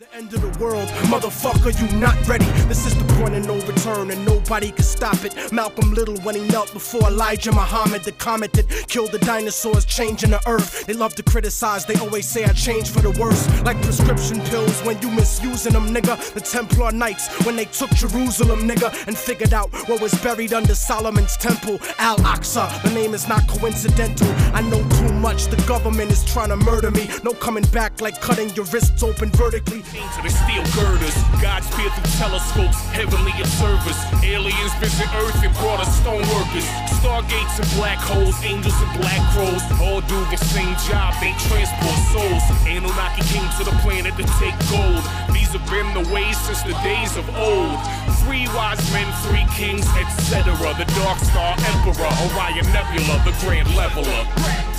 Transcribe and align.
The 0.00 0.14
end 0.14 0.32
of 0.32 0.42
the 0.42 0.62
world, 0.62 0.86
motherfucker, 1.10 1.74
you 1.74 1.98
not 1.98 2.14
ready. 2.28 2.44
This 2.68 2.86
is 2.86 2.96
the 2.96 3.02
point 3.14 3.34
of 3.34 3.44
no 3.48 3.56
return, 3.66 4.12
and 4.12 4.24
nobody 4.24 4.70
can 4.70 4.84
stop 4.84 5.24
it. 5.24 5.34
Malcolm 5.50 5.92
Little, 5.92 6.16
when 6.18 6.36
he 6.36 6.46
knelt 6.46 6.72
before 6.72 7.08
Elijah 7.08 7.50
Muhammad, 7.50 8.04
the 8.04 8.12
comet 8.12 8.52
that 8.52 8.68
killed 8.86 9.10
the 9.10 9.18
dinosaurs, 9.18 9.84
changing 9.84 10.30
the 10.30 10.40
earth. 10.48 10.86
They 10.86 10.92
love 10.92 11.16
to 11.16 11.24
criticize, 11.24 11.84
they 11.84 11.96
always 11.96 12.28
say 12.28 12.44
I 12.44 12.52
changed 12.52 12.94
for 12.94 13.00
the 13.00 13.10
worse. 13.18 13.44
Like 13.62 13.82
prescription 13.82 14.40
pills 14.42 14.80
when 14.84 15.02
you 15.02 15.10
misusing 15.10 15.72
them, 15.72 15.92
nigga. 15.92 16.32
The 16.32 16.42
Templar 16.42 16.92
Knights, 16.92 17.26
when 17.44 17.56
they 17.56 17.64
took 17.64 17.90
Jerusalem, 17.90 18.68
nigga, 18.68 18.94
and 19.08 19.18
figured 19.18 19.52
out 19.52 19.72
what 19.88 20.00
was 20.00 20.14
buried 20.22 20.52
under 20.52 20.76
Solomon's 20.76 21.36
temple, 21.36 21.80
Al 21.98 22.18
Aqsa. 22.18 22.70
The 22.84 22.90
name 22.90 23.14
is 23.14 23.26
not 23.26 23.48
coincidental. 23.48 24.28
I 24.54 24.60
know 24.60 24.88
too 24.90 25.12
much, 25.14 25.46
the 25.46 25.60
government 25.66 26.12
is 26.12 26.24
trying 26.24 26.50
to 26.50 26.56
murder 26.56 26.92
me. 26.92 27.10
No 27.24 27.32
coming 27.32 27.64
back 27.72 28.00
like 28.00 28.20
cutting 28.20 28.50
your 28.50 28.66
wrists 28.66 29.02
open 29.02 29.30
vertically. 29.30 29.82
To 29.88 30.20
the 30.20 30.28
steel 30.28 30.60
girders, 30.76 31.16
God's 31.40 31.64
peer 31.72 31.88
through 31.88 32.12
telescopes, 32.20 32.76
heavenly 32.92 33.32
observers. 33.40 33.96
Aliens 34.20 34.74
visit 34.84 35.08
Earth 35.16 35.40
and 35.40 35.54
brought 35.56 35.80
us 35.80 35.88
stone 35.96 36.20
workers. 36.28 36.68
Stargates 37.00 37.56
and 37.56 37.68
black 37.72 37.96
holes, 37.96 38.36
angels 38.44 38.76
and 38.84 39.00
black 39.00 39.16
crows. 39.32 39.64
All 39.80 40.04
do 40.04 40.20
the 40.28 40.36
same 40.36 40.76
job, 40.84 41.16
they 41.24 41.32
transport 41.48 41.96
souls. 42.12 42.44
Anunnaki 42.68 43.24
came 43.32 43.48
to 43.56 43.64
the 43.64 43.72
planet 43.80 44.12
to 44.20 44.28
take 44.36 44.52
gold. 44.68 45.00
These 45.32 45.56
have 45.56 45.64
been 45.72 45.88
the 45.96 46.04
ways 46.12 46.36
since 46.36 46.60
the 46.68 46.76
days 46.84 47.16
of 47.16 47.24
old. 47.40 47.80
Three 48.20 48.44
wise 48.52 48.84
men, 48.92 49.08
three 49.24 49.48
kings, 49.56 49.88
etc. 49.96 50.52
The 50.76 50.84
Dark 51.00 51.16
Star 51.24 51.56
Emperor, 51.64 52.12
Orion 52.28 52.68
Nebula, 52.76 53.24
the 53.24 53.32
Grand 53.40 53.72
Leveler. 53.72 54.77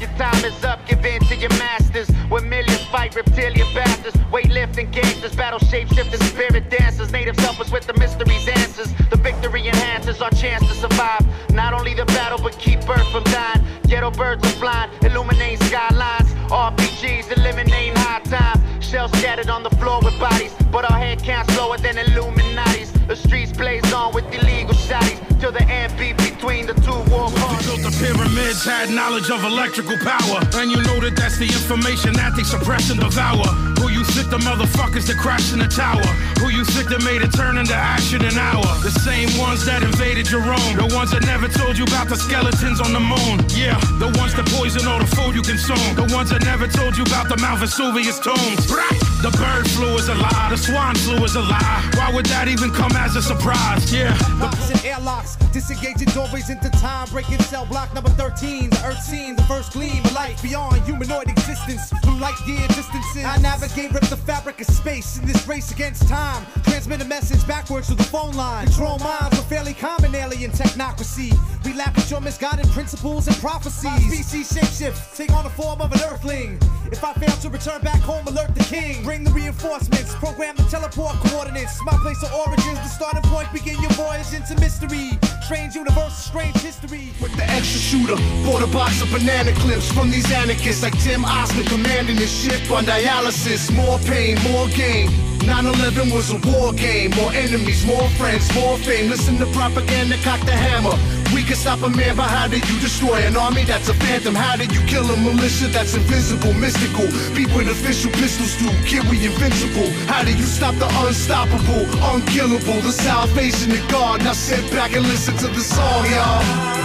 Your 0.00 0.10
time 0.10 0.44
is 0.44 0.62
up, 0.62 0.78
give 0.86 1.04
in 1.04 1.20
to 1.26 1.34
your 1.34 1.50
masters. 1.50 2.08
When 2.28 2.48
millions 2.48 2.84
fight 2.84 3.16
reptilian 3.16 3.66
bastards, 3.74 4.16
weightlifting 4.30 4.92
gangsters, 4.92 5.34
battle 5.34 5.58
shapeshifting 5.58 6.22
spirit 6.22 6.70
dancers. 6.70 7.10
Natives 7.10 7.40
help 7.40 7.58
us 7.58 7.72
with 7.72 7.84
the 7.84 7.94
mysteries 7.94 8.46
answers. 8.46 8.94
The 9.10 9.16
victory 9.16 9.66
enhances 9.66 10.22
our 10.22 10.30
chance 10.30 10.64
to 10.68 10.74
survive. 10.74 11.26
Not 11.50 11.72
only 11.72 11.94
the 11.94 12.04
battle, 12.06 12.38
but 12.40 12.56
keep 12.60 12.86
birth 12.86 13.10
from 13.10 13.24
dying. 13.24 13.64
Ghetto 13.88 14.12
birds 14.12 14.44
are 14.44 14.58
flying, 14.60 14.90
illuminate 15.02 15.60
skylines. 15.64 16.30
RPGs 16.46 17.36
eliminating 17.36 17.96
high 17.96 18.20
time. 18.20 18.80
Shells 18.80 19.10
scattered 19.18 19.50
on 19.50 19.64
the 19.64 19.70
floor 19.70 20.00
with 20.00 20.16
bodies, 20.20 20.54
but 20.70 20.88
our 20.88 20.96
head 20.96 21.24
counts 21.24 21.56
lower 21.56 21.76
than 21.76 21.98
Illuminati's. 21.98 22.92
The 23.08 23.16
streets 23.16 23.50
blaze 23.50 23.92
on 23.92 24.14
with 24.14 24.32
illegal 24.32 24.74
shotties 24.74 25.18
till 25.40 25.50
the 25.50 25.64
beat 25.98 26.27
between 26.48 26.66
the 26.66 26.74
two 26.80 26.96
war 27.12 27.28
We 27.28 27.40
parties. 27.40 27.66
built 27.66 27.82
the 27.84 27.92
pyramids, 28.00 28.64
had 28.64 28.88
knowledge 28.90 29.30
of 29.30 29.44
electrical 29.44 29.96
power. 30.00 30.40
And 30.56 30.70
you 30.70 30.80
know 30.82 30.98
that 31.00 31.14
that's 31.14 31.36
the 31.36 31.44
information 31.44 32.14
that 32.14 32.32
they 32.36 32.42
suppress 32.42 32.90
and 32.90 32.98
devour. 33.00 33.44
Who 33.80 33.90
you 33.92 34.02
think 34.16 34.30
the 34.30 34.38
motherfuckers 34.38 35.06
that 35.08 35.18
crashed 35.18 35.52
in 35.52 35.58
the 35.58 35.68
tower? 35.68 36.08
Who 36.40 36.48
you 36.48 36.64
think 36.64 36.88
that 36.88 37.04
made 37.04 37.20
it 37.20 37.32
turn 37.36 37.58
into 37.58 37.74
ash 37.74 38.14
in 38.14 38.24
an 38.24 38.38
hour? 38.38 38.64
The 38.80 38.90
same 38.90 39.28
ones 39.36 39.64
that 39.66 39.82
invaded 39.82 40.30
your 40.30 40.42
own. 40.42 40.72
The 40.76 40.88
ones 40.96 41.10
that 41.12 41.26
never 41.26 41.48
told 41.48 41.76
you 41.76 41.84
about 41.84 42.08
the 42.08 42.16
skeletons 42.16 42.80
on 42.80 42.92
the 42.96 43.00
moon. 43.04 43.44
Yeah, 43.52 43.76
the 44.00 44.08
ones 44.16 44.32
that 44.34 44.48
poison 44.56 44.88
all 44.88 44.98
the 44.98 45.10
food 45.16 45.34
you 45.34 45.42
consume. 45.42 45.84
The 46.00 46.08
ones 46.16 46.30
that 46.30 46.44
never 46.44 46.66
told 46.66 46.96
you 46.96 47.04
about 47.04 47.28
the 47.28 47.36
Mount 47.36 47.60
Vesuvius 47.60 48.18
tombs. 48.20 48.72
Right. 48.72 48.96
The 49.18 49.30
bird 49.36 49.68
flu 49.70 49.96
is 49.96 50.08
a 50.08 50.14
lie. 50.14 50.46
The 50.48 50.56
swan 50.56 50.94
flu 50.94 51.16
is 51.24 51.34
a 51.34 51.40
lie. 51.40 51.90
Why 51.94 52.12
would 52.14 52.26
that 52.26 52.46
even 52.46 52.70
come 52.70 52.92
as 52.92 53.16
a 53.16 53.22
surprise? 53.22 53.92
Yeah. 53.92 54.16
Locks 54.38 54.70
and 54.70 54.84
airlocks, 54.84 55.34
disengaging 55.52 56.06
doorways 56.14 56.50
into 56.50 56.70
time, 56.70 57.08
breaking 57.10 57.40
cell 57.40 57.66
block 57.66 57.92
number 57.94 58.10
13. 58.10 58.70
The 58.70 58.86
earth 58.86 59.02
scene, 59.02 59.34
the 59.34 59.42
first 59.42 59.72
gleam 59.72 60.04
of 60.04 60.12
life 60.12 60.40
beyond 60.40 60.82
humanoid 60.82 61.28
existence. 61.28 61.90
Through 62.04 62.18
light 62.20 62.38
year 62.46 62.64
distances, 62.68 63.24
I 63.24 63.38
navigate, 63.38 63.90
rip 63.90 64.06
the 64.06 64.16
fabric 64.16 64.60
of 64.60 64.68
space 64.68 65.18
in 65.18 65.26
this 65.26 65.48
race 65.48 65.72
against 65.72 66.06
time. 66.06 66.46
Transmit 66.62 67.02
a 67.02 67.04
message 67.04 67.44
backwards 67.44 67.88
to 67.88 67.96
the 67.96 68.04
phone 68.04 68.34
line. 68.34 68.66
Control 68.66 69.00
minds 69.00 69.36
with 69.36 69.48
fairly 69.48 69.74
common 69.74 70.14
alien 70.14 70.52
technocracy. 70.52 71.34
We 71.64 71.74
laugh 71.74 71.98
at 71.98 72.08
your 72.08 72.20
misguided 72.20 72.68
principles 72.68 73.26
and 73.26 73.36
prophecies. 73.38 73.82
My 73.82 73.98
species 73.98 74.52
shapeshift, 74.52 75.16
take 75.16 75.32
on 75.32 75.42
the 75.42 75.50
form 75.50 75.80
of 75.80 75.90
an 75.90 76.00
earthling. 76.02 76.60
If 76.92 77.02
I 77.04 77.12
fail 77.14 77.36
to 77.36 77.50
return 77.50 77.82
back 77.82 78.00
home, 78.00 78.26
alert 78.28 78.54
the 78.54 78.64
king. 78.64 79.04
Bring 79.08 79.24
the 79.24 79.30
reinforcements, 79.30 80.14
program 80.16 80.54
the 80.54 80.64
teleport 80.64 81.14
coordinates. 81.24 81.82
My 81.82 81.96
place 82.02 82.22
of 82.22 82.30
origins, 82.34 82.78
the 82.80 82.88
starting 82.88 83.22
point, 83.22 83.50
begin 83.54 83.80
your 83.80 83.90
voyage 83.92 84.34
into 84.34 84.54
mystery. 84.60 85.18
Strange 85.44 85.74
universe, 85.74 86.12
strange 86.12 86.58
history. 86.58 87.14
with 87.18 87.34
the 87.34 87.44
extra 87.44 87.80
shooter. 87.80 88.16
Bought 88.44 88.62
a 88.62 88.66
box 88.66 89.00
of 89.00 89.10
banana 89.10 89.54
clips 89.60 89.90
from 89.90 90.10
these 90.10 90.30
anarchists 90.30 90.82
like 90.82 90.92
Tim 91.00 91.24
Oscar 91.24 91.64
commanding 91.70 92.16
his 92.16 92.30
ship 92.30 92.70
on 92.70 92.84
dialysis. 92.84 93.74
More 93.74 93.98
pain, 94.00 94.36
more 94.42 94.68
gain. 94.76 95.27
9-11 95.48 96.12
was 96.12 96.30
a 96.30 96.38
war 96.46 96.72
game. 96.72 97.10
More 97.16 97.32
enemies, 97.32 97.84
more 97.86 98.08
friends, 98.20 98.52
more 98.54 98.76
fame. 98.78 99.08
Listen 99.08 99.38
to 99.38 99.46
propaganda, 99.46 100.16
cock 100.22 100.40
the 100.44 100.52
hammer. 100.52 100.96
We 101.34 101.42
can 101.42 101.56
stop 101.56 101.82
a 101.82 101.88
man, 101.88 102.16
but 102.16 102.28
how 102.28 102.48
did 102.48 102.68
you 102.68 102.78
destroy 102.80 103.16
an 103.26 103.36
army 103.36 103.64
that's 103.64 103.88
a 103.88 103.94
phantom? 103.94 104.34
How 104.34 104.56
did 104.56 104.72
you 104.72 104.80
kill 104.86 105.04
a 105.10 105.16
militia 105.16 105.68
that's 105.68 105.94
invisible, 105.94 106.52
mystical? 106.54 107.06
Beat 107.34 107.52
with 107.54 107.68
official 107.68 108.10
pistols 108.12 108.56
do, 108.56 108.68
kid, 108.84 109.04
we 109.10 109.24
invincible. 109.24 109.88
How 110.06 110.24
do 110.24 110.30
you 110.30 110.44
stop 110.44 110.74
the 110.76 110.88
unstoppable, 111.04 111.84
unkillable? 112.12 112.80
The 112.80 112.92
salvation 112.92 113.72
of 113.72 113.88
God. 113.90 114.24
Now 114.24 114.32
sit 114.32 114.70
back 114.70 114.94
and 114.94 115.04
listen 115.04 115.36
to 115.38 115.48
the 115.48 115.60
song, 115.60 116.04
y'all. 116.06 116.77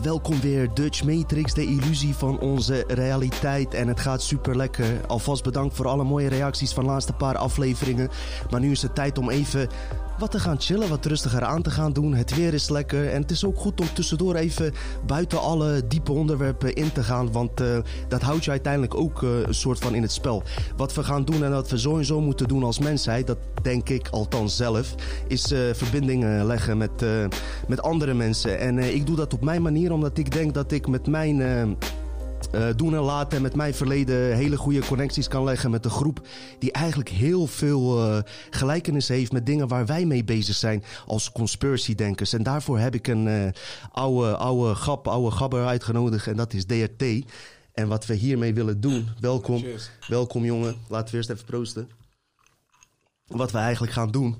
Ja, 0.00 0.06
welkom 0.06 0.40
weer 0.40 0.74
Dutch 0.74 1.04
Matrix, 1.04 1.54
de 1.54 1.64
illusie 1.64 2.14
van 2.14 2.38
onze 2.38 2.84
realiteit. 2.86 3.74
En 3.74 3.88
het 3.88 4.00
gaat 4.00 4.22
super 4.22 4.56
lekker. 4.56 5.06
Alvast 5.06 5.42
bedankt 5.42 5.74
voor 5.74 5.88
alle 5.88 6.04
mooie 6.04 6.28
reacties 6.28 6.72
van 6.72 6.84
de 6.84 6.90
laatste 6.90 7.12
paar 7.12 7.36
afleveringen. 7.36 8.08
Maar 8.50 8.60
nu 8.60 8.70
is 8.70 8.82
het 8.82 8.94
tijd 8.94 9.18
om 9.18 9.30
even 9.30 9.68
wat 10.20 10.30
te 10.30 10.40
gaan 10.40 10.60
chillen, 10.60 10.88
wat 10.88 11.04
rustiger 11.04 11.44
aan 11.44 11.62
te 11.62 11.70
gaan 11.70 11.92
doen. 11.92 12.14
Het 12.14 12.36
weer 12.36 12.54
is 12.54 12.68
lekker 12.68 13.10
en 13.10 13.20
het 13.20 13.30
is 13.30 13.44
ook 13.44 13.58
goed 13.58 13.80
om 13.80 13.86
tussendoor 13.92 14.34
even 14.34 14.72
buiten 15.06 15.40
alle 15.40 15.86
diepe 15.86 16.12
onderwerpen 16.12 16.74
in 16.74 16.92
te 16.92 17.02
gaan. 17.02 17.32
Want 17.32 17.60
eh, 17.60 17.78
dat 18.08 18.22
houdt 18.22 18.44
je 18.44 18.50
uiteindelijk 18.50 18.94
ook 18.94 19.22
eh, 19.22 19.40
een 19.40 19.54
soort 19.54 19.78
van 19.78 19.94
in 19.94 20.02
het 20.02 20.12
spel. 20.12 20.42
Wat 20.76 20.94
we 20.94 21.02
gaan 21.02 21.24
doen 21.24 21.44
en 21.44 21.50
wat 21.50 21.70
we 21.70 21.78
sowieso 21.78 22.20
moeten 22.20 22.48
doen 22.48 22.62
als 22.62 22.78
mensheid, 22.78 23.26
dat 23.26 23.38
denk 23.62 23.88
ik 23.88 24.08
althans 24.08 24.56
zelf, 24.56 24.94
is 25.26 25.52
eh, 25.52 25.60
verbindingen 25.72 26.46
leggen 26.46 26.78
met, 26.78 27.04
met 27.68 27.82
andere 27.82 28.14
mensen. 28.14 28.58
En 28.58 28.78
ik 28.78 29.06
doe 29.06 29.16
dat 29.16 29.34
op 29.34 29.44
mijn 29.44 29.62
manier, 29.62 29.92
omdat 29.92 30.18
ik 30.18 30.32
denk 30.32 30.54
dat 30.54 30.72
ik 30.72 30.88
met 30.88 31.06
mijn. 31.06 31.76
Eh, 32.52 32.68
doen 32.76 32.94
en 32.94 33.00
laten 33.00 33.36
en 33.36 33.42
met 33.42 33.54
mijn 33.54 33.74
verleden 33.74 34.36
hele 34.36 34.56
goede 34.56 34.86
connecties 34.86 35.28
kan 35.28 35.44
leggen 35.44 35.70
met 35.70 35.84
een 35.84 35.90
groep 35.90 36.26
die 36.58 36.72
eigenlijk 36.72 37.08
heel 37.08 37.46
veel 37.46 38.08
eh 38.08 38.18
gelijkenis 38.50 39.08
heeft 39.08 39.32
met 39.32 39.46
dingen 39.46 39.68
waar 39.68 39.86
wij 39.86 40.04
mee 40.04 40.24
bezig 40.24 40.54
zijn 40.54 40.84
als 41.06 41.32
conspiracy-denkers. 41.32 42.32
En 42.32 42.42
daarvoor 42.42 42.78
heb 42.78 42.94
ik 42.94 43.06
een 43.06 43.28
eh, 43.28 43.48
oude, 43.92 44.36
oude 44.36 44.74
grap, 44.74 45.08
oude 45.08 45.36
gabber 45.36 45.66
uitgenodigd 45.66 46.26
en 46.26 46.36
dat 46.36 46.52
is 46.52 46.64
DRT. 46.64 47.04
En 47.72 47.88
wat 47.88 48.06
we 48.06 48.14
hiermee 48.14 48.54
willen 48.54 48.80
doen, 48.80 49.08
welkom, 49.20 49.64
welkom 50.08 50.44
jongen, 50.44 50.76
laten 50.88 51.10
we 51.10 51.16
eerst 51.16 51.30
even 51.30 51.44
proosten. 51.44 51.88
Wat 53.26 53.52
we 53.52 53.58
eigenlijk 53.58 53.92
gaan 53.92 54.10
doen 54.10 54.36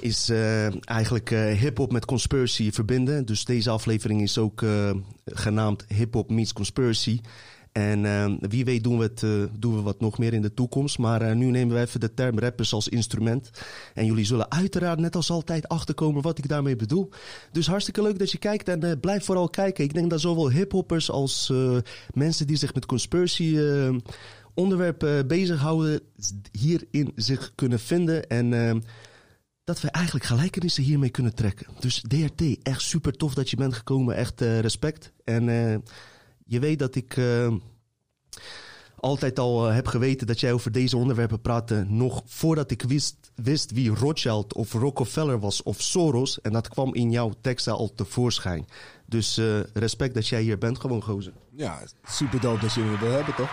is 0.00 0.28
eh, 0.28 0.88
eigenlijk 0.88 1.30
eh, 1.30 1.52
hip-hop 1.52 1.92
met 1.92 2.04
conspiracy 2.04 2.72
verbinden. 2.72 3.26
Dus 3.26 3.44
deze 3.44 3.70
aflevering 3.70 4.22
is 4.22 4.38
ook 4.38 4.62
eh, 4.62 4.90
genaamd 5.24 5.84
Hip-hop 5.88 6.30
meets 6.30 6.52
conspiracy. 6.52 7.20
En 7.72 8.38
wie 8.48 8.64
weet 8.64 8.84
doen 8.84 8.98
we, 8.98 9.04
het, 9.04 9.20
doen 9.60 9.74
we 9.74 9.80
wat 9.82 10.00
nog 10.00 10.18
meer 10.18 10.32
in 10.32 10.42
de 10.42 10.54
toekomst. 10.54 10.98
Maar 10.98 11.36
nu 11.36 11.50
nemen 11.50 11.74
we 11.74 11.80
even 11.80 12.00
de 12.00 12.14
term 12.14 12.38
rappers 12.38 12.72
als 12.72 12.88
instrument. 12.88 13.50
En 13.94 14.06
jullie 14.06 14.24
zullen 14.24 14.50
uiteraard 14.50 14.98
net 14.98 15.16
als 15.16 15.30
altijd 15.30 15.68
achterkomen 15.68 16.22
wat 16.22 16.38
ik 16.38 16.48
daarmee 16.48 16.76
bedoel. 16.76 17.08
Dus 17.52 17.66
hartstikke 17.66 18.02
leuk 18.02 18.18
dat 18.18 18.30
je 18.30 18.38
kijkt 18.38 18.68
en 18.68 19.00
blijf 19.00 19.24
vooral 19.24 19.48
kijken. 19.48 19.84
Ik 19.84 19.94
denk 19.94 20.10
dat 20.10 20.20
zowel 20.20 20.50
hiphoppers 20.50 21.10
als 21.10 21.52
mensen 22.14 22.46
die 22.46 22.56
zich 22.56 22.74
met 22.74 22.86
conspiracy 22.86 23.58
onderwerpen 24.54 25.26
bezighouden, 25.26 26.00
hierin 26.52 27.12
zich 27.16 27.52
kunnen 27.54 27.80
vinden. 27.80 28.28
En 28.28 28.82
dat 29.70 29.80
we 29.80 29.90
eigenlijk 29.90 30.24
gelijkenissen 30.24 30.82
hiermee 30.82 31.10
kunnen 31.10 31.34
trekken. 31.34 31.66
Dus 31.78 32.04
DRT, 32.08 32.62
echt 32.62 32.80
super 32.80 33.12
tof 33.12 33.34
dat 33.34 33.50
je 33.50 33.56
bent 33.56 33.74
gekomen. 33.74 34.16
Echt 34.16 34.40
eh, 34.40 34.60
respect. 34.60 35.12
En 35.24 35.48
eh, 35.48 35.78
je 36.44 36.58
weet 36.58 36.78
dat 36.78 36.94
ik 36.94 37.16
eh, 37.16 37.54
altijd 38.96 39.38
al 39.38 39.64
heb 39.64 39.86
geweten 39.86 40.26
dat 40.26 40.40
jij 40.40 40.52
over 40.52 40.72
deze 40.72 40.96
onderwerpen 40.96 41.40
praatte. 41.40 41.84
Nog 41.88 42.22
voordat 42.26 42.70
ik 42.70 42.82
wist, 42.82 43.16
wist 43.34 43.70
wie 43.70 43.94
Rothschild 43.94 44.54
of 44.54 44.72
Rockefeller 44.72 45.40
was 45.40 45.62
of 45.62 45.80
Soros. 45.80 46.40
En 46.40 46.52
dat 46.52 46.68
kwam 46.68 46.94
in 46.94 47.10
jouw 47.10 47.32
teksten 47.40 47.72
al 47.72 47.94
tevoorschijn. 47.94 48.66
Dus 49.06 49.40
respect 49.72 50.14
dat 50.14 50.28
jij 50.28 50.42
hier 50.42 50.58
bent, 50.58 50.80
gewoon 50.80 51.02
gozer. 51.02 51.32
Ja, 51.50 51.82
super 52.04 52.40
dope 52.40 52.60
dat 52.60 52.74
jullie 52.74 52.98
wil 52.98 53.10
hebben, 53.10 53.34
toch? 53.34 53.50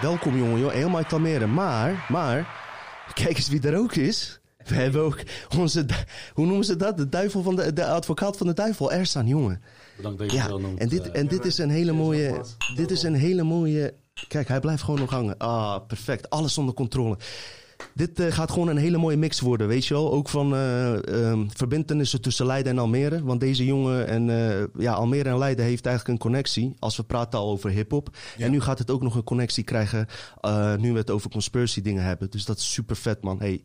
Welkom 0.00 0.36
jongen, 0.38 0.60
joh. 0.60 0.72
helemaal 0.72 1.04
kalmeren. 1.04 1.54
Maar, 1.54 2.06
maar, 2.08 2.48
kijk 3.14 3.36
eens 3.36 3.48
wie 3.48 3.60
er 3.60 3.78
ook 3.78 3.94
is. 3.94 4.40
We 4.74 4.74
hebben 4.74 5.02
ook 5.02 5.18
onze, 5.58 5.86
hoe 6.32 6.46
noemen 6.46 6.64
ze 6.64 6.76
dat? 6.76 6.96
De 6.96 7.08
duivel 7.08 7.42
van 7.42 7.56
de, 7.56 7.72
de 7.72 7.86
advocaat 7.86 8.36
van 8.36 8.46
de 8.46 8.52
duivel, 8.52 8.92
Ersan, 8.92 9.26
jongen. 9.26 9.62
Bedankt 9.96 10.18
dat 10.18 10.30
je 10.30 10.36
ja, 10.36 10.48
noemt. 10.48 10.80
En 10.80 10.88
dit, 10.88 11.10
en 11.10 11.26
dit 11.26 11.44
is 11.44 11.58
een 11.58 11.70
hele 11.70 11.92
mooie, 11.92 12.40
dit 12.74 12.90
is 12.90 13.02
een 13.02 13.14
hele 13.14 13.42
mooie, 13.42 13.94
kijk, 14.28 14.48
hij 14.48 14.60
blijft 14.60 14.82
gewoon 14.82 15.00
nog 15.00 15.10
hangen. 15.10 15.38
Ah, 15.38 15.86
perfect, 15.86 16.30
alles 16.30 16.58
onder 16.58 16.74
controle 16.74 17.18
dit 17.98 18.20
uh, 18.20 18.32
gaat 18.32 18.50
gewoon 18.50 18.68
een 18.68 18.76
hele 18.76 18.98
mooie 18.98 19.16
mix 19.16 19.40
worden, 19.40 19.68
weet 19.68 19.86
je 19.86 19.94
wel. 19.94 20.12
Ook 20.12 20.28
van 20.28 20.54
uh, 20.54 20.92
um, 20.92 21.48
verbindenissen 21.52 22.20
tussen 22.20 22.46
Leiden 22.46 22.72
en 22.72 22.78
Almere. 22.78 23.22
Want 23.24 23.40
deze 23.40 23.64
jongen 23.64 24.06
en 24.06 24.28
uh, 24.28 24.82
ja, 24.84 24.92
Almere 24.92 25.28
en 25.28 25.38
Leiden 25.38 25.64
heeft 25.64 25.86
eigenlijk 25.86 26.14
een 26.14 26.30
connectie. 26.30 26.74
Als 26.78 26.96
we 26.96 27.02
praten 27.02 27.38
al 27.38 27.50
over 27.50 27.70
hip-hop. 27.70 28.16
Ja. 28.36 28.44
En 28.44 28.50
nu 28.50 28.60
gaat 28.60 28.78
het 28.78 28.90
ook 28.90 29.02
nog 29.02 29.14
een 29.14 29.24
connectie 29.24 29.64
krijgen. 29.64 30.06
nu 30.78 30.92
we 30.92 30.98
het 30.98 31.10
over 31.10 31.30
conspiracy 31.30 31.82
dingen 31.82 32.02
hebben. 32.02 32.30
Dus 32.30 32.44
dat 32.44 32.58
is 32.58 32.72
super 32.72 32.96
vet, 32.96 33.22
man. 33.22 33.38
Hey, 33.38 33.62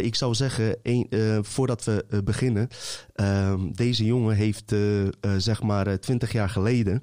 ik 0.00 0.14
zou 0.14 0.34
zeggen, 0.34 0.76
een, 0.82 1.06
voordat 1.44 1.84
we 1.84 2.22
beginnen. 2.24 2.68
deze 3.72 4.04
jongen 4.04 4.36
heeft 4.36 4.74
zeg 5.36 5.62
maar 5.62 6.00
twintig 6.00 6.32
jaar 6.32 6.48
geleden 6.48 7.00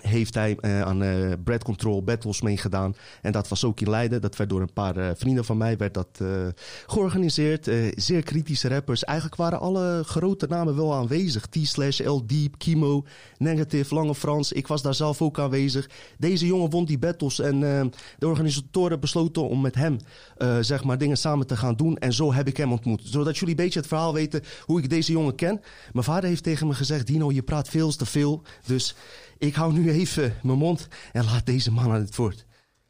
heeft 0.00 0.34
hij 0.34 0.56
uh, 0.60 0.82
aan 0.82 1.02
uh, 1.02 1.32
Bread 1.44 1.64
Control 1.64 2.02
Battles 2.02 2.42
meegedaan. 2.42 2.94
En 3.22 3.32
dat 3.32 3.48
was 3.48 3.64
ook 3.64 3.80
in 3.80 3.90
Leiden. 3.90 4.20
Dat 4.20 4.36
werd 4.36 4.50
door 4.50 4.60
een 4.60 4.72
paar 4.72 4.96
uh, 4.96 5.10
vrienden 5.14 5.44
van 5.44 5.56
mij 5.56 5.76
werd 5.76 5.94
dat, 5.94 6.20
georganiseerd. 6.86 7.70
zeer 7.96 8.22
kritische 8.22 8.68
rappers. 8.68 9.04
Eigenlijk 9.04 9.36
waren 9.36 9.60
alle 9.60 10.02
grote 10.04 10.46
namen 10.46 10.76
wel 10.76 10.94
aanwezig. 10.94 11.46
T-Slash, 11.46 12.00
L 12.00 12.20
Deep, 12.26 12.58
Kimo, 12.58 13.04
Negative, 13.38 13.94
Lange 13.94 14.14
Frans. 14.14 14.52
Ik 14.52 14.66
was 14.66 14.82
daar 14.82 14.94
zelf 14.94 15.22
ook 15.22 15.38
aanwezig. 15.38 15.90
Deze 16.18 16.46
jongen 16.46 16.70
won 16.70 16.84
die 16.84 16.98
battles. 16.98 17.40
En 17.40 17.60
de 18.18 18.28
organisatoren 18.28 19.00
besloten 19.00 19.48
om 19.48 19.60
met 19.60 19.74
hem 19.74 19.96
zeg 20.60 20.84
maar 20.84 20.98
dingen 20.98 21.16
samen 21.16 21.46
te 21.46 21.56
gaan 21.56 21.76
doen. 21.76 21.96
En 21.96 22.12
zo 22.12 22.32
heb 22.32 22.48
ik 22.48 22.56
hem 22.56 22.72
ontmoet. 22.72 23.00
Zodat 23.04 23.38
jullie 23.38 23.54
een 23.54 23.64
beetje 23.64 23.78
het 23.78 23.88
verhaal 23.88 24.12
weten 24.12 24.42
hoe 24.64 24.78
ik 24.78 24.90
deze 24.90 25.12
jongen 25.12 25.34
ken. 25.34 25.60
Mijn 25.92 26.04
vader 26.04 26.28
heeft 26.28 26.42
tegen 26.42 26.66
me 26.66 26.74
gezegd... 26.74 27.06
Dino, 27.06 27.32
je 27.32 27.42
praat 27.42 27.68
veel 27.68 27.96
te 27.96 28.06
veel. 28.06 28.42
Dus 28.66 28.94
ik 29.42 29.54
hou 29.54 29.72
nu 29.72 29.90
even 29.90 30.36
mijn 30.42 30.58
mond 30.58 30.88
en 31.12 31.24
laat 31.24 31.46
deze 31.46 31.72
man 31.72 31.84
aan 31.84 32.00
het 32.00 32.16
woord. 32.16 32.46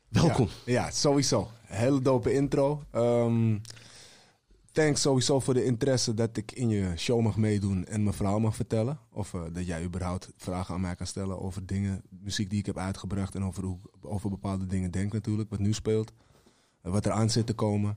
Welkom. 0.09 0.49
Ja, 0.65 0.91
sowieso. 0.91 1.51
Hele 1.63 2.03
dope 2.03 2.33
intro. 2.33 2.83
Um, 2.95 3.61
thanks 4.73 5.01
sowieso 5.01 5.41
voor 5.41 5.55
de 5.55 5.65
interesse 5.65 6.15
dat 6.15 6.37
ik 6.37 6.53
in 6.53 6.69
je 6.69 6.93
show 6.97 7.21
mag 7.21 7.37
meedoen 7.37 7.87
en 7.87 8.03
mijn 8.03 8.15
verhaal 8.15 8.41
mag 8.41 8.57
vertellen. 8.57 8.99
Of 9.11 9.33
uh, 9.33 9.43
dat 9.53 9.67
jij 9.67 9.85
überhaupt 9.85 10.33
vragen 10.37 10.75
aan 10.75 10.81
mij 10.81 10.95
kan 10.95 11.07
stellen 11.07 11.41
over 11.41 11.67
dingen, 11.67 12.03
muziek 12.11 12.51
die 12.51 12.59
ik 12.59 12.67
heb 12.67 12.79
uitgebracht 12.79 13.35
en 13.35 13.45
over, 13.45 13.65
hoe, 13.65 13.79
over 14.01 14.31
bepaalde 14.31 14.67
dingen 14.67 14.91
denk 14.91 15.13
natuurlijk, 15.13 15.51
wat 15.51 15.59
nu 15.59 15.73
speelt. 15.73 16.13
Uh, 16.83 16.93
wat 16.93 17.07
er 17.07 17.13
aan 17.13 17.31
zit 17.31 17.47
te 17.47 17.55
komen. 17.55 17.97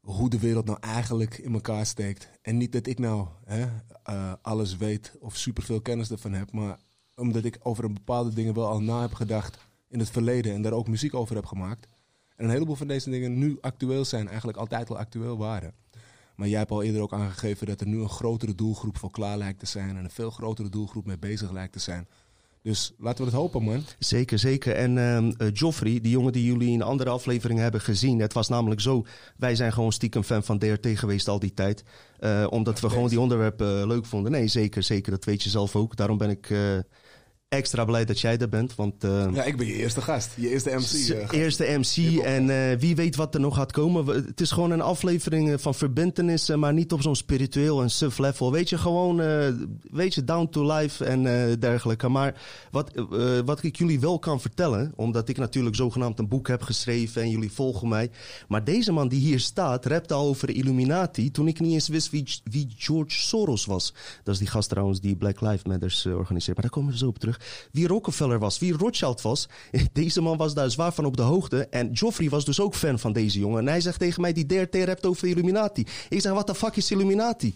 Hoe 0.00 0.30
de 0.30 0.38
wereld 0.38 0.64
nou 0.64 0.78
eigenlijk 0.80 1.38
in 1.38 1.52
elkaar 1.52 1.86
steekt. 1.86 2.30
En 2.42 2.56
niet 2.56 2.72
dat 2.72 2.86
ik 2.86 2.98
nou 2.98 3.28
hè, 3.44 3.66
uh, 4.10 4.32
alles 4.42 4.76
weet 4.76 5.16
of 5.20 5.36
superveel 5.36 5.80
kennis 5.80 6.10
ervan 6.10 6.32
heb, 6.32 6.52
maar 6.52 6.78
omdat 7.22 7.44
ik 7.44 7.58
over 7.62 7.84
een 7.84 7.94
bepaalde 7.94 8.34
dingen 8.34 8.54
wel 8.54 8.68
al 8.68 8.80
na 8.80 9.00
heb 9.00 9.14
gedacht 9.14 9.58
in 9.88 9.98
het 9.98 10.10
verleden 10.10 10.52
en 10.52 10.62
daar 10.62 10.72
ook 10.72 10.88
muziek 10.88 11.14
over 11.14 11.34
heb 11.34 11.46
gemaakt. 11.46 11.88
En 12.36 12.44
een 12.44 12.50
heleboel 12.50 12.74
van 12.74 12.86
deze 12.86 13.10
dingen 13.10 13.38
nu 13.38 13.58
actueel 13.60 14.04
zijn, 14.04 14.28
eigenlijk 14.28 14.58
altijd 14.58 14.90
al 14.90 14.98
actueel 14.98 15.38
waren. 15.38 15.74
Maar 16.36 16.48
jij 16.48 16.58
hebt 16.58 16.70
al 16.70 16.82
eerder 16.82 17.02
ook 17.02 17.12
aangegeven 17.12 17.66
dat 17.66 17.80
er 17.80 17.86
nu 17.86 18.00
een 18.00 18.08
grotere 18.08 18.54
doelgroep 18.54 18.98
voor 18.98 19.10
klaar 19.10 19.38
lijkt 19.38 19.58
te 19.58 19.66
zijn 19.66 19.96
en 19.96 20.04
een 20.04 20.10
veel 20.10 20.30
grotere 20.30 20.68
doelgroep 20.68 21.06
mee 21.06 21.18
bezig 21.18 21.50
lijkt 21.50 21.72
te 21.72 21.78
zijn. 21.78 22.08
Dus 22.62 22.92
laten 22.98 23.24
we 23.24 23.30
het 23.30 23.40
hopen, 23.40 23.62
man. 23.62 23.82
Zeker, 23.98 24.38
zeker. 24.38 24.74
En 24.74 24.96
uh, 24.96 25.48
Joffrey, 25.52 26.00
die 26.00 26.10
jongen 26.10 26.32
die 26.32 26.44
jullie 26.44 26.70
in 26.70 26.78
de 26.78 26.84
andere 26.84 27.10
aflevering 27.10 27.58
hebben 27.58 27.80
gezien. 27.80 28.20
Het 28.20 28.32
was 28.32 28.48
namelijk 28.48 28.80
zo, 28.80 29.06
wij 29.36 29.54
zijn 29.54 29.72
gewoon 29.72 29.92
stiekem 29.92 30.22
fan 30.22 30.44
van 30.44 30.58
DRT 30.58 30.86
geweest 30.86 31.28
al 31.28 31.38
die 31.38 31.54
tijd. 31.54 31.84
Uh, 32.20 32.46
omdat 32.50 32.80
we 32.80 32.88
gewoon 32.88 33.08
die 33.08 33.20
onderwerpen 33.20 33.78
uh, 33.80 33.86
leuk 33.86 34.06
vonden. 34.06 34.32
Nee, 34.32 34.48
zeker, 34.48 34.82
zeker. 34.82 35.10
Dat 35.10 35.24
weet 35.24 35.42
je 35.42 35.50
zelf 35.50 35.76
ook. 35.76 35.96
Daarom 35.96 36.18
ben 36.18 36.30
ik 36.30 36.54
extra 37.52 37.84
blij 37.84 38.04
dat 38.04 38.20
jij 38.20 38.38
er 38.38 38.48
bent. 38.48 38.74
Want, 38.74 39.04
uh, 39.04 39.24
ja, 39.32 39.44
ik 39.44 39.56
ben 39.56 39.66
je 39.66 39.72
eerste 39.72 40.00
gast. 40.00 40.30
Je 40.36 40.48
eerste 40.48 40.70
MC. 40.70 40.92
Uh, 40.92 41.40
eerste 41.40 41.64
MC. 41.78 42.18
En 42.18 42.48
uh, 42.48 42.78
wie 42.78 42.96
weet 42.96 43.16
wat 43.16 43.34
er 43.34 43.40
nog 43.40 43.56
gaat 43.56 43.72
komen. 43.72 44.06
Het 44.06 44.40
is 44.40 44.50
gewoon 44.50 44.70
een 44.70 44.80
aflevering 44.80 45.60
van 45.60 45.74
verbindenissen, 45.74 46.58
maar 46.58 46.72
niet 46.72 46.92
op 46.92 47.02
zo'n 47.02 47.16
spiritueel 47.16 47.82
en 47.82 47.90
sub 47.90 48.18
level. 48.18 48.52
Weet 48.52 48.68
je, 48.68 48.78
gewoon, 48.78 49.16
weet 49.90 50.14
je, 50.14 50.24
down 50.24 50.48
to 50.50 50.76
life 50.76 51.04
en 51.04 51.22
dergelijke. 51.60 52.08
Maar 52.08 52.40
wat, 52.70 52.90
wat 53.44 53.62
ik 53.62 53.76
jullie 53.76 54.00
wel 54.00 54.18
kan 54.18 54.40
vertellen, 54.40 54.92
omdat 54.96 55.28
ik 55.28 55.36
natuurlijk 55.36 55.76
zogenaamd 55.76 56.18
een 56.18 56.28
boek 56.28 56.48
heb 56.48 56.62
geschreven 56.62 57.22
en 57.22 57.30
jullie 57.30 57.52
volgen 57.52 57.88
mij. 57.88 58.10
Maar 58.48 58.64
deze 58.64 58.92
man 58.92 59.08
die 59.08 59.20
hier 59.20 59.40
staat, 59.40 59.86
rapt 59.86 60.12
al 60.12 60.26
over 60.26 60.50
Illuminati. 60.50 61.30
Toen 61.30 61.48
ik 61.48 61.60
niet 61.60 61.72
eens 61.72 61.88
wist 61.88 62.10
wie, 62.10 62.24
wie 62.44 62.68
George 62.76 63.20
Soros 63.20 63.64
was. 63.64 63.94
Dat 64.22 64.34
is 64.34 64.40
die 64.40 64.50
gast 64.50 64.68
trouwens 64.68 65.00
die 65.00 65.16
Black 65.16 65.40
Lives 65.40 65.64
Matters 65.64 66.06
organiseert. 66.06 66.56
Maar 66.56 66.64
daar 66.64 66.74
komen 66.74 66.92
we 66.92 66.98
zo 66.98 67.06
op 67.06 67.18
terug 67.18 67.40
wie 67.72 67.86
Rockefeller 67.86 68.38
was, 68.38 68.58
wie 68.58 68.76
Rothschild 68.76 69.20
was. 69.22 69.48
Deze 69.92 70.20
man 70.20 70.36
was 70.36 70.54
daar 70.54 70.70
zwaar 70.70 70.92
van 70.92 71.04
op 71.04 71.16
de 71.16 71.22
hoogte. 71.22 71.66
En 71.66 71.92
Joffrey 71.92 72.28
was 72.28 72.44
dus 72.44 72.60
ook 72.60 72.74
fan 72.74 72.98
van 72.98 73.12
deze 73.12 73.38
jongen. 73.38 73.58
En 73.58 73.66
hij 73.66 73.80
zegt 73.80 73.98
tegen 73.98 74.20
mij, 74.20 74.32
die 74.32 74.46
DRT 74.46 74.74
rapt 74.74 75.06
over 75.06 75.28
Illuminati. 75.28 75.86
Ik 76.08 76.20
zeg, 76.20 76.32
wat 76.32 76.46
de 76.46 76.54
fuck 76.54 76.76
is 76.76 76.90
Illuminati? 76.90 77.54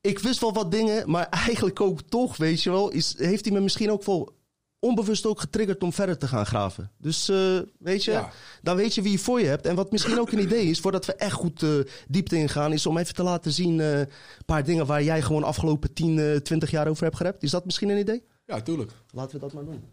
Ik 0.00 0.18
wist 0.18 0.40
wel 0.40 0.52
wat 0.52 0.70
dingen, 0.70 1.10
maar 1.10 1.28
eigenlijk 1.28 1.80
ook 1.80 2.00
toch, 2.08 2.36
weet 2.36 2.62
je 2.62 2.70
wel, 2.70 2.90
is, 2.90 3.14
heeft 3.18 3.44
hij 3.44 3.54
me 3.54 3.60
misschien 3.60 3.90
ook 3.90 4.04
wel 4.04 4.34
onbewust 4.78 5.26
ook 5.26 5.40
getriggerd 5.40 5.82
om 5.82 5.92
verder 5.92 6.18
te 6.18 6.28
gaan 6.28 6.46
graven. 6.46 6.90
Dus 6.98 7.28
uh, 7.28 7.58
weet 7.78 8.04
je, 8.04 8.24
dan 8.62 8.76
weet 8.76 8.94
je 8.94 9.02
wie 9.02 9.12
je 9.12 9.18
voor 9.18 9.40
je 9.40 9.46
hebt. 9.46 9.66
En 9.66 9.74
wat 9.74 9.92
misschien 9.92 10.20
ook 10.20 10.32
een 10.32 10.42
idee 10.42 10.66
is, 10.66 10.80
voordat 10.80 11.06
we 11.06 11.14
echt 11.14 11.32
goed 11.32 11.62
uh, 11.62 11.70
diepte 12.08 12.36
ingaan, 12.36 12.72
is 12.72 12.86
om 12.86 12.98
even 12.98 13.14
te 13.14 13.22
laten 13.22 13.52
zien 13.52 13.78
uh, 13.78 13.98
een 13.98 14.08
paar 14.46 14.64
dingen 14.64 14.86
waar 14.86 15.02
jij 15.02 15.22
gewoon 15.22 15.44
afgelopen 15.44 15.92
10, 15.92 16.40
20 16.42 16.70
jaar 16.70 16.88
over 16.88 17.04
hebt 17.04 17.16
gerept. 17.16 17.42
Is 17.42 17.50
dat 17.50 17.64
misschien 17.64 17.88
een 17.88 17.98
idee? 17.98 18.22
Ja, 18.46 18.60
tuurlijk. 18.60 18.92
Laten 19.12 19.34
we 19.34 19.40
dat 19.40 19.52
maar 19.52 19.64
doen. 19.64 19.84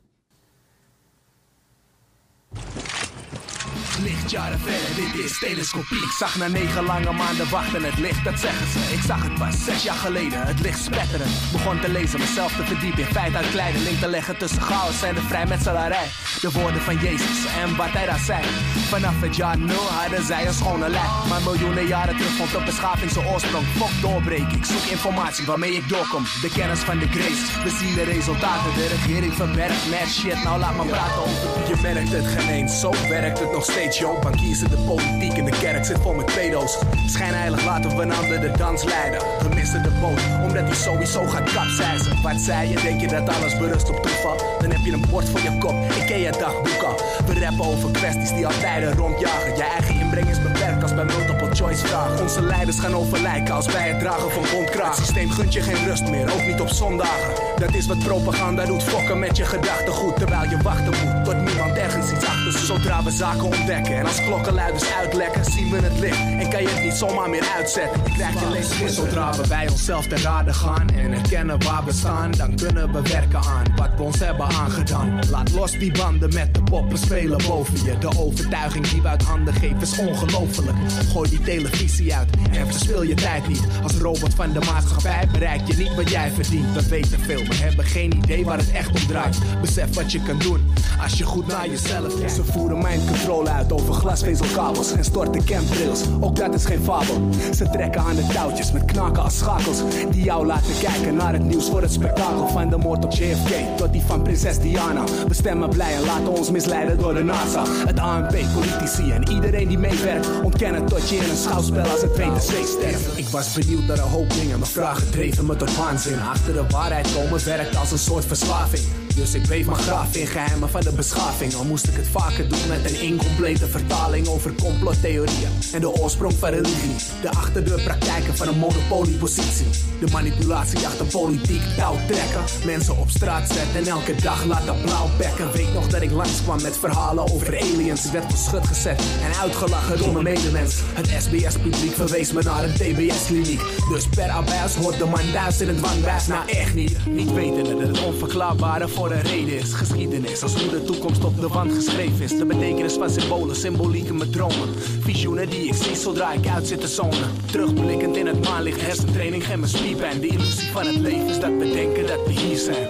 Lichtjaren 4.02 4.60
verder, 4.60 4.96
dit 4.96 5.24
is 5.26 5.40
telescopie. 5.40 5.98
Ik 5.98 6.12
zag 6.18 6.38
na 6.38 6.48
negen 6.48 6.86
lange 6.86 7.12
maanden 7.12 7.50
wachten 7.50 7.84
het 7.84 7.98
licht, 7.98 8.24
dat 8.24 8.40
zeggen 8.40 8.68
ze. 8.72 8.80
Ik 8.94 9.02
zag 9.02 9.24
het 9.24 9.34
pas 9.34 9.64
zes 9.66 9.84
jaar 9.84 9.96
geleden, 9.96 10.46
het 10.48 10.60
licht 10.60 10.84
spetteren. 10.84 11.28
Begon 11.52 11.80
te 11.80 11.90
lezen, 11.90 12.20
mezelf 12.20 12.56
te 12.56 12.64
verdiepen 12.64 13.00
in 13.00 13.14
feit 13.14 13.36
uit 13.36 13.50
kleine 13.50 13.80
link 13.80 14.00
te 14.00 14.08
leggen 14.08 14.38
tussen 14.38 14.62
chaos 14.62 15.04
en 15.04 15.16
de 15.16 15.22
vrijmetselarij. 15.22 16.08
De 16.42 16.52
woorden 16.52 16.82
van 16.82 16.98
Jezus 16.98 17.46
en 17.62 17.76
wat 17.76 17.92
hij 17.92 18.06
daar 18.06 18.20
zei. 18.20 18.42
Vanaf 18.90 19.22
het 19.22 19.36
jaar 19.36 19.58
nul 19.58 19.88
hadden 20.00 20.26
zij 20.26 20.48
een 20.48 20.54
schone 20.54 20.90
lijn. 20.90 21.12
Maar 21.30 21.42
miljoenen 21.42 21.88
jaren 21.88 22.16
terug 22.18 22.36
vond 22.36 22.52
de 22.52 22.64
beschaving 22.66 23.12
zijn 23.12 23.26
oorsprong. 23.26 23.66
Fok 23.66 24.02
doorbreken, 24.02 24.58
ik 24.58 24.66
zoek 24.66 24.86
informatie 24.86 25.46
waarmee 25.46 25.72
ik 25.72 25.90
doorkom. 25.90 26.24
De 26.42 26.50
kennis 26.50 26.80
van 26.80 27.00
de 27.00 27.08
grace, 27.08 27.64
we 27.64 27.70
zien 27.70 27.96
de 27.96 28.04
resultaten. 28.04 28.74
De 28.76 28.88
regering 28.88 29.34
verbergt 29.34 29.90
met 29.90 30.10
shit, 30.10 30.44
nou 30.44 30.60
laat 30.60 30.76
me 30.76 30.86
praten. 30.86 31.32
Je 31.68 31.76
merkt 31.82 32.12
het 32.12 32.28
geen 32.28 32.50
eens, 32.50 32.80
zo 32.80 32.92
werkt 33.10 33.40
het 33.40 33.52
nog 33.52 33.64
steeds, 33.64 33.82
yo. 33.92 34.20
Bankiers 34.20 34.62
in 34.62 34.70
de 34.70 34.78
politiek 34.78 35.38
en 35.38 35.46
de 35.46 35.52
kerk 35.52 35.86
zit 35.86 35.98
vol 36.02 36.14
met 36.14 36.26
pedo's. 36.26 36.78
Schijnheilig 37.08 37.66
laten 37.66 37.96
we 37.96 38.02
een 38.02 38.14
ander 38.14 38.42
de 38.42 38.52
dans 38.58 38.84
leiden. 38.84 39.20
We 39.20 39.50
missen 39.56 39.84
de 39.84 39.92
boot, 40.02 40.22
omdat 40.44 40.68
hij 40.68 40.76
sowieso 40.76 41.28
gaat 41.28 41.52
kapseizen. 41.54 42.22
Wat 42.22 42.40
zei 42.40 42.70
je, 42.70 42.82
denk 42.82 43.02
je 43.02 43.08
dat 43.08 43.30
alles 43.30 43.58
berust 43.58 43.90
op 43.90 43.96
toeval? 43.96 44.38
Dan 44.60 44.72
heb 44.72 44.80
je 44.86 44.92
een 44.92 45.06
bord 45.10 45.30
voor 45.30 45.42
je 45.42 45.58
kop, 45.58 45.76
ik 45.96 46.06
ken 46.06 46.20
je 46.20 46.32
dagboek 46.32 46.84
al. 46.84 46.96
We 47.26 47.40
rappen 47.40 47.66
over 47.66 47.92
kwesties 47.92 48.30
die 48.30 48.46
al 48.48 48.60
tijden 48.60 48.96
rondjagen. 48.96 49.56
Je 49.56 49.64
eigen 49.64 50.00
inbreng 50.00 50.30
is 50.30 50.42
beperkt 50.42 50.82
als 50.82 50.94
bij 50.94 51.04
multiple 51.04 51.33
Onze 51.62 52.42
leiders 52.42 52.80
gaan 52.80 52.96
overlijken 52.96 53.54
als 53.54 53.66
bij 53.66 53.90
het 53.90 54.00
dragen 54.00 54.32
van 54.32 54.44
bondkraag. 54.54 54.96
Het 54.96 55.06
systeem 55.06 55.32
gunt 55.32 55.54
je 55.54 55.62
geen 55.62 55.86
rust 55.86 56.10
meer, 56.10 56.34
ook 56.34 56.46
niet 56.46 56.62
op 56.62 56.68
zondagen. 56.68 57.34
Dat 57.56 57.74
is 57.74 57.88
wat 57.88 58.00
propaganda 58.00 58.66
doet, 58.66 58.84
fokken 58.84 59.20
met 59.20 59.38
je 59.38 59.46
gedachtegoed. 59.46 60.16
Terwijl 60.16 60.50
je 60.50 60.58
wachten 60.58 60.94
moet 61.04 61.26
tot 61.26 61.36
niemand 61.36 61.78
ergens 61.78 62.12
iets 62.12 62.26
achter. 62.26 62.52
Zodra 62.52 63.04
we 63.04 63.12
zaken 63.12 63.44
ontdekken 63.44 63.98
en 63.98 64.06
als 64.06 64.24
klokkenluiders 64.24 64.94
uitlekken, 64.94 65.46
zien 65.46 65.70
we 65.70 65.78
het 65.78 66.00
licht. 66.00 66.18
En 66.18 66.50
kan 66.50 66.62
je 66.62 66.70
het 66.70 66.84
niet 66.84 66.94
zomaar 66.94 67.30
meer 67.30 67.48
uitzetten. 67.56 68.02
Je 68.06 68.12
krijgt 68.14 68.40
je 68.40 68.50
lees 68.50 68.96
Zodra 68.96 69.34
we 69.34 69.48
bij 69.48 69.68
onszelf 69.70 70.08
te 70.08 70.16
raden 70.16 70.54
gaan 70.54 70.90
en 70.90 71.12
herkennen 71.12 71.64
waar 71.64 71.86
we 71.86 71.94
staan, 71.94 72.32
dan 72.32 72.56
kunnen 72.56 72.92
we 72.92 73.02
werken 73.02 73.40
aan 73.40 73.66
wat 73.76 73.90
we 73.98 74.04
ons 74.04 74.20
hebben 74.20 74.46
aangedaan. 74.46 75.20
Laat 75.30 75.52
los 75.52 75.72
die 75.72 75.92
banden 75.92 76.34
met 76.34 76.54
de 76.54 76.64
poppen 76.64 76.98
spelen 76.98 77.42
boven 77.48 77.86
je. 77.86 77.98
De 77.98 78.20
overtuiging 78.20 78.88
die 78.88 79.02
we 79.02 79.08
uit 79.08 79.24
handen 79.24 79.54
geven 79.54 79.82
is 79.82 79.98
ongelooflijk. 79.98 80.78
Gooi 81.12 81.30
die 81.30 81.42
televisie 81.44 82.16
uit 82.16 82.30
en 82.52 82.68
verspil 82.68 83.02
je 83.02 83.14
tijd 83.14 83.48
niet. 83.48 83.64
Als 83.84 83.98
robot 83.98 84.34
van 84.34 84.52
de 84.52 84.60
maatschappij 84.60 85.28
bereik 85.32 85.68
je 85.68 85.78
niet 85.78 85.96
wat 85.96 86.10
jij 86.10 86.32
verdient. 86.32 86.74
We 86.74 86.90
weten 86.90 87.20
veel, 87.20 87.44
maar 87.44 87.60
hebben 87.60 87.86
geen 87.86 88.14
idee 88.14 88.46
waar 88.46 88.58
het 88.58 88.72
echt 88.72 88.90
om 88.90 89.08
draait. 89.08 89.38
Besef 89.62 89.96
wat 89.96 90.12
je 90.12 90.22
kan 90.24 90.38
doen 90.38 90.74
als 91.02 91.18
je 91.18 91.24
goed 91.24 91.48
naar 91.48 91.70
jezelf 91.70 92.18
kijkt. 92.18 92.32
Ze 92.32 92.44
voeren 92.44 92.78
mind 92.78 93.06
control 93.08 93.48
uit 93.48 93.72
over 93.72 93.94
glasvezelkabels 93.94 94.92
en 94.92 95.04
storten 95.04 95.42
chemtrails. 95.42 96.02
Ook 96.20 96.36
dat 96.36 96.54
is 96.54 96.66
geen 96.66 96.84
fabel. 96.84 97.30
Ze 97.56 97.70
trekken 97.70 98.02
aan 98.02 98.16
de 98.16 98.28
touwtjes 98.28 98.72
met 98.72 98.86
knaken 98.86 99.24
als 99.24 99.38
schakels. 99.38 99.82
Die 100.12 100.24
jou 100.24 100.46
laten 100.46 100.80
kijken 100.82 101.16
naar 101.16 101.34
het 101.34 101.44
nieuws 101.44 101.70
voor 101.70 101.82
het 101.82 101.92
spektakel. 101.92 102.48
Van 102.48 102.70
de 102.70 102.78
moord 102.78 103.06
op 103.06 103.12
JFK 103.12 103.78
tot 103.78 103.92
die 103.92 104.02
van 104.02 104.22
prinses 104.22 104.60
Diana. 104.60 105.04
We 105.28 105.34
stemmen 105.34 105.70
blij 105.70 105.96
en 105.96 106.06
laten 106.06 106.32
ons 106.38 106.52
misleiden 106.52 106.98
door 106.98 107.14
de 107.14 107.24
NASA. 107.24 107.64
Het 107.68 108.00
ANP, 108.00 108.36
politici 108.54 109.12
en 109.12 109.30
iedereen 109.30 109.68
die 109.68 109.78
meewerkt. 109.78 110.28
Ontkennen 110.44 110.86
tot 110.86 111.10
je 111.10 111.16
in 111.16 111.33
een 111.34 111.40
schouwspel 111.40 111.84
als 111.84 112.02
het 112.02 112.18
weten 112.18 112.40
twee 112.40 112.66
sterft. 112.66 113.18
Ik 113.18 113.28
was 113.28 113.54
benieuwd 113.54 113.86
naar 113.88 113.98
een 113.98 114.04
hoop 114.04 114.30
dingen. 114.30 114.60
Mijn 114.60 114.72
vragen 114.72 115.12
dreven 115.12 115.46
me 115.46 115.56
tot 115.56 115.76
waanzin. 115.76 116.20
Achter 116.20 116.54
de 116.54 116.66
waarheid 116.70 117.14
komen 117.14 117.46
werkt 117.46 117.76
als 117.76 117.92
een 117.92 117.98
soort 117.98 118.26
verslaving. 118.26 119.03
Dus 119.16 119.34
ik 119.34 119.48
beef 119.48 119.66
mijn 119.66 119.78
graaf 119.78 120.16
in 120.16 120.28
geheimen 120.28 120.70
van 120.70 120.82
de 120.82 120.92
beschaving. 120.92 121.54
Al 121.54 121.64
moest 121.64 121.88
ik 121.88 121.96
het 121.96 122.08
vaker 122.08 122.50
doen 122.50 122.68
met 122.68 122.90
een 122.90 123.02
incomplete 123.02 123.68
vertaling 123.68 124.28
over 124.28 124.54
complottheorieën 124.54 125.50
en 125.74 125.82
de 125.82 126.02
oorsprong 126.02 126.34
van 126.34 126.50
religie. 126.50 126.96
De 127.22 127.30
achterdeurpraktijken 127.30 128.38
van 128.38 128.48
een 128.48 128.58
monopoliepositie. 128.58 129.66
De 130.00 130.12
manipulatie 130.12 130.86
achter 130.86 131.06
politiek, 131.06 131.62
touw 131.78 131.96
trekken. 132.08 132.66
Mensen 132.66 132.98
op 132.98 133.10
straat 133.10 133.52
zetten 133.52 133.76
en 133.76 133.88
elke 133.88 134.16
dag 134.16 134.46
laten 134.46 134.82
blauwbekken. 134.82 135.52
Weet 135.52 135.74
nog 135.74 135.88
dat 135.88 136.02
ik 136.02 136.12
langskwam 136.12 136.62
met 136.62 136.78
verhalen 136.78 137.32
over 137.32 137.48
aliens. 137.62 138.06
Ik 138.06 138.12
werd 138.12 138.38
schut 138.38 138.68
gezet 138.68 139.02
en 139.24 139.42
uitgelachen 139.42 139.98
door 139.98 140.12
mijn 140.12 140.24
medemens. 140.24 140.76
Het 140.94 141.08
SBS-publiek 141.24 141.94
verwees 141.94 142.32
me 142.32 142.42
naar 142.42 142.64
een 142.64 142.74
TBS-kliniek. 142.74 143.62
Dus 143.90 144.08
per 144.08 144.30
abuis 144.30 144.76
hoort 144.76 144.98
de 144.98 145.06
man 145.06 145.32
thuis 145.34 145.62
in 145.62 145.68
het 145.68 145.78
dwangbuis. 145.78 146.28
Nou 146.28 146.50
echt 146.50 146.74
niet. 146.74 146.98
Niet 147.08 147.34
wetende 147.34 147.76
dat 147.76 147.88
het 147.88 148.04
onverklaarbare 148.04 148.88
voor 148.88 149.03
een 149.12 149.22
reden 149.22 149.58
is. 149.58 149.74
Geschiedenis 149.74 150.42
als 150.44 150.62
hoe 150.62 150.70
de 150.70 150.84
toekomst 150.84 151.24
op 151.24 151.40
de 151.40 151.48
wand 151.48 151.74
geschreven 151.74 152.24
is. 152.24 152.38
De 152.38 152.46
betekenis 152.46 152.94
van 152.94 153.10
symbolen, 153.10 153.56
symbolieken 153.56 154.18
met 154.18 154.32
dromen. 154.32 154.70
Visioenen 155.00 155.50
die 155.50 155.68
ik 155.68 155.74
zie 155.74 155.96
zodra 155.96 156.32
ik 156.32 156.48
uit 156.48 156.68
zit 156.68 156.96
te. 156.96 157.12
Terugblikkend 157.52 158.16
in 158.16 158.28
het 158.28 158.44
maanlicht, 158.44 158.82
hersentraining 158.82 159.44
en 159.44 159.60
mijn 159.60 159.72
spierpijn. 159.72 160.20
De 160.20 160.28
illusie 160.28 160.72
van 160.72 160.86
het 160.86 160.96
leven 160.96 161.28
is 161.28 161.40
dat 161.40 161.52
we 161.58 161.72
denken 161.74 162.08
dat 162.08 162.26
we 162.26 162.32
hier 162.32 162.58
zijn. 162.58 162.90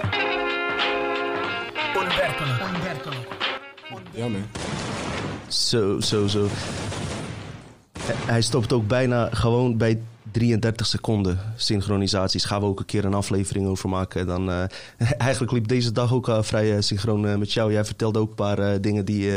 Onwerkelijk. 1.96 3.28
Ja, 4.10 4.28
man. 4.28 4.44
Zo, 5.48 6.00
zo, 6.00 6.26
zo. 6.26 6.46
Hij 8.08 8.42
stopt 8.42 8.72
ook 8.72 8.86
bijna 8.86 9.28
gewoon 9.32 9.76
bij 9.76 10.00
33 10.34 10.86
seconden 10.86 11.38
synchronisaties. 11.56 12.44
Gaan 12.44 12.60
we 12.60 12.66
ook 12.66 12.78
een 12.78 12.84
keer 12.84 13.04
een 13.04 13.14
aflevering 13.14 13.66
over 13.66 13.88
maken. 13.88 14.26
Dan, 14.26 14.50
eh, 14.50 14.64
eigenlijk 15.18 15.52
liep 15.52 15.68
deze 15.68 15.92
dag 15.92 16.12
ook 16.12 16.28
eh, 16.28 16.42
vrij 16.42 16.76
eh, 16.76 16.80
synchroon 16.82 17.38
met 17.38 17.52
jou. 17.52 17.72
Jij 17.72 17.84
vertelde 17.84 18.18
ook 18.18 18.28
een 18.28 18.34
paar 18.34 18.80
dingen 18.80 19.04
die, 19.04 19.30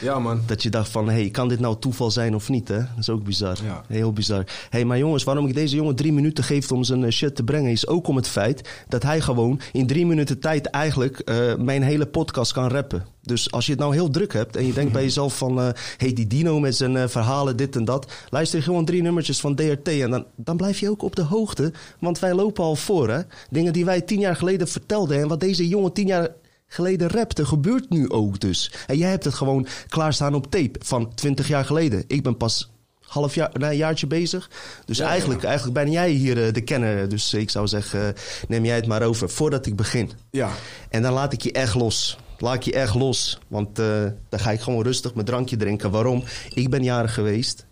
Ja, 0.00 0.18
man. 0.18 0.40
dat 0.46 0.62
je 0.62 0.70
dacht 0.70 0.88
van... 0.88 1.08
hey, 1.08 1.30
kan 1.30 1.48
dit 1.48 1.60
nou 1.60 1.76
toeval 1.78 2.10
zijn 2.10 2.34
of 2.34 2.48
niet? 2.48 2.68
Hè? 2.68 2.78
Dat 2.78 2.98
is 2.98 3.10
ook 3.10 3.24
bizar. 3.24 3.56
Ja. 3.64 3.82
Heel 3.88 4.12
bizar. 4.12 4.44
hey, 4.70 4.84
maar 4.84 4.98
jongens, 4.98 5.24
waarom 5.24 5.46
ik 5.46 5.54
deze 5.54 5.76
jongen 5.76 5.94
drie 5.94 6.12
minuten 6.12 6.44
geef 6.44 6.72
om 6.72 6.84
zijn 6.84 7.12
shit 7.12 7.36
te 7.36 7.42
brengen... 7.42 7.70
is 7.70 7.86
ook 7.86 8.08
om 8.08 8.16
het 8.16 8.28
feit 8.28 8.84
dat 8.88 9.02
hij 9.02 9.20
gewoon 9.20 9.60
in 9.72 9.86
drie 9.86 10.06
minuten 10.06 10.38
tijd... 10.38 10.66
eigenlijk 10.66 11.22
mijn 11.58 11.82
hele 11.82 12.06
podcast 12.06 12.52
kan 12.52 12.68
rappen. 12.68 13.06
Dus 13.22 13.50
als 13.50 13.66
je 13.66 13.72
het 13.72 13.80
nou 13.80 13.94
heel 13.94 14.10
druk 14.10 14.32
hebt 14.32 14.56
en 14.56 14.66
je 14.66 14.72
denkt 14.72 14.92
bij 14.92 15.02
jezelf 15.02 15.36
van... 15.36 15.58
hey, 15.96 16.12
die 16.12 16.26
Dino 16.26 16.60
met 16.60 16.76
zijn 16.76 17.08
verhalen, 17.08 17.56
dit 17.56 17.76
en 17.76 17.84
dat... 17.84 18.12
luister 18.30 18.62
gewoon 18.62 18.84
drie 18.84 19.02
nummertjes 19.02 19.40
van 19.40 19.54
DRT 19.54 19.88
en 19.88 20.10
dan, 20.10 20.21
dan 20.36 20.56
blijf 20.56 20.78
je 20.78 20.90
ook 20.90 21.02
op 21.02 21.16
de 21.16 21.22
hoogte. 21.22 21.72
Want 21.98 22.18
wij 22.18 22.34
lopen 22.34 22.64
al 22.64 22.76
voor, 22.76 23.10
hè. 23.10 23.20
Dingen 23.50 23.72
die 23.72 23.84
wij 23.84 24.00
tien 24.00 24.20
jaar 24.20 24.36
geleden 24.36 24.68
vertelden... 24.68 25.18
en 25.18 25.28
wat 25.28 25.40
deze 25.40 25.68
jongen 25.68 25.92
tien 25.92 26.06
jaar 26.06 26.28
geleden 26.66 27.08
rapte, 27.08 27.44
gebeurt 27.44 27.90
nu 27.90 28.10
ook 28.10 28.40
dus. 28.40 28.72
En 28.86 28.96
jij 28.96 29.10
hebt 29.10 29.24
het 29.24 29.34
gewoon 29.34 29.66
klaarstaan 29.88 30.34
op 30.34 30.50
tape 30.50 30.78
van 30.84 31.14
20 31.14 31.48
jaar 31.48 31.64
geleden. 31.64 32.04
Ik 32.06 32.22
ben 32.22 32.36
pas 32.36 32.70
half 33.12 33.34
jaar, 33.34 33.50
nou, 33.52 33.72
een 33.72 33.78
jaartje 33.78 34.06
bezig. 34.06 34.50
Dus 34.84 34.98
eigenlijk, 34.98 35.44
eigenlijk 35.44 35.74
ben 35.74 35.90
jij 35.90 36.10
hier 36.10 36.46
eh, 36.46 36.52
de 36.52 36.60
kenner. 36.60 37.08
Dus 37.08 37.34
ik 37.34 37.50
zou 37.50 37.66
zeggen, 37.66 38.06
eh, 38.06 38.20
neem 38.48 38.64
jij 38.64 38.76
het 38.76 38.86
maar 38.86 39.02
over 39.02 39.30
voordat 39.30 39.66
ik 39.66 39.76
begin. 39.76 40.10
Ja. 40.30 40.50
En 40.88 41.02
dan 41.02 41.12
laat 41.12 41.32
ik 41.32 41.42
je 41.42 41.52
echt 41.52 41.74
los. 41.74 42.18
Laat 42.38 42.54
ik 42.54 42.62
je 42.62 42.72
echt 42.72 42.94
los. 42.94 43.38
Want 43.48 43.78
eh, 43.78 44.04
dan 44.28 44.40
ga 44.40 44.50
ik 44.50 44.60
gewoon 44.60 44.82
rustig 44.82 45.14
mijn 45.14 45.26
drankje 45.26 45.56
drinken. 45.56 45.90
Waarom? 45.90 46.24
Ik 46.54 46.70
ben 46.70 46.82
jarig 46.82 47.14
geweest. 47.14 47.66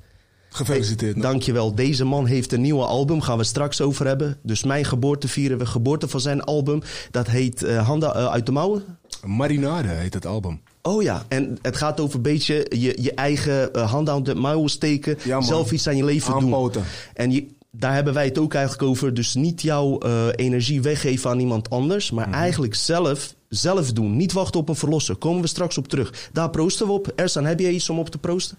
Gefeliciteerd. 0.53 1.17
man. 1.17 1.23
Dankjewel. 1.23 1.75
Deze 1.75 2.05
man 2.05 2.27
heeft 2.27 2.53
een 2.53 2.61
nieuwe 2.61 2.85
album. 2.85 3.21
Gaan 3.21 3.39
we 3.39 3.45
straks 3.45 3.81
over 3.81 4.07
hebben. 4.07 4.39
Dus 4.43 4.65
mijn 4.65 4.85
geboorte 4.85 5.29
vieren 5.29 5.59
we. 5.59 5.67
Geboorte 5.67 6.09
van 6.09 6.21
zijn 6.21 6.43
album. 6.43 6.83
Dat 7.11 7.27
heet 7.27 7.63
eh, 7.63 7.87
Handen 7.87 8.15
eh, 8.15 8.27
uit 8.27 8.47
de 8.47 8.53
mouwen. 8.53 8.85
Marinade 9.27 9.89
heet 9.89 10.15
het 10.15 10.27
album. 10.27 10.61
Oh 10.83 11.03
ja, 11.03 11.25
en 11.29 11.59
het 11.63 11.77
gaat 11.77 12.01
over 12.01 12.17
een 12.17 12.23
beetje 12.23 12.67
je, 12.69 12.97
je 13.03 13.15
eigen 13.15 13.73
eh, 13.73 13.91
handen 13.91 14.15
aan 14.15 14.23
de 14.23 14.35
mouwen 14.35 14.71
steken. 14.71 15.19
Ja, 15.25 15.41
zelf 15.41 15.73
iets 15.73 15.89
aan 15.89 15.97
je 15.97 16.05
leven 16.05 16.35
Aanpoten. 16.35 16.81
doen. 16.81 16.91
En 17.15 17.31
je, 17.31 17.47
daar 17.71 17.95
hebben 17.95 18.15
wij 18.15 18.25
het 18.25 18.39
ook 18.39 18.55
eigenlijk 18.55 18.89
over. 18.89 19.15
Dus 19.15 19.35
niet 19.35 19.63
jouw 19.63 19.99
energie 20.31 20.83
weggeven 20.83 21.31
aan 21.31 21.41
iemand 21.41 21.71
anders. 21.71 22.11
Maar 22.11 22.29
Mhm. 22.29 22.37
eigenlijk 22.39 22.75
zelf, 22.75 23.35
zelf 23.49 23.93
doen. 23.93 24.17
Niet 24.17 24.33
wachten 24.33 24.61
op 24.61 24.69
een 24.69 24.75
verlosser. 24.77 25.17
Komen 25.17 25.41
we 25.43 25.47
straks 25.49 25.79
op 25.79 25.89
terug. 25.89 26.29
Daar 26.33 26.51
proosten 26.51 26.87
we 26.87 26.93
op. 26.93 27.13
Ersan, 27.17 27.45
heb 27.45 27.61
jij 27.61 27.71
iets 27.71 27.91
om 27.91 27.99
op 27.99 28.09
te 28.11 28.19
proosten? 28.19 28.59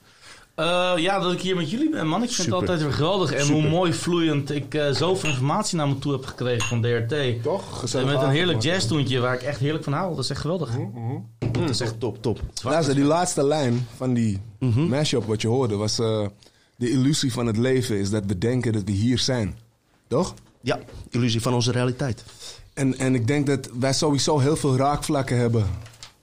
Eh, 0.62 0.94
ja, 0.98 1.20
dat 1.20 1.32
ik 1.34 1.42
hier 1.42 1.56
met 1.56 1.70
jullie 1.72 1.90
ben, 1.90 2.08
man. 2.08 2.24
Ik 2.24 2.30
vind 2.30 2.42
Super. 2.42 2.52
het 2.60 2.62
altijd 2.70 2.82
weer 2.88 2.94
geweldig. 2.98 3.32
En 3.32 3.46
Super. 3.46 3.62
hoe 3.62 3.70
mooi 3.70 3.94
vloeiend 3.94 4.52
ik 4.52 4.74
eh, 4.74 4.92
zoveel 4.92 5.30
informatie 5.30 5.78
naar 5.78 5.88
me 5.88 6.00
toe 6.00 6.12
heb 6.12 6.26
gekregen 6.26 6.68
van 6.68 6.82
DRT. 6.82 7.44
Toch? 7.44 7.72
En 7.72 7.78
Gezellig 7.78 8.14
met 8.14 8.22
een 8.22 8.30
heerlijk 8.30 8.58
man. 8.64 8.68
jazztoontje 8.68 9.20
waar 9.20 9.34
ik 9.34 9.42
echt 9.42 9.60
heerlijk 9.60 9.84
van 9.84 9.94
hou. 9.94 10.16
Dat 10.16 10.24
is 10.24 10.30
echt 10.30 10.42
geweldig. 10.42 10.70
Dat 11.52 11.70
is 11.70 11.80
echt 11.80 12.00
top, 12.00 12.22
top. 12.22 12.40
Luister, 12.64 12.96
die 12.96 13.04
laatste 13.04 13.44
lijn 13.44 13.88
van 13.96 14.14
die 14.14 14.40
Mhm. 14.60 14.88
mashup 14.88 15.26
wat 15.26 15.42
je 15.42 15.48
hoorde 15.48 15.76
was... 15.76 16.00
eh, 16.00 16.26
de 16.76 16.90
illusie 16.90 17.34
van 17.34 17.46
het 17.46 17.58
leven 17.58 17.98
is 18.00 18.10
dat 18.10 18.24
we 18.26 18.38
denken 18.38 18.74
dat 18.74 18.84
we 18.86 18.92
hier 18.92 19.20
zijn. 19.20 19.58
Toch? 20.08 20.34
Ja, 20.62 20.80
illusie 21.10 21.42
van 21.42 21.54
onze 21.54 21.72
realiteit. 21.72 22.24
En, 22.74 22.98
en 22.98 23.16
ik 23.16 23.28
denk 23.28 23.48
dat 23.48 23.70
wij 23.80 23.94
sowieso 23.94 24.40
heel 24.40 24.56
veel 24.56 24.76
raakvlakken 24.76 25.38
hebben... 25.38 25.66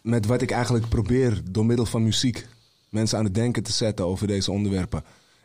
met 0.03 0.27
wat 0.27 0.43
ik 0.43 0.51
eigenlijk 0.51 0.89
probeer 0.89 1.41
door 1.51 1.67
middel 1.67 1.87
van 1.87 2.03
muziek... 2.03 2.47
mensen 2.89 3.19
aan 3.19 3.25
het 3.25 3.35
denken 3.35 3.63
te 3.63 3.73
zetten 3.73 4.07
over 4.07 4.27
deze 4.27 4.53
onderwerpen. 4.53 5.05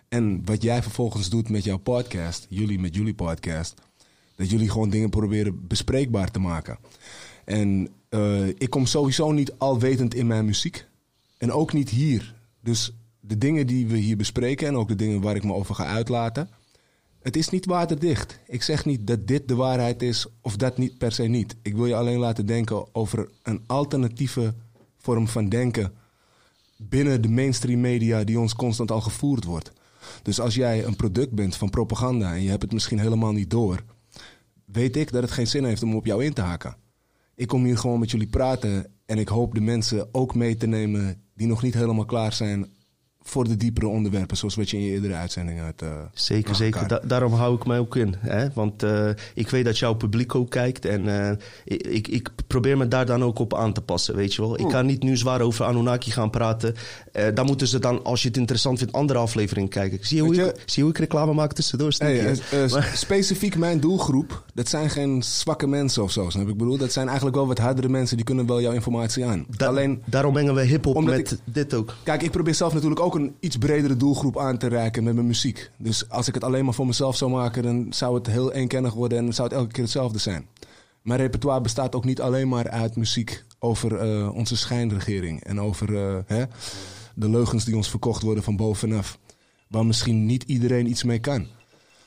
En 0.09 0.41
wat 0.45 0.61
jij 0.61 0.81
vervolgens 0.81 1.29
doet 1.29 1.49
met 1.49 1.63
jouw 1.63 1.77
podcast... 1.77 2.45
jullie 2.49 2.79
met 2.79 2.95
jullie 2.95 3.13
podcast... 3.13 3.81
dat 4.35 4.49
jullie 4.49 4.69
gewoon 4.69 4.89
dingen 4.89 5.09
proberen 5.09 5.67
bespreekbaar 5.67 6.31
te 6.31 6.39
maken. 6.39 6.77
En 7.45 7.89
eh, 8.09 8.47
ik 8.47 8.69
kom 8.69 8.85
sowieso 8.85 9.31
niet 9.31 9.53
alwetend 9.57 10.13
in 10.13 10.27
mijn 10.27 10.45
muziek. 10.45 10.85
En 11.37 11.51
ook 11.51 11.73
niet 11.73 11.89
hier. 11.89 12.35
Dus 12.61 12.93
de 13.19 13.37
dingen 13.37 13.67
die 13.67 13.87
we 13.87 13.97
hier 13.97 14.17
bespreken... 14.17 14.67
en 14.67 14.75
ook 14.75 14.87
de 14.87 14.95
dingen 14.95 15.21
waar 15.21 15.35
ik 15.35 15.43
me 15.43 15.53
over 15.53 15.75
ga 15.75 15.85
uitlaten... 15.85 16.49
Het 17.23 17.35
is 17.35 17.49
niet 17.49 17.65
waterdicht. 17.65 18.39
Ik 18.47 18.63
zeg 18.63 18.85
niet 18.85 19.07
dat 19.07 19.27
dit 19.27 19.47
de 19.47 19.55
waarheid 19.55 20.01
is 20.01 20.25
of 20.41 20.55
dat 20.55 20.77
niet 20.77 20.97
per 20.97 21.11
se 21.11 21.23
niet. 21.23 21.55
Ik 21.61 21.75
wil 21.75 21.85
je 21.85 21.95
alleen 21.95 22.19
laten 22.19 22.45
denken 22.45 22.95
over 22.95 23.29
een 23.43 23.63
alternatieve 23.65 24.53
vorm 24.97 25.27
van 25.27 25.49
denken 25.49 25.93
binnen 26.77 27.21
de 27.21 27.29
mainstream 27.29 27.81
media 27.81 28.23
die 28.23 28.39
ons 28.39 28.55
constant 28.55 28.91
al 28.91 29.01
gevoerd 29.01 29.43
wordt. 29.43 29.71
Dus 30.21 30.39
als 30.39 30.55
jij 30.55 30.85
een 30.85 30.95
product 30.95 31.31
bent 31.31 31.55
van 31.55 31.69
propaganda 31.69 32.33
en 32.33 32.43
je 32.43 32.49
hebt 32.49 32.61
het 32.61 32.73
misschien 32.73 32.99
helemaal 32.99 33.31
niet 33.31 33.49
door, 33.49 33.83
weet 34.65 34.95
ik 34.95 35.11
dat 35.11 35.21
het 35.21 35.31
geen 35.31 35.47
zin 35.47 35.63
heeft 35.63 35.83
om 35.83 35.95
op 35.95 36.05
jou 36.05 36.25
in 36.25 36.33
te 36.33 36.41
haken. 36.41 36.75
Ik 37.35 37.47
kom 37.47 37.63
hier 37.63 37.77
gewoon 37.77 37.99
met 37.99 38.11
jullie 38.11 38.27
praten 38.27 38.91
en 39.05 39.17
ik 39.17 39.27
hoop 39.27 39.53
de 39.53 39.61
mensen 39.61 40.07
ook 40.11 40.35
mee 40.35 40.55
te 40.55 40.67
nemen 40.67 41.21
die 41.33 41.47
nog 41.47 41.61
niet 41.61 41.73
helemaal 41.73 42.05
klaar 42.05 42.33
zijn 42.33 42.73
voor 43.23 43.47
de 43.47 43.57
diepere 43.57 43.87
onderwerpen, 43.87 44.37
zoals 44.37 44.55
wat 44.55 44.69
je 44.69 44.77
in 44.77 44.83
je 44.83 44.91
eerdere 44.91 45.13
uitzendingen 45.13 45.63
had. 45.63 45.81
eh, 45.81 45.89
Zeker, 46.13 46.55
zeker. 46.55 46.87
Da- 46.87 47.01
daarom 47.07 47.33
hou 47.33 47.55
ik 47.55 47.65
mij 47.65 47.79
ook 47.79 47.95
in. 47.95 48.15
Hè? 48.19 48.47
Want 48.53 48.83
eh, 48.83 49.09
ik 49.33 49.49
weet 49.49 49.65
dat 49.65 49.77
jouw 49.79 49.93
publiek 49.93 50.35
ook 50.35 50.49
kijkt. 50.49 50.85
En 50.85 51.29
eh, 51.29 51.37
ik, 51.65 51.87
ik, 51.87 52.07
ik 52.07 52.29
probeer 52.47 52.77
me 52.77 52.87
daar 52.87 53.05
dan 53.05 53.23
ook 53.23 53.39
op 53.39 53.55
aan 53.55 53.73
te 53.73 53.81
passen, 53.81 54.15
weet 54.15 54.33
je 54.33 54.41
wel. 54.41 54.59
Ik 54.59 54.67
kan 54.67 54.85
niet 54.85 55.03
nu 55.03 55.17
zwaar 55.17 55.41
over 55.41 55.65
Anunnaki 55.65 56.11
gaan 56.11 56.29
praten. 56.29 56.75
Dan 57.33 57.45
moeten 57.45 57.67
ze 57.67 57.79
dan, 57.79 58.03
als 58.03 58.21
je 58.21 58.27
het 58.27 58.37
interessant 58.37 58.77
vindt, 58.77 58.93
andere 58.93 59.19
afleveringen 59.19 59.69
kijken. 59.69 59.97
Zie 60.01 60.17
je 60.17 60.23
hoe, 60.23 60.35
ik, 60.35 60.61
zie 60.65 60.83
hoe 60.83 60.91
ik 60.91 60.97
reclame 60.97 61.33
maak 61.33 61.53
tussendoor? 61.53 61.93
Hey, 61.97 62.35
Maar- 62.71 62.91
specifiek 62.95 63.57
mijn 63.57 63.79
doelgroep, 63.79 64.43
dat 64.53 64.67
zijn 64.69 64.89
geen 64.89 65.23
zwakke 65.23 65.67
mensen 65.67 66.03
of 66.03 66.11
zo, 66.11 66.29
snap 66.29 66.47
ik 66.47 66.57
bedoel? 66.57 66.77
Dat 66.77 66.91
zijn 66.91 67.05
eigenlijk 67.07 67.35
wel 67.37 67.47
wat 67.47 67.57
hardere 67.57 67.89
mensen, 67.89 68.15
die 68.15 68.25
kunnen 68.25 68.45
wel 68.45 68.61
jouw 68.61 68.71
informatie 68.73 69.25
aan. 69.25 69.45
Da- 69.57 69.67
Alleen, 69.67 70.01
daarom 70.05 70.33
mengen 70.33 70.55
we 70.55 70.61
hip-hop 70.61 71.03
met 71.03 71.31
ik- 71.31 71.37
dit 71.45 71.73
ook. 71.73 71.95
kijk, 72.03 72.21
ik 72.23 72.31
probeer 72.31 72.55
zelf 72.55 72.73
natuurlijk 72.73 73.01
ook 73.01 73.12
een 73.15 73.35
iets 73.39 73.57
bredere 73.57 73.97
doelgroep 73.97 74.39
aan 74.39 74.57
te 74.57 74.67
reiken 74.67 75.03
met 75.03 75.13
mijn 75.13 75.27
muziek. 75.27 75.71
Dus 75.77 76.09
als 76.09 76.27
ik 76.27 76.33
het 76.33 76.43
alleen 76.43 76.65
maar 76.65 76.73
voor 76.73 76.85
mezelf 76.85 77.15
zou 77.15 77.31
maken, 77.31 77.63
dan 77.63 77.87
zou 77.89 78.15
het 78.15 78.27
heel 78.27 78.51
eenkennig 78.51 78.93
worden 78.93 79.17
en 79.17 79.33
zou 79.33 79.47
het 79.47 79.57
elke 79.57 79.71
keer 79.71 79.83
hetzelfde 79.83 80.19
zijn. 80.19 80.47
Mijn 81.01 81.19
repertoire 81.19 81.61
bestaat 81.61 81.95
ook 81.95 82.05
niet 82.05 82.21
alleen 82.21 82.47
maar 82.47 82.69
uit 82.69 82.95
muziek 82.95 83.43
over 83.59 83.95
eh, 83.97 84.35
onze 84.35 84.57
schijnregering 84.57 85.43
en 85.43 85.61
over 85.61 85.95
eh, 85.97 86.17
hè, 86.25 86.43
de 87.15 87.29
leugens 87.29 87.65
die 87.65 87.75
ons 87.75 87.89
verkocht 87.89 88.21
worden 88.21 88.43
van 88.43 88.55
bovenaf. 88.55 89.19
Waar 89.67 89.85
misschien 89.85 90.25
niet 90.25 90.43
iedereen 90.43 90.89
iets 90.89 91.03
mee 91.03 91.19
kan. 91.19 91.47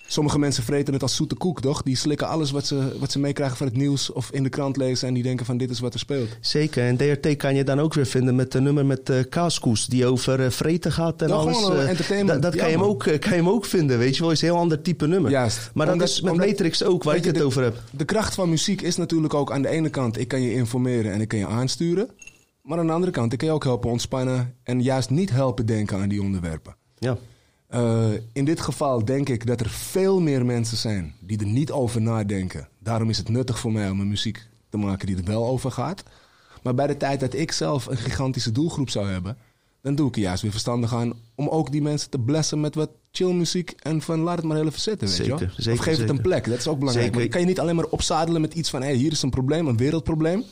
Sommige 0.09 0.39
mensen 0.39 0.63
vreten 0.63 0.93
het 0.93 1.03
als 1.03 1.17
zoete 1.17 1.35
koek, 1.35 1.61
toch? 1.61 1.83
Die 1.83 1.97
slikken 1.97 2.29
alles 2.29 2.51
wat 2.51 2.67
ze, 2.67 2.97
wat 2.99 3.11
ze 3.13 3.19
meekrijgen 3.19 3.57
van 3.57 3.67
het 3.67 3.77
nieuws 3.77 4.13
of 4.13 4.31
in 4.31 4.43
de 4.43 4.49
krant 4.49 4.77
lezen 4.77 5.09
en 5.09 5.15
die 5.15 5.23
denken 5.23 5.47
van 5.47 5.57
dit 5.57 5.71
is 5.71 5.81
wat 5.81 5.93
er 5.95 5.99
speelt. 6.01 6.29
Zeker, 6.41 6.87
en 6.87 6.97
DRT 6.97 7.37
kan 7.37 7.55
je 7.55 7.65
dan 7.65 7.81
ook 7.81 7.95
weer 7.95 8.07
vinden 8.07 8.35
met 8.35 8.55
een 8.55 8.63
nummer 8.63 8.87
met 8.87 9.11
eh 9.11 9.19
Kaaskoes... 9.29 9.87
die 9.87 10.07
over 10.07 10.41
eh, 10.45 10.51
vreten 10.51 10.93
gaat 10.93 11.23
en 11.23 11.31
alles. 11.31 11.57
gewoon, 11.57 11.77
eh, 11.79 11.89
entertainment. 11.89 12.43
Dat, 12.43 12.43
dat 12.43 12.55
Ja, 12.55 12.61
kan, 12.61 12.71
je 12.71 12.77
hem 12.77 12.87
ook, 12.87 12.99
kan 13.03 13.19
je 13.21 13.29
hem 13.29 13.49
ook 13.49 13.65
vinden, 13.65 13.99
weet 13.99 14.17
je 14.17 14.23
wel. 14.23 14.31
is 14.31 14.41
een 14.43 14.49
heel 14.49 14.57
ander 14.57 14.83
type 14.83 15.07
nummer. 15.07 15.31
Juist. 15.31 15.71
Maar 15.75 15.87
dat 15.87 15.95
Omdat- 15.95 16.09
is 16.11 16.21
met 16.21 16.33
omdat- 16.33 16.47
Matrix 16.47 16.85
ook, 16.85 17.03
waar 17.03 17.17
ik 17.17 17.25
het 17.25 17.35
de- 17.35 17.43
over 17.45 17.63
heb. 17.63 17.83
De 17.91 18.05
kracht 18.05 18.35
van 18.35 18.49
muziek 18.51 18.81
is 18.83 18.97
natuurlijk 18.97 19.35
ook 19.35 19.53
aan 19.53 19.63
de 19.63 19.69
ene 19.69 19.89
kant... 19.89 20.19
ik 20.19 20.29
kan 20.29 20.41
je 20.43 20.53
informeren 20.53 21.13
en 21.13 21.21
ik 21.21 21.29
kan 21.29 21.39
je 21.39 21.47
aansturen. 21.47 22.09
Maar 22.63 22.79
aan 22.79 22.87
de 22.87 22.93
andere 22.93 23.13
kant, 23.13 23.33
ik 23.33 23.39
kan 23.39 23.49
je 23.49 23.55
ook 23.55 23.65
helpen 23.65 23.91
ontspannen... 23.91 24.55
en 24.63 24.83
juist 24.83 25.11
niet 25.11 25.31
helpen 25.31 25.67
denken 25.67 25.99
aan 25.99 26.09
die 26.09 26.23
onderwerpen. 26.23 26.77
Ja. 26.99 27.17
Eh, 27.69 28.11
in 28.33 28.45
dit 28.45 28.61
geval 28.61 29.05
denk 29.05 29.29
ik 29.29 29.47
dat 29.47 29.61
er 29.61 29.69
veel 29.69 30.21
meer 30.21 30.45
mensen 30.45 30.77
zijn 30.77 31.15
die 31.21 31.39
er 31.39 31.47
niet 31.47 31.71
over 31.71 32.01
nadenken. 32.01 32.69
Daarom 32.79 33.11
is 33.11 33.19
het 33.19 33.29
nuttig 33.29 33.59
voor 33.59 33.73
mij 33.73 33.91
om 33.91 34.01
een 34.01 34.09
muziek 34.09 34.47
te 34.69 34.77
maken 34.77 35.07
die 35.07 35.17
er 35.17 35.25
wel 35.25 35.47
over 35.47 35.71
gaat. 35.71 36.03
Maar 36.63 36.75
bij 36.75 36.87
de 36.87 36.97
tijd 36.97 37.21
dat 37.21 37.35
ik 37.35 37.53
zelf 37.53 37.87
een 37.87 37.97
gigantische 37.97 38.53
doelgroep 38.53 38.91
zou 38.91 39.09
hebben, 39.09 39.37
dan 39.83 39.95
doe 39.95 40.09
ik 40.09 40.17
er 40.17 40.23
juist 40.23 40.43
weer 40.43 40.51
verstandig 40.51 40.95
aan 40.95 41.13
om 41.35 41.49
ook 41.49 41.73
die 41.73 41.83
mensen 41.83 42.11
te 42.11 42.19
blessen 42.19 42.61
met 42.61 42.75
wat 42.75 42.91
chill 43.11 43.33
muziek 43.33 43.71
en 43.71 44.03
van 44.03 44.21
laat 44.21 44.37
het 44.37 44.45
maar 44.45 44.57
heel 44.57 44.67
even 44.67 44.81
zitten. 44.81 45.09
Weet 45.09 45.17
je? 45.17 45.23
Zeker, 45.23 45.47
of 45.47 45.55
zeker, 45.57 45.83
geef 45.83 45.99
het 45.99 46.09
een 46.09 46.21
plek, 46.21 46.45
dat 46.45 46.59
is 46.59 46.69
ook 46.69 46.79
belangrijk. 46.79 47.15
Zeker. 47.15 47.29
Kan 47.29 47.41
je 47.41 47.47
niet 47.47 47.61
alleen 47.61 47.77
maar 47.77 47.85
opzadelen 47.85 48.41
met 48.41 48.55
iets 48.55 48.71
van 48.71 48.83
hey, 48.83 48.95
hier 48.95 49.13
is 49.13 49.23
een 49.23 49.31
probleem, 49.31 49.67
een 49.67 49.77
wereldprobleem. 49.77 50.45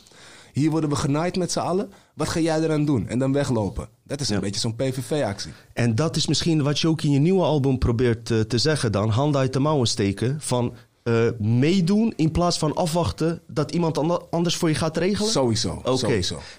Hier 0.55 0.71
worden 0.71 0.91
we 0.91 0.97
genaaid 0.97 1.37
met 1.37 1.53
z'n 1.53 1.59
allen. 1.59 1.91
Wat 2.15 2.29
ga 2.29 2.41
jij 2.41 2.61
eraan 2.61 2.85
doen? 2.85 3.09
En 3.09 3.19
dan 3.19 3.33
weglopen. 3.33 3.89
Dat 4.05 4.21
is 4.21 4.29
een 4.29 4.35
Ja. 4.35 4.41
beetje 4.41 4.61
zo'n 4.61 4.77
PVV-actie. 4.77 5.53
En 5.73 5.95
dat 5.95 6.17
is 6.17 6.27
misschien 6.27 6.63
wat 6.63 6.79
je 6.79 6.89
ook 6.89 7.03
in 7.03 7.11
je 7.11 7.19
nieuwe 7.19 7.43
album 7.43 7.79
probeert 7.79 8.31
eh, 8.31 8.41
te 8.41 8.59
zeggen 8.59 8.93
dan. 8.93 9.09
Handen 9.09 9.41
uit 9.41 9.53
de 9.53 9.59
mouwen 9.59 9.87
steken. 9.89 10.37
Van 10.41 10.75
eh, 11.05 11.15
meedoen 11.39 12.13
in 12.17 12.31
plaats 12.31 12.59
van 12.59 12.75
afwachten 12.75 13.41
dat 13.47 13.71
iemand 13.73 13.99
anders 14.31 14.57
voor 14.57 14.69
je 14.69 14.75
gaat 14.75 14.97
regelen? 14.97 15.31
Sowieso. 15.31 15.81
Oké. 15.85 16.07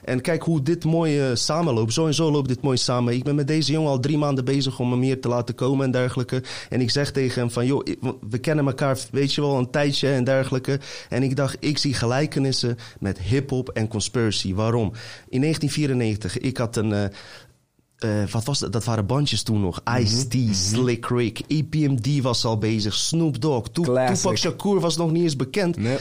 En 0.04 0.22
kijk 0.22 0.44
hoe 0.44 0.62
dit 0.62 0.84
mooi 0.84 1.36
samenloopt. 1.36 1.94
Zo 1.94 2.06
en 2.08 2.14
zo 2.14 2.32
loopt 2.32 2.48
dit 2.48 2.62
mooi 2.62 2.78
samen. 2.78 3.14
Ik 3.14 3.24
ben 3.24 3.36
met 3.36 3.48
deze 3.48 3.72
jongen 3.72 3.90
al 3.90 4.00
drie 4.00 4.18
maanden 4.18 4.46
bezig 4.46 4.80
om 4.80 4.92
hem 4.92 5.02
hier 5.02 5.22
te 5.22 5.28
laten 5.28 5.56
komen 5.56 5.86
en 5.86 5.92
dergelijke. 5.92 6.44
En 6.70 6.82
ik 6.82 6.90
zeg 6.90 7.12
tegen 7.12 7.42
hem 7.42 7.52
van, 7.52 7.66
joh, 7.66 7.86
we 8.30 8.38
kennen 8.38 8.66
elkaar, 8.66 8.98
weet 9.12 9.34
je 9.34 9.42
wel, 9.42 9.58
een 9.58 9.70
tijdje 9.70 10.10
en 10.10 10.24
dergelijke. 10.24 10.80
En 11.10 11.24
ik 11.24 11.36
dacht, 11.36 11.58
ik 11.60 11.78
zie 11.78 11.94
gelijkenissen 11.94 12.78
met 13.00 13.20
hip-hop 13.20 13.70
en 13.70 13.88
conspiracy. 13.88 14.54
Waarom? 14.54 14.92
In 15.30 15.42
1994, 15.42 16.38
ik 16.40 16.58
had 16.58 16.76
een. 16.76 16.94
eh, 16.94 17.04
eh, 17.98 18.10
wat 18.32 18.44
was 18.46 18.60
dat? 18.60 18.72
Dat 18.72 18.84
waren 18.84 19.06
bandjes 19.06 19.44
toen 19.44 19.62
nog. 19.62 19.82
Mhm, 19.84 20.02
Ice-T, 20.02 20.56
Slick 20.56 21.06
Rick, 21.06 21.42
EPMD 21.48 22.22
was 22.22 22.46
al 22.46 22.58
bezig, 22.58 22.94
Snoop 22.94 23.42
Dogg. 23.42 23.68
Tupac 23.72 24.38
Shakur 24.38 24.80
was 24.80 24.98
nog 24.98 25.12
niet 25.12 25.24
eens 25.24 25.36
bekend. 25.36 25.78
Nee. 25.78 25.98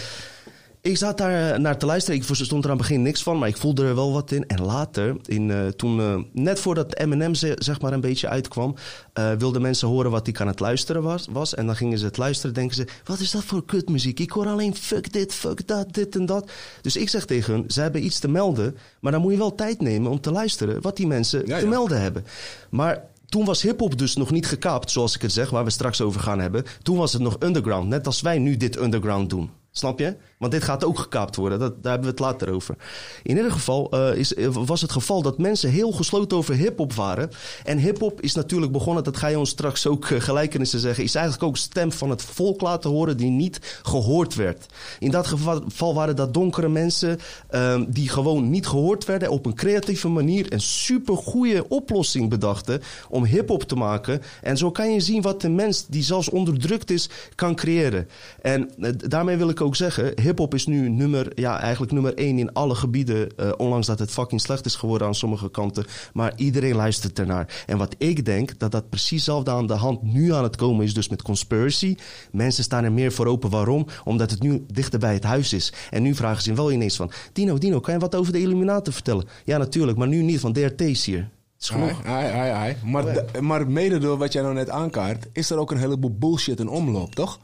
Ik 0.84 0.96
zat 0.96 1.18
daar 1.18 1.52
eh, 1.52 1.58
naar 1.58 1.78
te 1.78 1.86
luisteren. 1.86 2.18
Ik 2.20 2.24
verstond 2.26 2.64
er 2.64 2.70
aan 2.70 2.76
het 2.76 2.86
begin 2.86 3.02
niks 3.02 3.22
van, 3.22 3.38
maar 3.38 3.48
ik 3.48 3.56
voelde 3.56 3.84
er 3.84 3.94
wel 3.94 4.12
wat 4.12 4.30
in. 4.30 4.46
En 4.46 4.62
later, 4.64 5.16
in, 5.26 5.50
eh, 5.50 5.66
toen, 5.66 6.00
eh, 6.00 6.16
net 6.32 6.60
voordat 6.60 6.94
Eminem 6.96 7.34
ze- 7.34 7.56
zeg 7.58 7.80
maar 7.80 7.92
een 7.92 8.00
beetje 8.00 8.28
uitkwam, 8.28 8.74
eh, 9.12 9.32
wilden 9.38 9.62
mensen 9.62 9.88
horen 9.88 10.10
wat 10.10 10.26
ik 10.26 10.40
aan 10.40 10.46
het 10.46 10.60
luisteren 10.60 11.02
was, 11.02 11.26
was. 11.30 11.54
En 11.54 11.66
dan 11.66 11.76
gingen 11.76 11.98
ze 11.98 12.04
het 12.04 12.16
luisteren, 12.16 12.54
denken 12.54 12.76
ze, 12.76 12.86
wat 13.04 13.18
is 13.20 13.30
dat 13.30 13.44
voor 13.44 13.64
kutmuziek? 13.64 14.20
Ik 14.20 14.30
hoor 14.30 14.46
alleen 14.46 14.74
fuck 14.76 15.12
dit, 15.12 15.34
fuck 15.34 15.66
dat, 15.66 15.94
dit 15.94 16.16
en 16.16 16.26
dat. 16.26 16.50
Dus 16.82 16.96
ik 16.96 17.08
zeg 17.08 17.24
tegen 17.24 17.52
hun, 17.54 17.64
ze 17.70 17.80
hebben 17.80 18.04
iets 18.04 18.18
te 18.18 18.28
melden, 18.28 18.76
maar 19.00 19.12
dan 19.12 19.20
moet 19.20 19.32
je 19.32 19.38
wel 19.38 19.54
tijd 19.54 19.80
nemen 19.80 20.10
om 20.10 20.20
te 20.20 20.30
luisteren 20.30 20.82
wat 20.82 20.96
die 20.96 21.06
mensen 21.06 21.46
Ja, 21.46 21.56
te 21.58 21.64
ja. 21.64 21.70
melden 21.70 22.00
hebben. 22.00 22.24
Maar 22.70 23.04
toen 23.28 23.44
was 23.44 23.62
hip-hop 23.62 23.98
dus 23.98 24.16
nog 24.16 24.30
niet 24.30 24.46
gekaapt, 24.46 24.90
zoals 24.90 25.14
ik 25.14 25.22
het 25.22 25.32
zeg, 25.32 25.50
waar 25.50 25.64
we 25.64 25.70
straks 25.70 26.00
over 26.00 26.20
gaan 26.20 26.40
hebben. 26.40 26.64
Toen 26.82 26.96
was 26.96 27.12
het 27.12 27.22
nog 27.22 27.36
underground, 27.40 27.88
net 27.88 28.06
als 28.06 28.20
wij 28.20 28.38
nu 28.38 28.56
dit 28.56 28.76
underground 28.80 29.30
doen. 29.30 29.50
Snap 29.76 29.98
je? 29.98 30.16
Want 30.38 30.52
dit 30.52 30.62
gaat 30.62 30.84
ook 30.84 30.98
gekaapt 30.98 31.36
worden. 31.36 31.58
Dat, 31.58 31.82
daar 31.82 31.92
hebben 31.92 32.10
we 32.10 32.16
het 32.16 32.32
later 32.32 32.52
over. 32.52 32.76
In 33.22 33.36
ieder 33.36 33.50
geval 33.50 33.90
eh, 33.90 34.16
is, 34.16 34.34
eh, 34.34 34.48
was 34.48 34.80
het 34.80 34.92
geval 34.92 35.22
dat 35.22 35.38
mensen 35.38 35.70
heel 35.70 35.92
gesloten 35.92 36.36
over 36.36 36.54
hip-hop 36.54 36.92
waren. 36.92 37.30
En 37.64 37.78
hip-hop 37.78 38.20
is 38.20 38.34
natuurlijk 38.34 38.72
begonnen, 38.72 39.04
dat 39.04 39.16
ga 39.16 39.26
je 39.26 39.38
ons 39.38 39.50
straks 39.50 39.86
ook 39.86 40.08
uh, 40.08 40.20
gelijkenissen 40.20 40.78
zeggen. 40.80 41.04
Is 41.04 41.14
eigenlijk 41.14 41.46
ook 41.46 41.56
stem 41.56 41.92
van 41.92 42.10
het 42.10 42.22
volk 42.22 42.60
laten 42.60 42.90
horen 42.90 43.16
die 43.16 43.30
niet 43.30 43.80
gehoord 43.82 44.34
werd. 44.34 44.66
In 44.98 45.10
dat 45.10 45.26
geval 45.26 45.94
waren 45.94 46.16
dat 46.16 46.34
donkere 46.34 46.68
mensen 46.68 47.18
ehm, 47.48 47.84
die 47.88 48.08
gewoon 48.08 48.50
niet 48.50 48.66
gehoord 48.66 49.04
werden. 49.04 49.30
Op 49.30 49.46
een 49.46 49.54
creatieve 49.54 50.08
manier 50.08 50.52
een 50.52 50.60
super 50.60 51.16
goede 51.16 51.68
oplossing 51.68 52.30
bedachten 52.30 52.82
om 53.08 53.24
hip-hop 53.24 53.62
te 53.62 53.76
maken. 53.76 54.22
En 54.42 54.56
zo 54.56 54.70
kan 54.70 54.92
je 54.92 55.00
zien 55.00 55.22
wat 55.22 55.42
een 55.42 55.54
mens 55.54 55.86
die 55.86 56.02
zelfs 56.02 56.30
onderdrukt 56.30 56.90
is, 56.90 57.08
kan 57.34 57.54
creëren. 57.54 58.08
En 58.40 58.70
eh, 58.80 58.90
daarmee 58.96 59.36
wil 59.36 59.48
ik 59.48 59.62
ook 59.64 59.76
zeggen, 59.76 60.20
hip-hop 60.20 60.54
is 60.54 60.66
nu 60.66 60.88
nummer, 60.88 61.32
ja, 61.34 61.60
eigenlijk 61.60 61.92
nummer 61.92 62.14
één 62.14 62.38
in 62.38 62.52
alle 62.52 62.74
gebieden. 62.74 63.36
eh, 63.36 63.52
ondanks 63.56 63.86
dat 63.86 63.98
het 63.98 64.10
fucking 64.10 64.40
slecht 64.40 64.64
is 64.66 64.74
geworden 64.74 65.06
aan 65.06 65.14
sommige 65.14 65.50
kanten. 65.50 65.84
Maar 66.12 66.32
iedereen 66.36 66.74
luistert 66.74 67.18
ernaar. 67.18 67.62
En 67.66 67.78
wat 67.78 67.94
ik 67.98 68.24
denk, 68.24 68.58
dat 68.58 68.72
dat 68.72 68.88
precies 68.88 69.10
hetzelfde 69.10 69.50
aan 69.50 69.66
de 69.66 69.74
hand 69.74 70.02
nu 70.02 70.32
aan 70.34 70.42
het 70.42 70.56
komen 70.56 70.84
is, 70.84 70.94
dus 70.94 71.08
met 71.08 71.22
conspiracy. 71.22 71.96
Mensen 72.32 72.64
staan 72.64 72.84
er 72.84 72.92
meer 72.92 73.12
voor 73.12 73.26
open. 73.26 73.50
Waarom? 73.50 73.86
Omdat 74.04 74.30
het 74.30 74.42
nu 74.42 74.64
dichter 74.72 74.98
bij 74.98 75.12
het 75.14 75.24
huis 75.24 75.52
is. 75.52 75.72
En 75.90 76.02
nu 76.02 76.14
vragen 76.14 76.42
ze 76.42 76.48
hem 76.48 76.56
wel 76.58 76.72
ineens 76.72 76.96
van, 76.96 77.10
Dino, 77.32 77.58
Dino, 77.58 77.80
kan 77.80 77.94
je 77.94 78.00
wat 78.00 78.14
over 78.14 78.32
de 78.32 78.40
Illuminaten 78.40 78.92
vertellen? 78.92 79.24
Ja, 79.44 79.58
natuurlijk, 79.58 79.98
maar 79.98 80.08
nu 80.08 80.22
niet, 80.22 80.40
van 80.40 80.52
DRT 80.52 80.80
is 80.80 81.04
hier. 81.06 81.18
Het 81.18 81.62
is 81.62 81.68
genoeg. 81.68 82.04
Ai, 82.04 82.26
ai, 82.26 82.32
ai, 82.32 82.50
ai. 82.50 82.76
Maar, 82.84 83.04
de- 83.04 83.40
maar 83.40 83.68
mede 83.70 83.98
door 83.98 84.16
wat 84.18 84.32
jij 84.32 84.42
nou 84.42 84.54
net 84.54 84.70
aankaart, 84.70 85.26
is 85.32 85.50
er 85.50 85.58
ook 85.58 85.70
een 85.70 85.78
heleboel 85.78 86.16
bullshit 86.18 86.60
in 86.60 86.68
omloop, 86.68 87.14
toch? 87.14 87.38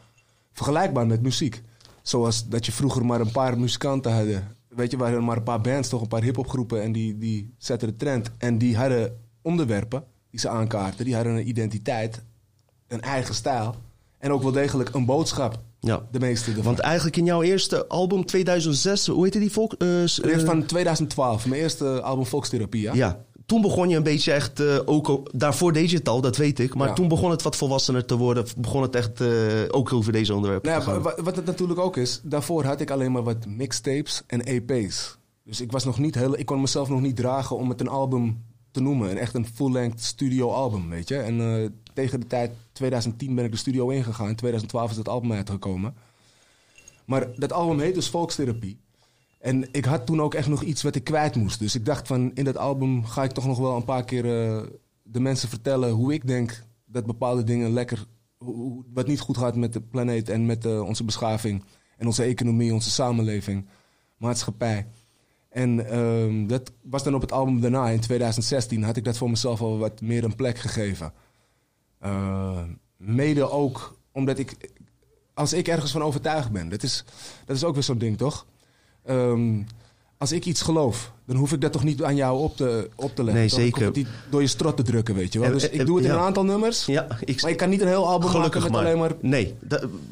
Vergelijkbaar 0.52 1.06
met 1.06 1.22
muziek. 1.22 1.62
Zoals 2.02 2.48
dat 2.48 2.66
je 2.66 2.72
vroeger 2.72 3.04
maar 3.04 3.20
een 3.20 3.32
paar 3.32 3.58
muzikanten 3.58 4.12
hadden. 4.12 4.56
Weet 4.68 4.90
je, 4.90 4.96
waren 4.96 5.24
maar 5.24 5.36
een 5.36 5.42
paar 5.42 5.60
bands, 5.60 5.88
toch 5.88 6.00
een 6.00 6.08
paar 6.08 6.22
hip-hopgroepen. 6.22 6.82
En 6.82 6.92
die, 6.92 7.18
die 7.18 7.54
zetten 7.58 7.88
de 7.88 7.96
trend. 7.96 8.30
En 8.38 8.58
die 8.58 8.76
hadden 8.76 9.16
onderwerpen 9.42 10.04
die 10.30 10.40
ze 10.40 10.48
aankaarten. 10.48 11.04
Die 11.04 11.14
hadden 11.14 11.32
een 11.32 11.48
identiteit, 11.48 12.22
een 12.88 13.00
eigen 13.00 13.34
stijl. 13.34 13.74
En 14.18 14.32
ook 14.32 14.42
wel 14.42 14.52
degelijk 14.52 14.94
een 14.94 15.04
boodschap. 15.04 15.58
Ja. 15.80 16.06
De 16.10 16.20
meeste 16.20 16.48
ervan. 16.50 16.64
Want 16.64 16.78
eigenlijk 16.78 17.16
in 17.16 17.24
jouw 17.24 17.42
eerste 17.42 17.86
album 17.86 18.24
2006, 18.26 19.06
hoe 19.06 19.22
heette 19.22 19.38
die 19.38 19.52
volk? 19.52 19.72
eh, 19.72 20.38
van 20.44 20.64
2012, 20.66 21.46
mijn 21.46 21.60
eerste 21.60 22.02
album 22.02 22.26
Volkstherapie, 22.26 22.80
ja? 22.82 22.94
Ja, 22.94 23.24
toen 23.50 23.60
begon 23.60 23.88
je 23.88 23.96
een 23.96 24.02
beetje 24.02 24.32
echt, 24.32 24.60
eh, 24.60 24.78
ook, 24.84 25.30
daarvoor 25.32 25.72
deed 25.72 25.90
je 25.90 25.96
het 25.96 26.08
al, 26.08 26.20
dat 26.20 26.36
weet 26.36 26.58
ik. 26.58 26.74
Maar 26.74 26.88
Ja. 26.88 26.94
toen 26.94 27.08
begon 27.08 27.30
het 27.30 27.42
wat 27.42 27.56
volwassener 27.56 28.04
te 28.04 28.16
worden. 28.16 28.46
Begon 28.56 28.82
het 28.82 28.94
echt 28.94 29.20
eh, 29.20 29.28
ook 29.70 29.92
over 29.92 30.12
deze 30.12 30.34
onderwerpen 30.34 30.70
Nou 30.70 30.82
te 30.84 30.90
ja, 30.90 31.00
gaan. 31.00 31.24
wat 31.24 31.36
het 31.36 31.44
natuurlijk 31.44 31.78
ook 31.80 31.96
is, 31.96 32.20
daarvoor 32.22 32.64
had 32.64 32.80
ik 32.80 32.90
alleen 32.90 33.12
maar 33.12 33.22
wat 33.22 33.46
mixtapes 33.46 34.22
en 34.26 34.42
EP's. 34.42 35.16
Dus 35.44 35.60
ik 35.60 35.72
was 35.72 35.84
nog 35.84 35.98
niet 35.98 36.14
heel, 36.14 36.38
ik 36.38 36.46
kon 36.46 36.60
mezelf 36.60 36.88
nog 36.88 37.00
niet 37.00 37.16
dragen 37.16 37.56
om 37.56 37.68
het 37.68 37.80
een 37.80 37.88
album 37.88 38.44
te 38.70 38.80
noemen. 38.80 39.10
En 39.10 39.16
echt 39.18 39.34
een 39.34 39.46
full-length 39.54 40.02
studio 40.02 40.50
album, 40.50 40.88
weet 40.90 41.08
je. 41.08 41.16
En 41.16 41.40
eh, 41.40 41.68
tegen 41.94 42.20
de 42.20 42.26
tijd 42.26 42.50
2010 42.72 43.34
ben 43.34 43.44
ik 43.44 43.50
de 43.50 43.56
studio 43.56 43.88
ingegaan. 43.88 44.28
In 44.28 44.36
2012 44.36 44.90
is 44.90 44.96
dat 44.96 45.08
album 45.08 45.32
uitgekomen. 45.32 45.94
Maar 47.04 47.28
dat 47.36 47.52
album 47.52 47.80
heet 47.80 47.94
dus 47.94 48.08
Volkstherapie. 48.08 48.78
En 49.40 49.68
ik 49.72 49.84
had 49.84 50.06
toen 50.06 50.20
ook 50.20 50.34
echt 50.34 50.48
nog 50.48 50.62
iets 50.62 50.82
wat 50.82 50.94
ik 50.94 51.04
kwijt 51.04 51.34
moest. 51.34 51.58
Dus 51.58 51.74
ik 51.74 51.84
dacht 51.84 52.06
van, 52.06 52.34
in 52.34 52.44
dat 52.44 52.56
album 52.56 53.04
ga 53.04 53.22
ik 53.22 53.30
toch 53.30 53.46
nog 53.46 53.58
wel 53.58 53.76
een 53.76 53.84
paar 53.84 54.04
keer 54.04 54.24
eh, 54.24 54.66
de 55.02 55.20
mensen 55.20 55.48
vertellen 55.48 55.90
hoe 55.90 56.12
ik 56.12 56.26
denk 56.26 56.64
dat 56.86 57.06
bepaalde 57.06 57.44
dingen 57.44 57.72
lekker, 57.72 58.06
wat 58.92 59.06
niet 59.06 59.20
goed 59.20 59.38
gaat 59.38 59.56
met 59.56 59.72
de 59.72 59.80
planeet 59.80 60.28
en 60.28 60.46
met 60.46 60.64
eh, 60.64 60.82
onze 60.82 61.04
beschaving 61.04 61.64
en 61.96 62.06
onze 62.06 62.22
economie, 62.22 62.72
onze 62.72 62.90
samenleving, 62.90 63.68
maatschappij. 64.16 64.86
En 65.48 65.90
ehm, 65.90 66.46
dat 66.46 66.72
was 66.82 67.02
dan 67.02 67.14
op 67.14 67.20
het 67.20 67.32
album 67.32 67.60
daarna, 67.60 67.88
in 67.88 68.00
2016, 68.00 68.82
had 68.82 68.96
ik 68.96 69.04
dat 69.04 69.16
voor 69.16 69.30
mezelf 69.30 69.60
al 69.60 69.78
wat 69.78 70.00
meer 70.00 70.24
een 70.24 70.34
plek 70.34 70.58
gegeven. 70.58 71.12
Eh, 71.98 72.62
mede 72.96 73.50
ook 73.50 73.98
omdat 74.12 74.38
ik, 74.38 74.70
als 75.34 75.52
ik 75.52 75.68
ergens 75.68 75.92
van 75.92 76.02
overtuigd 76.02 76.50
ben, 76.50 76.68
dat 76.68 76.82
is, 76.82 77.04
dat 77.44 77.56
is 77.56 77.64
ook 77.64 77.74
weer 77.74 77.82
zo'n 77.82 77.98
ding, 77.98 78.16
toch? 78.16 78.46
Ehm, 79.04 79.62
als 80.18 80.32
ik 80.32 80.46
iets 80.46 80.62
geloof, 80.62 81.12
dan 81.26 81.36
hoef 81.36 81.52
ik 81.52 81.60
dat 81.60 81.72
toch 81.72 81.84
niet 81.84 82.02
aan 82.02 82.16
jou 82.16 82.38
op 82.38 82.56
te, 82.56 82.88
op 82.94 83.14
te 83.14 83.24
leggen. 83.24 83.40
Nee, 83.40 83.48
zeker. 83.48 83.92
door 84.30 84.40
je 84.40 84.46
strot 84.46 84.76
te 84.76 84.82
drukken, 84.82 85.14
weet 85.14 85.32
je 85.32 85.38
wel. 85.38 85.48
Eh, 85.48 85.54
Dus 85.54 85.68
eh, 85.68 85.80
ik 85.80 85.86
doe 85.86 85.96
het 85.96 86.04
in 86.04 86.10
ja. 86.10 86.16
een 86.16 86.24
aantal 86.24 86.44
nummers, 86.44 86.86
Ja, 86.86 87.06
ik, 87.24 87.42
maar 87.42 87.50
ik 87.50 87.56
kan 87.56 87.68
niet 87.68 87.80
een 87.80 87.86
heel 87.88 88.08
album 88.08 88.28
Gelukkig 88.28 88.62
maken 88.62 88.72
met 88.72 88.82
maar. 88.82 88.90
alleen 88.90 88.98
maar... 88.98 89.30
Nee, 89.30 89.54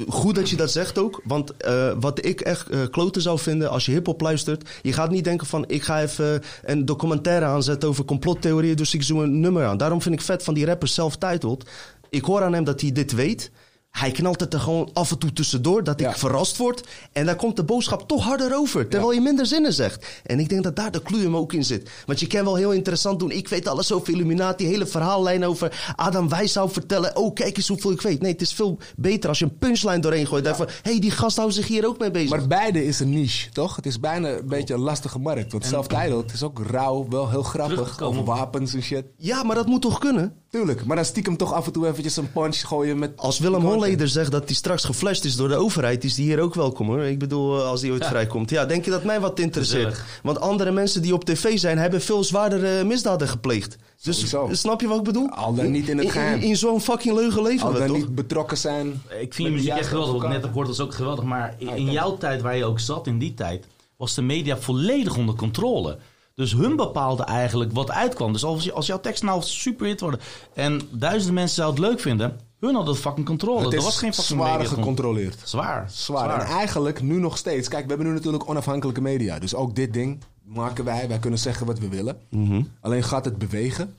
goed 0.09 0.35
dat 0.35 0.51
je 0.51 0.57
dat 0.57 0.70
zegt 0.70 0.98
ook. 0.98 1.20
Want 1.24 1.57
eh, 1.57 1.92
wat 2.01 2.24
ik 2.24 2.40
echt 2.40 2.68
eh 2.68 2.81
kloten 2.90 3.22
zou 3.22 3.38
vinden 3.38 3.70
als 3.70 3.87
je 3.87 3.92
hip-hop 3.92 4.20
luistert. 4.20 4.68
Je 4.83 4.92
gaat 4.92 5.11
niet 5.11 5.24
denken 5.24 5.46
van 5.46 5.64
ik 5.66 5.83
ga 5.83 6.03
even 6.03 6.42
een 6.64 6.85
documentaire 6.85 7.44
aanzetten 7.44 7.88
over 7.88 8.05
complottheorieën. 8.05 8.77
Dus 8.77 8.94
ik 8.94 9.03
zoek 9.03 9.20
een 9.20 9.40
nummer 9.40 9.64
aan. 9.64 9.77
Daarom 9.77 10.03
vind 10.03 10.14
ik 10.14 10.20
vet 10.20 10.42
van 10.42 10.55
die 10.55 10.66
rapper 10.66 10.88
self-titled. 10.88 11.64
Ik 12.11 12.24
hoor 12.24 12.42
aan 12.42 12.53
hem 12.53 12.64
dat 12.64 12.81
hij 12.81 12.92
dit 12.92 13.12
weet. 13.12 13.51
Hij 13.98 14.11
knalt 14.11 14.40
het 14.40 14.54
er 14.54 14.61
gewoon 14.61 14.90
af 14.92 15.11
en 15.11 15.18
toe 15.18 15.32
tussendoor 15.32 15.84
dat 15.84 16.00
ik 16.00 16.06
Ja. 16.06 16.14
verrast 16.14 16.56
word. 16.56 16.88
En 17.12 17.26
dan 17.26 17.37
komt 17.37 17.56
de 17.56 17.64
boodschap 17.64 18.08
toch 18.08 18.24
harder 18.24 18.56
over. 18.56 18.88
Terwijl 18.88 19.12
je 19.12 19.20
minder 19.20 19.46
zinnen 19.46 19.72
zegt. 19.72 20.06
En 20.24 20.38
ik 20.40 20.48
denk 20.48 20.62
dat 20.62 20.76
daar 20.76 20.90
de 20.90 21.02
clue 21.02 21.22
hem 21.22 21.37
ook 21.37 21.52
in 21.52 21.64
zit. 21.64 21.90
Want 22.06 22.20
je 22.20 22.26
kan 22.26 22.44
wel 22.44 22.54
heel 22.54 22.72
interessant 22.72 23.18
doen. 23.18 23.30
Ik 23.30 23.48
weet 23.48 23.68
alles 23.68 23.92
over 23.92 24.12
Illuminati. 24.12 24.66
Hele 24.66 24.87
verhaallijn 24.87 25.44
over 25.44 25.92
Adam 25.96 26.28
Wijs 26.28 26.52
zou 26.52 26.70
vertellen. 26.70 27.16
Oh, 27.16 27.34
kijk 27.34 27.56
eens 27.56 27.68
hoeveel 27.68 27.90
ik 27.90 28.00
weet. 28.02 28.20
Nee, 28.20 28.32
het 28.32 28.40
is 28.40 28.52
veel 28.52 28.78
beter 28.96 29.28
als 29.28 29.38
je 29.38 29.44
een 29.44 29.58
punchline 29.58 29.98
doorheen 29.98 30.26
gooit. 30.26 30.44
Daarvan, 30.44 30.66
hé, 30.82 30.90
hey, 30.90 31.00
die 31.00 31.11
gast 31.11 31.37
houdt 31.37 31.54
zich 31.54 31.66
hier 31.66 31.87
ook 31.87 31.98
mee 31.98 32.11
bezig. 32.11 32.30
Maar 32.30 32.46
beide 32.46 32.84
is 32.84 33.00
een 33.00 33.11
niche, 33.11 33.50
toch? 33.50 33.76
Het 33.76 33.87
is 33.87 34.00
bijna 34.00 34.28
een 34.28 34.46
beetje 34.46 34.74
een 34.74 34.80
lastige 34.80 35.18
markt. 35.18 35.52
Want 35.52 35.64
self-titled 35.66 36.22
het 36.22 36.32
is 36.32 36.42
ook 36.42 36.61
rauw, 36.70 37.06
wel 37.08 37.30
heel 37.30 37.42
grappig. 37.42 38.00
Over 38.00 38.24
wapens 38.24 38.74
en 38.74 38.82
shit. 38.82 39.04
Ja, 39.16 39.42
maar 39.42 39.54
dat 39.56 39.66
moet 39.66 39.82
toch 39.82 39.98
kunnen? 39.98 40.32
Tuurlijk, 40.50 40.84
maar 40.84 40.96
dan 40.96 41.04
stiekem 41.04 41.37
toch 41.37 41.52
af 41.52 41.66
en 41.66 41.72
toe 41.72 41.87
eventjes 41.87 42.16
een 42.16 42.32
punch 42.32 42.61
gooien 42.66 42.98
met... 42.98 43.12
Als 43.16 43.38
Willem 43.38 43.62
Holleder 43.88 44.09
zegt 44.09 44.31
dat 44.31 44.44
hij 44.44 44.55
straks 44.55 44.85
geflasht 44.85 45.24
is 45.24 45.37
door 45.37 45.48
de 45.48 45.57
overheid, 45.57 46.05
is 46.05 46.14
die 46.14 46.24
hier 46.24 46.40
ook 46.40 46.55
welkom 46.55 46.87
hoor. 46.87 47.01
Ik 47.03 47.18
bedoel, 47.18 47.62
als 47.62 47.81
die 47.81 47.92
ooit 47.92 48.07
vrijkomt. 48.07 48.51
Ja, 48.51 48.66
denk 48.66 48.85
je 48.85 48.90
dat 48.90 49.05
mij 49.05 49.20
wat 49.20 49.38
interesseert? 49.38 49.88
Gezellig. 49.88 50.20
Want 50.22 50.40
andere 50.40 50.70
mensen 50.70 51.03
die 51.03 51.14
op 51.14 51.24
tv 51.24 51.59
zijn, 51.59 51.79
hebben 51.79 52.01
veel 52.01 52.24
zwaardere 52.24 52.85
misdaden 52.85 53.29
gepleegd. 53.29 53.77
Dus 54.03 54.16
Sowieso. 54.29 54.48
snap 54.55 54.81
je 54.81 54.88
wat 54.88 54.98
ik 54.98 55.05
bedoel? 55.05 55.31
Al 55.31 55.55
dan 55.55 55.70
niet 55.70 55.88
in 55.88 55.98
het 55.98 56.11
geheim. 56.11 56.40
In, 56.40 56.46
in 56.48 56.57
zo'n 56.57 56.81
fucking 56.81 57.14
leugen 57.14 57.42
leven 57.42 57.66
Al 57.66 57.72
we 57.72 57.79
dan 57.79 57.87
toch? 57.88 57.96
niet 57.96 58.14
betrokken 58.14 58.57
zijn. 58.59 59.03
Ik 59.20 59.35
vind 59.35 59.48
je 59.48 59.55
muziek 59.55 59.70
echt 59.72 59.88
geweldig. 59.88 60.12
Wat 60.12 60.22
ik 60.22 60.29
net 60.29 60.40
heb 60.40 60.51
gehoord 60.51 60.66
was 60.68 60.81
ook 60.81 60.94
geweldig. 60.94 61.24
Maar 61.24 61.55
in, 61.59 61.68
in 61.68 61.90
jouw 61.90 62.16
tijd, 62.18 62.42
waar 62.42 62.57
je 62.57 62.64
ook 62.64 62.81
zat 62.81 63.07
in 63.07 63.18
die 63.18 63.35
tijd, 63.35 63.66
was 63.96 64.14
de 64.14 64.22
media 64.22 64.57
volledig 64.57 65.16
onder 65.16 65.35
controle. 65.35 65.98
Dus 66.35 66.53
hun 66.53 66.77
bepaalde 66.77 67.22
eigenlijk 67.22 67.72
wat 67.72 67.90
uitkwam. 67.90 68.33
Dus 68.33 68.44
als, 68.44 68.64
je- 68.64 68.72
als 68.72 68.87
jouw 68.87 69.01
tekst 69.01 69.22
nou 69.22 69.42
super 69.42 69.87
hit 69.87 70.01
worden 70.01 70.20
en 70.55 70.81
duizenden 70.90 71.35
mensen 71.35 71.57
zouden 71.57 71.81
het 71.83 71.90
leuk 71.92 72.01
vinden, 72.03 72.40
hun 72.61 72.75
hadden 72.75 72.94
het 72.94 73.03
fucking 73.03 73.27
controle. 73.27 73.64
Het 73.64 73.73
er 73.73 73.79
is 73.79 73.85
was 73.85 73.99
geen 73.99 74.14
fucking 74.14 74.40
zwaar 74.40 74.59
media 74.59 74.75
gecontroleerd. 74.75 75.40
Zwaar. 75.44 75.90
Zwaar. 75.90 76.40
En 76.40 76.47
eigenlijk 76.47 77.03
nu 77.03 77.18
nog 77.18 77.38
steeds. 77.38 77.68
Kijk, 77.68 77.83
we 77.83 77.88
hebben 77.88 78.07
nu 78.07 78.12
natuurlijk 78.12 78.49
onafhankelijke 78.49 79.01
media. 79.01 79.38
Dus 79.38 79.55
ook 79.55 79.75
dit 79.75 79.92
ding 79.92 80.18
maken 80.42 80.85
wij. 80.85 81.09
Wij 81.09 81.18
kunnen 81.18 81.38
zeggen 81.38 81.66
wat 81.66 81.79
we 81.79 81.88
willen. 81.88 82.18
Mhm. 82.29 82.62
Alleen 82.81 83.03
gaat 83.03 83.25
het 83.25 83.38
bewegen 83.38 83.94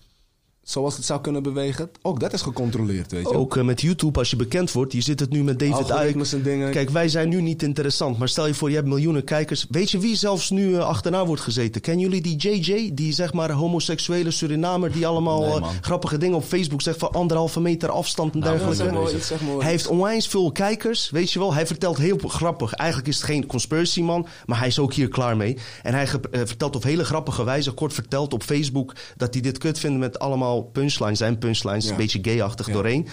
zoals 0.70 0.96
het 0.96 1.06
zou 1.06 1.22
kunnen 1.22 1.44
bewegen. 1.44 1.90
Ook 2.02 2.20
dat 2.20 2.34
is 2.34 2.42
gecontroleerd, 2.42 3.12
weet 3.12 3.30
je. 3.30 3.36
Ook 3.36 3.58
eh, 3.58 3.64
met 3.64 3.82
YouTube, 3.82 4.20
als 4.20 4.30
je 4.30 4.36
bekend 4.36 4.72
wordt, 4.72 4.94
je 4.94 5.02
zit 5.02 5.20
het 5.20 5.30
nu 5.30 5.44
met 5.44 5.60
David 5.60 5.90
Icke. 5.90 6.36
en 6.36 6.42
dingen. 6.42 6.72
Kijk, 6.72 6.90
wij 6.90 7.10
zijn 7.10 7.30
nu 7.30 7.42
niet 7.42 7.64
interessant, 7.64 8.18
maar 8.18 8.30
stel 8.30 8.48
je 8.48 8.54
voor, 8.54 8.70
je 8.70 8.76
hebt 8.76 8.88
miljoenen 8.88 9.24
kijkers. 9.24 9.66
Weet 9.70 9.92
je 9.92 10.00
wie 10.00 10.16
zelfs 10.16 10.50
nu 10.50 10.76
eh, 10.76 10.88
achterna 10.88 11.26
wordt 11.26 11.42
gezeten? 11.42 11.82
Kennen 11.82 12.02
jullie 12.06 12.22
die 12.22 12.36
JJ, 12.36 12.92
die 12.94 13.14
zeg 13.14 13.34
maar 13.34 13.52
homoseksuele 13.52 14.32
Surinamer, 14.32 14.92
die 14.92 15.08
allemaal 15.08 15.42
Nee, 15.42 15.60
eh, 15.60 15.70
grappige 15.82 16.18
dingen 16.18 16.36
op 16.36 16.44
Facebook 16.44 16.82
zegt 16.82 17.00
van 17.00 17.12
anderhalve 17.12 17.60
meter 17.60 17.90
afstand 17.90 18.34
en 18.34 18.40
Nou, 18.40 18.52
dergelijke? 18.58 19.20
zeg 19.20 19.42
maar 19.42 19.54
maar 19.54 19.62
hij 19.64 19.72
heeft 19.72 19.88
onwijs 19.88 20.28
veel 20.28 20.52
kijkers, 20.52 21.10
weet 21.10 21.32
je 21.32 21.40
wel. 21.40 21.54
Hij 21.54 21.68
vertelt 21.68 21.98
heel 21.98 22.18
grappig. 22.18 22.74
Eigenlijk 22.74 23.10
is 23.10 23.16
het 23.16 23.26
geen 23.26 23.46
conspiracy 23.46 24.02
man, 24.02 24.28
maar 24.46 24.58
hij 24.60 24.68
is 24.68 24.80
ook 24.80 24.94
hier 24.94 25.08
klaar 25.08 25.38
mee. 25.38 25.58
En 25.84 25.94
hij 25.94 26.08
vertelt 26.32 26.76
op 26.76 26.84
hele 26.84 27.04
grappige 27.04 27.44
wijze, 27.44 27.72
kort 27.72 27.94
verteld 27.94 28.34
op 28.34 28.44
Facebook, 28.44 28.96
dat 29.18 29.34
hij 29.34 29.42
dit 29.42 29.58
kut 29.58 29.80
vindt 29.80 30.00
met 30.00 30.20
allemaal 30.20 30.59
punchlines, 30.64 31.18
zijn 31.18 31.38
punchlines, 31.38 31.86
Ja. 31.86 31.92
een 31.92 31.98
beetje 31.98 32.20
gayachtig 32.22 32.68
Ja. 32.68 32.74
doorheen. 32.74 33.08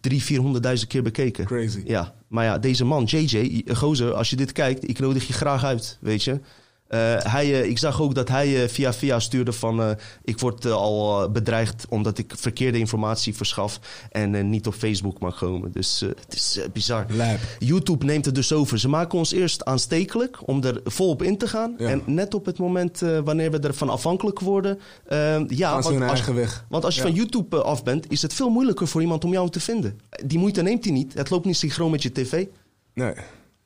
Drie, 0.00 0.22
vierhonderdduizend 0.22 0.90
keer 0.90 1.02
bekeken. 1.02 1.44
Crazy. 1.44 1.82
Ja, 1.84 2.14
maar 2.28 2.44
ja, 2.44 2.58
deze 2.58 2.84
man, 2.84 3.04
JJ, 3.04 3.62
gozer, 3.72 4.12
als 4.14 4.30
je 4.30 4.36
dit 4.36 4.52
kijkt, 4.52 4.88
ik 4.88 4.98
nodig 4.98 5.26
je 5.26 5.32
graag 5.32 5.64
uit, 5.64 5.98
weet 6.00 6.24
je. 6.24 6.40
Eh, 6.88 7.16
hij, 7.18 7.62
eh, 7.62 7.68
ik 7.68 7.78
zag 7.78 8.00
ook 8.00 8.14
dat 8.14 8.28
hij 8.28 8.62
eh, 8.62 8.68
via 8.68 8.92
via 8.92 9.20
stuurde 9.20 9.52
van... 9.52 9.96
ik 10.24 10.38
word 10.38 10.66
al 10.66 11.30
bedreigd 11.30 11.86
omdat 11.88 12.18
ik 12.18 12.32
verkeerde 12.36 12.78
informatie 12.78 13.34
verschaf... 13.34 13.80
en 14.10 14.50
niet 14.50 14.66
op 14.66 14.74
Facebook 14.74 15.18
mag 15.18 15.38
komen. 15.38 15.72
Dus 15.72 16.00
het 16.00 16.34
is 16.34 16.60
bizar. 16.72 17.06
Lijp. 17.08 17.40
YouTube 17.58 18.04
neemt 18.04 18.24
het 18.24 18.34
dus 18.34 18.52
over. 18.52 18.78
Ze 18.78 18.88
maken 18.88 19.18
ons 19.18 19.32
eerst 19.32 19.64
aanstekelijk 19.64 20.48
om 20.48 20.62
er 20.64 20.80
volop 20.84 21.22
in 21.22 21.38
te 21.38 21.48
gaan. 21.48 21.74
Ja. 21.78 21.88
En 21.88 22.02
net 22.04 22.34
op 22.34 22.46
het 22.46 22.58
moment 22.58 23.02
wanneer 23.24 23.50
we 23.50 23.58
ervan 23.58 23.88
afhankelijk 23.88 24.40
worden... 24.40 24.78
ja, 25.48 25.72
want 25.72 25.88
hun 25.88 26.02
als, 26.02 26.24
weg. 26.24 26.64
want 26.68 26.84
als 26.84 26.94
je 26.94 27.00
Ja. 27.00 27.06
van 27.06 27.16
YouTube 27.16 27.62
af 27.62 27.82
bent, 27.82 28.10
is 28.10 28.22
het 28.22 28.34
veel 28.34 28.50
moeilijker 28.50 28.88
voor 28.88 29.00
iemand 29.00 29.24
om 29.24 29.32
jou 29.32 29.50
te 29.50 29.60
vinden. 29.60 30.00
Die 30.24 30.38
moeite 30.38 30.62
neemt 30.62 30.84
hij 30.84 30.92
niet. 30.92 31.14
Het 31.14 31.30
loopt 31.30 31.44
niet 31.44 31.56
synchroon 31.56 31.90
met 31.90 32.02
je 32.02 32.12
tv. 32.12 32.46
Nee. 32.94 33.14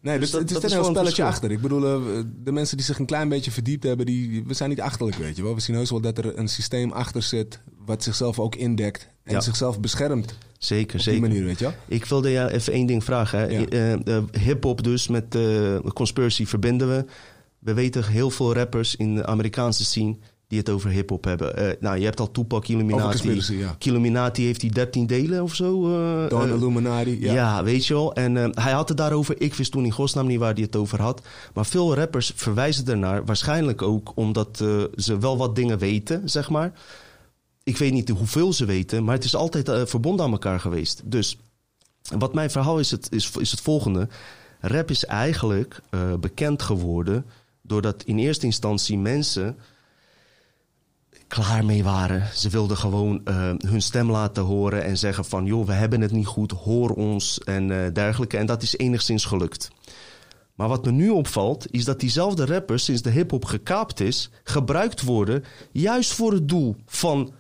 Nee, 0.03 0.19
Dus 0.19 0.31
dat- 0.31 0.41
het 0.41 0.51
is 0.51 0.57
er 0.57 0.63
een 0.73 0.79
een 0.79 0.85
spelletje 0.85 1.03
verschil. 1.05 1.25
achter. 1.27 1.51
Ik 1.51 1.61
bedoel, 1.61 1.85
eh, 1.85 2.23
de 2.45 2.53
mensen 2.53 2.77
die 2.77 2.87
zich 2.87 2.99
een 2.99 3.07
klein 3.07 3.29
beetje 3.29 3.51
verdiept 3.51 3.85
hebben, 3.85 4.07
die, 4.07 4.45
we 4.47 4.55
zijn 4.55 4.69
niet 4.69 4.81
achterlijk, 4.81 5.17
weet 5.17 5.37
je 5.37 5.43
wel. 5.43 5.55
We 5.55 5.61
zien 5.61 5.77
heus 5.77 5.91
wel 5.91 6.01
dat 6.01 6.19
er 6.19 6.39
een 6.39 6.49
systeem 6.49 6.93
achter 6.93 7.23
zit, 7.23 7.61
wat 7.85 8.03
zichzelf 8.03 8.39
ook 8.39 8.55
indekt 8.55 9.09
en 9.25 9.33
Ja. 9.33 9.41
zichzelf 9.41 9.81
beschermt. 9.81 10.35
Zeker, 10.59 10.95
Op 10.97 11.01
zeker. 11.01 11.21
die 11.21 11.29
manier, 11.29 11.45
weet 11.47 11.59
je 11.59 11.65
wel. 11.65 11.75
Ik 11.89 12.05
wilde 12.05 12.31
je 12.31 12.53
even 12.53 12.73
één 12.73 12.87
ding 12.87 13.05
vragen. 13.05 13.39
Hè. 13.39 13.47
Ja. 13.47 13.67
Eh, 13.67 14.17
eh, 14.17 14.23
Hip-hop 14.41 14.83
dus 14.85 15.09
met 15.09 15.37
conspiracy 15.95 16.47
verbinden 16.47 16.89
we. 16.89 17.05
We 17.59 17.75
weten 17.75 18.05
heel 18.07 18.31
veel 18.31 18.55
rappers 18.55 18.97
in 18.97 19.15
de 19.15 19.27
Amerikaanse 19.27 19.85
scene 19.85 20.17
die 20.51 20.59
het 20.59 20.69
over 20.71 20.91
hip-hop 20.91 21.25
hebben. 21.25 21.57
Eh, 21.57 21.77
nou, 21.81 21.99
je 21.99 22.05
hebt 22.05 22.21
al 22.21 22.31
Tupac, 22.31 22.69
Illuminati. 22.69 23.57
Ja. 23.59 23.77
Illuminati 23.79 24.45
heeft 24.45 24.61
die 24.61 24.73
13 24.73 25.07
delen 25.07 25.43
of 25.43 25.55
zo. 25.55 25.87
eh, 26.25 26.29
Don 26.29 26.43
eh, 26.43 26.55
Illuminati, 26.55 27.21
Ja. 27.21 27.33
ja. 27.33 27.65
weet 27.65 27.87
je 27.87 27.95
wel. 27.95 28.15
En 28.15 28.35
hij 28.61 28.73
had 28.73 28.89
het 28.89 28.97
daarover. 28.99 29.41
Ik 29.41 29.55
wist 29.55 29.71
toen 29.73 29.85
in 29.85 29.91
godsnaam 29.93 30.27
niet 30.27 30.39
waar 30.39 30.53
hij 30.55 30.63
het 30.63 30.77
over 30.77 31.01
had. 31.01 31.23
Maar 31.55 31.67
veel 31.67 31.95
rappers 31.95 32.33
verwijzen 32.35 32.87
ernaar. 32.87 33.25
Waarschijnlijk 33.25 33.83
ook 33.83 34.13
omdat 34.15 34.57
ze 34.97 35.19
wel 35.21 35.37
wat 35.37 35.57
dingen 35.57 35.79
weten, 35.79 36.29
zeg 36.29 36.51
maar. 36.51 36.73
Ik 37.63 37.77
weet 37.77 37.93
niet 37.93 38.09
hoeveel 38.09 38.53
ze 38.53 38.65
weten, 38.65 39.05
maar 39.05 39.15
het 39.15 39.25
is 39.25 39.35
altijd 39.35 39.89
verbonden 39.91 40.25
aan 40.25 40.33
elkaar 40.33 40.61
geweest. 40.61 41.03
Dus 41.05 41.39
wat 42.19 42.35
mijn 42.35 42.51
verhaal 42.51 42.79
is, 42.79 42.91
het, 42.91 43.07
is, 43.11 43.31
is 43.39 43.51
het 43.51 43.61
volgende. 43.61 44.09
Rap 44.61 44.91
is 44.91 45.05
eigenlijk 45.05 45.81
bekend 46.21 46.63
geworden 46.63 47.25
doordat 47.63 48.03
in 48.03 48.19
eerste 48.19 48.47
instantie 48.47 48.99
mensen 48.99 49.57
klaar 51.31 51.65
mee 51.65 51.85
waren. 51.85 52.29
Ze 52.35 52.49
wilden 52.49 52.77
gewoon 52.77 53.21
eh, 53.25 53.53
hun 53.59 53.83
stem 53.83 54.11
laten 54.11 54.43
horen 54.43 54.85
en 54.85 54.99
zeggen 54.99 55.25
van... 55.25 55.45
joh, 55.45 55.67
we 55.67 55.73
hebben 55.73 56.01
het 56.01 56.13
niet 56.13 56.27
goed, 56.27 56.51
hoor 56.51 56.91
ons 56.91 57.39
en 57.39 57.71
eh, 57.71 57.93
dergelijke. 57.93 58.37
En 58.37 58.47
dat 58.47 58.63
is 58.63 58.77
enigszins 58.77 59.25
gelukt. 59.25 59.71
Maar 60.55 60.69
wat 60.69 60.85
me 60.85 60.91
nu 60.91 61.09
opvalt, 61.09 61.67
is 61.71 61.85
dat 61.85 62.01
diezelfde 62.01 62.47
rappers, 62.47 62.85
sinds 62.85 63.03
de 63.03 63.11
hip-hop 63.11 63.45
gekaapt 63.45 64.01
is, 64.01 64.31
gebruikt 64.45 65.03
worden 65.03 65.45
juist 65.73 66.13
voor 66.13 66.33
het 66.33 66.49
doel 66.49 66.77
van 66.87 67.33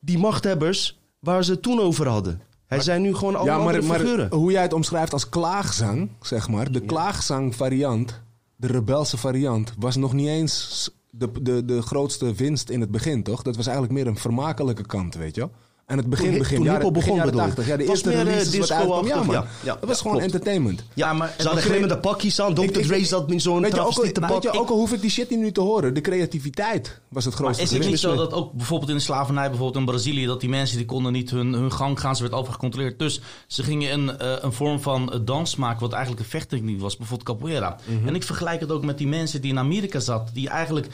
die 0.00 0.18
machthebbers 0.18 0.98
waar 1.18 1.44
ze 1.44 1.50
het 1.52 1.62
toen 1.62 1.80
over 1.80 2.08
hadden. 2.08 2.40
Hij 2.66 2.80
zijn 2.80 3.02
nu 3.02 3.14
gewoon 3.14 3.34
allemaal 3.36 3.58
Ja, 3.58 3.64
maar, 3.64 3.74
andere 3.74 3.86
maar 3.86 4.00
figuren. 4.00 4.30
hoe 4.32 4.52
jij 4.52 4.62
het 4.62 4.72
omschrijft 4.72 5.12
als 5.12 5.28
klaagzang, 5.28 6.10
zeg 6.20 6.48
maar. 6.48 6.72
De 6.72 6.80
klaagzang 6.80 7.54
variant, 7.56 8.20
de 8.56 8.66
rebelse 8.66 9.16
variant, 9.16 9.72
was 9.78 9.96
nog 9.96 10.12
niet 10.12 10.28
eens 10.28 10.90
de, 11.18 11.42
de, 11.42 11.64
de 11.64 11.82
grootste 11.82 12.32
winst 12.34 12.70
in 12.70 12.80
het 12.80 12.90
begin, 12.90 13.22
toch? 13.22 13.42
Dat 13.42 13.56
was 13.56 13.66
eigenlijk 13.66 13.96
meer 13.96 14.06
een 14.06 14.18
vermakelijke 14.18 14.86
kant, 14.86 15.14
weet 15.14 15.34
je 15.34 15.40
wel? 15.40 15.52
En 15.88 15.96
het 15.98 16.06
begin, 16.06 16.28
Toen- 16.28 16.38
begin, 16.38 16.56
toen 16.56 16.64
jaren, 16.64 16.80
hiphop 16.80 16.94
begin 16.94 17.14
begon, 17.14 17.28
jaren 17.28 17.46
bedoel 17.46 17.48
je? 17.48 17.54
80. 17.54 17.72
Ja, 17.72 17.76
de 17.78 17.84
was 17.86 17.92
eerste 17.94 18.08
meer, 18.08 18.18
eh, 18.18 18.24
releases 18.24 18.58
wat 18.58 18.70
uitkwam. 18.70 18.96
Ja, 18.96 19.02
disco-achtig, 19.02 19.26
man. 19.26 19.34
ja. 19.34 19.46
Ja, 19.64 19.76
dat 19.80 19.88
was 19.88 19.96
ja, 19.96 20.02
gewoon 20.02 20.16
klopt. 20.16 20.32
entertainment. 20.32 20.84
Ja, 20.94 21.12
maar 21.12 21.26
Ze 21.28 21.34
hadden 21.34 21.54
begreep- 21.54 21.70
glimmende 21.70 21.98
pakjes 21.98 22.40
aan. 22.40 22.54
Dr. 22.54 22.62
Dre 22.80 23.04
zat 23.04 23.28
met 23.28 23.42
zo'n 23.42 23.60
Weet 23.62 23.72
je, 23.72 23.78
ook, 23.80 23.86
al- 23.86 23.90
travestietenpak. 23.92 24.42
weet 24.42 24.52
je, 24.52 24.58
ook 24.60 24.68
al 24.70 24.76
hoef 24.76 24.92
ik 24.92 25.00
die 25.00 25.10
shit 25.10 25.30
niet 25.30 25.38
nu 25.38 25.52
te 25.52 25.60
horen, 25.60 25.94
de 25.94 26.00
creativiteit 26.00 27.00
was 27.08 27.24
het 27.24 27.32
Maar 27.34 27.42
grootste. 27.42 27.62
is 27.62 27.70
het 27.70 27.86
niet 27.86 27.98
zo 27.98 28.14
dat 28.16 28.32
ook 28.32 28.52
bijvoorbeeld 28.52 28.90
in 28.90 28.96
de 28.96 29.02
slavernij, 29.02 29.48
bijvoorbeeld 29.48 29.78
in 29.78 29.90
Brazilië, 29.92 30.26
dat 30.26 30.40
die 30.40 30.48
mensen 30.48 30.76
die 30.76 30.86
konden 30.86 31.12
niet 31.12 31.30
hun, 31.30 31.52
hun 31.52 31.72
gang 31.72 32.00
gaan, 32.00 32.16
ze 32.16 32.22
werd 32.22 32.34
overal 32.34 32.52
gecontroleerd. 32.52 32.98
Dus 32.98 33.20
ze 33.46 33.62
gingen 33.62 33.92
een, 33.92 34.18
eh, 34.18 34.32
een 34.40 34.52
vorm 34.52 34.80
van 34.80 35.12
eh, 35.12 35.18
dans 35.24 35.56
maken, 35.56 35.80
wat 35.80 35.92
eigenlijk 35.92 36.22
een 36.22 36.30
vechttechniek 36.30 36.80
was, 36.80 36.96
bijvoorbeeld 36.96 37.28
capoeira. 37.28 37.76
Mhm. 37.84 38.08
En 38.08 38.14
ik 38.14 38.22
vergelijk 38.22 38.60
het 38.60 38.70
ook 38.72 38.84
met 38.84 38.98
die 38.98 39.08
mensen 39.08 39.40
die 39.40 39.50
in 39.50 39.58
Amerika 39.58 40.00
zaten, 40.00 40.34
die 40.34 40.48
eigenlijk 40.48 40.86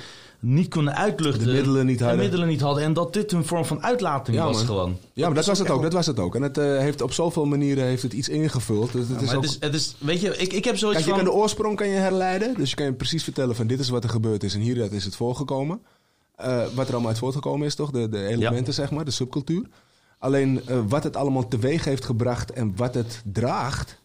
niet 0.44 0.68
kunnen 0.68 0.94
uitluchten. 0.96 1.46
De 1.46 1.52
middelen 1.52 1.86
niet 1.86 1.98
hadden. 2.00 2.16
De 2.16 2.22
middelen 2.22 2.48
niet 2.48 2.60
hadden. 2.60 2.82
En 2.82 2.92
dat 2.92 3.12
dit 3.12 3.32
een 3.32 3.44
vorm 3.44 3.64
van 3.64 3.82
uitlating 3.82 4.36
Ja, 4.36 4.44
was 4.44 4.56
man. 4.56 4.64
gewoon. 4.66 4.98
Ja, 5.12 5.26
maar 5.26 5.34
dat 5.34 5.46
was 5.46 5.58
het 5.58 5.70
ook. 5.70 5.82
Dat 5.82 5.92
was 5.92 6.06
het 6.06 6.18
ook. 6.18 6.34
En 6.34 6.42
het 6.42 6.58
eh, 6.58 6.78
heeft 6.78 7.00
op 7.00 7.12
zoveel 7.12 7.44
manieren 7.44 7.84
heeft 7.84 8.02
het 8.02 8.12
iets 8.12 8.28
ingevuld. 8.28 8.92
Dus 8.92 9.08
het 9.08 9.20
Ja, 9.20 9.26
is 9.26 9.34
ook... 9.34 9.42
het 9.42 9.50
is, 9.50 9.56
het 9.60 9.74
is, 9.74 9.96
weet 9.98 10.20
je, 10.20 10.36
ik, 10.36 10.52
ik 10.52 10.64
heb 10.64 10.76
zoiets 10.76 11.02
Kijk, 11.02 11.10
je 11.10 11.14
van... 11.14 11.24
kan 11.24 11.34
de 11.34 11.40
oorsprong 11.42 11.76
kan 11.76 11.88
je 11.88 11.96
herleiden. 11.96 12.54
Dus 12.56 12.70
je 12.70 12.76
kan 12.76 12.84
je 12.86 12.92
precies 12.92 13.24
vertellen 13.24 13.56
van 13.56 13.66
dit 13.66 13.78
is 13.80 13.88
wat 13.88 14.04
er 14.04 14.10
gebeurd 14.10 14.42
is 14.42 14.54
en 14.54 14.60
hier 14.60 14.74
dat 14.74 14.92
is 14.92 15.04
het 15.04 15.16
voorgekomen. 15.16 15.80
Eh, 16.36 16.62
wat 16.74 16.86
er 16.86 16.92
allemaal 16.92 17.10
uit 17.10 17.18
voortgekomen 17.18 17.66
is, 17.66 17.74
toch? 17.74 17.90
De, 17.90 18.08
de 18.08 18.26
elementen, 18.26 18.74
zeg 18.74 18.90
maar, 18.90 19.04
de 19.04 19.10
subcultuur. 19.10 19.66
Alleen 20.18 20.60
eh, 20.66 20.78
wat 20.88 21.04
het 21.04 21.16
allemaal 21.16 21.48
teweeg 21.48 21.84
heeft 21.84 22.04
gebracht 22.04 22.50
en 22.52 22.72
wat 22.76 22.94
het 22.94 23.22
draagt, 23.32 23.98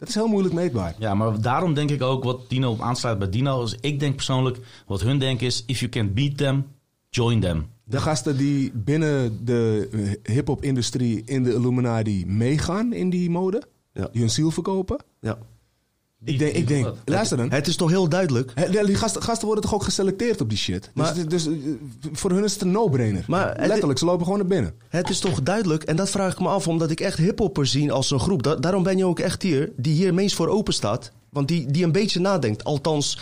dat 0.00 0.08
is 0.08 0.14
heel 0.14 0.26
moeilijk 0.26 0.54
meetbaar. 0.54 0.94
Ja, 0.98 1.14
maar 1.14 1.40
daarom 1.40 1.74
denk 1.74 1.90
ik 1.90 2.02
ook 2.02 2.24
wat 2.24 2.40
Dino 2.48 2.70
op 2.70 2.80
aansluit 2.80 3.18
bij 3.18 3.30
Dino. 3.30 3.62
Is 3.62 3.76
ik 3.80 4.00
denk 4.00 4.14
persoonlijk, 4.14 4.58
wat 4.86 5.00
hun 5.00 5.18
denken 5.18 5.46
is... 5.46 5.62
If 5.66 5.78
you 5.80 5.90
can 5.90 6.14
beat 6.14 6.36
them, 6.36 6.66
join 7.10 7.40
them. 7.40 7.66
De 7.84 8.00
gasten 8.00 8.36
die 8.36 8.72
binnen 8.74 9.44
de 9.44 9.88
hip-hop-industrie 10.22 11.22
in 11.24 11.42
de 11.42 11.52
Illuminati 11.54 12.26
meegaan 12.26 12.92
in 12.92 13.10
die 13.10 13.30
mode, 13.30 13.62
Ja. 13.92 14.08
die 14.12 14.20
hun 14.20 14.30
ziel 14.30 14.50
verkopen. 14.50 14.98
Ja. 15.20 15.38
Ik 16.24 16.38
denk, 16.38 16.52
ik 16.54 16.68
denk 16.68 16.88
luister 17.04 17.36
dan. 17.36 17.50
Het 17.50 17.66
is 17.66 17.76
toch 17.76 17.90
heel 17.90 18.08
duidelijk. 18.08 18.70
Die 18.86 18.94
gasten, 18.94 19.22
gasten 19.22 19.46
worden 19.46 19.64
toch 19.64 19.74
ook 19.74 19.82
geselecteerd 19.82 20.40
op 20.40 20.48
die 20.48 20.58
shit? 20.58 20.90
Maar- 20.94 21.14
dus, 21.14 21.24
dus 21.26 21.46
eh, 21.46 21.52
voor 22.12 22.30
hun 22.30 22.44
is 22.44 22.52
het 22.52 22.62
een 22.62 22.70
no-brainer. 22.70 23.24
Maar 23.26 23.56
het- 23.56 23.66
Letterlijk, 23.66 23.98
ze 23.98 24.04
lopen 24.04 24.24
gewoon 24.24 24.38
naar 24.38 24.48
binnen. 24.48 24.74
Het 24.88 25.10
is 25.10 25.18
toch 25.18 25.42
duidelijk, 25.42 25.82
en 25.82 25.96
dat 25.96 26.10
vraag 26.10 26.32
ik 26.32 26.40
me 26.40 26.48
af, 26.48 26.68
omdat 26.68 26.90
ik 26.90 27.00
echt 27.00 27.18
hiphoppers 27.18 27.70
zie 27.70 27.92
als 27.92 28.10
een 28.10 28.20
groep. 28.20 28.42
Da- 28.42 28.54
daarom 28.56 28.82
ben 28.82 28.96
je 28.96 29.04
ook 29.06 29.18
echt 29.18 29.42
hier, 29.42 29.72
die 29.76 29.94
hier 29.94 30.14
meest 30.14 30.34
voor 30.34 30.48
open 30.48 30.72
staat. 30.74 31.12
Want 31.30 31.48
die, 31.48 31.70
die 31.70 31.84
een 31.84 31.92
beetje 31.92 32.20
nadenkt. 32.20 32.64
Althans, 32.64 33.18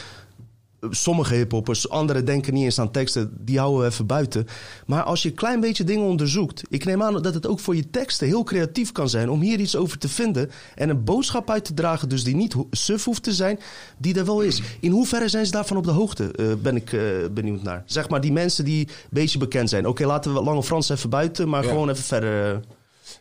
sommige 0.91 1.35
hiphoppers, 1.35 1.89
anderen 1.89 2.25
denken 2.25 2.55
niet 2.55 2.65
eens 2.65 2.79
aan 2.79 2.91
teksten, 2.91 3.33
die 3.41 3.59
houden 3.59 3.81
we 3.81 3.87
even 3.87 4.07
buiten. 4.07 4.47
Maar 4.87 5.03
als 5.03 5.23
je 5.23 5.29
een 5.29 5.35
klein 5.35 5.61
beetje 5.61 5.85
dingen 5.85 6.05
onderzoekt, 6.07 6.63
ik 6.69 6.85
neem 6.85 7.03
aan 7.03 7.23
dat 7.23 7.35
het 7.35 7.47
ook 7.47 7.61
voor 7.61 7.77
je 7.77 7.91
teksten 7.91 8.27
heel 8.27 8.43
creatief 8.45 8.93
kan 8.93 9.09
zijn 9.09 9.31
om 9.31 9.41
hier 9.41 9.61
iets 9.61 9.77
over 9.77 9.99
te 9.99 10.09
vinden 10.09 10.51
en 10.75 10.89
een 10.89 11.05
boodschap 11.05 11.51
uit 11.51 11.65
te 11.65 11.75
dragen, 11.75 12.09
dus 12.09 12.25
die 12.25 12.37
niet 12.37 12.55
suf 12.71 13.05
hoeft 13.05 13.23
te 13.23 13.33
zijn, 13.33 13.59
die 13.99 14.15
er 14.19 14.25
wel 14.25 14.41
is. 14.41 14.63
In 14.81 14.91
hoeverre 14.91 15.29
zijn 15.29 15.47
ze 15.47 15.53
daarvan 15.53 15.77
op 15.77 15.85
de 15.85 15.91
hoogte, 15.91 16.33
eh, 16.33 16.47
ben 16.63 16.77
ik 16.77 16.93
eh, 16.93 17.01
benieuwd 17.31 17.63
naar. 17.63 17.83
Zeg 17.87 18.09
maar 18.09 18.21
die 18.21 18.33
mensen 18.33 18.65
die 18.65 18.87
een 18.89 18.95
beetje 19.11 19.39
bekend 19.39 19.69
zijn. 19.69 19.87
Oké, 19.87 20.07
laten 20.07 20.35
we 20.35 20.43
Lange 20.43 20.63
Frans 20.63 20.89
even 20.89 21.11
buiten, 21.11 21.49
maar 21.49 21.63
Ja. 21.63 21.69
gewoon 21.69 21.89
even 21.91 22.05
verder. 22.05 22.53
eh. 22.55 22.59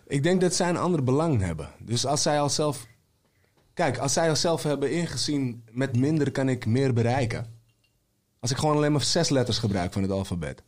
Ik 0.07 0.23
denk 0.23 0.41
dat 0.41 0.53
zij 0.55 0.69
een 0.69 0.77
ander 0.77 1.03
belang 1.03 1.41
hebben. 1.41 1.69
Dus 1.79 2.05
als 2.05 2.21
zij 2.21 2.39
al 2.41 2.49
zelf... 2.49 2.85
Kijk, 3.77 3.97
als 3.97 4.13
zij 4.13 4.35
zelf 4.35 4.63
hebben 4.63 4.91
ingezien... 4.91 5.63
met 5.71 5.95
minder 5.97 6.31
kan 6.31 6.49
ik 6.49 6.65
meer 6.65 6.93
bereiken. 6.93 7.45
Als 8.39 8.51
ik 8.51 8.57
gewoon 8.57 8.75
alleen 8.75 8.91
maar 8.91 9.01
zes 9.01 9.29
letters 9.29 9.57
gebruik 9.57 9.93
van 9.93 10.01
het 10.01 10.11
alfabet. 10.11 10.63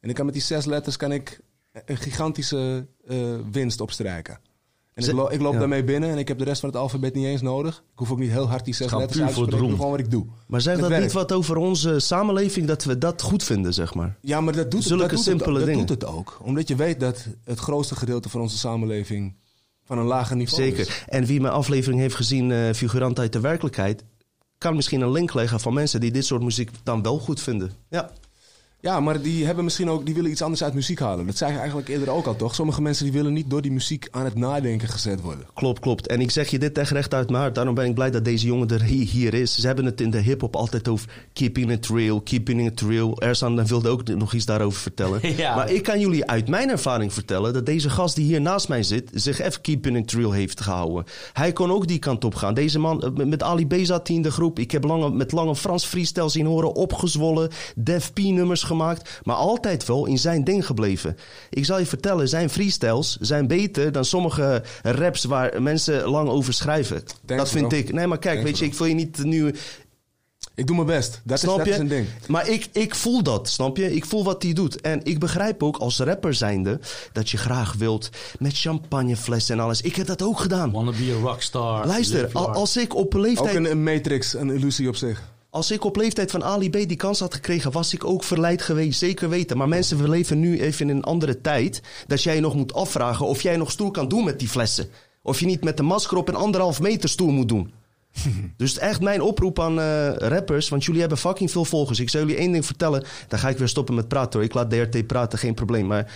En 0.00 0.08
ik 0.08 0.14
kan 0.14 0.24
met 0.24 0.34
die 0.34 0.42
zes 0.42 0.64
letters 0.64 0.96
kan 0.96 1.12
ik 1.12 1.40
een 1.84 1.96
gigantische 1.96 2.86
eh, 3.06 3.16
winst 3.50 3.80
opstrijken. 3.80 4.34
En 4.34 5.02
ik, 5.02 5.04
Ze- 5.04 5.14
lo- 5.14 5.28
ik 5.28 5.40
loop 5.40 5.52
ja. 5.52 5.58
daarmee 5.58 5.84
binnen 5.84 6.10
en 6.10 6.18
ik 6.18 6.28
heb 6.28 6.38
de 6.38 6.44
rest 6.44 6.60
van 6.60 6.68
het 6.68 6.78
alfabet 6.78 7.14
niet 7.14 7.24
eens 7.26 7.40
nodig. 7.42 7.76
Ik 7.92 7.98
hoef 7.98 8.10
ook 8.10 8.18
niet 8.18 8.30
heel 8.30 8.48
hard 8.48 8.64
die 8.64 8.74
zes 8.74 8.90
letters 8.90 9.02
uit 9.02 9.12
te 9.12 9.22
het 9.22 9.32
spreken. 9.32 9.52
Ik 9.54 9.60
doe 9.66 9.76
gewoon 9.76 9.90
wat 9.90 10.00
ik 10.00 10.10
doe. 10.10 10.26
Maar 10.46 10.60
zegt 10.60 10.72
Het 10.76 10.80
dat 10.80 10.88
werkt. 10.98 11.04
niet 11.04 11.14
wat 11.14 11.32
over 11.32 11.56
onze 11.56 11.98
samenleving 12.00 12.66
dat 12.66 12.84
we 12.84 12.98
dat 12.98 13.22
goed 13.22 13.42
vinden, 13.44 13.74
zeg 13.74 13.94
maar? 13.94 14.16
Ja, 14.20 14.40
maar 14.40 14.54
dat 14.54 14.70
doet, 14.70 14.80
het, 14.80 14.88
Zulke 14.88 15.02
dat, 15.02 15.10
doet 15.12 15.22
simpele 15.24 15.48
het, 15.50 15.58
dat 15.58 15.66
dingen. 15.68 15.86
doet 15.86 16.00
het 16.02 16.10
ook. 16.10 16.38
Omdat 16.42 16.68
je 16.68 16.74
weet 16.76 17.00
dat 17.00 17.26
het 17.44 17.58
grootste 17.58 17.96
gedeelte 17.96 18.28
van 18.28 18.40
onze 18.40 18.58
samenleving 18.58 19.34
van 19.84 19.98
een 19.98 20.04
lager 20.04 20.36
niveau. 20.36 20.62
Zeker. 20.62 21.04
En 21.06 21.24
wie 21.24 21.40
mijn 21.40 21.52
aflevering 21.52 22.00
heeft 22.00 22.14
gezien, 22.14 22.50
eh 22.50 22.72
figurant 22.72 23.18
uit 23.18 23.32
de 23.32 23.40
werkelijkheid, 23.40 24.04
kan 24.58 24.74
misschien 24.74 25.00
een 25.00 25.12
link 25.12 25.34
leggen 25.34 25.60
van 25.60 25.74
mensen 25.74 26.00
die 26.00 26.10
dit 26.10 26.24
soort 26.24 26.42
muziek 26.42 26.70
dan 26.82 27.02
wel 27.02 27.18
goed 27.18 27.40
vinden. 27.40 27.72
Ja. 27.88 28.10
Ja, 28.84 29.00
maar 29.00 29.22
die 29.22 29.44
hebben 29.46 29.64
misschien 29.64 29.90
ook, 29.90 30.06
die 30.06 30.14
willen 30.14 30.30
iets 30.30 30.42
anders 30.42 30.62
uit 30.62 30.74
muziek 30.74 30.98
halen. 30.98 31.26
Dat 31.26 31.36
zei 31.36 31.52
je 31.52 31.58
eigenlijk 31.58 31.88
eerder 31.88 32.10
ook 32.10 32.26
al, 32.26 32.36
toch? 32.36 32.54
Sommige 32.54 32.82
mensen 32.82 33.04
die 33.04 33.12
willen 33.12 33.32
niet 33.32 33.50
door 33.50 33.62
die 33.62 33.72
muziek 33.72 34.08
aan 34.10 34.24
het 34.24 34.34
nadenken 34.34 34.88
gezet 34.88 35.20
worden. 35.20 35.46
Klopt, 35.54 35.80
klopt. 35.80 36.06
En 36.06 36.20
ik 36.20 36.30
zeg 36.30 36.48
je 36.48 36.58
dit 36.58 36.78
echt 36.78 36.90
recht 36.90 37.14
uit 37.14 37.30
mijn 37.30 37.42
hart. 37.42 37.54
Daarom 37.54 37.74
ben 37.74 37.86
ik 37.86 37.94
blij 37.94 38.10
dat 38.10 38.24
deze 38.24 38.46
jongen 38.46 38.68
er 38.68 38.82
hier, 38.82 39.34
is. 39.34 39.54
Ze 39.54 39.66
hebben 39.66 39.84
het 39.84 40.00
in 40.00 40.10
de 40.10 40.18
hip-hop 40.18 40.56
altijd 40.56 40.88
over 40.88 41.08
keeping 41.32 41.70
it 41.70 41.86
real, 41.86 42.20
keeping 42.20 42.66
it 42.66 42.80
real. 42.80 43.20
Ersan 43.20 43.66
wilde 43.66 43.88
ook 43.88 44.08
nog 44.08 44.32
iets 44.32 44.44
daarover 44.44 44.80
vertellen. 44.80 45.20
Ja. 45.36 45.54
Maar 45.54 45.70
ik 45.70 45.82
kan 45.82 46.00
jullie 46.00 46.26
uit 46.26 46.48
mijn 46.48 46.70
ervaring 46.70 47.12
vertellen 47.12 47.52
dat 47.52 47.66
deze 47.66 47.90
gast 47.90 48.16
die 48.16 48.24
hier 48.24 48.40
naast 48.40 48.68
mij 48.68 48.82
zit, 48.82 49.10
zich 49.12 49.40
even 49.40 49.60
keeping 49.60 49.96
it 49.96 50.12
real 50.12 50.32
heeft 50.32 50.60
gehouden. 50.60 51.04
Hij 51.32 51.52
kon 51.52 51.70
ook 51.70 51.86
die 51.86 51.98
kant 51.98 52.24
op 52.24 52.34
gaan. 52.34 52.54
Deze 52.54 52.78
man, 52.78 53.02
eh, 53.02 53.24
met 53.24 53.42
Ali 53.42 53.66
B 53.66 53.74
zat 53.82 54.06
hij 54.06 54.16
in 54.16 54.22
de 54.22 54.30
groep. 54.30 54.58
Ik 54.58 54.70
heb 54.70 54.84
lange, 54.84 55.10
met 55.10 55.32
lange 55.32 55.56
Frans 55.56 55.86
freestyle 55.86 56.28
zien 56.28 56.46
horen, 56.46 56.74
opgezwollen, 56.74 57.50
Def 57.74 58.12
P 58.12 58.18
nummers 58.18 58.62
gemaakt. 58.76 59.20
Maar 59.24 59.36
altijd 59.36 59.86
wel 59.86 60.06
in 60.06 60.18
zijn 60.18 60.44
ding 60.44 60.66
gebleven. 60.66 61.16
Ik 61.50 61.64
zal 61.64 61.78
je 61.78 61.86
vertellen, 61.86 62.28
zijn 62.28 62.50
freestyles 62.50 63.16
zijn 63.20 63.46
beter 63.46 63.92
dan 63.92 64.04
sommige 64.04 64.62
raps 64.82 65.24
waar 65.24 65.62
mensen 65.62 66.08
lang 66.08 66.28
over 66.28 66.52
schrijven. 66.52 67.02
dat 67.24 67.50
vind 67.50 67.72
ik. 67.72 67.92
Nee, 67.92 68.06
maar 68.06 68.18
kijk, 68.18 68.42
weet 68.42 68.58
je, 68.58 68.64
ik 68.64 68.74
wil 68.74 68.86
je 68.86 68.94
niet 68.94 69.24
nu 69.24 69.54
Ik 70.54 70.66
doe 70.66 70.76
mijn 70.76 70.88
best. 70.88 71.20
Dat, 71.24 71.36
is, 71.36 71.42
snap 71.42 71.66
je? 71.66 71.74
een 71.74 71.88
ding. 71.88 72.06
Maar 72.28 72.48
ik, 72.48 72.68
ik 72.72 72.94
voel 72.94 73.22
dat, 73.22 73.48
snap 73.48 73.76
je? 73.76 73.94
Ik 73.94 74.04
voel 74.04 74.24
wat 74.24 74.42
hij 74.42 74.52
doet. 74.52 74.80
En 74.80 75.00
ik 75.04 75.18
begrijp 75.18 75.62
ook 75.62 75.76
als 75.76 75.98
rapper 75.98 76.34
zijnde 76.34 76.80
dat 77.12 77.30
je 77.30 77.36
graag 77.36 77.74
wilt 77.74 78.10
met 78.38 78.58
champagneflessen 78.58 79.58
en 79.58 79.64
alles. 79.64 79.80
Ik 79.80 79.96
heb 79.96 80.06
dat 80.06 80.22
ook 80.22 80.40
gedaan. 80.40 80.72
Wanna 80.72 80.90
be 80.90 81.16
a 81.18 81.22
rockstar. 81.22 81.86
Luister, 81.86 82.32
als 82.32 82.76
ik 82.76 82.94
op 82.94 83.14
Ook 83.14 83.20
leeftijd, 83.20 83.54
een, 83.54 83.70
een 83.70 83.82
matrix, 83.82 84.34
een 84.34 84.50
illusie 84.50 84.88
op 84.88 84.96
zich. 84.96 85.32
Als 85.54 85.70
ik 85.70 85.84
op 85.84 85.96
leeftijd 85.96 86.30
van 86.30 86.44
Ali 86.44 86.70
B 86.70 86.72
die 86.72 86.96
kans 86.96 87.20
had 87.20 87.34
gekregen, 87.34 87.72
was 87.72 87.94
ik 87.94 88.04
ook 88.04 88.24
verleid 88.24 88.62
geweest. 88.62 88.98
Zeker 88.98 89.28
weten. 89.28 89.56
Maar 89.56 89.68
mensen, 89.68 90.02
we 90.02 90.08
leven 90.08 90.40
nu 90.40 90.60
even 90.60 90.88
in 90.88 90.96
een 90.96 91.04
andere 91.04 91.40
tijd. 91.40 91.82
Dat 92.06 92.22
jij 92.22 92.40
nog 92.40 92.54
moet 92.54 92.74
afvragen 92.74 93.26
of 93.26 93.42
jij 93.42 93.56
nog 93.56 93.70
stoer 93.70 93.90
kan 93.90 94.08
doen 94.08 94.24
met 94.24 94.38
die 94.38 94.48
flessen. 94.48 94.88
Of 95.22 95.40
je 95.40 95.46
niet 95.46 95.64
met 95.64 95.76
de 95.76 95.82
masker 95.82 96.16
op 96.16 96.28
een 96.28 96.34
anderhalf 96.34 96.80
meter 96.80 97.08
stoer 97.08 97.32
moet 97.32 97.48
doen. 97.48 97.72
Dus 98.56 98.78
echt 98.78 99.00
mijn 99.00 99.22
oproep 99.22 99.60
aan 99.60 99.80
eh, 99.80 100.14
rappers, 100.16 100.68
want 100.68 100.84
jullie 100.84 101.00
hebben 101.00 101.18
fucking 101.18 101.50
veel 101.50 101.64
volgers. 101.64 102.00
Ik 102.00 102.10
zal 102.10 102.20
jullie 102.20 102.36
één 102.36 102.52
ding 102.52 102.66
vertellen, 102.66 103.04
dan 103.28 103.38
ga 103.38 103.48
ik 103.48 103.58
weer 103.58 103.68
stoppen 103.68 103.94
met 103.94 104.08
praten 104.08 104.32
hoor. 104.32 104.48
Ik 104.48 104.54
laat 104.54 104.70
DRT 104.70 105.06
praten, 105.06 105.38
geen 105.38 105.54
probleem. 105.54 105.86
Maar 105.86 106.12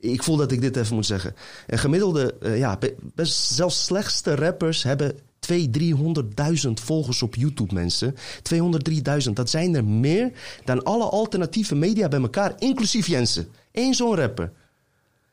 ik 0.00 0.22
voel 0.22 0.36
dat 0.36 0.52
ik 0.52 0.60
dit 0.60 0.76
even 0.76 0.94
moet 0.94 1.06
zeggen. 1.06 1.34
Een 1.66 1.78
gemiddelde, 1.78 2.34
eh, 2.40 2.58
ja, 2.58 2.78
best 3.14 3.34
zelfs 3.34 3.84
slechtste 3.84 4.34
rappers 4.34 4.82
hebben 4.82 5.12
200.000, 5.12 5.27
300.000 5.52 6.70
volgers 6.72 7.22
op 7.22 7.34
YouTube, 7.34 7.74
mensen. 7.74 8.14
203.000, 9.26 9.32
dat 9.32 9.50
zijn 9.50 9.74
er 9.74 9.84
meer 9.84 10.32
dan 10.64 10.82
alle 10.82 11.04
alternatieve 11.04 11.74
media 11.74 12.08
bij 12.08 12.20
elkaar, 12.20 12.54
inclusief 12.58 13.06
Jensen. 13.06 13.48
Eén 13.72 13.94
zo'n 13.94 14.14
rapper. 14.14 14.52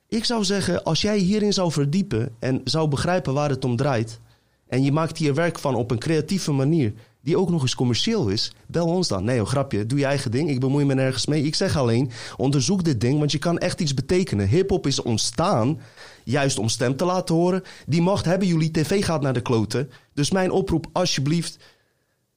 Ik 0.08 0.26
zou 0.26 0.44
zeggen, 0.44 0.84
als 0.84 1.02
jij 1.02 1.18
hierin 1.18 1.54
zou 1.54 1.72
verdiepen 1.72 2.36
en 2.40 2.62
zou 2.64 2.88
begrijpen 2.88 3.34
waar 3.34 3.50
het 3.50 3.66
om 3.66 3.76
draait. 3.76 4.20
en 4.68 4.84
je 4.84 4.92
maakt 4.92 5.18
hier 5.18 5.34
werk 5.34 5.60
van 5.60 5.76
op 5.76 5.92
een 5.92 6.00
creatieve 6.00 6.52
manier. 6.52 6.94
Die 7.26 7.38
ook 7.38 7.50
nog 7.50 7.62
eens 7.62 7.76
commercieel 7.76 8.28
is. 8.28 8.52
bel 8.68 8.88
ons 8.88 9.08
dan. 9.08 9.24
Nee, 9.24 9.40
een 9.40 9.46
grapje. 9.46 9.86
Doe 9.86 10.00
je 10.00 10.06
eigen 10.06 10.32
ding. 10.32 10.50
Ik 10.50 10.60
bemoei 10.60 10.86
me 10.86 10.94
nergens 10.94 11.26
mee. 11.26 11.44
Ik 11.44 11.56
zeg 11.56 11.78
alleen, 11.78 12.12
onderzoek 12.38 12.84
dit 12.84 13.02
ding, 13.02 13.20
want 13.20 13.32
je 13.32 13.38
kan 13.38 13.58
echt 13.58 13.82
iets 13.82 13.94
betekenen. 13.94 14.48
Hip-hop 14.48 14.88
is 14.88 15.02
ontstaan 15.02 15.80
juist 16.24 16.60
om 16.60 16.70
stem 16.70 16.96
te 16.96 17.06
laten 17.06 17.36
horen. 17.36 17.64
Die 17.86 18.02
macht 18.02 18.26
hebben 18.26 18.48
jullie. 18.48 18.72
TV 18.72 19.06
gaat 19.06 19.22
naar 19.22 19.34
de 19.34 19.42
kloten. 19.42 19.90
Dus 20.14 20.32
mijn 20.32 20.52
oproep, 20.52 20.88
alsjeblieft. 20.92 21.58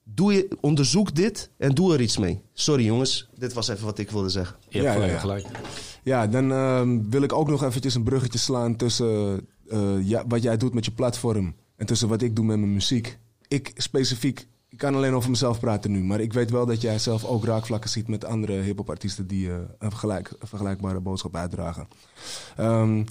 Doe 0.03 0.33
je, 0.33 0.47
onderzoek 0.61 1.15
dit 1.15 1.49
en 1.57 1.73
doe 1.73 1.93
er 1.93 2.01
iets 2.01 2.17
mee. 2.17 2.41
Sorry 2.53 2.85
jongens, 2.85 3.29
dit 3.37 3.53
was 3.53 3.67
even 3.67 3.85
wat 3.85 3.99
ik 3.99 4.11
wilde 4.11 4.29
zeggen. 4.29 4.55
Je 4.69 4.81
hebt 4.81 4.99
Ja, 4.99 5.05
ja, 5.05 5.19
gelijk, 5.19 5.43
ja. 5.43 5.49
gelijk. 5.49 5.67
Ja, 6.03 6.27
dan 6.27 6.51
ehm, 6.51 7.09
wil 7.09 7.21
ik 7.21 7.33
ook 7.33 7.49
nog 7.49 7.63
eventjes 7.63 7.95
een 7.95 8.03
bruggetje 8.03 8.39
slaan 8.39 8.75
tussen 8.75 9.47
eh, 9.69 10.07
ja, 10.07 10.23
wat 10.27 10.41
jij 10.43 10.57
doet 10.57 10.73
met 10.73 10.85
je 10.85 10.91
platform 10.91 11.55
en 11.75 11.85
tussen 11.85 12.07
wat 12.07 12.21
ik 12.21 12.35
doe 12.35 12.45
met 12.45 12.57
mijn 12.57 12.73
muziek. 12.73 13.17
Ik 13.47 13.71
specifiek, 13.75 14.47
ik 14.79 14.85
kan 14.85 14.95
alleen 14.95 15.13
over 15.13 15.29
mezelf 15.29 15.59
praten 15.59 15.91
nu, 15.91 16.03
maar 16.03 16.19
ik 16.19 16.33
weet 16.33 16.49
wel 16.49 16.65
dat 16.65 16.81
jij 16.81 16.99
zelf 16.99 17.25
ook 17.25 17.45
raakvlakken 17.45 17.89
ziet 17.89 18.07
met 18.07 18.25
andere 18.25 18.53
hip-hop 18.53 18.89
artiesten 18.89 19.27
die 19.27 19.49
eh, 19.49 19.57
een, 19.79 19.89
vergelijk, 19.89 20.31
een 20.39 20.47
vergelijkbare 20.47 20.99
boodschap 20.99 21.35
uitdragen. 21.35 21.87
Ehm, 22.57 23.03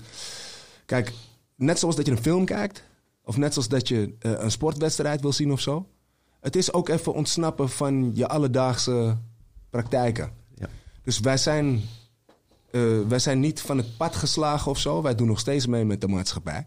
kijk, 0.87 1.13
net 1.57 1.79
zoals 1.79 1.97
dat 1.97 2.07
je 2.07 2.13
een 2.13 2.23
film 2.23 2.45
kijkt, 2.45 2.85
of 3.25 3.37
net 3.37 3.53
zoals 3.53 3.69
dat 3.69 3.89
je 3.89 4.15
eh, 4.19 4.33
een 4.39 4.51
sportwedstrijd 4.51 5.21
wil 5.21 5.33
zien 5.33 5.53
of 5.53 5.61
zo. 5.61 5.87
Het 6.41 6.57
is 6.57 6.73
ook 6.73 6.89
even 6.89 7.15
ontsnappen 7.15 7.69
van 7.69 8.11
je 8.15 8.29
alledaagse 8.29 9.17
praktijken. 9.71 10.33
Ja. 10.55 10.69
Dus 11.03 11.21
wij 11.21 11.37
zijn 11.37 11.81
eh, 12.71 12.83
wij 13.09 13.19
zijn 13.19 13.41
niet 13.41 13.61
van 13.61 13.77
het 13.77 13.97
pad 13.97 14.17
geslagen 14.17 14.71
of 14.71 14.79
zo. 14.79 15.03
Wij 15.03 15.15
doen 15.15 15.27
nog 15.27 15.39
steeds 15.39 15.67
mee 15.67 15.85
met 15.85 16.01
de 16.01 16.09
maatschappij. 16.09 16.67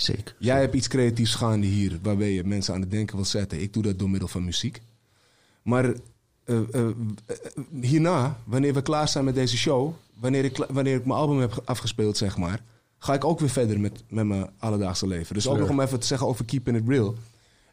Zeker. 0.00 0.34
Jij 0.38 0.60
hebt 0.60 0.74
iets 0.74 0.88
creatiefs 0.88 1.34
gaande 1.34 1.66
hier, 1.66 1.98
waarbij 2.02 2.32
je 2.32 2.44
mensen 2.44 2.74
aan 2.74 2.80
het 2.80 2.90
denken 2.90 3.16
wil 3.16 3.24
zetten. 3.24 3.60
Ik 3.60 3.72
doe 3.72 3.82
dat 3.82 3.98
door 3.98 4.10
middel 4.10 4.28
van 4.28 4.44
muziek. 4.44 4.80
Maar 5.62 5.84
eh, 5.84 6.56
eh, 6.56 6.88
eh, 6.88 6.94
hierna, 7.80 8.38
wanneer 8.44 8.74
we 8.74 8.82
klaar 8.82 9.08
zijn 9.08 9.24
met 9.24 9.34
deze 9.34 9.56
show, 9.56 9.92
wanneer 10.14 10.44
ik, 10.44 10.56
wanneer 10.68 10.94
ik 10.94 11.04
mijn 11.04 11.18
album 11.18 11.40
heb 11.40 11.62
afgespeeld, 11.64 12.16
zeg 12.16 12.36
maar, 12.36 12.62
ga 12.98 13.14
ik 13.14 13.24
ook 13.24 13.40
weer 13.40 13.48
verder 13.48 13.80
met, 13.80 14.02
met 14.08 14.26
mijn 14.26 14.50
alledaagse 14.58 15.06
leven. 15.06 15.34
Dus 15.34 15.48
ook 15.48 15.58
nog 15.58 15.68
om 15.68 15.80
even 15.80 16.00
te 16.00 16.06
zeggen 16.06 16.26
over 16.26 16.44
Keeping 16.44 16.76
It 16.76 16.88
Real. 16.88 17.14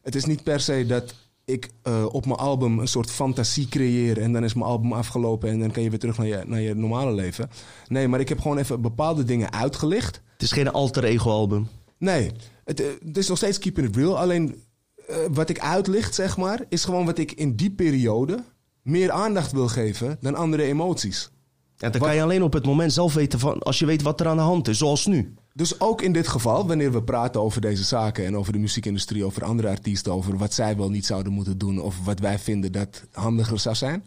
Het 0.02 0.16
is 0.16 0.26
niet 0.26 0.44
per 0.44 0.60
se 0.60 0.86
dat 0.86 1.16
ik 1.46 1.70
op 2.12 2.26
mijn 2.26 2.40
album 2.40 2.80
een 2.80 2.88
soort 2.88 3.12
fantasie 3.12 3.68
creëer 3.68 4.22
en 4.22 4.34
dan 4.34 4.44
is 4.44 4.54
mijn 4.54 4.66
album 4.66 4.94
afgelopen 4.94 5.50
en 5.50 5.60
dan 5.60 5.72
kan 5.72 5.84
je 5.84 5.90
weer 5.90 6.00
terug 6.00 6.18
naar 6.18 6.28
je, 6.28 6.44
naar 6.46 6.62
je 6.62 6.74
normale 6.74 7.14
leven. 7.14 7.50
Nee, 7.88 8.08
maar 8.08 8.20
ik 8.20 8.30
heb 8.30 8.40
gewoon 8.40 8.58
even 8.58 8.82
bepaalde 8.82 9.24
dingen 9.24 9.54
uitgelicht. 9.54 10.22
Het 10.34 10.42
is 10.42 10.52
geen 10.52 10.72
alter 10.72 11.04
ego 11.04 11.30
album. 11.30 11.68
Nee, 11.98 12.32
het, 12.64 12.80
eh, 12.80 12.88
het 13.06 13.18
is 13.18 13.28
nog 13.28 13.38
steeds 13.38 13.60
keeping 13.60 13.88
it 13.88 13.96
real. 13.96 14.18
Alleen 14.20 14.64
eh, 15.08 15.16
wat 15.32 15.50
ik 15.50 15.60
uitlicht, 15.60 16.16
zeg 16.16 16.38
maar, 16.38 16.60
is 16.70 16.86
gewoon 16.86 17.06
wat 17.06 17.18
ik 17.18 17.32
in 17.32 17.56
die 17.56 17.72
periode 17.72 18.44
meer 18.82 19.12
aandacht 19.12 19.52
wil 19.52 19.68
geven 19.68 20.18
dan 20.22 20.36
andere 20.36 20.64
emoties. 20.64 21.30
En 21.78 21.92
dan 21.92 22.00
Wat- 22.00 22.10
kan 22.10 22.18
je 22.18 22.24
alleen 22.24 22.44
op 22.44 22.54
het 22.54 22.66
moment 22.66 22.94
zelf 22.94 23.14
weten 23.14 23.40
van, 23.40 23.60
als 23.60 23.80
je 23.80 23.86
weet 23.86 24.02
wat 24.02 24.20
er 24.20 24.28
aan 24.28 24.36
de 24.38 24.42
hand 24.44 24.68
is, 24.68 24.78
zoals 24.78 25.06
nu. 25.06 25.34
Dus 25.54 25.80
ook 25.80 26.02
in 26.02 26.14
dit 26.14 26.28
geval, 26.28 26.68
wanneer 26.68 26.92
we 26.92 27.04
praten 27.04 27.42
over 27.42 27.62
deze 27.62 27.84
zaken 27.84 28.26
en 28.26 28.38
over 28.38 28.54
de 28.54 28.60
muziekindustrie, 28.60 29.26
over 29.26 29.44
andere 29.44 29.68
artiesten, 29.70 30.14
over 30.14 30.38
wat 30.38 30.54
zij 30.54 30.78
wel 30.78 30.90
niet 30.90 31.06
zouden 31.06 31.34
moeten 31.34 31.58
doen 31.58 31.80
of 31.82 31.96
wat 32.06 32.20
wij 32.20 32.40
vinden 32.40 32.72
dat 32.72 33.04
handiger 33.12 33.60
zou 33.60 33.76
zijn, 33.76 34.06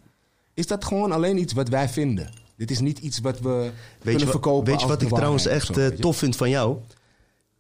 is 0.55 0.67
dat 0.67 0.85
gewoon 0.85 1.13
alleen 1.13 1.39
iets 1.39 1.53
wat 1.53 1.69
wij 1.69 1.89
vinden. 1.89 2.31
Dit 2.57 2.71
is 2.71 2.81
niet 2.81 2.99
iets 2.99 3.19
wat 3.21 3.41
we 3.41 3.49
Weet 3.49 3.73
kunnen 4.03 4.21
je, 4.21 4.27
verkopen. 4.27 4.71
weet 4.73 4.81
je 4.81 4.87
wat 4.87 5.03
ik 5.03 5.09
trouwens 5.09 5.47
echt 5.47 5.67
zo, 5.67 5.73
eh, 5.73 5.87
tof 5.87 6.17
vind 6.17 6.37
van 6.37 6.51
jou? 6.51 6.77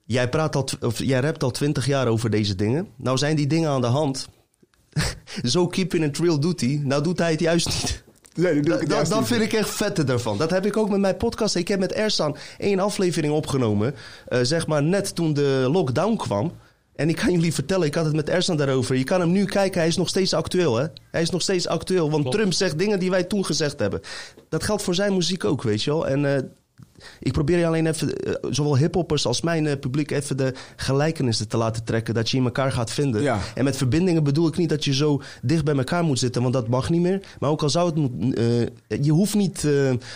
Jij, 0.09 0.29
praat 0.29 0.57
al, 0.57 0.69
of, 0.81 0.99
jij 0.99 1.21
rapt 1.21 1.43
al 1.43 1.51
twintig 1.51 1.87
jaar 1.87 2.07
over 2.07 2.31
deze 2.31 2.55
dingen. 2.55 2.89
Nou 2.97 3.19
zijn 3.19 3.37
die 3.37 3.47
dingen 3.47 3.71
aan 3.71 3.81
de 3.81 3.87
hand. 3.87 4.29
Zo 5.43 5.67
keeping 5.67 6.05
it 6.05 6.19
real 6.19 6.41
doet 6.41 6.61
hij. 6.61 6.81
Nou 6.85 7.03
doet 7.03 7.19
hij 7.19 7.31
het 7.31 7.41
juist 7.41 7.67
niet. 7.67 8.05
Nee, 8.35 8.53
die 8.53 8.63
doe 8.63 8.63
ik 8.63 8.65
Dat, 8.71 8.79
het 8.81 8.89
dat, 8.89 8.97
juist 8.97 9.11
dat 9.11 9.19
niet. 9.21 9.29
vind 9.29 9.43
ik 9.43 9.53
echt 9.53 9.71
vette 9.71 10.05
daarvan. 10.05 10.39
Dat 10.39 10.51
heb 10.51 10.67
ik 10.67 10.77
ook 10.77 10.89
met 10.91 11.01
mijn 11.01 11.17
podcast. 11.17 11.55
Ik 11.55 11.69
heb 11.69 11.79
met 11.79 11.93
Ersan 11.93 12.37
één 12.59 12.79
aflevering 12.79 13.33
opgenomen. 13.33 13.95
eh, 14.29 14.39
zeg 14.43 14.67
maar 14.67 14.83
net 14.83 15.15
toen 15.15 15.33
de 15.35 15.69
lockdown 15.73 16.17
kwam. 16.17 16.53
En 16.95 17.09
ik 17.09 17.17
kan 17.17 17.33
jullie 17.33 17.55
vertellen, 17.55 17.87
ik 17.87 17.95
had 17.95 18.05
het 18.05 18.15
met 18.15 18.29
Ersan 18.29 18.57
daarover. 18.57 18.97
Je 18.97 19.05
kan 19.05 19.21
hem 19.21 19.31
nu 19.31 19.45
kijken, 19.45 19.79
hij 19.79 19.89
is 19.89 19.97
nog 19.97 20.09
steeds 20.09 20.35
actueel. 20.35 20.77
Hè? 20.77 20.87
Hij 21.11 21.23
is 21.23 21.31
nog 21.31 21.43
steeds 21.43 21.67
actueel. 21.69 22.11
Want 22.11 22.33
Trump 22.33 22.53
zegt 22.53 22.79
dingen 22.79 22.99
die 22.99 23.11
wij 23.11 23.25
toen 23.25 23.45
gezegd 23.45 23.79
hebben. 23.79 24.01
Dat 24.49 24.65
geldt 24.65 24.83
voor 24.83 24.95
zijn 24.95 25.15
muziek 25.15 25.45
ook, 25.45 25.63
weet 25.63 25.83
je 25.83 25.91
wel. 25.91 26.09
En 26.09 26.35
eh, 26.37 26.43
ik 27.21 27.33
probeer 27.33 27.59
je 27.59 27.67
alleen 27.67 27.87
even, 27.87 28.17
eh, 28.17 28.35
zowel 28.51 28.77
hiphoppers 28.77 29.27
als 29.27 29.41
mijn 29.41 29.67
eh, 29.67 29.79
publiek, 29.79 30.11
even 30.11 30.37
de 30.37 30.55
gelijkenissen 30.77 31.49
te 31.49 31.57
laten 31.57 31.85
trekken. 31.85 32.15
Dat 32.15 32.31
je 32.31 32.37
in 32.37 32.45
elkaar 32.45 32.73
gaat 32.73 32.91
vinden. 32.91 33.23
Ja. 33.23 33.39
En 33.55 33.65
met 33.65 33.77
verbindingen 33.77 34.25
bedoel 34.25 34.49
ik 34.49 34.57
niet 34.57 34.69
dat 34.69 34.85
je 34.85 34.95
zo 34.95 35.23
dicht 35.43 35.65
bij 35.65 35.77
elkaar 35.77 36.05
moet 36.05 36.19
zitten, 36.19 36.43
want 36.43 36.55
dat 36.55 36.69
mag 36.69 36.91
niet 36.91 37.01
meer. 37.01 37.21
Maar 37.41 37.51
ook 37.51 37.63
al 37.63 37.71
zou 37.71 37.87
het 38.01 38.35
eh, 38.39 39.05
je 39.05 39.13
hoeft 39.13 39.35
niet 39.35 39.67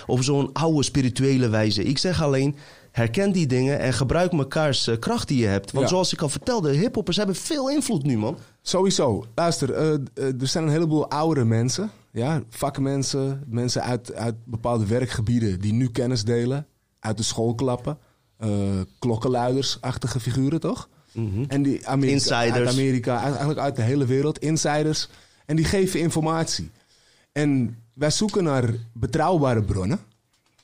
op 0.07 0.23
zo'n 0.23 0.51
oude 0.53 0.83
spirituele 0.83 1.49
wijze. 1.49 1.83
Ik 1.85 1.99
zeg 1.99 2.23
alleen. 2.23 2.57
Herken 2.93 3.33
die 3.33 3.47
dingen 3.47 3.79
en 3.79 3.93
gebruik 3.93 4.33
mekaars 4.33 4.91
kracht 4.99 5.29
die 5.29 5.39
je 5.39 5.47
hebt. 5.47 5.71
Want 5.73 5.85
Ja. 5.85 5.91
zoals 5.91 6.13
ik 6.13 6.23
al 6.23 6.29
vertelde, 6.29 6.71
hiphoppers 6.73 7.17
hebben 7.17 7.35
veel 7.35 7.71
invloed 7.71 8.03
nu, 8.03 8.19
man. 8.19 8.37
Sowieso. 8.63 9.25
Luister, 9.35 9.75
er 10.15 10.33
zijn 10.41 10.65
een 10.65 10.71
heleboel 10.71 11.09
oudere 11.11 11.45
mensen. 11.47 11.91
Ja, 12.13 12.43
vakmensen, 12.49 13.43
mensen 13.47 13.83
uit, 13.83 14.15
uit 14.15 14.35
bepaalde 14.45 14.87
werkgebieden 14.87 15.61
die 15.61 15.73
nu 15.73 15.89
kennis 15.91 16.25
delen. 16.25 16.67
Uit 17.03 17.17
de 17.17 17.23
schoolklappen. 17.23 17.99
eh 18.39 18.49
klokkenluidersachtige 18.99 20.21
figuren, 20.21 20.61
toch? 20.61 20.89
En 21.49 21.63
die 21.63 21.87
Amerika, 21.89 22.13
Insiders. 22.15 22.53
uit 22.53 22.69
Amerika, 22.69 23.23
eigenlijk 23.23 23.59
uit 23.59 23.77
de 23.77 23.83
hele 23.83 24.07
wereld. 24.07 24.39
Insiders. 24.39 25.09
En 25.47 25.57
die 25.57 25.65
geven 25.65 26.01
informatie. 26.01 26.71
En 27.33 27.79
wij 27.93 28.11
zoeken 28.11 28.45
naar 28.45 28.71
betrouwbare 28.93 29.63
bronnen. 29.63 30.01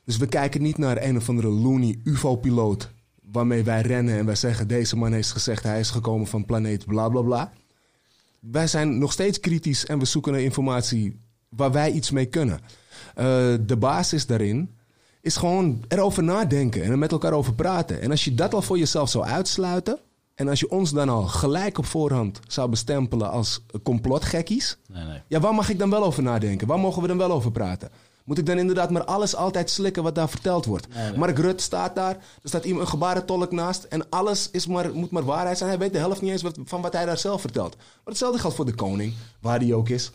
Dus 0.05 0.17
we 0.17 0.27
kijken 0.27 0.63
niet 0.63 0.79
naar 0.79 1.03
een 1.03 1.17
of 1.17 1.29
andere 1.29 1.49
loony 1.49 2.01
UFO-piloot. 2.05 2.91
Waarmee 3.33 3.63
wij 3.63 3.81
rennen 3.81 4.19
en 4.19 4.27
wij 4.27 4.35
zeggen: 4.35 4.69
deze 4.69 4.97
man 4.97 5.13
heeft 5.13 5.33
gezegd 5.33 5.63
hij 5.63 5.81
is 5.81 5.91
gekomen 5.91 6.27
van 6.27 6.45
planeet 6.45 6.87
bla 6.87 7.09
bla 7.09 7.21
bla. 7.23 7.53
Wij 8.41 8.67
zijn 8.67 8.99
nog 8.99 9.13
steeds 9.13 9.41
kritisch 9.41 9.87
en 9.87 9.99
we 9.99 10.05
zoeken 10.05 10.33
naar 10.33 10.41
informatie 10.41 11.21
waar 11.49 11.73
wij 11.73 11.91
iets 11.91 12.11
mee 12.11 12.27
kunnen. 12.27 12.61
Eh, 13.15 13.25
de 13.67 13.77
basis 13.79 14.27
daarin 14.27 14.77
is 15.21 15.37
gewoon 15.37 15.85
erover 15.89 16.23
nadenken 16.23 16.83
en 16.83 16.91
er 16.91 16.99
met 16.99 17.13
elkaar 17.13 17.33
over 17.33 17.55
praten. 17.55 18.01
En 18.01 18.11
als 18.11 18.25
je 18.25 18.35
dat 18.35 18.55
al 18.55 18.63
voor 18.63 18.79
jezelf 18.79 19.09
zou 19.09 19.25
uitsluiten. 19.25 19.99
En 20.35 20.49
als 20.49 20.61
je 20.61 20.71
ons 20.71 20.93
dan 20.93 21.09
al 21.09 21.23
gelijk 21.23 21.79
op 21.79 21.87
voorhand 21.87 22.41
zou 22.47 22.69
bestempelen 22.69 23.31
als 23.31 23.65
complotgekkies. 23.83 24.79
Nee, 24.87 25.05
nee. 25.05 25.23
Ja, 25.27 25.41
waar 25.41 25.55
mag 25.55 25.69
ik 25.69 25.79
dan 25.79 25.91
wel 25.91 26.05
over 26.05 26.23
nadenken? 26.23 26.67
Waar 26.67 26.79
mogen 26.79 27.03
we 27.03 27.09
dan 27.09 27.19
wel 27.19 27.31
over 27.31 27.53
praten? 27.53 27.91
Moet 28.25 28.39
ik 28.39 28.47
dan 28.47 28.59
inderdaad 28.59 28.91
maar 28.91 29.05
alles 29.05 29.35
altijd 29.37 29.71
slikken 29.71 30.03
wat 30.03 30.15
daar 30.15 30.29
verteld 30.29 30.65
wordt? 30.65 30.87
Mark 31.17 31.39
Rutte 31.39 31.63
staat 31.63 31.95
daar, 31.95 32.15
er 32.15 32.49
staat 32.49 32.65
iemand, 32.65 32.83
een 32.83 32.91
gebarentolk 32.91 33.53
naast... 33.53 33.85
en 33.85 34.09
alles 34.09 34.51
is 34.51 34.67
maar, 34.67 34.95
moet 34.95 35.11
maar 35.11 35.25
waarheid 35.25 35.59
zijn. 35.59 35.71
Hij 35.71 35.79
weet 35.79 35.93
de 35.93 35.99
helft 35.99 36.21
niet 36.21 36.31
eens 36.31 36.43
wat, 36.43 36.59
van 36.65 36.83
wat 36.83 36.93
hij 36.93 37.05
daar 37.05 37.19
zelf 37.19 37.41
vertelt. 37.41 37.77
Maar 37.77 37.87
hetzelfde 38.05 38.39
geldt 38.39 38.57
voor 38.57 38.67
de 38.67 38.75
koning, 38.75 39.15
waar 39.41 39.59
die 39.59 39.75
ook 39.75 39.89
is. 39.89 40.11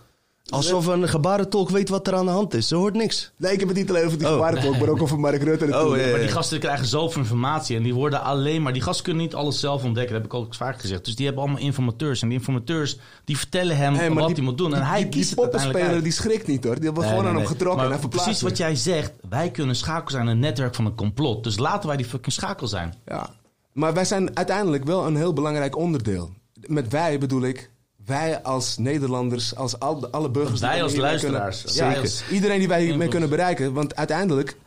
Alsof 0.50 0.86
een 0.86 1.10
gebarentolk 1.10 1.70
weet 1.70 1.90
wat 1.90 2.08
er 2.08 2.16
aan 2.16 2.26
de 2.26 2.32
hand 2.32 2.54
is. 2.54 2.68
Ze 2.68 2.76
hoort 2.76 2.94
niks. 2.94 3.32
Nee, 3.38 3.54
ik 3.54 3.60
heb 3.60 3.68
het 3.68 3.78
niet 3.78 3.90
alleen 3.90 4.06
over 4.06 4.18
die 4.18 4.28
Oh. 4.28 4.34
gebarentolk, 4.34 4.78
maar 4.80 4.90
ook 4.90 5.02
over 5.02 5.20
Mark 5.20 5.44
Rutte 5.44 5.66
natuurlijk. 5.66 5.92
Oh, 5.92 5.98
ja, 5.98 6.04
ja. 6.06 6.12
Maar 6.12 6.20
die 6.20 6.28
gasten 6.30 6.60
krijgen 6.60 6.86
zoveel 6.88 7.22
informatie 7.22 7.76
en 7.78 7.84
die 7.84 7.94
worden 7.94 8.22
alleen 8.24 8.62
maar... 8.62 8.74
Die 8.74 8.82
gasten 8.82 9.04
kunnen 9.04 9.24
niet 9.24 9.36
alles 9.36 9.60
zelf 9.60 9.84
ontdekken, 9.84 10.14
dat 10.14 10.22
heb 10.24 10.32
ik 10.34 10.38
ook 10.40 10.56
vaak 10.56 10.80
gezegd. 10.82 11.06
Dus 11.06 11.16
die 11.16 11.26
hebben 11.26 11.44
allemaal 11.44 11.62
informateurs. 11.62 12.22
En 12.22 12.28
die 12.30 12.38
informateurs 12.38 12.98
die 13.26 13.38
vertellen 13.38 13.78
hem 13.78 13.94
Hey, 13.96 14.10
wat 14.14 14.26
die- 14.26 14.36
hij 14.36 14.44
moet 14.44 14.58
doen. 14.58 14.74
En 14.74 14.80
die- 14.80 14.90
hij 14.90 15.02
die, 15.02 15.10
kiest 15.10 15.28
die 15.28 15.36
poppenspeler 15.36 16.04
die 16.04 16.12
schrikt 16.12 16.48
niet 16.48 16.64
hoor. 16.64 16.76
Die 16.76 16.84
hebben 16.84 17.02
Nee, 17.04 17.10
gewoon 17.12 17.26
nee, 17.26 17.34
aan 17.34 17.40
hem 17.40 17.48
nee. 17.50 17.58
getrokken 17.58 17.76
Maar 17.76 17.86
en 17.86 17.92
hij 17.92 18.02
verplaatst 18.02 18.26
Precies 18.28 18.48
wat 18.50 18.58
jij 18.58 18.76
zegt. 18.76 19.12
Wij 19.30 19.52
kunnen 19.52 19.76
schakel 19.76 20.10
zijn 20.12 20.24
in 20.24 20.32
een 20.32 20.40
netwerk 20.40 20.76
van 20.76 20.86
een 20.86 20.96
complot. 20.96 21.44
Dus 21.44 21.58
laten 21.58 21.88
wij 21.88 21.98
die 21.98 22.06
fucking 22.06 22.34
schakel 22.34 22.68
zijn. 22.68 22.94
Ja, 23.06 23.30
maar 23.74 23.94
wij 23.94 24.06
zijn 24.06 24.36
uiteindelijk 24.38 24.84
wel 24.86 25.06
een 25.06 25.16
heel 25.16 25.34
belangrijk 25.34 25.78
onderdeel. 25.78 26.32
Met 26.68 26.88
wij 26.90 27.18
bedoel 27.20 27.42
ik 27.44 27.72
wij 28.06 28.42
als 28.42 28.78
Nederlanders, 28.78 29.56
als 29.56 29.80
al, 29.80 30.08
alle 30.08 30.30
burgers... 30.30 30.60
Wij 30.60 30.84
als 30.84 30.96
luisteraars. 30.96 31.64
Kunnen, 31.64 31.84
ja, 31.84 31.90
Zeker. 31.90 32.02
als 32.02 32.24
iedereen 32.32 32.60
die 32.60 32.68
wij 32.68 32.78
hiermee 32.78 32.94
Invloed. 32.96 33.12
kunnen 33.12 33.30
bereiken. 33.30 33.74
Want 33.74 33.96
uiteindelijk, 33.96 34.58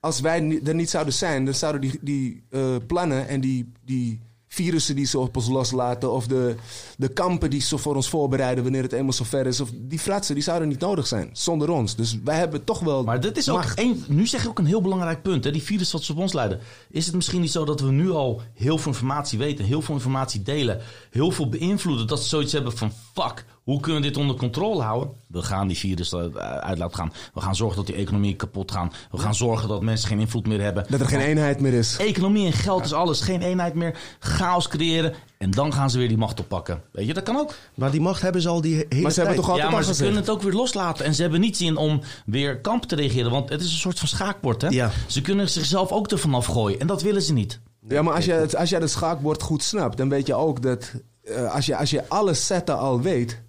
als 0.00 0.20
wij 0.20 0.60
er 0.64 0.74
niet 0.74 0.90
zouden 0.90 1.14
zijn... 1.14 1.44
dan 1.44 1.54
zouden 1.54 1.80
die, 1.80 1.98
die 2.00 2.44
eh, 2.50 2.76
plannen 2.86 3.28
en 3.28 3.40
die, 3.40 3.72
die 3.84 4.20
virussen 4.56 4.96
die 4.96 5.06
ze 5.06 5.18
op 5.18 5.36
ons 5.36 5.48
loslaten... 5.48 6.12
of 6.12 6.26
de, 6.26 6.54
de 6.96 7.08
kampen 7.08 7.50
die 7.50 7.60
ze 7.60 7.78
voor 7.78 7.94
ons 7.94 8.08
voorbereiden 8.08 8.62
wanneer 8.62 8.82
het 8.82 8.92
eenmaal 8.92 9.12
zover 9.12 9.46
is... 9.46 9.60
of 9.60 9.70
die 9.74 9.98
fratsen, 9.98 10.34
die 10.34 10.44
zouden 10.44 10.68
niet 10.68 10.80
nodig 10.80 11.06
zijn 11.06 11.30
zonder 11.32 11.70
ons. 11.70 11.96
Dus 11.96 12.18
wij 12.24 12.36
hebben 12.36 12.64
toch 12.64 12.80
wel 12.80 13.04
Maar 13.04 13.20
dit 13.20 13.36
is 13.36 13.48
ook 13.48 13.72
een, 13.74 14.04
nu 14.08 14.26
zeg 14.26 14.42
je 14.42 14.48
ook 14.48 14.58
een 14.58 14.66
heel 14.66 14.80
belangrijk 14.80 15.22
punt. 15.22 15.44
Hè? 15.44 15.50
Die 15.50 15.62
virus 15.62 15.92
wat 15.92 16.02
ze 16.02 16.12
op 16.12 16.18
ons 16.18 16.32
leiden. 16.32 16.60
Is 16.90 17.06
het 17.06 17.14
misschien 17.14 17.40
niet 17.40 17.50
zo 17.50 17.64
dat 17.64 17.80
we 17.80 17.90
nu 17.90 18.10
al 18.10 18.40
heel 18.54 18.78
veel 18.78 18.92
informatie 18.92 19.38
weten, 19.38 19.64
heel 19.64 19.82
veel 19.82 19.94
informatie 19.94 20.42
delen, 20.42 20.80
heel 21.10 21.30
veel 21.30 21.48
beïnvloeden, 21.48 22.06
dat 22.06 22.22
ze 22.22 22.28
zoiets 22.28 22.52
hebben 22.52 22.76
van 22.76 22.92
fuck, 23.14 23.44
hoe 23.66 23.80
kunnen 23.80 24.02
we 24.02 24.08
dit 24.08 24.16
onder 24.16 24.36
controle 24.36 24.82
houden? 24.82 25.10
We 25.26 25.42
gaan 25.42 25.66
die 25.68 25.76
virus 25.76 26.12
eh, 26.12 26.20
uit 26.40 26.78
laten 26.78 26.96
gaan. 26.96 27.12
We 27.34 27.40
gaan 27.40 27.56
zorgen 27.56 27.76
dat 27.76 27.86
die 27.86 27.94
economie 27.94 28.34
kapot 28.36 28.70
gaat. 28.72 28.94
We 29.10 29.18
gaan 29.18 29.34
zorgen 29.34 29.68
dat 29.68 29.82
mensen 29.82 30.08
geen 30.08 30.18
invloed 30.18 30.46
meer 30.46 30.60
hebben. 30.60 30.86
Dat 30.88 31.00
er 31.00 31.06
geen 31.06 31.20
eenheid 31.20 31.60
meer 31.60 31.72
is. 31.72 31.96
Economie 31.96 32.46
en 32.46 32.52
geld 32.52 32.84
is 32.84 32.92
alles. 32.92 33.20
Geen 33.20 33.42
eenheid 33.42 33.74
meer. 33.74 33.98
Chaos 34.18 34.68
creëren. 34.68 35.14
En 35.38 35.50
dan 35.50 35.72
gaan 35.72 35.90
ze 35.90 35.98
weer 35.98 36.08
die 36.08 36.16
macht 36.16 36.40
oppakken. 36.40 36.82
Weet 36.92 37.06
je, 37.06 37.14
dat 37.14 37.22
kan 37.22 37.36
ook. 37.36 37.54
Maar 37.74 37.90
die 37.90 38.00
macht 38.00 38.22
hebben 38.22 38.42
ze 38.42 38.48
al 38.48 38.60
die 38.60 38.74
he- 38.76 38.84
hele 38.88 39.02
Maar 39.02 39.10
ze 39.12 39.18
hebben 39.20 39.36
toch 39.36 39.48
altijd 39.48 39.66
Ja, 39.66 39.72
maar 39.72 39.82
ze 39.82 39.88
gezegd? 39.88 40.04
kunnen 40.08 40.26
het 40.26 40.34
ook 40.36 40.42
weer 40.42 40.52
loslaten. 40.60 41.04
En 41.04 41.14
ze 41.14 41.22
hebben 41.22 41.40
niet 41.40 41.56
zin 41.56 41.76
om 41.76 42.00
weer 42.26 42.60
kamp 42.60 42.84
te 42.84 42.94
reageren. 42.94 43.30
Want 43.30 43.48
het 43.48 43.60
is 43.60 43.72
een 43.72 43.78
soort 43.78 43.98
van 43.98 44.08
schaakbord. 44.08 44.62
Hè? 44.62 44.68
Ja. 44.68 44.90
Ze 45.06 45.20
kunnen 45.20 45.50
zichzelf 45.50 45.92
ook 45.92 46.10
ervan 46.10 46.34
afgooien. 46.34 46.80
En 46.80 46.86
dat 46.86 47.02
willen 47.02 47.22
ze 47.22 47.32
niet. 47.32 47.60
Ja, 47.88 48.02
maar 48.02 48.14
als 48.14 48.24
je, 48.24 48.32
het, 48.32 48.56
als 48.56 48.70
jij 48.70 48.80
het 48.80 48.90
schaakbord 48.90 49.42
goed 49.42 49.62
snapt, 49.62 49.96
dan 49.96 50.08
weet 50.08 50.26
je 50.26 50.34
ook 50.34 50.62
dat 50.62 50.92
eh, 51.24 51.54
als, 51.54 51.66
je, 51.66 51.76
als 51.76 51.90
je 51.90 52.08
alle 52.08 52.34
setten 52.34 52.78
al 52.78 53.00
weet, 53.00 53.42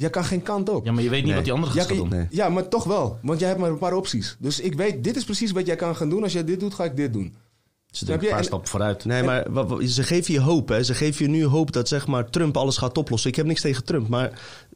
je 0.00 0.10
kan 0.10 0.24
geen 0.24 0.42
kant 0.42 0.68
op. 0.68 0.84
Ja, 0.84 0.92
maar 0.92 1.02
je 1.02 1.08
weet 1.08 1.18
niet 1.18 1.26
Nee. 1.26 1.34
wat 1.34 1.44
die 1.44 1.52
andere 1.52 1.72
gaat 1.80 1.88
doen. 1.88 2.08
Nee. 2.08 2.26
ja, 2.30 2.48
maar 2.48 2.68
toch 2.68 2.84
wel. 2.84 3.18
Want 3.22 3.38
jij 3.38 3.48
hebt 3.48 3.60
maar 3.60 3.70
een 3.70 3.78
paar 3.78 3.94
opties. 3.94 4.36
Dus 4.38 4.60
ik 4.60 4.74
weet, 4.74 5.04
dit 5.04 5.16
is 5.16 5.24
precies 5.24 5.50
wat 5.52 5.66
jij 5.66 5.76
kan 5.76 5.96
gaan 5.96 6.08
doen. 6.08 6.22
Als 6.22 6.32
jij 6.32 6.44
dit 6.44 6.60
doet, 6.60 6.74
ga 6.74 6.84
ik 6.84 6.96
dit 6.96 7.12
doen. 7.12 7.34
Ze 7.90 8.04
denken 8.04 8.22
je? 8.22 8.28
een 8.28 8.30
paar 8.34 8.38
En- 8.42 8.46
stappen 8.48 8.68
vooruit. 8.68 9.04
Nee, 9.04 9.22
maar 9.22 9.46
ze 9.86 10.02
geven 10.02 10.34
je 10.34 10.40
hoop. 10.40 10.68
Hè. 10.68 10.82
Ze 10.82 10.94
geven 10.94 11.24
je 11.24 11.30
nu 11.30 11.44
hoop 11.44 11.72
dat 11.72 11.88
zeg 11.88 12.06
maar, 12.06 12.30
Trump 12.30 12.56
alles 12.56 12.76
gaat 12.76 12.98
oplossen. 12.98 13.30
Ik 13.30 13.36
heb 13.36 13.46
niks 13.46 13.60
tegen 13.60 13.84
Trump, 13.84 14.08
maar 14.08 14.32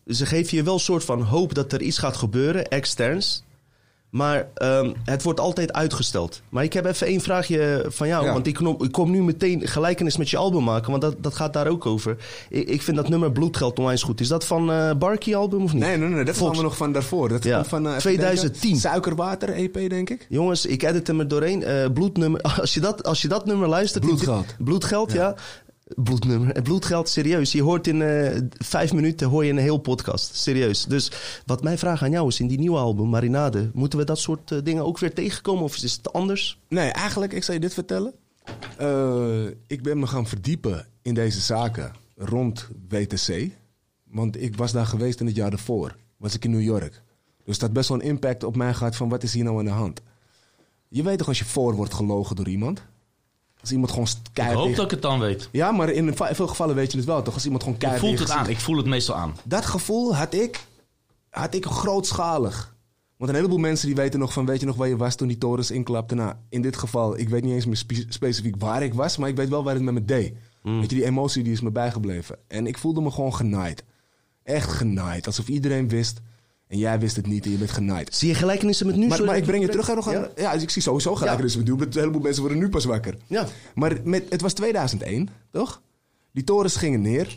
ze 0.06 0.26
geven 0.26 0.56
je 0.56 0.62
wel 0.62 0.74
een 0.74 0.80
soort 0.80 1.04
van 1.04 1.22
hoop 1.22 1.54
dat 1.54 1.72
er 1.72 1.82
iets 1.82 1.98
gaat 1.98 2.16
gebeuren, 2.16 2.68
externs. 2.68 3.44
Maar 4.14 4.48
ehm, 4.54 4.92
het 5.04 5.22
wordt 5.22 5.40
altijd 5.40 5.72
uitgesteld. 5.72 6.42
Maar 6.48 6.64
ik 6.64 6.72
heb 6.72 6.84
even 6.84 7.06
één 7.06 7.20
vraagje 7.20 7.84
van 7.88 8.08
jou. 8.08 8.24
Ja. 8.24 8.32
Want 8.32 8.46
ik 8.46 8.54
kom, 8.54 8.76
ik 8.82 8.92
kom 8.92 9.10
nu 9.10 9.22
meteen 9.22 9.66
gelijkenis 9.66 10.16
met 10.16 10.30
je 10.30 10.36
album 10.36 10.64
maken. 10.64 10.90
Want 10.90 11.02
dat, 11.02 11.14
dat 11.18 11.34
gaat 11.34 11.52
daar 11.52 11.66
ook 11.66 11.86
over. 11.86 12.16
Ik, 12.48 12.68
ik 12.68 12.82
vind 12.82 12.96
dat 12.96 13.08
nummer 13.08 13.32
Bloedgeld 13.32 13.78
onwijs 13.78 14.02
goed. 14.02 14.20
Is 14.20 14.28
dat 14.28 14.44
van 14.46 14.72
eh 14.72 14.90
Barkie 14.98 15.36
album 15.36 15.62
of 15.62 15.72
niet? 15.72 15.82
Nee, 15.82 15.96
nee, 15.96 16.08
nee. 16.08 16.24
Dat 16.24 16.36
Volks- 16.36 16.60
nog 16.60 16.76
van 16.76 16.92
daarvoor. 16.92 17.28
Dat 17.28 17.44
Ja. 17.44 17.54
komt 17.56 17.68
van 17.68 17.82
eh, 17.86 17.88
even 17.90 18.00
2010. 18.02 18.60
denken. 18.60 18.80
Suikerwater 18.80 19.48
EP, 19.48 19.88
denk 19.88 20.10
ik. 20.10 20.26
Jongens, 20.28 20.66
ik 20.66 20.82
edit 20.82 21.06
hem 21.06 21.20
er 21.20 21.28
doorheen. 21.28 21.62
Eh, 21.64 21.90
bloednummer. 21.94 22.40
Als 22.60 22.74
je, 22.74 22.80
dat, 22.80 23.04
als 23.04 23.22
je 23.22 23.28
dat 23.28 23.46
nummer 23.46 23.68
luistert. 23.68 24.04
Bloedgeld. 24.04 24.54
Bloedgeld, 24.58 25.12
ja. 25.12 25.34
Bloednummer. 25.84 26.62
Bloedgeld, 26.62 27.08
serieus. 27.08 27.52
Je 27.52 27.62
hoort 27.62 27.86
in 27.86 28.02
eh, 28.02 28.40
vijf 28.58 28.92
minuten 28.92 29.28
hoor 29.28 29.44
je 29.44 29.50
een 29.50 29.58
heel 29.58 29.78
podcast. 29.78 30.34
Serieus. 30.34 30.84
Dus 30.84 31.10
wat 31.46 31.62
mijn 31.62 31.78
vraag 31.78 32.02
aan 32.02 32.10
jou 32.10 32.28
is, 32.28 32.40
in 32.40 32.46
die 32.46 32.58
nieuwe 32.58 32.78
album, 32.78 33.08
Marinade, 33.08 33.70
moeten 33.72 33.98
we 33.98 34.04
dat 34.04 34.18
soort 34.18 34.50
eh, 34.50 34.58
dingen 34.62 34.84
ook 34.84 34.98
weer 34.98 35.14
tegenkomen? 35.14 35.64
Of 35.64 35.76
is 35.76 35.92
het 35.92 36.12
anders? 36.12 36.60
Nee, 36.68 36.90
eigenlijk, 36.90 37.32
ik 37.32 37.42
zal 37.42 37.54
je 37.54 37.60
dit 37.60 37.74
vertellen. 37.74 38.14
Eh, 38.78 39.46
ik 39.66 39.82
ben 39.82 39.98
me 39.98 40.06
gaan 40.06 40.26
verdiepen 40.26 40.86
in 41.02 41.14
deze 41.14 41.40
zaken 41.40 41.92
rond 42.16 42.68
WTC. 42.88 43.50
Want 44.10 44.42
ik 44.42 44.56
was 44.56 44.72
daar 44.72 44.86
geweest 44.86 45.20
in 45.20 45.26
het 45.26 45.36
jaar 45.36 45.50
daarvoor. 45.50 45.96
Was 46.16 46.34
ik 46.34 46.44
in 46.44 46.50
New 46.50 46.62
York. 46.62 47.02
Dus 47.44 47.58
dat 47.58 47.72
best 47.72 47.88
wel 47.88 47.98
een 47.98 48.06
impact 48.06 48.44
op 48.44 48.56
mij 48.56 48.74
gehad 48.74 48.96
van 48.96 49.08
wat 49.08 49.22
is 49.22 49.34
hier 49.34 49.44
nou 49.44 49.58
aan 49.58 49.64
de 49.64 49.70
hand. 49.70 50.00
Je 50.88 51.02
weet 51.02 51.18
toch 51.18 51.28
als 51.28 51.38
je 51.38 51.44
voor 51.44 51.74
wordt 51.74 51.94
gelogen 51.94 52.36
door 52.36 52.48
iemand? 52.48 52.84
Als 53.64 53.72
iemand 53.72 53.90
gewoon 53.92 54.06
st- 54.06 54.16
Ik 54.26 54.30
keihard... 54.32 54.58
hoop 54.60 54.74
dat 54.76 54.84
ik 54.84 54.90
het 54.90 55.02
dan 55.02 55.20
weet. 55.20 55.48
Ja, 55.52 55.72
maar 55.72 55.88
in 55.90 56.14
veel 56.16 56.46
gevallen 56.46 56.74
weet 56.74 56.90
je 56.92 56.96
het 56.98 57.06
wel 57.06 57.22
toch? 57.22 57.34
Als 57.34 57.44
iemand 57.44 57.62
gewoon 57.62 57.78
Ik 57.78 57.84
keihard... 57.84 58.06
voel 58.10 58.18
het 58.26 58.30
aan. 58.30 58.48
Ik 58.48 58.60
voel 58.60 58.76
het 58.76 58.86
meestal 58.86 59.14
aan. 59.14 59.36
dat 59.44 59.64
gevoel 59.66 60.16
had 60.16 60.34
ik, 60.34 60.60
had 61.30 61.54
ik 61.54 61.64
grootschalig. 61.66 62.76
Want 63.16 63.30
een 63.30 63.36
heleboel 63.36 63.58
mensen 63.58 63.86
die 63.86 63.96
weten 63.96 64.20
nog 64.20 64.32
van, 64.32 64.46
weet 64.46 64.60
je 64.60 64.66
nog 64.66 64.76
waar 64.76 64.88
je 64.88 64.96
was 64.96 65.14
toen 65.14 65.28
die 65.28 65.38
torens 65.38 65.70
inklapten? 65.70 66.16
Nou, 66.16 66.34
in 66.48 66.62
dit 66.62 66.76
geval, 66.76 67.18
ik 67.18 67.28
weet 67.28 67.42
niet 67.44 67.52
eens 67.54 67.66
meer 67.66 67.76
spe- 67.76 68.04
specifiek 68.08 68.54
waar 68.58 68.82
ik 68.82 68.94
was, 68.94 69.16
maar 69.16 69.28
ik 69.28 69.36
weet 69.36 69.48
wel 69.48 69.64
waar 69.64 69.74
het 69.74 69.82
met 69.82 69.94
me 69.94 70.04
deed. 70.04 70.34
Mm. 70.62 70.80
Weet 70.80 70.90
je, 70.90 70.96
die 70.96 71.04
emotie 71.04 71.42
die 71.42 71.52
is 71.52 71.60
me 71.60 71.70
bijgebleven. 71.70 72.38
En 72.48 72.66
ik 72.66 72.78
voelde 72.78 73.00
me 73.00 73.10
gewoon 73.10 73.34
genaaid. 73.34 73.84
Echt 74.42 74.70
genaaid. 74.72 75.26
Alsof 75.26 75.48
iedereen 75.48 75.88
wist 75.88 76.20
en 76.74 76.80
jij 76.80 76.98
wist 76.98 77.16
het 77.16 77.26
niet 77.26 77.44
en 77.44 77.50
je 77.50 77.56
bent 77.56 77.70
genaaid. 77.70 78.14
Zie 78.14 78.28
je 78.28 78.34
gelijkenissen 78.34 78.86
met 78.86 78.96
nu? 78.96 79.06
Maar, 79.06 79.24
maar 79.24 79.36
ik 79.36 79.44
breng 79.44 79.62
je 79.62 79.68
terug 79.68 79.90
aan 79.90 79.96
nog 79.96 80.08
aan... 80.08 80.14
Ja? 80.14 80.30
Ja, 80.36 80.52
dus 80.52 80.62
ik 80.62 80.70
zie 80.70 80.82
sowieso 80.82 81.14
gelijk. 81.14 81.36
Ja. 81.36 81.42
Dus 81.42 81.54
we 81.54 81.62
doen, 81.62 81.80
een 81.80 81.88
heleboel 81.92 82.20
mensen 82.20 82.42
worden 82.42 82.58
nu 82.60 82.68
pas 82.68 82.84
wakker. 82.84 83.16
Ja. 83.26 83.46
Maar 83.74 83.96
met, 84.04 84.24
het 84.28 84.40
was 84.40 84.52
2001, 84.52 85.28
toch? 85.52 85.82
Die 86.32 86.44
torens 86.44 86.76
gingen 86.76 87.00
neer. 87.02 87.34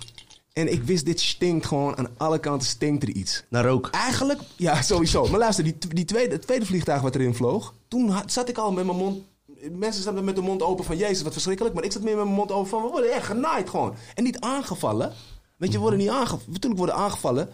En 0.53 0.71
ik 0.71 0.83
wist, 0.83 1.05
dit 1.05 1.19
stinkt 1.19 1.65
gewoon. 1.65 1.97
Aan 1.97 2.07
alle 2.17 2.39
kanten 2.39 2.67
stinkt 2.67 3.03
er 3.03 3.09
iets. 3.09 3.43
Naar 3.49 3.65
rook. 3.65 3.89
Eigenlijk, 3.91 4.39
ja, 4.55 4.81
sowieso. 4.81 5.27
Maar 5.27 5.39
luister, 5.39 5.63
die, 5.63 5.77
die 5.87 6.05
tweede, 6.05 6.33
het 6.33 6.41
tweede 6.41 6.65
vliegtuig 6.65 7.01
wat 7.01 7.15
erin 7.15 7.35
vloog... 7.35 7.73
Toen 7.87 8.09
had- 8.09 8.31
zat 8.31 8.49
ik 8.49 8.57
al 8.57 8.71
met 8.71 8.85
mijn 8.85 8.97
mond... 8.97 9.23
Mensen 9.71 10.03
zaten 10.03 10.23
met 10.23 10.35
de 10.35 10.41
mond 10.41 10.61
open 10.61 10.85
van... 10.85 10.97
Jezus, 10.97 11.21
wat 11.21 11.33
verschrikkelijk. 11.33 11.75
Maar 11.75 11.83
ik 11.83 11.91
zat 11.91 12.01
meer 12.01 12.15
met 12.15 12.23
mijn 12.23 12.35
mond 12.35 12.51
open 12.51 12.69
van... 12.69 12.81
We 12.83 12.89
worden 12.89 13.11
echt 13.13 13.25
genaaid 13.25 13.69
gewoon. 13.69 13.95
En 14.15 14.23
niet 14.23 14.39
aangevallen. 14.39 15.13
Weet 15.57 15.69
je, 15.69 15.75
we 15.75 15.81
worden 15.81 15.99
niet 15.99 16.09
aangevallen. 16.09 16.45
Natuurlijk 16.47 16.77
worden 16.77 16.95
aangevallen... 16.95 17.49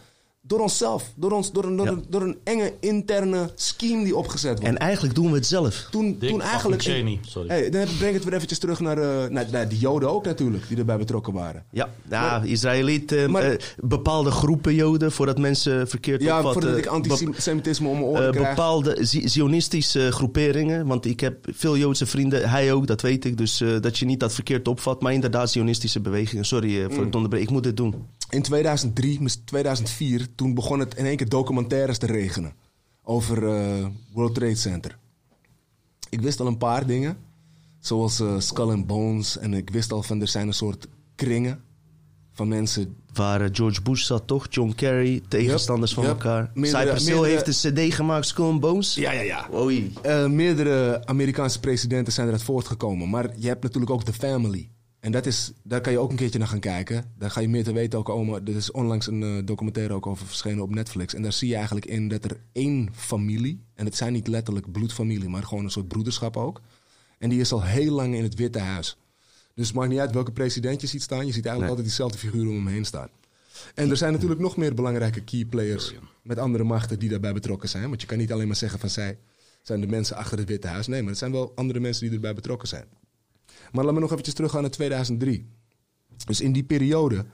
Door 0.47 0.59
onszelf. 0.59 1.11
Door, 1.15 1.31
ons, 1.31 1.51
door, 1.51 1.63
een, 1.65 1.75
door, 1.75 1.85
Ja. 1.85 1.91
een, 1.91 2.03
door 2.09 2.21
een 2.21 2.37
enge 2.43 2.73
interne 2.79 3.49
scheme 3.55 4.03
die 4.03 4.15
opgezet 4.15 4.51
wordt. 4.51 4.63
En 4.65 4.77
eigenlijk 4.77 5.15
doen 5.15 5.29
we 5.29 5.35
het 5.35 5.45
zelf. 5.45 5.87
toen, 5.91 6.15
Dick 6.19 6.29
toen 6.29 6.41
eigenlijk... 6.41 6.81
Cheney, 6.81 7.19
sorry. 7.21 7.47
Hey, 7.47 7.69
dan 7.69 7.85
breng 7.97 8.07
ik 8.09 8.13
het 8.13 8.23
weer 8.23 8.33
eventjes 8.33 8.59
terug 8.59 8.79
naar, 8.79 8.97
eh, 8.97 9.29
naar, 9.29 9.45
naar 9.51 9.69
die 9.69 9.79
Joden 9.79 10.09
ook 10.09 10.25
natuurlijk. 10.25 10.67
Die 10.67 10.77
erbij 10.77 10.97
betrokken 10.97 11.33
waren. 11.33 11.63
Ja, 11.71 11.89
ja 12.09 12.41
Israëlieten, 12.43 13.31
maar- 13.31 13.51
eh, 13.51 13.57
bepaalde 13.77 14.31
groepen 14.31 14.73
Joden, 14.75 15.11
voordat 15.11 15.37
mensen 15.37 15.87
verkeerd 15.87 16.21
Ja, 16.21 16.37
opvatten. 16.37 16.61
voordat 16.61 16.79
ik 16.79 16.85
antisemitisme 16.85 17.87
om 17.87 17.93
mijn 17.95 18.05
oren 18.07 18.25
eh, 18.25 18.31
krijg. 18.31 18.49
bepaalde 18.49 18.97
Zi- 19.05 19.27
zionistische 19.27 20.11
groeperingen. 20.11 20.87
Want 20.87 21.05
ik 21.05 21.19
heb 21.19 21.47
veel 21.51 21.77
Joodse 21.77 22.05
vrienden, 22.05 22.49
hij 22.49 22.73
ook, 22.73 22.87
dat 22.87 23.01
weet 23.01 23.25
ik. 23.25 23.37
Dus 23.37 23.61
eh, 23.61 23.69
dat 23.81 23.97
je 23.97 24.05
niet 24.05 24.19
dat 24.19 24.33
verkeerd 24.33 24.67
opvat. 24.67 25.01
Maar 25.01 25.13
inderdaad, 25.13 25.51
zionistische 25.51 25.99
bewegingen. 25.99 26.45
Sorry 26.45 26.81
eh, 26.81 26.87
Mm. 26.87 26.93
voor 26.93 27.03
het 27.05 27.15
onderbreken, 27.15 27.47
ik 27.47 27.53
moet 27.53 27.63
dit 27.63 27.77
doen. 27.77 27.95
In 28.33 28.41
2003, 28.41 29.21
mis- 29.21 29.41
2004, 29.45 30.27
toen 30.35 30.53
begon 30.53 30.79
het 30.79 30.95
in 30.95 31.05
één 31.05 31.17
keer 31.17 31.29
documentaires 31.29 31.97
te 31.97 32.05
regenen. 32.05 32.53
Over 33.03 33.47
eh, 33.47 33.85
World 34.13 34.35
Trade 34.35 34.55
Center. 34.55 34.97
Ik 36.09 36.21
wist 36.21 36.39
al 36.39 36.47
een 36.47 36.57
paar 36.57 36.85
dingen. 36.85 37.17
Zoals 37.79 38.19
eh, 38.19 38.39
Skull 38.39 38.69
and 38.71 38.87
Bones. 38.87 39.37
En 39.37 39.53
ik 39.53 39.69
wist 39.69 39.91
al 39.91 40.03
van 40.03 40.21
er 40.21 40.27
zijn 40.27 40.47
een 40.47 40.53
soort 40.53 40.87
kringen 41.15 41.61
van 42.33 42.47
mensen. 42.47 42.95
Waar 43.13 43.41
eh, 43.41 43.49
George 43.51 43.81
Bush 43.81 44.03
zat, 44.05 44.27
toch? 44.27 44.47
John 44.49 44.73
Kerry, 44.75 45.21
tegenstanders 45.27 45.93
van 45.93 46.03
yep. 46.03 46.11
elkaar. 46.13 46.51
Meerdere- 46.53 46.83
Cypress 46.83 47.05
meerdere- 47.05 47.27
heeft 47.27 47.47
een 47.63 47.73
cd 47.89 47.93
gemaakt, 47.93 48.25
Skull 48.27 48.45
and 48.45 48.59
Bones. 48.59 48.95
Ja, 48.95 49.11
ja, 49.11 49.21
ja. 49.21 49.49
Oei. 49.53 49.93
Eh, 50.01 50.25
meerdere 50.27 51.05
Amerikaanse 51.05 51.59
presidenten 51.59 52.13
zijn 52.13 52.27
eruit 52.27 52.43
voortgekomen. 52.43 53.09
Maar 53.09 53.29
je 53.37 53.47
hebt 53.47 53.63
natuurlijk 53.63 53.91
ook 53.91 54.03
The 54.03 54.13
Family. 54.13 54.69
En 55.03 55.11
dat 55.11 55.25
is, 55.25 55.51
daar 55.63 55.81
kan 55.81 55.91
je 55.91 55.99
ook 55.99 56.09
een 56.09 56.15
keertje 56.15 56.39
naar 56.39 56.47
gaan 56.47 56.59
kijken. 56.59 57.11
Daar 57.17 57.31
ga 57.31 57.39
je 57.39 57.49
meer 57.49 57.63
te 57.63 57.73
weten 57.73 57.99
ook 57.99 58.05
komen. 58.05 58.47
Er 58.47 58.55
is 58.55 58.71
onlangs 58.71 59.07
een 59.07 59.23
eh, 59.23 59.45
documentaire 59.45 59.93
ook 59.93 60.07
over 60.07 60.25
verschenen 60.25 60.63
op 60.63 60.75
Netflix. 60.75 61.13
En 61.13 61.21
daar 61.21 61.33
zie 61.33 61.47
je 61.47 61.55
eigenlijk 61.55 61.85
in 61.85 62.07
dat 62.07 62.23
er 62.23 62.37
één 62.51 62.89
familie... 62.93 63.63
en 63.73 63.85
het 63.85 63.95
zijn 63.95 64.13
niet 64.13 64.27
letterlijk 64.27 64.71
bloedfamilie, 64.71 65.29
maar 65.29 65.43
gewoon 65.43 65.63
een 65.63 65.71
soort 65.71 65.87
broederschap 65.87 66.37
ook. 66.37 66.61
En 67.17 67.29
die 67.29 67.39
is 67.39 67.51
al 67.51 67.63
heel 67.63 67.93
lang 67.93 68.15
in 68.15 68.23
het 68.23 68.35
Witte 68.35 68.59
Huis. 68.59 68.97
Dus 69.55 69.67
het 69.67 69.75
maakt 69.75 69.89
niet 69.89 69.99
uit 69.99 70.11
welke 70.11 70.31
president 70.31 70.81
je 70.81 70.87
ziet 70.87 71.01
staan. 71.01 71.25
Je 71.25 71.33
ziet 71.33 71.45
eigenlijk 71.45 71.69
altijd 71.69 71.87
diezelfde 71.87 72.17
figuren 72.17 72.49
om 72.49 72.55
hem 72.55 72.67
heen 72.67 72.85
staan. 72.85 73.09
En 73.75 73.89
er 73.89 73.97
zijn 73.97 74.13
natuurlijk 74.13 74.41
nog 74.41 74.57
meer 74.57 74.73
belangrijke 74.73 75.21
key 75.21 75.45
players 75.45 75.93
met 76.21 76.37
andere 76.37 76.63
machten 76.63 76.99
die 76.99 77.09
daarbij 77.09 77.33
betrokken 77.33 77.69
zijn. 77.69 77.89
Want 77.89 78.01
je 78.01 78.07
kan 78.07 78.17
niet 78.17 78.31
alleen 78.31 78.47
maar 78.47 78.55
zeggen 78.55 78.79
van 78.79 78.89
zij 78.89 79.17
zijn 79.61 79.81
de 79.81 79.87
mensen 79.87 80.15
achter 80.15 80.37
het 80.37 80.47
Witte 80.47 80.67
Huis. 80.67 80.87
Nee, 80.87 81.01
maar 81.01 81.09
het 81.09 81.19
zijn 81.19 81.31
wel 81.31 81.51
andere 81.55 81.79
mensen 81.79 82.05
die 82.05 82.13
erbij 82.13 82.33
betrokken 82.33 82.67
zijn. 82.67 82.85
Maar 83.73 83.83
laat 83.85 83.93
me 83.93 83.99
nog 83.99 84.11
eventjes 84.11 84.35
teruggaan 84.35 84.61
naar 84.61 84.71
2003. 84.71 85.49
Dus 86.25 86.41
in 86.41 86.51
die 86.51 86.63
periode 86.63 87.25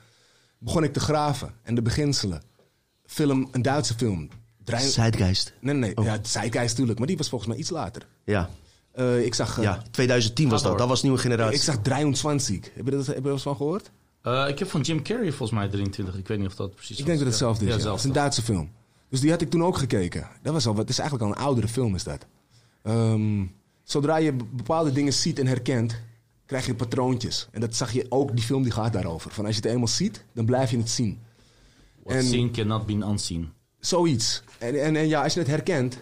begon 0.58 0.84
ik 0.84 0.94
te 0.94 1.00
graven 1.00 1.54
en 1.64 1.76
de 1.76 1.82
beginselen. 1.82 2.42
Film, 3.06 3.48
een 3.52 3.62
Duitse 3.62 3.94
film. 3.94 4.30
Zeitgeist. 4.78 5.54
Nee, 5.60 5.76
nee, 5.76 5.98
Oh. 5.98 6.04
ja, 6.06 6.20
Zeitgeist 6.22 6.70
natuurlijk, 6.70 6.98
maar 7.00 7.08
die 7.08 7.18
was 7.18 7.30
volgens 7.30 7.50
mij 7.50 7.60
iets 7.60 7.70
later. 7.70 8.08
Ja. 8.24 8.50
Eh, 8.92 9.26
ik 9.26 9.34
zag, 9.34 9.58
eh, 9.58 9.64
ja, 9.64 9.84
2010 9.92 10.50
was 10.50 10.64
dat. 10.64 10.78
Dat 10.78 10.88
was 10.88 11.02
nieuwe 11.02 11.18
generatie. 11.18 11.56
ik 11.56 11.62
zag 11.62 11.78
23. 11.82 12.72
Heb 12.76 12.86
je, 12.86 12.92
dat, 12.92 13.06
heb 13.06 13.16
je 13.18 13.24
er 13.24 13.32
eens 13.32 13.42
van 13.42 13.56
gehoord? 13.56 13.92
Eh, 14.22 14.46
ik 14.48 14.60
heb 14.60 14.70
van 14.70 14.82
Jim 14.82 15.02
Carrey 15.04 15.30
volgens 15.32 15.60
mij 15.60 15.68
23. 15.68 16.18
Ik 16.18 16.28
weet 16.28 16.38
niet 16.38 16.48
of 16.48 16.56
dat 16.56 16.76
precies 16.76 17.00
Ik 17.00 17.06
denk 17.06 17.18
dat 17.18 17.28
het 17.28 17.28
hetzelfde 17.28 17.66
is. 17.66 17.72
Ja, 17.76 17.80
Ja, 17.80 17.90
Het 17.90 18.00
is 18.00 18.04
een. 18.06 18.12
Duitse 18.14 18.42
film. 18.42 18.72
Dus 19.10 19.20
die 19.20 19.32
had 19.32 19.42
ik 19.42 19.50
toen 19.50 19.64
ook 19.64 19.78
gekeken. 19.78 20.28
Dat 20.42 20.54
was 20.54 20.66
al 20.66 20.72
wat. 20.72 20.82
Het 20.82 20.90
is 20.90 21.00
eigenlijk 21.00 21.30
al 21.32 21.36
een 21.38 21.44
oudere 21.46 21.68
film, 21.68 21.96
is 21.96 22.04
dat. 22.04 22.26
Ehm, 22.84 23.46
zodra 23.84 24.18
je 24.18 24.34
be- 24.34 24.44
bepaalde 24.52 24.92
dingen 24.92 25.14
ziet 25.14 25.40
en 25.40 25.48
herkent, 25.48 25.96
krijg 26.50 26.66
je 26.66 26.76
patroontjes. 26.76 27.48
En 27.52 27.62
dat 27.62 27.76
zag 27.76 27.92
je 27.94 28.06
ook. 28.10 28.36
Die 28.36 28.44
film 28.46 28.64
die 28.64 28.72
gaat 28.72 28.94
daarover. 28.94 29.32
Van 29.32 29.46
als 29.46 29.56
je 29.56 29.62
het 29.62 29.72
eenmaal 29.72 29.88
ziet, 29.88 30.26
dan 30.34 30.46
blijf 30.46 30.72
je 30.72 30.78
het 30.78 30.90
zien. 30.90 31.20
What 32.04 32.24
seen 32.24 32.52
cannot 32.52 32.86
be 32.86 32.94
unseen. 32.94 33.50
Zoiets. 33.80 34.44
En, 34.58 34.82
en, 34.84 34.96
en 34.96 35.08
ja, 35.08 35.24
als 35.24 35.34
je 35.34 35.40
het 35.40 35.48
herkent, 35.50 35.98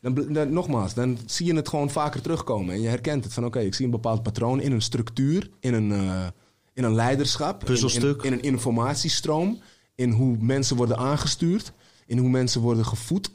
dan, 0.00 0.14
dan- 0.32 0.52
nogmaals, 0.52 0.94
dan 0.94 1.18
zie 1.26 1.46
je 1.46 1.54
het 1.54 1.68
gewoon 1.68 1.90
vaker 1.90 2.20
terugkomen. 2.20 2.74
En 2.74 2.80
je 2.80 2.88
herkent 2.88 3.24
het 3.24 3.32
van, 3.32 3.44
oké, 3.44 3.60
ik 3.60 3.74
zie 3.74 3.84
een 3.84 3.90
bepaald 3.90 4.22
patroon 4.22 4.60
in 4.60 4.72
een 4.72 4.82
structuur, 4.82 5.50
in 5.60 5.74
een, 5.74 5.92
eh, 5.92 6.26
in 6.72 6.84
een 6.84 6.94
leiderschap, 6.94 7.60
in- 7.60 7.66
Puzzelstuk. 7.66 8.22
In, 8.22 8.32
in 8.32 8.38
een 8.38 8.42
informatiestroom, 8.44 9.58
in 9.94 10.10
hoe 10.10 10.36
mensen 10.40 10.76
worden 10.76 10.96
aangestuurd, 10.96 11.72
in 12.06 12.18
hoe 12.18 12.28
mensen 12.28 12.60
worden 12.60 12.86
gevoed. 12.86 13.30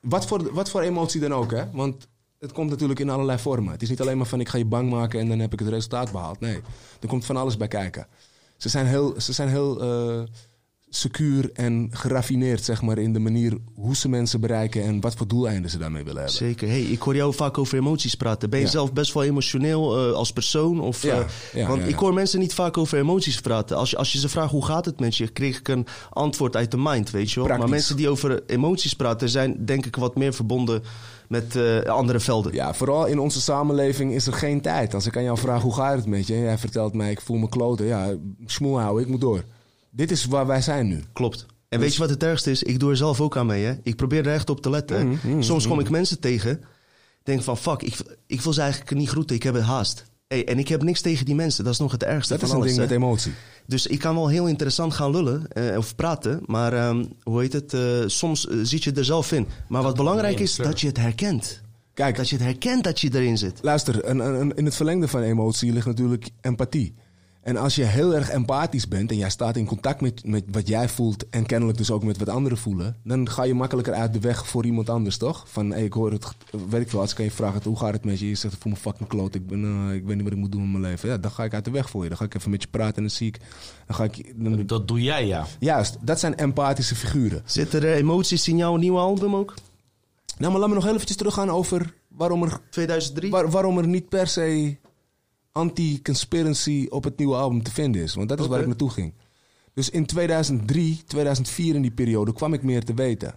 Wat 0.00 0.26
voor, 0.26 0.52
wat 0.52 0.70
voor 0.70 0.80
emotie 0.80 1.20
dan 1.20 1.32
ook, 1.34 1.50
hè? 1.50 1.70
Want 1.70 2.08
het 2.46 2.54
komt 2.54 2.70
natuurlijk 2.70 3.00
in 3.00 3.10
allerlei 3.10 3.38
vormen. 3.38 3.72
Het 3.72 3.82
is 3.82 3.88
niet 3.88 4.00
alleen 4.00 4.16
maar 4.16 4.26
van, 4.26 4.40
ik 4.40 4.48
ga 4.48 4.58
je 4.58 4.64
bang 4.64 4.90
maken 4.90 5.20
en 5.20 5.28
dan 5.28 5.38
heb 5.38 5.52
ik 5.52 5.58
het 5.58 5.68
resultaat 5.68 6.12
behaald. 6.12 6.40
Nee, 6.40 6.60
er 7.00 7.08
komt 7.08 7.24
van 7.24 7.36
alles 7.36 7.56
bij 7.56 7.68
kijken. 7.68 8.06
Ze 8.56 8.68
zijn 8.68 8.86
heel, 8.86 9.14
ze 9.20 9.32
zijn 9.32 9.48
heel 9.48 9.80
eh, 9.82 10.22
secuur 10.88 11.50
en 11.52 11.88
geraffineerd, 11.90 12.64
zeg 12.64 12.82
maar, 12.82 12.98
in 12.98 13.12
de 13.12 13.18
manier 13.18 13.58
hoe 13.74 13.96
ze 13.96 14.08
mensen 14.08 14.40
bereiken 14.40 14.82
en 14.82 15.00
wat 15.00 15.14
voor 15.14 15.28
doeleinden 15.28 15.70
ze 15.70 15.78
daarmee 15.78 16.04
willen 16.04 16.22
hebben. 16.22 16.36
Zeker. 16.38 16.68
Hey, 16.68 16.82
ik 16.82 17.00
hoor 17.00 17.14
jou 17.16 17.34
vaak 17.34 17.58
over 17.58 17.78
emoties 17.78 18.14
praten. 18.14 18.50
Ben 18.50 18.58
je 18.58 18.64
Ja. 18.64 18.70
zelf 18.70 18.92
best 18.92 19.12
wel 19.12 19.22
emotioneel 19.24 20.08
eh, 20.08 20.12
als 20.14 20.32
persoon? 20.32 20.80
Of, 20.80 21.02
Ja, 21.02 21.18
eh, 21.20 21.26
ja, 21.52 21.68
want 21.68 21.88
ik 21.88 21.94
hoor 21.94 22.14
mensen 22.14 22.38
niet 22.38 22.54
vaak 22.54 22.76
over 22.76 22.98
emoties 22.98 23.40
praten. 23.40 23.76
Als 23.76 23.90
je, 23.90 23.96
als 23.96 24.12
je 24.12 24.18
ze 24.18 24.28
vraagt 24.28 24.50
hoe 24.50 24.64
gaat 24.64 24.84
het 24.84 25.00
met 25.00 25.16
je, 25.16 25.28
kreeg 25.28 25.58
ik 25.58 25.68
een 25.68 25.86
antwoord 26.10 26.56
uit 26.56 26.70
de 26.70 26.78
mind, 26.78 27.10
weet 27.10 27.28
je 27.30 27.34
wel. 27.34 27.44
Praktisch. 27.44 27.64
Maar 27.66 27.74
mensen 27.76 27.96
die 27.96 28.08
over 28.08 28.42
emoties 28.46 28.94
praten 28.94 29.28
zijn 29.28 29.64
denk 29.64 29.86
ik 29.86 29.96
wat 29.96 30.16
meer 30.16 30.34
verbonden 30.34 30.82
met 31.28 31.56
eh, 31.56 31.80
andere 31.80 32.20
velden. 32.20 32.52
Ja, 32.52 32.74
vooral 32.74 33.06
in 33.06 33.18
onze 33.18 33.40
samenleving 33.40 34.12
is 34.12 34.26
er 34.26 34.32
geen 34.32 34.60
tijd. 34.60 34.94
Als 34.94 35.06
ik 35.06 35.16
aan 35.16 35.22
jou 35.22 35.38
vraag 35.38 35.62
hoe 35.62 35.74
gaat 35.74 35.96
het 35.96 36.06
met 36.06 36.26
je 36.26 36.34
en 36.34 36.40
jij 36.40 36.58
vertelt 36.58 36.94
mij 36.94 37.10
ik 37.10 37.20
voel 37.20 37.36
me 37.36 37.48
kloten. 37.48 37.86
Ja, 37.86 38.14
smoel 38.46 38.80
houden, 38.80 39.04
ik 39.04 39.10
moet 39.10 39.20
door. 39.20 39.44
Dit 39.90 40.10
is 40.10 40.24
waar 40.24 40.46
wij 40.46 40.62
zijn 40.62 40.86
nu. 40.86 41.02
Klopt. 41.12 41.46
En 41.68 41.80
weet 41.80 41.92
je 41.92 42.00
wat 42.00 42.10
het 42.10 42.22
ergste 42.22 42.50
is? 42.50 42.62
Ik 42.62 42.80
doe 42.80 42.90
er 42.90 42.96
zelf 42.96 43.20
ook 43.20 43.36
aan 43.36 43.46
mee. 43.46 43.64
Hè? 43.64 43.74
Ik 43.82 43.96
probeer 43.96 44.26
er 44.26 44.32
echt 44.32 44.50
op 44.50 44.60
te 44.60 44.70
letten. 44.70 45.06
Mm, 45.06 45.18
hè. 45.22 45.42
Soms 45.42 45.66
kom 45.66 45.80
ik 45.80 45.90
mensen 45.90 46.20
tegen. 46.20 46.60
Denk 47.22 47.42
van 47.42 47.56
fuck, 47.56 47.82
ik, 47.82 47.96
ik 48.26 48.40
wil 48.40 48.52
ze 48.52 48.60
eigenlijk 48.60 48.90
niet 48.90 49.08
groeten. 49.08 49.36
Ik 49.36 49.42
heb 49.42 49.54
het 49.54 49.62
haast. 49.62 50.04
Hey, 50.28 50.46
en 50.48 50.58
ik 50.58 50.68
heb 50.68 50.82
niks 50.82 51.00
tegen 51.00 51.24
die 51.24 51.34
mensen. 51.34 51.64
Dat 51.64 51.72
is 51.72 51.78
nog 51.78 51.92
het 51.92 52.02
ergste 52.02 52.36
Dat 52.36 52.38
van 52.40 52.48
is 52.48 52.54
een 52.54 52.60
alles. 52.60 52.76
ding 52.76 52.88
hè. 52.88 52.94
met 52.94 53.02
emotie. 53.04 53.32
Dus 53.66 53.86
ik 53.86 53.98
kan 53.98 54.14
wel 54.14 54.28
heel 54.28 54.46
interessant 54.46 54.94
gaan 54.94 55.10
lullen 55.10 55.48
eh, 55.48 55.76
of 55.76 55.94
praten. 55.96 56.40
Maar 56.46 56.72
ehm, 56.72 57.04
hoe 57.22 57.40
heet 57.40 57.52
het? 57.52 57.74
eh, 57.74 57.80
soms 58.06 58.48
eh, 58.48 58.56
zit 58.62 58.84
je 58.84 58.92
er 58.92 59.04
zelf 59.04 59.32
in. 59.32 59.46
Maar 59.68 59.82
wat 59.82 59.96
belangrijk 59.96 60.38
is, 60.40 60.56
dat 60.56 60.80
je 60.80 60.86
het 60.86 60.96
herkent. 60.96 61.60
Kijk, 61.94 62.16
Dat 62.16 62.28
je 62.28 62.36
het 62.36 62.44
herkent 62.44 62.84
dat 62.84 63.00
je 63.00 63.10
erin 63.14 63.38
zit. 63.38 63.58
Luister, 63.62 64.08
een, 64.08 64.18
een, 64.18 64.54
in 64.54 64.64
het 64.64 64.74
verlengde 64.74 65.08
van 65.08 65.22
emotie 65.22 65.72
ligt 65.72 65.86
natuurlijk 65.86 66.28
empathie. 66.40 66.94
En 67.46 67.56
als 67.56 67.74
je 67.74 67.84
heel 67.84 68.14
erg 68.14 68.30
empathisch 68.30 68.88
bent 68.88 69.10
en 69.10 69.16
jij 69.16 69.30
staat 69.30 69.56
in 69.56 69.66
contact 69.66 70.00
met, 70.00 70.24
met 70.24 70.44
wat 70.50 70.68
jij 70.68 70.88
voelt 70.88 71.28
en 71.28 71.46
kennelijk 71.46 71.78
dus 71.78 71.90
ook 71.90 72.04
met 72.04 72.18
wat 72.18 72.28
anderen 72.28 72.58
voelen, 72.58 72.96
dan 73.04 73.28
ga 73.30 73.42
je 73.42 73.54
makkelijker 73.54 73.94
uit 73.94 74.12
de 74.12 74.18
weg 74.20 74.46
voor 74.46 74.64
iemand 74.64 74.90
anders, 74.90 75.16
toch? 75.16 75.44
Van, 75.48 75.70
hey, 75.70 75.84
ik 75.84 75.92
hoor 75.92 76.12
het, 76.12 76.26
weet 76.68 76.80
ik 76.80 76.90
veel, 76.90 77.00
als 77.00 77.12
ik 77.12 77.18
aan 77.18 77.24
je 77.24 77.30
vraag, 77.30 77.62
hoe 77.64 77.78
gaat 77.78 77.92
het 77.92 78.04
met 78.04 78.18
je? 78.18 78.28
Je 78.28 78.34
zegt, 78.34 78.54
ik 78.54 78.60
voel 78.60 78.72
me 78.72 78.78
fucking 78.78 79.08
kloot, 79.08 79.34
ik, 79.34 79.46
ben, 79.46 79.64
eh, 79.64 79.94
ik 79.94 80.04
weet 80.04 80.14
niet 80.14 80.24
wat 80.24 80.32
ik 80.32 80.38
moet 80.38 80.52
doen 80.52 80.62
in 80.62 80.70
mijn 80.70 80.82
leven. 80.82 81.08
Ja, 81.08 81.18
dan 81.18 81.30
ga 81.30 81.44
ik 81.44 81.54
uit 81.54 81.64
de 81.64 81.70
weg 81.70 81.90
voor 81.90 82.02
je. 82.02 82.08
Dan 82.08 82.18
ga 82.18 82.24
ik 82.24 82.34
even 82.34 82.50
met 82.50 82.62
je 82.62 82.68
praten 82.68 82.96
en 82.96 83.02
dan 83.02 83.10
zie 83.10 83.26
ik, 83.26 83.38
dan 83.86 83.96
ga 83.96 84.04
ik... 84.04 84.32
Dan, 84.36 84.66
Dat 84.66 84.88
doe 84.88 85.02
jij, 85.02 85.26
ja. 85.26 85.46
juist, 85.58 85.96
dat 86.00 86.20
zijn 86.20 86.36
empathische 86.36 86.94
figuren. 86.94 87.42
Zitten 87.44 87.82
er 87.82 87.94
emoties 87.94 88.48
in 88.48 88.56
jouw 88.56 88.76
nieuwe 88.76 88.98
album 88.98 89.34
ook? 89.34 89.54
Nou, 90.38 90.50
maar 90.50 90.60
laat 90.60 90.68
me 90.68 90.74
nog 90.74 90.84
heel 90.84 90.92
eventjes 90.94 91.16
teruggaan 91.16 91.50
over 91.50 91.94
waarom 92.08 92.42
er 92.42 92.60
2003? 92.70 93.30
Waar- 93.30 93.50
waarom 93.50 93.78
er 93.78 93.86
niet 93.86 94.08
per 94.08 94.26
se 94.26 94.76
anti-conspiracy 95.56 96.86
op 96.88 97.04
het 97.04 97.18
nieuwe 97.18 97.34
album 97.34 97.62
te 97.62 97.70
vinden 97.70 98.02
is. 98.02 98.14
Want 98.14 98.28
dat 98.28 98.40
is 98.40 98.46
waar 98.46 98.60
ik 98.60 98.66
naartoe 98.66 98.90
ging. 98.90 99.14
Dus 99.74 99.90
in 99.90 100.06
2003, 100.06 101.02
2004 101.06 101.74
in 101.74 101.82
die 101.82 101.90
periode 101.90 102.32
kwam 102.32 102.52
ik 102.52 102.62
meer 102.62 102.84
te 102.84 102.94
weten. 102.94 103.34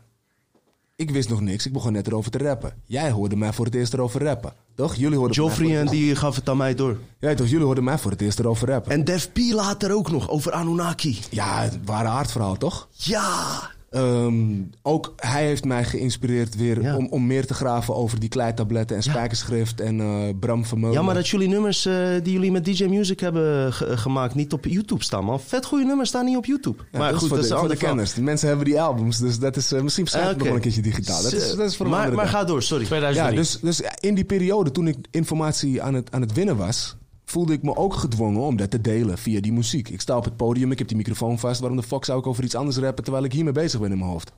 Ik 0.96 1.12
wist 1.12 1.30
nog 1.30 1.42
niks, 1.42 1.66
ik 1.66 1.74
begon 1.74 1.92
net 1.92 2.08
erover 2.08 2.32
te 2.32 2.38
rappen. 2.38 2.74
Jij 2.86 3.12
hoorde 3.12 3.36
mij 3.36 3.54
voor 3.54 3.66
het 3.66 3.76
eerst 3.76 3.94
erover 3.94 4.24
rappen, 4.24 4.54
toch? 4.76 4.96
Jullie 4.96 5.18
hoorden 5.18 5.36
Joffrey 5.36 5.80
en 5.80 5.88
die 5.88 6.16
gaf 6.16 6.36
het 6.36 6.50
aan 6.50 6.58
mij 6.58 6.76
door. 6.76 6.98
Ja, 7.20 7.34
toch? 7.34 7.48
Jullie 7.48 7.66
hoorden 7.66 7.84
mij 7.84 7.98
voor 7.98 8.12
het 8.12 8.22
eerst 8.22 8.40
erover 8.40 8.68
rappen. 8.68 8.92
En 8.92 9.04
Def 9.04 9.32
P 9.32 9.38
later 9.38 9.92
ook 9.92 10.12
nog, 10.12 10.30
over 10.30 10.52
Anunnaki. 10.52 11.20
Ja, 11.30 11.62
het 11.62 11.78
waren 11.86 12.12
aardverhaal, 12.12 12.58
toch? 12.58 12.88
Ja! 12.92 13.72
Ehm, 13.90 14.44
ook 14.82 15.14
hij 15.16 15.46
heeft 15.46 15.66
mij 15.66 15.84
geïnspireerd 15.84 16.56
weer 16.56 16.82
Ja. 16.82 16.96
om, 16.98 17.08
om 17.08 17.28
meer 17.28 17.46
te 17.46 17.54
graven 17.54 17.96
over 17.96 18.20
die 18.20 18.30
kleitabletten 18.30 18.96
en 18.96 19.04
spijkerschrift 19.04 19.82
en 19.82 20.00
eh, 20.00 20.08
Bram 20.40 20.66
Vermeulen. 20.66 20.98
Ja, 21.00 21.04
maar 21.06 21.14
dat 21.16 21.28
jullie 21.28 21.48
nummers 21.48 21.86
eh, 21.86 21.94
die 22.24 22.34
jullie 22.34 22.52
met 22.52 22.66
DJ 22.66 22.84
Music 22.86 23.20
hebben 23.20 23.74
ge- 23.74 23.98
gemaakt 23.98 24.36
niet 24.36 24.54
op 24.54 24.66
YouTube 24.66 25.04
staan, 25.04 25.24
man. 25.24 25.40
Vet 25.40 25.66
goede 25.66 25.86
nummers 25.86 26.10
staan 26.10 26.26
niet 26.26 26.38
op 26.38 26.46
YouTube. 26.46 26.78
Ja, 26.92 27.00
maar 27.00 27.08
dat 27.12 27.12
is 27.14 27.18
goed, 27.20 27.28
voor 27.28 27.38
dat 27.38 27.46
is 27.46 27.52
de, 27.52 27.56
een 27.56 27.60
voor 27.62 27.70
de 27.70 27.78
kenners. 27.86 28.14
Die 28.14 28.24
mensen 28.24 28.48
hebben 28.48 28.66
die 28.66 28.82
albums, 28.82 29.18
dus 29.18 29.40
dat 29.40 29.56
is 29.56 29.72
eh, 29.72 29.82
misschien 29.82 30.04
verschijnt 30.08 30.30
het 30.30 30.38
Ah, 30.38 30.44
nog 30.44 30.48
wel 30.54 30.56
een 30.66 30.72
keertje 30.74 30.92
digitaal. 30.92 31.22
Dat 31.24 31.34
is, 31.34 31.56
dat 31.56 31.68
is 31.70 31.76
voor 31.78 31.90
maar, 31.90 32.14
maar 32.14 32.28
ga 32.28 32.44
door, 32.44 32.64
sorry. 32.64 32.86
2003. 32.86 33.36
Ja, 33.36 33.42
dus, 33.42 33.60
dus 33.62 33.82
in 34.00 34.16
die 34.16 34.26
periode 34.26 34.72
toen 34.72 34.88
ik 34.88 34.98
informatie 35.12 35.82
aan 35.82 35.94
het, 35.94 36.12
aan 36.12 36.22
het 36.22 36.34
winnen 36.34 36.58
was, 36.58 36.96
voelde 37.30 37.54
ik 37.54 37.64
me 37.64 37.76
ook 37.76 37.94
gedwongen 37.94 38.42
om 38.42 38.56
dat 38.56 38.72
te 38.72 38.82
delen 38.82 39.18
via 39.18 39.42
die 39.42 39.54
muziek. 39.54 39.90
Ik 39.90 40.02
sta 40.02 40.18
op 40.18 40.24
het 40.24 40.38
podium, 40.38 40.72
ik 40.72 40.78
heb 40.78 40.88
die 40.88 40.98
microfoon 40.98 41.40
vast. 41.40 41.60
Waarom 41.60 41.78
de 41.78 41.84
fuck 41.84 42.06
zou 42.06 42.20
ik 42.20 42.28
over 42.28 42.44
iets 42.44 42.56
anders 42.56 42.78
rappen 42.78 43.04
terwijl 43.04 43.26
ik 43.26 43.34
hiermee 43.34 43.54
bezig 43.54 43.80
ben 43.80 43.92
in 43.92 43.98
mijn 43.98 44.10
hoofd? 44.10 44.32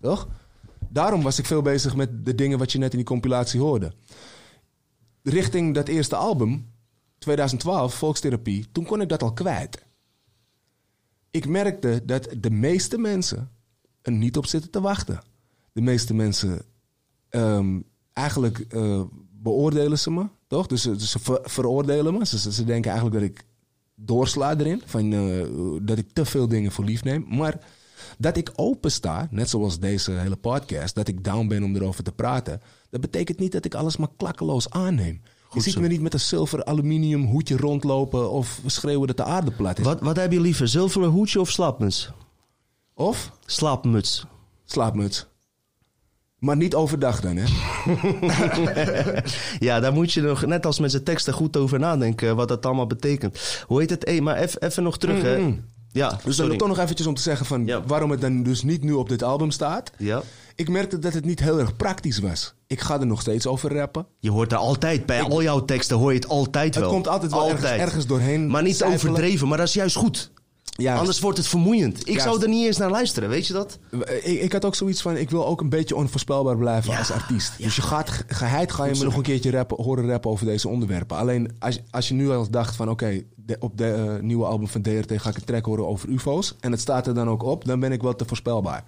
Toch? 0.00 0.28
Daarom 0.88 1.22
was 1.22 1.38
ik 1.38 1.46
veel 1.46 1.62
bezig 1.62 1.96
met 1.96 2.24
de 2.24 2.34
dingen 2.34 2.58
wat 2.58 2.72
je 2.72 2.78
net 2.78 2.90
in 2.90 2.96
die 2.96 3.06
compilatie 3.06 3.60
hoorde. 3.60 3.92
Richting 5.22 5.74
dat 5.74 5.88
eerste 5.88 6.16
album, 6.16 6.70
2012, 7.18 7.94
Volkstherapie, 7.94 8.66
toen 8.72 8.84
kon 8.84 9.00
ik 9.00 9.08
dat 9.08 9.22
al 9.22 9.32
kwijt. 9.32 9.84
Ik 11.30 11.48
merkte 11.48 12.02
dat 12.04 12.28
de 12.38 12.50
meeste 12.50 12.98
mensen 12.98 13.50
er 14.02 14.12
niet 14.12 14.36
op 14.36 14.46
zitten 14.46 14.70
te 14.70 14.80
wachten. 14.80 15.22
De 15.72 15.80
meeste 15.80 16.14
mensen 16.14 16.62
ehm, 17.28 17.80
eigenlijk 18.12 18.58
eh, 18.58 19.02
beoordelen 19.42 19.98
ze 19.98 20.10
me, 20.10 20.26
toch? 20.46 20.66
Dus, 20.66 20.82
ze- 20.82 21.06
ze 21.06 21.18
ver- 21.18 21.40
veroordelen 21.42 22.18
me. 22.18 22.26
Ze, 22.26 22.38
ze, 22.38 22.52
ze 22.52 22.64
denken 22.64 22.90
eigenlijk 22.90 23.20
dat 23.20 23.30
ik 23.30 23.44
doorsla 23.94 24.56
erin. 24.58 24.82
Van, 24.86 25.12
eh, 25.12 25.46
dat 25.86 25.98
ik 25.98 26.10
te 26.12 26.24
veel 26.24 26.48
dingen 26.48 26.72
voor 26.72 26.84
lief 26.84 27.04
neem. 27.04 27.26
Maar 27.28 27.58
dat 28.18 28.36
ik 28.36 28.52
open 28.56 28.92
sta, 28.92 29.28
net 29.30 29.48
zoals 29.50 29.78
deze 29.78 30.10
hele 30.12 30.36
podcast, 30.36 30.94
dat 30.94 31.08
ik 31.08 31.24
down 31.24 31.46
ben 31.48 31.62
om 31.62 31.76
erover 31.76 32.04
te 32.04 32.12
praten, 32.12 32.60
dat 32.90 33.00
betekent 33.00 33.38
niet 33.38 33.52
dat 33.52 33.64
ik 33.64 33.74
alles 33.74 33.96
maar 33.96 34.08
klakkeloos 34.16 34.70
aanneem. 34.70 35.20
je 35.52 35.60
ziet 35.60 35.78
me 35.80 35.88
niet 35.88 36.00
met 36.00 36.14
een 36.14 36.20
zilver 36.20 36.64
aluminium 36.64 37.24
hoedje 37.24 37.56
rondlopen 37.56 38.30
of 38.30 38.60
schreeuwen 38.66 39.06
dat 39.06 39.16
de 39.16 39.24
aarde 39.24 39.50
plat 39.50 39.78
is. 39.78 39.84
Wat, 39.84 40.00
wat 40.00 40.16
heb 40.16 40.32
je 40.32 40.40
liever, 40.40 40.68
zilveren 40.68 41.08
hoedje 41.08 41.40
of 41.40 41.50
slaapmuts? 41.50 42.10
Of 42.94 43.32
Slaapmuts. 43.46 44.26
slaapmuts. 44.64 45.26
Maar 46.42 46.56
niet 46.56 46.74
overdag 46.74 47.20
dan, 47.20 47.36
hè? 47.36 47.44
Ja, 49.58 49.80
daar 49.80 49.92
moet 49.92 50.12
je 50.12 50.20
nog, 50.20 50.46
net 50.46 50.66
als 50.66 50.78
met 50.78 50.90
zijn 50.90 51.02
teksten, 51.04 51.32
goed 51.32 51.56
over 51.56 51.78
nadenken 51.78 52.36
wat 52.36 52.48
dat 52.48 52.66
allemaal 52.66 52.86
betekent. 52.86 53.62
Hoe 53.66 53.80
heet 53.80 53.90
het? 53.90 54.04
Hey, 54.04 54.20
maar 54.20 54.36
even 54.58 54.82
nog 54.82 54.98
terug, 54.98 55.22
hè? 55.22 55.38
Mm-mm. 55.38 55.64
Ja, 55.92 56.08
Dus 56.08 56.22
dan 56.24 56.32
sorry. 56.32 56.56
toch 56.56 56.68
nog 56.68 56.78
eventjes 56.78 57.06
om 57.06 57.14
te 57.14 57.22
zeggen 57.22 57.46
van 57.46 57.66
Ja. 57.66 57.82
waarom 57.86 58.10
het 58.10 58.20
dan 58.20 58.42
dus 58.42 58.62
niet 58.62 58.82
nu 58.82 58.92
op 58.92 59.08
dit 59.08 59.22
album 59.22 59.50
staat. 59.50 59.90
Ja. 59.98 60.22
Ik 60.54 60.68
merkte 60.68 60.98
dat 60.98 61.12
het 61.12 61.24
niet 61.24 61.40
heel 61.40 61.58
erg 61.58 61.76
praktisch 61.76 62.18
was. 62.18 62.54
Ik 62.66 62.80
ga 62.80 63.00
er 63.00 63.06
nog 63.06 63.20
steeds 63.20 63.46
over 63.46 63.74
rappen. 63.76 64.06
Je 64.18 64.30
hoort 64.30 64.52
er 64.52 64.58
altijd, 64.58 65.06
bij 65.06 65.22
al 65.22 65.42
jouw 65.42 65.64
teksten 65.64 65.96
hoor 65.96 66.12
je 66.12 66.18
het 66.18 66.28
altijd 66.28 66.74
Het 66.74 66.84
wel. 66.84 66.92
komt 66.92 67.08
altijd 67.08 67.32
wel 67.32 67.48
ergens, 67.48 67.70
ergens 67.70 68.06
doorheen. 68.06 68.46
Maar 68.50 68.62
niet 68.62 68.82
overdreven, 68.84 69.48
maar 69.48 69.58
dat 69.58 69.66
is 69.68 69.74
juist 69.74 69.96
goed. 69.96 70.30
Anders 70.76 71.20
wordt 71.20 71.38
het 71.38 71.46
vermoeiend. 71.46 72.00
Ik 72.00 72.06
Juist. 72.06 72.22
zou 72.22 72.42
er 72.42 72.48
niet 72.48 72.66
eens 72.66 72.76
naar 72.76 72.90
luisteren, 72.90 73.28
weet 73.28 73.46
je 73.46 73.52
dat? 73.52 73.78
ik, 74.22 74.40
ik 74.40 74.52
had 74.52 74.64
ook 74.64 74.74
zoiets 74.74 75.02
van, 75.02 75.16
ik 75.16 75.30
wil 75.30 75.46
ook 75.46 75.60
een 75.60 75.68
beetje 75.68 75.96
onvoorspelbaar 75.96 76.56
blijven 76.56 76.96
als 76.98 77.10
artiest. 77.10 77.52
Dus 77.58 77.76
je 77.76 77.82
gaat, 77.82 78.10
ge- 78.10 78.24
geheid 78.26 78.72
ga 78.72 78.84
je 78.84 78.94
me 78.98 79.04
nog 79.04 79.16
een 79.16 79.22
keertje 79.22 79.50
rappen, 79.50 79.82
horen 79.84 80.08
rappen 80.08 80.30
over 80.30 80.46
deze 80.46 80.68
onderwerpen. 80.68 81.16
Alleen 81.16 81.50
als, 81.58 81.80
als 81.90 82.08
je 82.08 82.14
nu 82.14 82.30
al 82.30 82.50
dacht 82.50 82.76
van, 82.76 82.90
oké, 82.90 83.22
op 83.58 83.76
de 83.78 83.86
eh, 83.92 84.22
nieuwe 84.22 84.44
album 84.44 84.68
van 84.68 84.82
DRT 84.82 85.20
ga 85.20 85.28
ik 85.28 85.36
een 85.36 85.44
track 85.44 85.64
horen 85.64 85.86
over 85.86 86.08
ufo's. 86.08 86.54
En 86.60 86.70
het 86.70 86.80
staat 86.80 87.06
er 87.06 87.14
dan 87.14 87.28
ook 87.28 87.42
op, 87.42 87.64
dan 87.64 87.80
ben 87.80 87.92
ik 87.92 88.02
wel 88.02 88.14
te 88.16 88.24
voorspelbaar. 88.24 88.84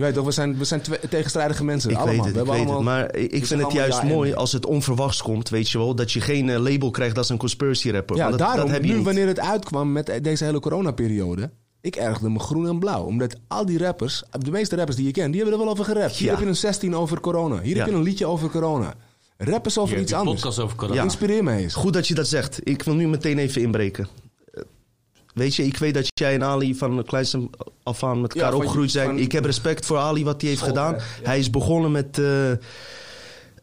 Je 0.00 0.06
weet 0.06 0.14
toch, 0.14 0.24
we 0.24 0.30
zijn, 0.32 0.58
we 0.58 0.64
zijn 0.64 0.82
tegenstrijdige 1.08 1.64
mensen. 1.64 1.90
Ik 1.90 1.96
allemaal. 1.96 2.14
weet 2.14 2.24
het, 2.24 2.34
We 2.34 2.40
ik 2.40 2.46
hebben 2.46 2.54
weet 2.54 2.64
het. 2.64 2.74
allemaal- 2.74 2.98
Maar 3.00 3.16
ik 3.16 3.30
vind 3.30 3.48
het 3.48 3.62
allemaal 3.62 3.76
juist 3.76 4.02
ja 4.02 4.08
mooi 4.08 4.34
als 4.34 4.52
het 4.52 4.66
onverwachts 4.66 5.22
komt, 5.22 5.48
weet 5.48 5.70
je 5.70 5.78
wel. 5.78 5.94
Dat 5.94 6.12
je 6.12 6.20
geen 6.20 6.48
eh, 6.48 6.58
label 6.60 6.90
krijgt 6.90 7.18
als 7.18 7.28
een 7.28 7.36
conspiracy 7.36 7.90
rapper. 7.90 8.16
Ja, 8.16 8.28
dat, 8.30 8.38
daarom, 8.38 8.56
dat 8.60 8.70
heb 8.70 8.82
je 8.82 8.88
nu 8.90 8.94
niet. 8.96 9.04
wanneer 9.04 9.26
het 9.26 9.40
uitkwam 9.40 9.92
met 9.92 10.18
deze 10.22 10.44
hele 10.44 10.60
coronaperiode... 10.60 11.50
Ik 11.80 11.96
ergde 11.96 12.30
me 12.30 12.38
groen 12.38 12.66
en 12.68 12.78
blauw. 12.78 13.04
Omdat 13.04 13.36
al 13.48 13.66
die 13.66 13.78
rappers, 13.78 14.22
de 14.38 14.50
meeste 14.50 14.76
rappers 14.76 14.96
die 14.96 15.06
je 15.06 15.12
kent, 15.12 15.32
die 15.32 15.40
hebben 15.42 15.58
er 15.58 15.64
wel 15.64 15.72
over 15.72 15.84
gerapt. 15.84 16.14
Hier 16.16 16.26
Ja. 16.28 16.32
heb 16.34 16.42
je 16.42 16.48
een 16.48 16.56
16 16.56 16.96
over 16.96 17.20
corona. 17.20 17.60
Hier 17.60 17.74
Ja. 17.76 17.82
heb 17.82 17.88
je 17.90 17.94
een 17.94 18.02
liedje 18.02 18.26
over 18.26 18.50
corona. 18.50 18.94
Rap 19.36 19.66
is 19.66 19.78
over 19.78 19.94
Hier 19.94 20.02
iets 20.02 20.12
anders. 20.12 20.34
podcast 20.40 20.58
over 20.60 20.76
corona. 20.76 20.96
Ja. 20.96 21.02
Inspireer 21.02 21.44
me 21.44 21.52
eens. 21.56 21.74
Goed 21.74 21.92
dat 21.92 22.08
je 22.08 22.14
dat 22.14 22.26
zegt. 22.28 22.60
Ik 22.62 22.82
wil 22.82 22.94
nu 22.94 23.08
meteen 23.08 23.38
even 23.38 23.62
inbreken. 23.62 24.08
Eh, 25.34 25.40
Weet 25.42 25.54
je, 25.54 25.66
ik 25.66 25.76
weet 25.76 25.94
dat 25.94 26.06
jij 26.14 26.34
en 26.34 26.44
Ali 26.44 26.74
van 26.74 27.04
kleins 27.04 27.36
af 27.82 28.04
aan 28.04 28.20
met 28.20 28.34
Ja, 28.34 28.38
elkaar 28.40 28.52
van- 28.52 28.60
opgegroeid 28.60 28.90
zijn. 28.90 29.18
Ik 29.18 29.32
heb 29.32 29.44
respect 29.44 29.86
voor 29.86 29.98
Ali, 29.98 30.24
wat 30.24 30.40
hij 30.40 30.50
heeft 30.50 30.62
School, 30.62 30.74
gedaan. 30.74 30.94
Ja. 30.94 31.00
Hij 31.22 31.38
is 31.38 31.50
begonnen 31.50 31.90
met... 31.90 32.18
eh, 32.18 32.50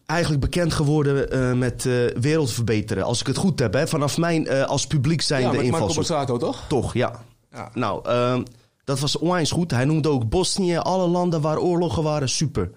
eigenlijk 0.05 0.41
bekend 0.41 0.74
geworden 0.74 1.32
eh, 1.32 1.53
met 1.53 1.86
eh, 1.86 1.93
wereld 2.20 2.51
verbeteren. 2.51 3.03
Als 3.03 3.20
ik 3.20 3.28
het 3.28 3.38
goed 3.38 3.59
heb, 3.59 3.74
hè. 3.74 3.88
Vanaf 3.88 4.18
mijn 4.18 4.47
eh, 4.47 4.63
als 4.63 4.88
publiek 4.88 5.20
Ja, 5.20 5.26
zijnde 5.26 5.47
Marco 5.47 5.63
invalshoek. 5.65 5.95
Borsato, 5.95 6.38
toch? 6.38 6.63
Toch, 6.68 6.93
ja. 6.93 7.24
Ja. 7.51 7.70
Nou, 7.74 8.05
ehm, 8.09 8.43
dat 8.84 8.99
was 8.99 9.18
onwijs 9.18 9.51
goed. 9.51 9.72
Hij 9.72 9.86
noemde 9.86 10.09
ook 10.09 10.30
Bosnië, 10.30 10.78
alle 10.78 11.07
landen 11.07 11.41
waar 11.41 11.57
oorlogen 11.57 12.03
waren, 12.03 12.30
super. 12.30 12.70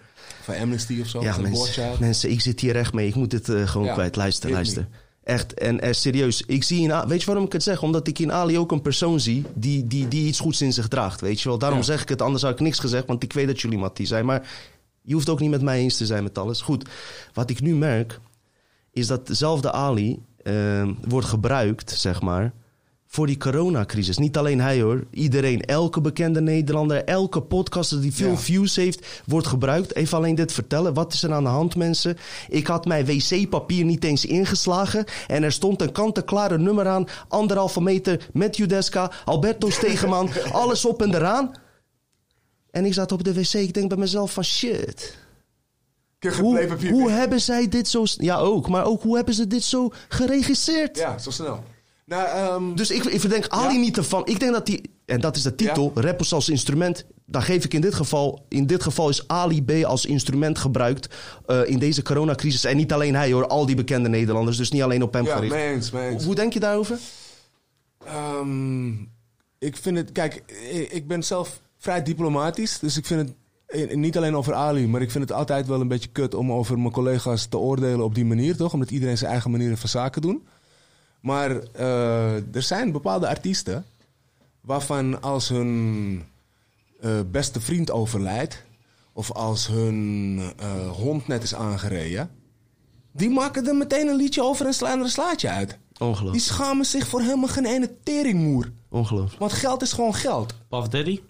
Van 0.43 0.55
Amnesty 0.55 0.99
of 1.01 1.09
zo. 1.09 1.23
Ja, 1.23 1.37
mensen, 1.39 1.91
mensen, 2.01 2.31
ik 2.31 2.41
zit 2.41 2.61
hier 2.61 2.77
echt 2.77 2.93
mee. 2.93 3.07
Ik 3.07 3.15
moet 3.15 3.31
dit 3.31 3.49
eh, 3.49 3.67
gewoon 3.69 3.87
Ja, 3.87 3.93
kwijt. 3.93 4.17
Luister, 4.17 4.51
luister. 4.51 4.89
Echt, 5.23 5.55
en 5.55 5.81
eh, 5.81 5.93
serieus. 5.93 6.43
Ik 6.47 6.63
zie 6.65 6.81
in, 6.91 7.09
weet 7.09 7.21
je 7.21 7.27
waarom 7.27 7.45
ik 7.45 7.53
het 7.53 7.63
zeg? 7.63 7.83
Omdat 7.83 8.07
ik 8.09 8.19
in 8.19 8.33
Ali 8.33 8.59
ook 8.59 8.73
een 8.73 8.83
persoon 8.83 9.21
zie 9.21 9.45
die, 9.55 9.87
die, 9.87 10.09
die 10.09 10.27
iets 10.27 10.41
goeds 10.41 10.61
in 10.61 10.73
zich 10.73 10.89
draagt. 10.89 11.21
Weet 11.21 11.41
je 11.41 11.49
wel? 11.49 11.59
Daarom 11.59 11.79
Ja. 11.79 11.85
zeg 11.85 12.03
ik 12.03 12.09
het, 12.09 12.23
anders 12.23 12.43
had 12.43 12.53
ik 12.53 12.61
niks 12.61 12.79
gezegd. 12.79 13.07
Want 13.07 13.23
ik 13.23 13.33
weet 13.33 13.47
dat 13.47 13.61
jullie 13.61 13.79
Mattie 13.79 14.07
zijn. 14.07 14.25
Maar 14.25 14.49
je 15.03 15.15
hoeft 15.15 15.29
ook 15.29 15.41
niet 15.41 15.51
met 15.51 15.63
mij 15.63 15.79
eens 15.79 15.97
te 15.97 16.07
zijn 16.07 16.23
met 16.23 16.39
alles. 16.39 16.61
Goed, 16.61 16.89
wat 17.33 17.51
ik 17.51 17.61
nu 17.61 17.75
merk, 17.75 18.21
is 18.93 19.07
dat 19.07 19.27
dezelfde 19.27 19.73
Ali 19.73 20.23
eh, 20.43 20.89
wordt 21.09 21.27
gebruikt, 21.27 21.91
zeg 21.91 22.21
maar, 22.21 22.53
voor 23.13 23.27
die 23.27 23.37
coronacrisis. 23.37 24.19
Niet 24.19 24.37
alleen 24.37 24.61
hij 24.61 24.81
hoor, 24.81 25.05
iedereen, 25.11 25.61
elke 25.61 26.01
bekende 26.01 26.41
Nederlander, 26.41 27.05
elke 27.05 27.43
podcaster 27.43 28.01
die 28.01 28.15
veel 28.15 28.31
Ja. 28.31 28.37
views 28.37 28.77
heeft, 28.77 29.23
wordt 29.27 29.47
gebruikt. 29.47 29.95
Even 29.95 30.17
alleen 30.19 30.35
dit 30.35 30.53
vertellen. 30.53 30.95
Wat 30.95 31.13
is 31.13 31.23
er 31.23 31.33
aan 31.33 31.43
de 31.43 31.49
hand, 31.49 31.77
mensen? 31.77 32.17
Ik 32.49 32.67
had 32.67 32.85
mijn 32.85 33.05
wc-papier 33.05 33.85
niet 33.85 34.05
eens 34.05 34.25
ingeslagen 34.25 35.05
en 35.27 35.43
er 35.43 35.53
stond 35.53 35.83
een 35.83 35.93
kant-en-klare 35.93 36.59
nummer 36.59 36.87
aan, 36.89 37.07
anderhalve 37.29 37.81
meter 37.81 38.29
met 38.33 38.57
Judeska, 38.57 39.13
Alberto 39.25 39.71
Stegeman, 39.81 40.31
alles 40.53 40.85
op 40.85 41.03
en 41.03 41.15
eraan. 41.15 41.53
En 42.71 42.85
ik 42.85 42.95
zat 42.95 43.13
op 43.13 43.25
de 43.25 43.35
wc, 43.35 43.53
ik 43.55 43.75
denk 43.75 43.89
bij 43.89 43.99
mezelf 43.99 44.33
van 44.33 44.45
shit. 44.45 45.19
Hoe, 46.41 46.69
hoe 46.91 47.11
hebben 47.11 47.41
zij 47.41 47.69
dit 47.69 47.89
zo... 47.89 48.05
Ja, 48.07 48.37
ook. 48.37 48.69
Maar 48.69 48.85
ook 48.85 49.03
hoe 49.03 49.17
hebben 49.17 49.35
ze 49.35 49.47
dit 49.47 49.63
zo 49.63 49.91
geregisseerd? 50.09 50.97
Ja, 50.99 51.19
zo 51.19 51.31
snel. 51.31 51.65
Nou, 52.11 52.27
ehm, 52.27 52.75
Dus 52.75 52.91
ik, 52.91 53.05
ik 53.05 53.21
verdenk 53.21 53.49
Ali 53.49 53.79
niet 53.79 53.97
ervan. 53.97 54.27
Ik 54.27 54.41
denk 54.41 54.53
dat 54.53 54.67
die... 54.67 54.91
En 55.07 55.21
dat 55.21 55.37
is 55.37 55.43
de 55.43 55.55
titel. 55.55 55.93
Rappers 55.95 56.33
als 56.33 56.49
instrument. 56.49 57.05
Dan 57.25 57.43
geef 57.43 57.65
ik 57.65 57.75
in 57.75 57.81
dit 57.81 57.95
geval... 57.95 58.45
In 58.49 58.67
dit 58.67 58.83
geval 58.83 59.09
is 59.09 59.29
Ali 59.29 59.65
B 59.65 59.85
als 59.85 60.07
instrument 60.07 60.59
gebruikt... 60.59 61.15
eh, 61.47 61.61
in 61.69 61.79
deze 61.79 62.03
coronacrisis. 62.03 62.65
En 62.65 62.77
niet 62.77 62.93
alleen 62.93 63.15
hij 63.15 63.33
hoor. 63.33 63.47
Al 63.47 63.67
die 63.67 63.77
bekende 63.77 64.09
Nederlanders. 64.09 64.57
Dus 64.57 64.71
niet 64.71 64.83
alleen 64.83 65.03
op 65.03 65.13
hem 65.13 65.25
ja, 65.25 65.35
gericht. 65.35 65.55
mee 65.55 65.73
eens, 65.73 65.91
mee 65.91 66.09
eens. 66.09 66.25
Hoe 66.25 66.35
denk 66.35 66.53
je 66.53 66.61
daarover? 66.61 66.99
Ehm, 68.07 68.89
ik 69.59 69.77
vind 69.81 69.97
het, 69.97 70.13
kijk, 70.13 70.43
ik, 70.91 71.07
ben 71.07 71.23
zelf 71.23 71.61
vrij 71.79 72.03
diplomatisch. 72.03 72.79
Dus 72.79 72.97
ik 72.97 73.07
vind 73.07 73.35
het 73.67 73.95
niet 73.97 74.17
alleen 74.17 74.37
over 74.37 74.55
Ali, 74.55 74.87
maar 74.87 75.03
ik 75.03 75.11
vind 75.11 75.29
het 75.29 75.39
altijd 75.39 75.67
wel 75.67 75.81
een 75.81 75.89
beetje 75.89 76.11
kut 76.13 76.35
om 76.35 76.53
over 76.53 76.79
mijn 76.79 76.93
collega's 76.93 77.47
te 77.47 77.59
oordelen 77.59 78.05
op 78.05 78.15
die 78.15 78.25
manier, 78.25 78.57
toch? 78.57 78.73
Omdat 78.73 78.91
iedereen 78.91 79.19
zijn 79.19 79.31
eigen 79.31 79.51
manieren 79.51 79.79
van 79.79 79.89
zaken 79.89 80.23
doen. 80.23 80.43
Maar 81.21 81.51
eh, 81.73 82.55
er 82.55 82.63
zijn 82.63 82.93
bepaalde 82.93 83.29
artiesten 83.29 83.85
waarvan 84.61 85.23
als 85.23 85.49
hun 85.49 86.23
eh, 87.01 87.11
beste 87.31 87.61
vriend 87.61 87.91
overlijdt, 87.91 88.63
of 89.13 89.33
als 89.33 89.67
hun 89.67 90.41
eh, 90.59 90.91
hond 90.91 91.27
net 91.29 91.43
is 91.43 91.55
aangereden, 91.55 92.31
die 93.13 93.31
maken 93.31 93.67
er 93.67 93.75
meteen 93.75 94.09
een 94.09 94.17
liedje 94.17 94.43
over 94.43 94.67
en 94.67 94.75
slaan 94.75 94.99
er 94.99 95.05
een 95.05 95.11
slaatje 95.11 95.49
uit. 95.49 95.69
Die 95.93 96.07
Ongelooflijk. 96.09 96.45
schamen 96.45 96.85
zich 96.85 97.07
voor 97.09 97.21
helemaal 97.21 97.49
geen 97.49 97.67
ene 97.67 97.91
teringmoer. 98.03 98.71
Ongelooflijk. 98.89 99.39
Want 99.41 99.53
geld 99.53 99.83
is 99.83 99.93
gewoon 99.93 100.15
geld. 100.15 100.55
Puff 100.69 100.89
Daddy? 100.89 101.21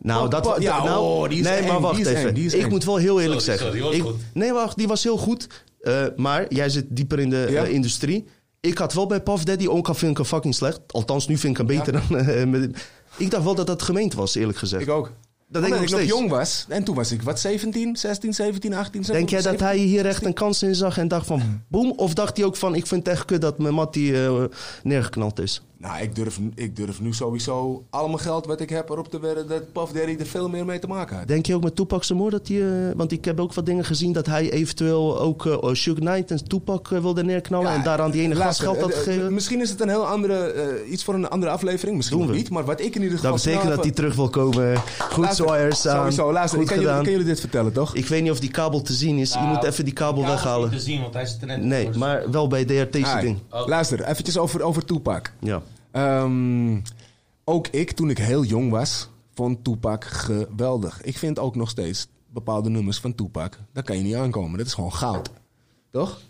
Nou, 0.00 0.22
Pa- 0.22 0.28
dat... 0.28 0.42
pa- 0.42 0.60
ja, 0.60 0.84
nou, 0.84 1.04
oh, 1.04 1.28
die 1.28 1.38
is 1.38 1.44
nee, 1.44 1.54
eng, 1.58 1.66
maar 1.66 1.80
wacht 1.80 1.96
die 1.96 2.04
is 2.04 2.10
even. 2.10 2.28
eng, 2.28 2.34
die 2.34 2.44
is 2.46 2.54
ik 2.54 2.62
eng. 2.62 2.68
moet 2.68 2.84
wel 2.84 2.96
heel 2.96 3.20
eerlijk 3.20 3.40
Sorry, 3.40 3.58
zeggen. 3.58 3.76
sorry, 3.76 3.92
die 3.92 4.02
was 4.02 4.10
Ik- 4.14 4.20
goed. 4.20 4.34
Nee, 4.34 4.52
wacht, 4.52 4.76
die 4.76 4.86
was 4.88 5.02
heel 5.02 5.16
goed. 5.18 5.48
Eh, 5.80 6.04
maar 6.16 6.54
jij 6.54 6.68
zit 6.68 6.84
dieper 6.88 7.18
in 7.18 7.30
de 7.30 7.46
Ja? 7.50 7.64
industrie. 7.64 8.26
Ik 8.66 8.78
had 8.78 8.92
wel 8.92 9.06
bij 9.06 9.20
Puff 9.22 9.44
Daddy, 9.44 9.66
ook 9.66 9.88
al 9.88 9.94
vind 9.94 10.10
ik 10.10 10.16
hem 10.16 10.26
fucking 10.26 10.54
slecht. 10.54 10.80
Althans, 10.86 11.26
nu 11.28 11.36
vind 11.38 11.58
ik 11.58 11.66
hem 11.66 11.76
beter 11.78 11.92
dan... 11.92 12.18
eh, 12.18 12.46
met- 12.46 12.88
ik 13.16 13.30
dacht 13.30 13.44
wel 13.44 13.54
dat 13.54 13.66
dat 13.66 13.82
gemeend 13.82 14.14
was, 14.14 14.34
eerlijk 14.34 14.58
gezegd. 14.58 14.82
Ik 14.82 14.88
ook. 14.90 15.12
Dat 15.48 15.62
denk 15.62 15.74
ik 15.74 15.80
nog 15.80 16.00
ik 16.00 16.06
nog 16.08 16.18
jong 16.18 16.30
was. 16.30 16.66
En 16.68 16.84
toen 16.84 16.94
was 16.94 17.12
ik, 17.12 17.22
wat, 17.22 17.40
17, 17.40 17.96
16, 17.96 18.34
17, 18.34 18.74
18, 18.74 19.04
17, 19.04 19.14
Denk 19.14 19.42
jij 19.42 19.52
dat 19.52 19.60
hij 19.60 19.78
hier 19.78 20.06
echt 20.06 20.24
een 20.24 20.32
kans 20.34 20.62
in 20.62 20.74
zag 20.74 20.98
en 20.98 21.08
dacht 21.08 21.26
van 21.26 21.62
boem? 21.68 21.90
Of 21.96 22.14
dacht 22.14 22.36
hij 22.36 22.46
ook 22.46 22.56
van 22.56 22.74
ik 22.74 22.86
vind 22.86 23.06
het 23.06 23.14
echt 23.16 23.24
kut 23.24 23.40
dat 23.40 23.58
mijn 23.58 23.74
mattie 23.74 24.24
eh, 24.24 24.44
neergeknald 24.82 25.38
is? 25.40 25.62
Nou, 25.86 26.02
ik 26.02 26.14
durf, 26.14 26.38
ik 26.54 26.76
durf 26.76 27.00
nu 27.00 27.12
sowieso 27.12 27.84
al 27.90 28.06
mijn 28.06 28.18
geld 28.20 28.46
wat 28.46 28.60
ik 28.60 28.70
heb 28.70 28.90
erop 28.90 29.08
te 29.10 29.20
wedden 29.20 29.48
dat 29.48 29.72
Puff 29.72 29.92
Daddy 29.92 30.16
er 30.18 30.26
veel 30.26 30.48
meer 30.48 30.64
mee 30.64 30.78
te 30.78 30.86
maken 30.86 31.16
had. 31.16 31.28
Denk 31.28 31.46
je 31.46 31.54
ook 31.54 31.62
met 31.62 31.76
Tupac 31.76 32.08
moord 32.10 32.32
dat 32.32 32.48
hij... 32.48 32.56
eh, 32.88 32.94
want 32.96 33.12
ik 33.12 33.24
heb 33.24 33.40
ook 33.40 33.54
wat 33.54 33.66
dingen 33.66 33.84
gezien 33.84 34.12
dat 34.12 34.26
hij 34.26 34.50
eventueel 34.50 35.20
ook 35.20 35.58
Suge 35.72 36.00
Knight 36.00 36.30
en 36.30 36.48
Tupac 36.48 36.90
eh, 36.90 36.98
wilde 37.00 37.24
neerknallen. 37.24 37.72
en 37.72 37.82
daaraan 37.82 38.10
die 38.10 38.22
ene 38.22 38.34
gast 38.36 38.60
geld 38.60 38.80
had 38.80 38.94
gegeven. 38.94 39.34
Misschien 39.34 39.60
is 39.60 39.70
het 39.70 39.80
een 39.80 39.88
heel 39.88 40.06
andere, 40.06 40.84
iets 40.90 41.04
voor 41.04 41.14
een 41.14 41.28
andere 41.28 41.52
aflevering. 41.52 41.96
Misschien 41.96 42.18
Doen 42.18 42.26
nog 42.26 42.36
we. 42.36 42.42
niet. 42.42 42.50
Maar 42.50 42.64
wat 42.64 42.80
ik 42.80 42.94
in 42.94 43.02
ieder 43.02 43.16
geval... 43.18 43.30
Dat 43.32 43.40
betekent 43.42 43.62
snel 43.64 43.74
dat 43.76 43.84
hij 43.84 43.94
terug 43.94 44.14
wil 44.14 44.28
komen. 44.28 44.76
Goed 44.98 45.24
Luister, 45.24 45.46
Sawyers 45.46 45.86
aan. 45.86 45.96
Sowieso, 45.96 46.32
luister. 46.32 46.58
Goed 46.58 46.70
Ik 46.70 46.74
kan, 46.74 46.84
jullie, 46.84 46.86
gedaan. 46.86 46.98
ik 46.98 47.02
kan 47.04 47.12
jullie 47.12 47.26
dit 47.26 47.40
vertellen, 47.40 47.72
toch? 47.72 47.94
Ik 47.94 48.06
weet 48.06 48.22
niet 48.22 48.30
of 48.30 48.40
die 48.40 48.50
kabel 48.50 48.82
te 48.82 48.92
zien 48.92 49.18
is. 49.18 49.32
je 49.32 49.38
moet 49.40 49.64
even 49.64 49.84
die 49.84 49.92
kabel 49.94 50.22
Ik 50.22 50.28
weghalen. 50.28 50.70
niet 50.70 50.78
te 50.78 50.84
zien, 50.84 51.00
want 51.00 51.14
hij 51.14 51.26
zit 51.26 51.40
er 51.40 51.46
net 51.46 51.62
Nee, 51.62 51.84
voor. 51.84 51.98
maar 51.98 52.30
wel 52.30 52.46
bij 52.48 52.64
DRT's 52.64 53.20
ding. 53.20 53.38
Luister, 53.50 54.04
eventjes 54.04 54.38
over, 54.38 54.62
over 54.62 54.84
Tupac. 54.84 55.32
Ja. 55.40 55.62
Ehm, 55.96 56.80
ook 57.44 57.68
ik, 57.68 57.92
toen 57.92 58.10
ik 58.10 58.18
heel 58.18 58.44
jong 58.44 58.70
was, 58.70 59.08
vond 59.34 59.64
Tupac 59.64 60.04
geweldig. 60.04 61.02
Ik 61.02 61.18
vind 61.18 61.38
ook 61.38 61.56
nog 61.56 61.70
steeds 61.70 62.06
bepaalde 62.32 62.68
nummers 62.68 63.00
van 63.00 63.14
Tupac. 63.14 63.58
Daar 63.72 63.82
kan 63.82 63.96
je 63.96 64.02
niet 64.02 64.14
aankomen. 64.14 64.58
Dat 64.58 64.66
is 64.66 64.74
gewoon 64.74 64.92
goud. 64.92 65.30
Toch? 65.90 66.20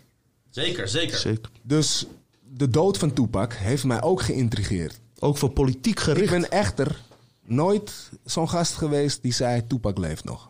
Zeker, 0.49 0.87
zeker. 0.87 1.17
Zeker. 1.17 1.51
Dus 1.61 2.05
de 2.53 2.69
dood 2.69 2.97
van 2.97 3.13
Tupac 3.13 3.53
heeft 3.53 3.83
mij 3.83 4.01
ook 4.01 4.21
geïntrigeerd. 4.21 4.99
Ook 5.19 5.37
voor 5.37 5.49
politiek 5.49 5.93
Ik 5.93 5.99
gericht. 5.99 6.31
ben 6.31 6.51
echter 6.51 7.01
nooit 7.43 8.09
zo'n 8.23 8.49
gast 8.49 8.73
geweest 8.73 9.21
die 9.21 9.33
zei: 9.33 9.67
Tupac 9.67 9.97
leeft 9.97 10.23
nog. 10.23 10.49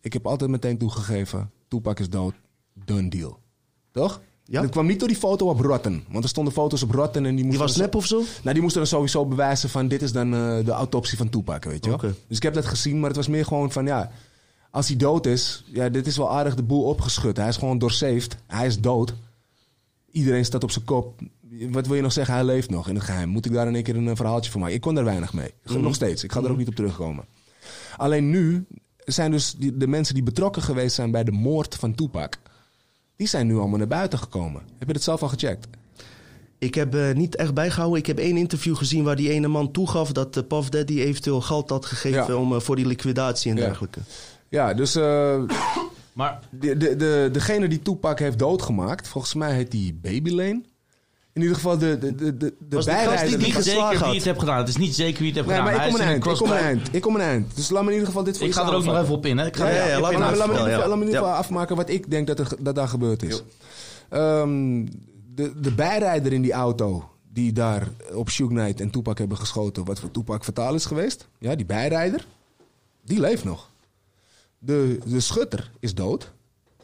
Ik 0.00 0.12
heb 0.12 0.26
altijd 0.26 0.50
meteen 0.50 0.78
toegegeven: 0.78 1.50
Tupac 1.68 1.98
is 2.00 2.10
dood, 2.10 2.34
done 2.84 3.08
deal. 3.08 3.38
Toch? 3.90 4.20
Ja. 4.52 4.60
Dat 4.60 4.70
kwam 4.70 4.86
niet 4.86 4.98
door 4.98 5.08
die 5.08 5.16
foto 5.16 5.48
op 5.48 5.60
Rotten. 5.60 6.04
Want 6.08 6.24
er 6.24 6.30
stonden 6.30 6.52
foto's 6.52 6.82
op 6.82 6.90
Rotten 6.90 7.26
en 7.26 7.34
die 7.34 7.36
Die 7.36 7.44
moesten... 7.44 7.62
was 7.62 7.74
dan 7.74 7.82
nep 7.82 7.94
of 7.94 8.06
zo? 8.06 8.16
Nou, 8.16 8.52
die 8.52 8.62
moesten 8.62 8.80
dan 8.80 8.90
sowieso 8.90 9.26
bewijzen 9.26 9.68
van... 9.70 9.88
dit 9.88 10.02
is 10.02 10.12
dan 10.12 10.34
eh, 10.34 10.64
de 10.64 10.70
autopsie 10.70 11.18
van 11.18 11.28
Tupac, 11.28 11.64
weet 11.64 11.84
je 11.84 11.90
wel. 11.90 11.98
Oké. 11.98 12.14
Dus 12.26 12.36
ik 12.36 12.42
heb 12.42 12.54
dat 12.54 12.64
gezien, 12.64 12.98
maar 12.98 13.08
het 13.08 13.16
was 13.16 13.28
meer 13.28 13.44
gewoon 13.44 13.72
van... 13.72 13.86
ja, 13.86 14.10
als 14.70 14.88
hij 14.88 14.96
dood 14.96 15.26
is... 15.26 15.64
ja, 15.66 15.88
dit 15.88 16.06
is 16.06 16.16
wel 16.16 16.30
aardig 16.30 16.54
de 16.54 16.62
boel 16.62 16.84
opgeschud. 16.84 17.36
Hij 17.36 17.48
is 17.48 17.56
gewoon 17.56 17.78
doorsaved. 17.78 18.36
Hij 18.46 18.66
is 18.66 18.80
dood. 18.80 19.14
Iedereen 20.10 20.44
staat 20.44 20.62
op 20.62 20.70
zijn 20.70 20.84
kop. 20.84 21.20
Wat 21.70 21.86
wil 21.86 21.96
je 21.96 22.02
nog 22.02 22.12
zeggen? 22.12 22.34
Hij 22.34 22.44
leeft 22.44 22.70
nog 22.70 22.88
in 22.88 22.94
het 22.94 23.04
geheim. 23.04 23.28
Moet 23.28 23.46
ik 23.46 23.52
daar 23.52 23.66
in 23.66 23.74
één 23.74 23.84
keer 23.84 23.96
een 23.96 24.08
eh, 24.08 24.16
verhaaltje 24.16 24.50
van 24.50 24.60
maken? 24.60 24.76
Ik 24.76 24.82
kon 24.82 24.94
daar 24.94 25.04
weinig 25.04 25.32
mee. 25.32 25.54
Nog 25.64 25.94
steeds. 25.94 26.24
Ik 26.24 26.32
ga 26.32 26.42
er 26.42 26.50
ook 26.50 26.56
niet 26.56 26.68
op 26.68 26.74
terugkomen. 26.74 27.24
Alleen 27.96 28.30
nu 28.30 28.66
zijn 28.96 29.30
dus 29.30 29.54
die, 29.54 29.76
de 29.76 29.86
mensen 29.86 30.14
die 30.14 30.22
betrokken 30.22 30.62
geweest 30.62 30.94
zijn... 30.94 31.10
bij 31.10 31.24
de 31.24 31.32
moord 31.32 31.74
van 31.74 31.94
Tupac... 31.94 32.38
die 33.22 33.30
zijn 33.30 33.46
nu 33.46 33.56
allemaal 33.58 33.78
naar 33.78 33.86
buiten 33.86 34.18
gekomen. 34.18 34.62
Heb 34.78 34.86
je 34.88 34.92
dat 34.94 35.02
zelf 35.02 35.22
al 35.22 35.28
gecheckt? 35.28 35.66
Ik 36.58 36.74
heb 36.74 36.94
eh, 36.94 37.12
niet 37.14 37.36
echt 37.36 37.54
bijgehouden. 37.54 37.98
Ik 37.98 38.06
heb 38.06 38.18
één 38.18 38.36
interview 38.36 38.76
gezien 38.76 39.04
waar 39.04 39.16
die 39.16 39.30
ene 39.30 39.48
man 39.48 39.70
toegaf 39.70 40.12
dat 40.12 40.36
uh, 40.36 40.42
Puff 40.48 40.68
Daddy 40.68 41.00
eventueel 41.00 41.40
geld 41.40 41.70
had 41.70 41.86
gegeven 41.86 42.26
Ja. 42.26 42.36
om, 42.36 42.54
eh, 42.54 42.60
voor 42.60 42.76
die 42.76 42.86
liquidatie 42.86 43.50
en 43.50 43.56
Ja. 43.56 43.64
dergelijke. 43.64 44.00
Ja, 44.48 44.74
dus 44.74 44.94
eh, 44.96 45.42
Maar 46.12 46.40
de, 46.50 46.76
de, 46.76 46.96
de, 46.96 47.28
degene 47.32 47.68
die 47.68 47.82
Tupac 47.82 48.18
heeft 48.18 48.38
doodgemaakt, 48.38 49.08
volgens 49.08 49.34
mij 49.34 49.54
heet 49.54 49.70
die 49.70 49.94
Baby 50.02 50.30
Lane. 50.30 50.62
In 51.34 51.40
ieder 51.42 51.56
geval 51.56 51.78
de, 51.78 51.98
de, 51.98 52.14
de, 52.14 52.36
de, 52.36 52.54
Was 52.68 52.84
bijrijder. 52.84 53.28
die 53.28 53.36
niet 53.46 53.54
geslagen 53.54 53.80
zeker 53.82 53.98
had. 53.98 54.06
wie 54.06 54.16
het 54.16 54.24
heeft 54.24 54.38
gedaan. 54.38 54.58
Het 54.58 54.68
is 54.68 54.76
niet 54.76 54.94
zeker 54.94 55.18
wie 55.18 55.26
het 55.26 55.34
heeft 55.36 55.48
Nee, 55.48 55.56
gedaan. 55.58 55.74
maar 55.76 55.86
ik 55.86 55.92
kom 55.92 56.00
is 56.00 56.06
een 56.06 56.12
in 56.14 56.22
eind. 56.22 56.26
Ik 56.26 56.36
kom 56.38 56.50
een 56.50 56.56
eind. 56.58 56.94
Ik 56.94 57.02
kom 57.02 57.14
een 57.14 57.20
eind. 57.20 57.56
Dus 57.56 57.70
laat 57.70 57.80
me 57.82 57.86
in 57.86 57.92
ieder 57.92 58.08
geval 58.08 58.24
dit 58.24 58.38
voor 58.38 58.46
Ik 58.46 58.52
ga 58.52 58.66
er 58.68 58.74
ook 58.74 58.84
nog 58.84 59.00
even 59.02 59.14
op 59.14 59.26
in. 59.26 59.38
Hè. 59.38 59.46
Ik 59.46 59.56
ga 59.56 59.68
Ja, 59.68 59.74
ja, 59.76 59.84
ja, 59.86 59.94
ik 59.96 60.00
laat 60.00 60.10
me 60.10 60.16
in 60.16 60.20
Ja, 60.22 60.30
ieder 60.30 60.46
geval- 60.46 60.68
ja. 60.68 60.78
laat 60.88 60.92
in 60.98 61.04
ieder 61.04 61.14
geval 61.20 61.34
afmaken 61.34 61.76
wat 61.76 61.88
ik 61.90 62.10
denk 62.10 62.26
dat, 62.26 62.38
er, 62.38 62.48
dat 62.58 62.74
daar 62.74 62.88
gebeurd 62.88 63.22
is. 63.22 63.42
Ehm, 64.08 64.84
de, 65.34 65.60
de 65.60 65.72
bijrijder 65.74 66.32
in 66.32 66.42
die 66.42 66.52
auto 66.52 67.08
die 67.32 67.52
daar 67.52 67.88
op 68.14 68.30
Suge 68.30 68.48
Knight 68.50 68.80
en 68.80 68.90
Tupac 68.90 69.18
hebben 69.18 69.38
geschoten, 69.38 69.84
wat 69.84 70.00
voor 70.00 70.10
Tupac 70.10 70.44
fataal 70.44 70.74
is 70.74 70.84
geweest, 70.84 71.28
ja, 71.38 71.54
die 71.54 71.66
bijrijder, 71.66 72.26
die 73.04 73.20
leeft 73.20 73.44
nog. 73.44 73.70
De, 74.58 74.98
de 75.06 75.20
schutter 75.20 75.70
is 75.80 75.94
dood 75.94 76.32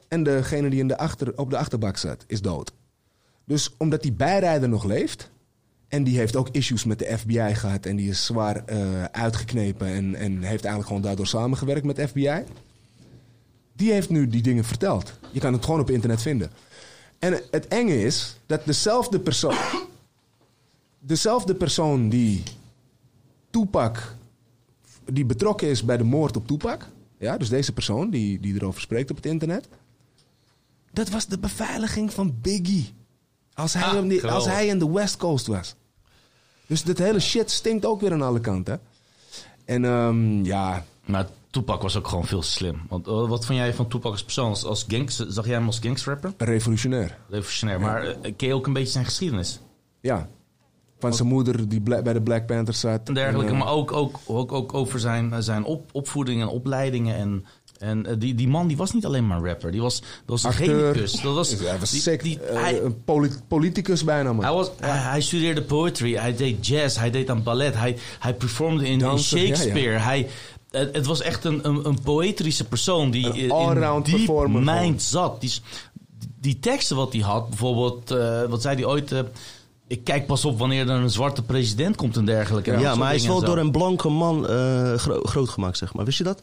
en 0.09 0.23
degene 0.23 0.71
die 0.71 0.79
in 0.81 0.89
de 0.89 0.99
achter, 0.99 1.33
op 1.37 1.51
de 1.51 1.57
achterbak 1.57 1.97
zat 1.97 2.25
is 2.27 2.41
dood. 2.43 2.73
Dus 3.49 3.75
omdat 3.77 4.03
die 4.03 4.13
bijrijder 4.13 4.69
nog 4.69 4.85
leeft 4.85 5.31
en 5.89 6.05
die 6.05 6.19
heeft 6.19 6.37
ook 6.37 6.49
issues 6.49 6.85
met 6.85 6.99
de 6.99 7.19
FBI 7.19 7.55
gehad 7.55 7.87
en 7.87 7.97
die 7.97 8.09
is 8.09 8.25
zwaar 8.25 8.65
eh, 8.65 9.05
uitgeknepen 9.05 9.87
en, 9.87 10.15
en 10.15 10.33
heeft 10.33 10.45
eigenlijk 10.65 10.87
gewoon 10.87 11.03
daardoor 11.03 11.27
samengewerkt 11.27 11.85
met 11.85 11.97
de 11.97 12.09
FBI. 12.09 12.45
Die 13.73 13.93
heeft 13.93 14.11
nu 14.11 14.29
die 14.29 14.43
dingen 14.43 14.65
verteld. 14.65 15.19
Je 15.33 15.41
kan 15.41 15.53
het 15.53 15.65
gewoon 15.65 15.81
op 15.81 15.91
internet 15.91 16.23
vinden. 16.23 16.51
En 17.19 17.41
het 17.51 17.69
enge 17.69 18.03
is 18.03 18.37
dat 18.47 18.65
dezelfde 18.65 19.21
persoon. 19.21 19.57
dezelfde 20.99 21.55
persoon 21.55 22.09
die 22.09 22.43
Tupac. 23.51 24.15
die 25.05 25.25
betrokken 25.25 25.69
is 25.69 25.85
bij 25.85 25.97
de 25.97 26.05
moord 26.05 26.37
op 26.37 26.47
Tupac. 26.47 26.87
Ja, 27.19 27.37
dus 27.37 27.49
deze 27.49 27.73
persoon 27.73 28.11
die, 28.11 28.41
die 28.41 28.55
erover 28.55 28.81
spreekt 28.81 29.11
op 29.11 29.17
het 29.17 29.27
internet. 29.27 29.69
Dat 30.93 31.09
was 31.09 31.27
de 31.27 31.39
beveiliging 31.39 32.13
van 32.13 32.39
Biggie. 32.41 32.97
Als 33.59 33.75
hij, 33.75 34.23
Ah, 34.23 34.33
als 34.33 34.47
hij 34.47 34.67
in 34.67 34.79
de 34.79 34.91
West 34.91 35.17
Coast 35.17 35.47
was. 35.47 35.75
Dus 36.67 36.83
dit 36.83 36.99
hele 36.99 37.21
shit 37.21 37.51
stinkt 37.51 37.87
ook 37.87 38.01
weer 38.01 38.13
aan 38.13 38.23
alle 38.23 38.41
kanten. 38.41 38.81
En 39.65 39.85
ehm, 39.85 40.45
ja, 40.45 40.85
Maar 41.05 41.27
Tupac 41.51 41.83
was 41.83 41.97
ook 41.97 42.09
gewoon 42.09 42.27
veel 42.27 42.43
slim. 42.43 42.81
Want 42.89 43.07
eh, 43.07 43.29
wat 43.29 43.47
vond 43.47 43.59
jij 43.59 43.75
van 43.75 43.89
Tupac 43.89 44.13
als 44.13 44.25
persoon? 44.25 44.49
Als, 44.49 44.65
als 44.65 44.85
gangs, 44.89 45.17
zag 45.17 45.45
jij 45.45 45.55
hem 45.55 45.67
als 45.67 45.79
gangstrapper? 45.79 46.33
revolutionair. 46.37 47.19
Revolutionair. 47.29 47.81
Maar 47.81 48.03
eh, 48.07 48.33
ken 48.37 48.49
je 48.49 48.55
ook 48.55 48.67
een 48.67 48.73
beetje 48.73 48.93
zijn 48.93 49.05
geschiedenis? 49.05 49.61
Ja. 50.01 50.29
Van 50.99 51.15
zijn 51.15 51.29
moeder 51.29 51.69
die 51.69 51.81
bij 51.81 52.13
de 52.13 52.23
Black 52.23 52.47
Panthers 52.47 52.81
zat. 52.81 53.09
En 53.09 53.15
dergelijke. 53.15 53.53
En, 53.53 53.59
eh, 53.59 53.65
maar 53.65 53.73
ook, 53.73 53.93
ook, 53.93 54.19
ook, 54.27 54.53
ook 54.53 54.75
over 54.75 55.01
zijn, 55.01 55.43
zijn 55.43 55.65
op, 55.65 55.89
opvoeding 55.93 56.41
en 56.41 56.49
opleidingen. 56.49 57.17
En, 57.17 57.47
en 57.79 58.07
eh, 58.07 58.15
die, 58.19 58.35
die 58.35 58.49
man 58.49 58.67
die 58.67 58.77
was 58.77 58.93
niet 58.93 59.05
alleen 59.07 59.27
maar 59.27 59.41
rapper. 59.45 59.71
Die 59.71 59.81
was, 59.81 60.01
dat 60.01 60.09
was 60.27 60.43
een 60.45 60.51
Acteur. 60.51 60.93
genicus. 60.93 61.21
Dat 61.21 61.35
was, 61.35 61.51
hij 61.59 61.79
was 61.79 61.91
die- 61.91 62.01
sick. 62.01 62.23
die- 62.23 62.41
eh, 62.41 62.61
hij- 62.63 62.83
een 62.83 63.05
poli- 63.05 63.33
politicus 63.49 64.05
bijna, 64.05 64.33
man. 64.33 64.45
Hij, 64.45 64.55
was, 64.55 64.71
hij, 64.81 64.97
hij 64.99 65.21
studeerde 65.21 65.63
poetry, 65.63 66.15
hij 66.15 66.37
deed 66.37 66.67
jazz, 66.67 66.97
hij 66.99 67.11
deed 67.11 67.31
aan 67.31 67.43
ballet, 67.43 67.75
hij, 67.75 67.97
hij 68.19 68.35
performde 68.35 68.85
in, 68.87 68.93
in 68.93 68.99
ja, 68.99 69.11
ja. 69.11 69.17
Shakespeare. 69.19 69.99
Hij, 69.99 70.29
het, 70.71 70.95
het 70.95 71.07
was 71.07 71.21
echt 71.23 71.45
een, 71.45 71.69
een, 71.69 71.87
een 71.87 72.03
poëtrische 72.03 72.65
persoon 72.65 73.11
die 73.11 73.27
Een 73.27 73.35
in 73.35 73.51
allround 73.51 74.05
diep 74.05 74.15
performer 74.17 74.63
mind 74.63 75.03
zat. 75.03 75.41
Die, 75.41 75.53
die 76.41 76.59
teksten 76.59 76.97
wat 76.97 77.13
hij 77.13 77.23
had, 77.23 77.49
bijvoorbeeld, 77.49 78.11
eh, 78.11 78.43
wat 78.45 78.63
zei 78.63 78.75
hij 78.77 78.85
ooit... 78.85 79.15
ik 79.87 80.05
kijk 80.05 80.27
pas 80.27 80.45
op 80.45 80.59
wanneer 80.59 80.89
er 80.89 80.95
een 80.97 81.11
zwarte 81.11 81.43
president 81.43 81.97
komt 81.97 82.17
en 82.17 82.25
dergelijke. 82.25 82.71
Ja, 82.71 82.81
soort 82.83 82.97
maar 82.99 83.07
hij 83.07 83.17
is 83.17 83.27
wel 83.27 83.41
door 83.45 83.59
een 83.59 83.71
blanke 83.71 84.09
man 84.09 84.49
eh, 84.49 84.95
gro- 84.95 85.23
groot 85.23 85.49
gemaakt, 85.49 85.77
zeg 85.79 85.95
maar. 85.95 86.05
Wist 86.05 86.19
je 86.19 86.25
dat? 86.25 86.43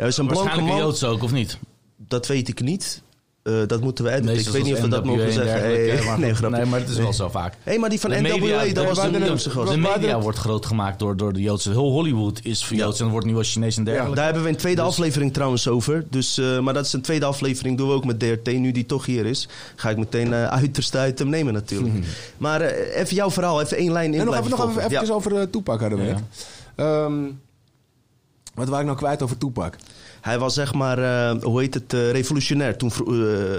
Hij 0.00 0.08
is 0.08 0.16
een 0.16 0.26
blanke 0.26 0.60
man. 0.60 0.76
Joods 0.78 1.04
ook, 1.04 1.22
of 1.22 1.32
niet? 1.32 1.58
Dat 1.96 2.26
weet 2.26 2.48
ik 2.48 2.60
niet. 2.60 3.02
Eh, 3.42 3.54
dat 3.66 3.80
moeten 3.80 4.04
we 4.04 4.10
editen. 4.10 4.38
Ik 4.38 4.48
weet 4.48 4.62
niet 4.64 4.74
of 4.74 4.80
we 4.80 4.88
dat 4.88 5.04
mogen 5.04 5.32
zeggen. 5.32 5.60
Hey, 5.60 6.02
maar 6.06 6.18
nee, 6.18 6.34
grapje. 6.34 6.56
nee, 6.56 6.66
maar 6.66 6.80
het 6.80 6.88
is 6.88 6.96
wel 6.96 7.12
zo 7.12 7.28
vaak. 7.28 7.54
Hé, 7.62 7.78
maar 7.78 7.90
die 7.90 8.00
van 8.00 8.10
De 8.10 8.16
NWA, 8.20 8.72
dat 8.72 8.84
was 8.86 9.00
de- 9.00 9.06
een 9.06 9.12
de- 9.12 9.18
Joodse 9.26 9.50
gast. 9.50 9.70
De 9.72 9.76
Maar 9.76 9.98
media 10.00 10.20
wordt 10.20 10.38
groot 10.38 10.66
gemaakt 10.66 10.98
door, 10.98 11.16
door 11.16 11.32
de 11.32 11.40
Joodse. 11.40 11.70
Heel 11.70 11.90
Hollywood 11.90 12.40
is 12.42 12.64
voor 12.64 12.76
Ja. 12.76 12.82
Joods 12.84 12.98
en 13.00 13.04
er 13.06 13.10
wordt 13.10 13.26
nu 13.26 13.34
wel 13.34 13.42
Chinees 13.42 13.76
en 13.76 13.84
dergelijke. 13.84 14.14
Daar 14.16 14.24
hebben 14.24 14.42
we 14.42 14.48
een 14.48 14.56
tweede 14.56 14.80
Dus- 14.80 14.90
aflevering 14.90 15.32
trouwens 15.32 15.68
over. 15.68 16.04
Dus, 16.10 16.38
eh, 16.38 16.58
maar 16.58 16.74
dat 16.74 16.84
is 16.86 16.92
een 16.92 17.02
tweede 17.02 17.24
aflevering. 17.24 17.76
Doen 17.78 17.88
we 17.88 17.94
ook 17.94 18.04
met 18.04 18.18
DRT. 18.18 18.52
Nu 18.52 18.72
die 18.72 18.86
toch 18.86 19.06
hier 19.06 19.26
is, 19.26 19.48
ga 19.76 19.90
ik 19.90 19.96
meteen 19.96 20.32
eh 20.32 20.46
uiterste 20.46 20.98
uit 20.98 21.18
hem 21.18 21.28
nemen 21.28 21.52
natuurlijk. 21.52 21.94
Maar 22.38 22.60
eh, 22.60 23.00
even 23.00 23.14
jouw 23.14 23.30
verhaal. 23.30 23.60
Even 23.60 23.76
één 23.76 23.92
lijn 23.92 24.14
in 24.14 24.20
en 24.20 24.26
nog 24.26 24.34
even, 24.36 24.50
nog 24.50 24.78
even, 24.78 25.14
over 25.14 25.50
Tupac 25.50 25.80
hadden 25.80 25.98
we. 25.98 26.14
Ehm, 26.76 27.12
wat 28.60 28.68
was 28.68 28.78
ik 28.80 28.84
nou 28.86 28.96
kwijt 28.98 29.22
over 29.22 29.38
Tupac? 29.38 29.76
Hij 30.20 30.38
was 30.38 30.54
zeg 30.54 30.74
maar, 30.74 30.98
eh, 30.98 31.42
hoe 31.42 31.60
heet 31.60 31.74
het, 31.74 31.92
eh, 31.92 32.10
revolutionair 32.10 32.76
toen 32.76 32.92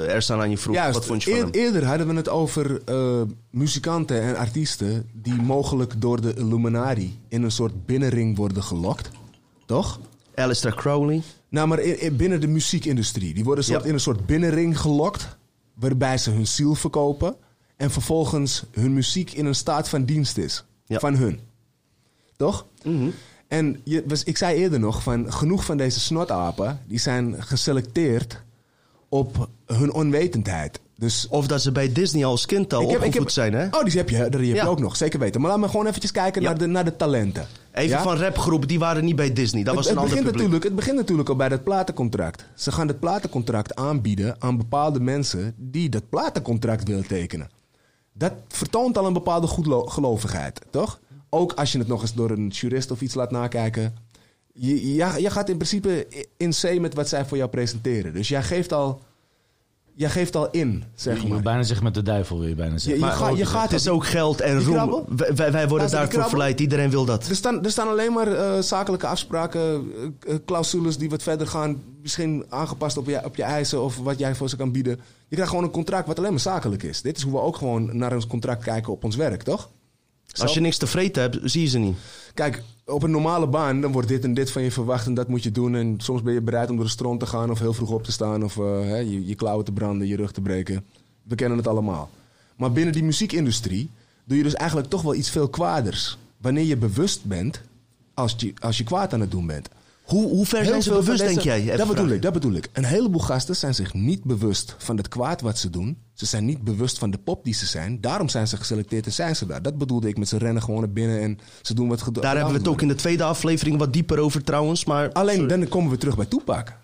Ersan 0.07 0.39
aan 0.39 0.49
je 0.49 0.57
vroeg. 0.57 0.75
Juist, 0.75 0.93
Wat 0.93 1.05
vond 1.05 1.23
je 1.23 1.29
van 1.29 1.39
eer- 1.39 1.45
hem? 1.45 1.53
eerder 1.53 1.85
hadden 1.85 2.07
we 2.07 2.13
het 2.13 2.29
over 2.29 2.81
eh, 2.85 3.21
muzikanten 3.49 4.21
en 4.21 4.35
artiesten... 4.37 5.09
die 5.13 5.33
mogelijk 5.33 6.01
door 6.01 6.21
de 6.21 6.33
Illuminati 6.33 7.19
in 7.27 7.43
een 7.43 7.51
soort 7.51 7.85
binnenring 7.85 8.37
worden 8.37 8.63
gelokt. 8.63 9.09
Toch? 9.65 9.99
Alistair 10.35 10.75
Crowley. 10.75 11.21
Nou, 11.49 11.67
maar 11.67 11.79
in- 11.79 11.99
in- 12.01 12.15
binnen 12.15 12.41
de 12.41 12.47
muziekindustrie. 12.47 13.33
Die 13.33 13.43
worden 13.43 13.63
soort, 13.63 13.81
Ja. 13.81 13.87
in 13.87 13.93
een 13.93 13.99
soort 13.99 14.25
binnenring 14.25 14.79
gelokt. 14.79 15.37
Waarbij 15.73 16.17
ze 16.17 16.29
hun 16.31 16.47
ziel 16.47 16.75
verkopen. 16.75 17.35
En 17.77 17.91
vervolgens 17.91 18.63
hun 18.71 18.93
muziek 18.93 19.31
in 19.33 19.45
een 19.45 19.55
staat 19.55 19.89
van 19.89 20.03
dienst 20.05 20.37
is. 20.37 20.63
Ja. 20.85 20.99
Van 20.99 21.15
hun. 21.15 21.39
Toch? 22.37 22.65
En 23.51 23.81
je, 23.83 24.03
was, 24.07 24.23
ik 24.23 24.37
zei 24.37 24.57
eerder 24.57 24.79
nog 24.79 25.03
van 25.03 25.33
genoeg 25.33 25.65
van 25.65 25.77
deze 25.77 25.99
snotapen. 25.99 26.79
Die 26.87 26.99
zijn 26.99 27.35
geselecteerd 27.43 28.41
op 29.09 29.49
hun 29.65 29.93
onwetendheid. 29.93 30.79
Dus 30.97 31.27
Of 31.29 31.47
dat 31.47 31.61
ze 31.61 31.71
bij 31.71 31.91
Disney 31.91 32.25
als 32.25 32.45
kind 32.45 32.73
al 32.73 32.85
opgevoed 32.85 33.13
heb- 33.13 33.29
zijn, 33.29 33.53
hè? 33.53 33.65
Oh, 33.71 33.83
die 33.83 33.97
heb 33.97 34.09
je, 34.09 34.15
die 34.29 34.47
heb 34.47 34.55
Ja. 34.55 34.63
je 34.63 34.69
ook 34.69 34.79
nog, 34.79 34.95
zeker 34.95 35.19
weten. 35.19 35.41
Maar 35.41 35.49
laat 35.49 35.59
me 35.59 35.67
gewoon 35.67 35.87
eventjes 35.87 36.11
kijken 36.11 36.41
Ja. 36.41 36.47
naar, 36.49 36.57
de, 36.57 36.65
naar 36.65 36.85
de 36.85 36.95
talenten. 36.95 37.47
Even 37.71 37.89
Ja? 37.89 38.01
van 38.01 38.17
rapgroepen, 38.17 38.67
die 38.67 38.79
waren 38.79 39.05
niet 39.05 39.15
bij 39.15 39.33
Disney. 39.33 39.63
Dat 39.63 39.75
was 39.75 39.85
het, 39.87 39.95
een 39.95 40.01
het, 40.01 40.09
ander 40.11 40.23
begint 40.23 40.37
natuurlijk, 40.37 40.63
het 40.63 40.75
begint 40.75 40.95
natuurlijk 40.97 41.29
al 41.29 41.35
bij 41.35 41.49
dat 41.49 41.63
platencontract. 41.63 42.45
Ze 42.55 42.71
gaan 42.71 42.87
het 42.87 42.99
platencontract 42.99 43.75
aanbieden 43.75 44.35
aan 44.39 44.57
bepaalde 44.57 44.99
mensen 44.99 45.53
die 45.57 45.89
dat 45.89 46.09
platencontract 46.09 46.87
willen 46.87 47.07
tekenen. 47.07 47.49
Dat 48.13 48.33
vertoont 48.47 48.97
al 48.97 49.05
een 49.05 49.13
bepaalde 49.13 49.47
goedgelovigheid, 49.47 50.61
toch? 50.69 50.99
Ook 51.33 51.53
als 51.53 51.71
je 51.71 51.77
het 51.77 51.87
nog 51.87 52.01
eens 52.01 52.13
door 52.13 52.31
een 52.31 52.47
jurist 52.47 52.91
of 52.91 53.01
iets 53.01 53.13
laat 53.13 53.31
nakijken. 53.31 53.95
Je, 54.53 54.93
ja, 54.93 55.15
je 55.15 55.29
gaat 55.29 55.49
in 55.49 55.55
principe 55.55 56.07
in 56.37 56.51
C 56.61 56.79
met 56.79 56.93
wat 56.93 57.09
zij 57.09 57.25
voor 57.25 57.37
jou 57.37 57.49
presenteren. 57.49 58.13
Dus 58.13 58.27
jij 58.27 58.43
geeft 58.43 58.73
al, 58.73 59.01
jij 59.93 60.09
geeft 60.09 60.35
al 60.35 60.49
in, 60.49 60.83
zeg 60.95 61.15
Je 61.15 61.21
wil 61.21 61.33
maar. 61.33 61.41
bijna 61.41 61.63
zeggen 61.63 61.83
met 61.85 61.93
de 61.93 62.01
duivel, 62.01 62.39
wil 62.39 62.47
je 62.47 62.55
bijna 62.55 62.73
Je, 62.73 62.79
zeggen. 62.79 62.99
je, 63.09 63.19
Maar 63.19 63.35
je 63.35 63.45
gaat 63.45 63.71
Het 63.71 63.79
is 63.79 63.87
ook 63.87 64.05
geld 64.05 64.41
en 64.41 64.63
roem. 64.63 65.05
Wij, 65.35 65.67
worden 65.67 65.91
daarvoor 65.91 66.29
verleid. 66.29 66.59
Iedereen 66.59 66.89
wil 66.89 67.05
dat. 67.05 67.27
Er 67.27 67.35
staan, 67.35 67.63
er 67.63 67.71
staan 67.71 67.87
alleen 67.87 68.13
maar 68.13 68.27
eh, 68.27 68.61
zakelijke 68.61 69.07
afspraken, 69.07 69.61
eh, 69.61 70.33
eh, 70.33 70.39
clausules 70.45 70.97
die 70.97 71.09
wat 71.09 71.23
verder 71.23 71.47
gaan. 71.47 71.83
Misschien 72.01 72.45
aangepast 72.49 72.97
op 72.97 73.07
je, 73.07 73.25
op 73.25 73.35
je 73.35 73.43
eisen 73.43 73.83
of 73.83 73.97
wat 73.97 74.19
jij 74.19 74.35
voor 74.35 74.49
ze 74.49 74.55
kan 74.55 74.71
bieden. 74.71 74.99
Je 75.27 75.35
krijgt 75.35 75.49
gewoon 75.49 75.65
een 75.65 75.71
contract 75.71 76.07
wat 76.07 76.17
alleen 76.17 76.31
maar 76.31 76.39
zakelijk 76.39 76.83
is. 76.83 77.01
Dit 77.01 77.17
is 77.17 77.23
hoe 77.23 77.33
we 77.33 77.39
ook 77.39 77.55
gewoon 77.55 77.97
naar 77.97 78.13
ons 78.13 78.27
contract 78.27 78.63
kijken 78.63 78.91
op 78.91 79.03
ons 79.03 79.15
werk, 79.15 79.43
toch? 79.43 79.69
Als 80.39 80.53
je 80.53 80.59
niks 80.59 80.77
te 80.77 80.87
vreten 80.87 81.21
hebt, 81.21 81.37
zie 81.43 81.61
je 81.61 81.67
ze 81.67 81.77
niet. 81.77 81.97
Kijk, 82.33 82.63
op 82.85 83.03
een 83.03 83.11
normale 83.11 83.47
baan 83.47 83.81
dan 83.81 83.91
wordt 83.91 84.07
dit 84.07 84.23
en 84.23 84.33
dit 84.33 84.51
van 84.51 84.61
je 84.61 84.71
verwacht 84.71 85.05
en 85.05 85.13
dat 85.13 85.27
moet 85.27 85.43
je 85.43 85.51
doen. 85.51 85.75
En 85.75 85.95
soms 85.97 86.21
ben 86.21 86.33
je 86.33 86.41
bereid 86.41 86.69
om 86.69 86.75
door 86.75 86.85
de 86.85 86.91
stront 86.91 87.19
te 87.19 87.25
gaan 87.25 87.51
of 87.51 87.59
heel 87.59 87.73
vroeg 87.73 87.89
op 87.89 88.03
te 88.03 88.11
staan 88.11 88.43
of 88.43 88.57
eh, 88.57 88.63
hè, 88.63 88.97
je, 88.97 89.27
je 89.27 89.35
klauwen 89.35 89.65
te 89.65 89.71
branden, 89.71 90.07
je 90.07 90.15
rug 90.15 90.31
te 90.31 90.41
breken. 90.41 90.85
We 91.23 91.35
kennen 91.35 91.57
het 91.57 91.67
allemaal. 91.67 92.09
Maar 92.55 92.71
binnen 92.71 92.93
die 92.93 93.03
muziekindustrie 93.03 93.89
doe 94.23 94.37
je 94.37 94.43
dus 94.43 94.55
eigenlijk 94.55 94.89
toch 94.89 95.01
wel 95.01 95.15
iets 95.15 95.29
veel 95.29 95.47
kwaaders. 95.47 96.17
Wanneer 96.37 96.63
je 96.63 96.77
bewust 96.77 97.25
bent 97.25 97.61
als 98.13 98.35
je, 98.37 98.53
als 98.59 98.77
je 98.77 98.83
kwaad 98.83 99.13
aan 99.13 99.19
het 99.19 99.31
doen 99.31 99.47
bent. 99.47 99.69
Hoe, 100.01 100.29
hoe 100.29 100.45
ver 100.45 100.65
zijn 100.65 100.83
ze 100.83 100.89
bewust, 100.89 101.07
deze- 101.07 101.23
denk 101.23 101.39
jij? 101.39 101.77
Dat 101.77 101.87
bedoel 101.87 102.09
ik, 102.09 102.21
dat 102.21 102.33
bedoel 102.33 102.53
ik. 102.53 102.69
Een 102.73 102.83
heleboel 102.85 103.21
gasten 103.21 103.55
zijn 103.55 103.75
zich 103.75 103.93
niet 103.93 104.23
bewust 104.23 104.75
van 104.77 104.97
het 104.97 105.07
kwaad 105.07 105.41
wat 105.41 105.57
ze 105.57 105.69
doen. 105.69 105.97
Ze 106.13 106.25
zijn 106.25 106.45
niet 106.45 106.63
bewust 106.63 106.97
van 106.97 107.11
de 107.11 107.17
pop 107.17 107.43
die 107.43 107.53
ze 107.53 107.65
zijn. 107.65 108.01
Daarom 108.01 108.29
zijn 108.29 108.47
ze 108.47 108.57
geselecteerd 108.57 109.05
en 109.05 109.11
zijn 109.11 109.35
ze 109.35 109.45
daar. 109.45 109.61
Dat 109.61 109.77
bedoelde 109.77 110.07
ik 110.07 110.17
met 110.17 110.27
ze 110.27 110.37
rennen 110.37 110.63
gewoon 110.63 110.79
naar 110.79 110.91
binnen 110.91 111.21
en 111.21 111.39
ze 111.61 111.73
doen 111.73 111.87
wat 111.87 112.01
gedaan 112.01 112.23
Daar 112.23 112.35
hebben 112.35 112.53
we 112.53 112.59
het 112.59 112.67
ook 112.67 112.81
in 112.81 112.87
de 112.87 112.95
tweede 112.95 113.23
aflevering 113.23 113.77
wat 113.77 113.93
dieper 113.93 114.19
over 114.19 114.43
trouwens. 114.43 114.85
Maar 114.85 115.11
Alleen 115.11 115.47
dan 115.47 115.67
komen 115.67 115.91
we 115.91 115.97
terug 115.97 116.15
bij 116.15 116.25
Toepak. 116.25 116.77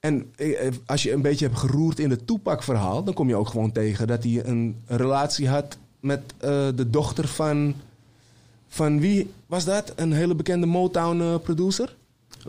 En 0.00 0.32
eh, 0.36 0.66
eh, 0.66 0.72
als 0.86 1.02
je 1.02 1.12
een 1.12 1.22
beetje 1.22 1.46
hebt 1.46 1.58
geroerd 1.58 1.98
in 1.98 2.10
het 2.10 2.26
Toepak-verhaal, 2.26 3.04
dan 3.04 3.14
kom 3.14 3.28
je 3.28 3.36
ook 3.36 3.48
gewoon 3.48 3.72
tegen 3.72 4.06
dat 4.06 4.22
hij 4.22 4.44
een 4.44 4.76
relatie 4.86 5.48
had 5.48 5.76
met 6.00 6.20
eh, 6.36 6.48
de 6.74 6.90
dochter 6.90 7.28
van. 7.28 7.74
Van 8.68 9.00
wie 9.00 9.30
was 9.46 9.64
dat? 9.64 9.92
Een 9.96 10.12
hele 10.12 10.34
bekende 10.34 10.66
Motown-producer? 10.66 11.96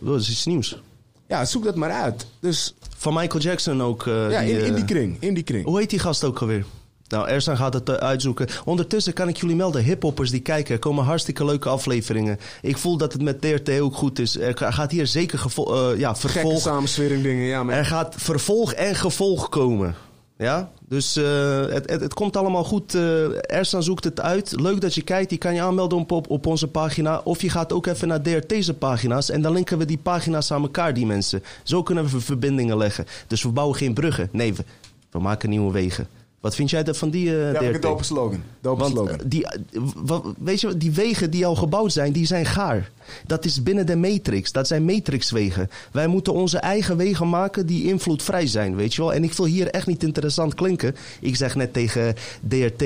Dat 0.02 0.20
is 0.20 0.30
iets 0.30 0.46
nieuws. 0.46 0.82
Ja, 1.28 1.46
zoek 1.46 1.64
dat 1.64 1.76
maar 1.76 1.92
uit. 1.92 2.26
Dus 2.40 2.74
Van 2.98 3.14
Michael 3.14 3.44
Jackson 3.44 3.82
ook. 3.84 4.08
eh, 4.08 4.32
ja, 4.32 4.42
die, 4.42 4.52
in, 4.60 4.66
in 4.66 4.74
die 4.74 4.84
eh, 4.84 4.90
kring. 4.90 5.18
In 5.20 5.34
die 5.34 5.44
kring. 5.44 5.66
Hoe 5.66 5.80
heet 5.80 5.90
die 5.90 6.00
gast 6.00 6.24
ook 6.24 6.40
alweer? 6.40 6.66
Nou, 7.08 7.28
Ersan 7.28 7.58
gaat 7.58 7.74
het 7.74 7.90
eh, 7.90 7.96
uitzoeken. 7.96 8.48
Ondertussen 8.66 9.14
kan 9.14 9.28
ik 9.28 9.38
jullie 9.38 9.56
melden, 9.56 9.84
hiphoppers 9.84 10.30
die 10.32 10.40
kijken, 10.40 10.74
er 10.74 10.80
komen 10.80 11.04
hartstikke 11.04 11.46
leuke 11.46 11.70
afleveringen. 11.70 12.40
Ik 12.62 12.78
voel 12.78 12.98
dat 12.98 13.14
het 13.14 13.22
met 13.22 13.42
DRT 13.42 13.80
ook 13.80 13.96
goed 13.96 14.20
is. 14.20 14.38
Er 14.38 14.58
ga- 14.58 14.72
gaat 14.72 14.92
hier 14.92 15.08
zeker 15.08 15.40
eh, 15.56 16.00
ja, 16.00 16.14
Gekke 16.14 16.28
vervolg. 16.30 16.62
samenswering 16.62 17.24
dingen, 17.24 17.46
ja. 17.46 17.64
Maar 17.64 17.76
Er 17.78 17.86
gaat 17.86 18.16
vervolg 18.18 18.74
en 18.74 18.96
gevolg 18.96 19.50
komen. 19.50 19.96
Ja, 20.44 20.72
dus 20.88 21.16
eh, 21.16 21.60
het, 21.66 21.90
het, 21.90 22.02
het 22.02 22.14
komt 22.14 22.38
allemaal 22.38 22.64
goed. 22.64 22.96
eh 22.96 23.54
Ersan 23.56 23.84
zoekt 23.84 24.04
het 24.04 24.22
uit. 24.22 24.54
Leuk 24.62 24.82
dat 24.82 24.96
je 24.96 25.02
kijkt. 25.02 25.32
Je 25.32 25.38
kan 25.38 25.54
je 25.54 25.62
aanmelden 25.62 25.98
op, 25.98 26.12
op, 26.12 26.30
op 26.30 26.46
onze 26.46 26.68
pagina. 26.68 27.22
Of 27.24 27.42
je 27.42 27.50
gaat 27.50 27.74
ook 27.74 27.86
even 27.86 28.08
naar 28.08 28.22
DRT's 28.22 28.72
pagina's. 28.80 29.30
En 29.30 29.42
dan 29.42 29.54
linken 29.54 29.78
we 29.78 29.86
die 29.86 29.98
pagina's 29.98 30.52
aan 30.52 30.62
elkaar, 30.62 30.94
die 30.94 31.06
mensen. 31.06 31.44
Zo 31.64 31.84
kunnen 31.84 32.06
we 32.06 32.20
verbindingen 32.20 32.78
leggen. 32.78 33.06
Dus 33.28 33.44
we 33.44 33.50
bouwen 33.50 33.78
geen 33.78 33.94
bruggen. 33.94 34.30
Nee, 34.32 34.54
we, 34.54 34.64
we 35.12 35.20
maken 35.20 35.50
nieuwe 35.50 35.72
wegen. 35.72 36.08
Wat 36.40 36.56
vind 36.56 36.70
jij 36.70 36.86
van 36.86 37.10
die 37.10 37.30
eh 37.30 37.54
ja, 37.54 37.62
een 37.62 37.82
dope 37.82 38.04
slogan. 38.04 38.44
Dope 38.62 38.80
Want 38.80 38.94
slogan. 38.94 39.20
eh, 39.20 39.26
die, 39.26 39.46
eh, 39.48 40.20
weet 40.38 40.62
je, 40.62 40.78
die 40.78 40.92
wegen 40.92 41.32
die 41.32 41.46
al 41.46 41.56
gebouwd 41.56 41.92
zijn, 41.92 42.12
die 42.12 42.26
zijn 42.26 42.46
gaar. 42.46 42.92
Dat 43.28 43.46
is 43.46 43.64
binnen 43.64 43.86
de 43.86 43.96
matrix. 43.96 44.52
Dat 44.52 44.68
zijn 44.68 44.86
matrixwegen. 44.86 45.70
Wij 45.92 46.08
moeten 46.08 46.34
onze 46.34 46.58
eigen 46.58 46.98
wegen 46.98 47.30
maken 47.30 47.66
die 47.66 47.84
invloedvrij 47.84 48.48
zijn, 48.48 48.76
weet 48.76 48.94
je 48.94 49.02
wel. 49.02 49.14
En 49.14 49.24
ik 49.24 49.34
wil 49.34 49.46
hier 49.46 49.68
echt 49.68 49.88
niet 49.88 50.04
interessant 50.04 50.54
klinken. 50.54 50.96
Ik 51.20 51.36
zeg 51.36 51.56
net 51.56 51.74
tegen 51.74 52.16
DRT, 52.48 52.84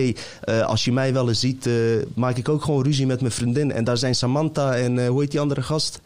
als 0.65 0.85
je 0.85 0.91
mij 0.91 1.13
wel 1.13 1.27
eens 1.27 1.39
ziet, 1.39 1.69
maak 2.15 2.37
ik 2.37 2.49
ook 2.49 2.63
gewoon 2.63 2.83
ruzie 2.83 3.05
met 3.05 3.21
mijn 3.21 3.33
vriendin. 3.33 3.71
En 3.71 3.83
daar 3.83 3.97
zijn 3.97 4.15
Samantha 4.15 4.75
en 4.75 5.07
hoe 5.07 5.21
heet 5.21 5.31
die 5.31 5.39
andere 5.39 5.61
gast? 5.61 6.01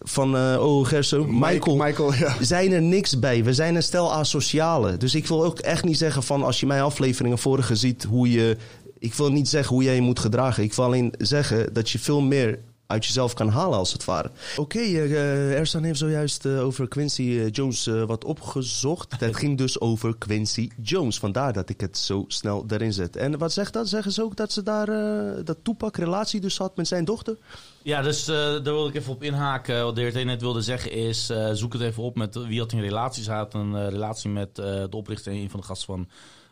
Van 0.00 0.36
eh 0.36 0.64
Oh 0.66 0.86
Gerso, 0.86 1.24
Michael. 1.24 1.76
Michael, 1.76 2.14
ja. 2.14 2.36
zijn 2.40 2.72
er 2.72 2.82
niks 2.82 3.18
bij. 3.18 3.44
We 3.44 3.54
zijn 3.54 3.74
een 3.74 3.82
stel 3.82 4.12
asocialen. 4.12 4.98
Dus 4.98 5.14
ik 5.14 5.26
wil 5.26 5.44
ook 5.44 5.58
echt 5.58 5.84
niet 5.84 5.98
zeggen 5.98 6.22
van 6.22 6.42
als 6.42 6.60
je 6.60 6.66
mijn 6.66 6.82
afleveringen 6.82 7.38
vorige 7.38 7.76
ziet 7.76 8.04
hoe 8.04 8.30
je. 8.30 8.56
Ik 8.98 9.14
wil 9.14 9.32
niet 9.32 9.48
zeggen 9.48 9.74
hoe 9.74 9.84
jij 9.84 9.94
je 9.94 10.00
moet 10.00 10.18
gedragen. 10.18 10.62
Ik 10.62 10.74
wil 10.74 10.84
alleen 10.84 11.14
zeggen 11.18 11.72
dat 11.72 11.90
je 11.90 11.98
veel 11.98 12.20
meer 12.20 12.58
uit 12.86 13.04
jezelf 13.06 13.34
kan 13.34 13.48
halen 13.48 13.78
als 13.78 13.92
het 13.92 14.04
ware. 14.04 14.30
Oké, 14.56 14.78
eh, 14.78 15.58
Ersan 15.58 15.82
heeft 15.82 15.98
zojuist 15.98 16.44
eh, 16.46 16.64
over 16.64 16.88
Quincy 16.88 17.22
eh, 17.22 17.50
Jones 17.50 17.86
eh, 17.86 18.02
wat 18.04 18.24
opgezocht. 18.24 19.14
Het 19.20 19.36
ging 19.36 19.58
dus 19.58 19.80
over 19.80 20.16
Quincy 20.16 20.70
Jones. 20.82 21.18
Vandaar 21.18 21.52
dat 21.52 21.68
ik 21.68 21.80
het 21.80 21.98
zo 21.98 22.24
snel 22.28 22.64
erin 22.68 22.92
zet. 22.92 23.16
En 23.16 23.38
wat 23.38 23.52
zegt 23.52 23.72
dat? 23.72 23.88
Zeggen 23.88 24.12
ze 24.12 24.22
ook 24.22 24.36
dat 24.36 24.52
ze 24.52 24.62
daar 24.62 24.88
eh, 24.88 25.44
dat 25.44 25.56
Toepak 25.62 25.96
relatie 25.96 26.40
dus 26.40 26.58
had 26.58 26.76
met 26.76 26.88
zijn 26.88 27.04
dochter? 27.04 27.36
Ja, 27.82 28.02
dus 28.02 28.28
eh, 28.28 28.34
daar 28.36 28.62
wil 28.62 28.88
ik 28.88 28.94
even 28.94 29.12
op 29.12 29.22
inhaken. 29.22 29.82
Wat 29.84 29.94
DRT 29.96 30.24
net 30.24 30.40
wilde 30.40 30.60
zeggen 30.62 30.92
is, 30.92 31.30
eh, 31.30 31.50
zoek 31.52 31.72
het 31.72 31.82
even 31.82 32.02
op 32.02 32.16
met 32.16 32.34
wie 32.46 32.60
had 32.60 32.72
een 32.72 32.80
relatie. 32.80 33.22
Ze 33.22 33.32
had 33.32 33.54
een 33.54 33.74
eh, 33.76 33.88
relatie 33.88 34.30
met 34.30 34.58
eh, 34.58 34.64
de 34.64 34.96
oprichter 34.96 35.32
en 35.32 35.38
een 35.38 35.50
van 35.50 35.60
de 35.60 35.66
gasten 35.66 35.86
van 35.86 36.08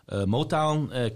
eh, 0.06 0.24
Motown. 0.24 0.90
Eh, 0.90 1.10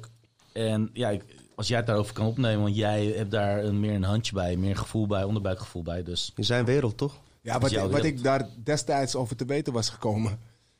en 0.53 0.91
ja, 0.93 1.09
ik- 1.09 1.25
als 1.59 1.69
jij 1.69 1.77
het 1.77 1.87
daarover 1.87 2.15
kan 2.15 2.27
opnemen, 2.27 2.63
want 2.63 2.77
jij 2.77 3.07
hebt 3.07 3.31
daar 3.31 3.65
een, 3.65 3.81
meer 3.81 3.95
een 3.95 4.03
handje 4.03 4.33
bij, 4.33 4.57
meer 4.57 4.77
gevoel 4.77 5.07
bij, 5.07 5.25
onderbuikgevoel 5.25 5.83
bij. 5.83 6.03
Dus 6.03 6.33
In 6.35 6.45
zijn 6.45 6.65
wereld, 6.65 6.97
toch? 6.97 7.21
Ja, 7.41 7.59
wat, 7.59 7.73
wat 7.73 8.05
ik 8.05 8.23
daar 8.23 8.49
destijds 8.63 9.15
over 9.15 9.37
te 9.37 9.45
weten 9.45 9.73
was 9.73 9.89
gekomen, 9.89 10.39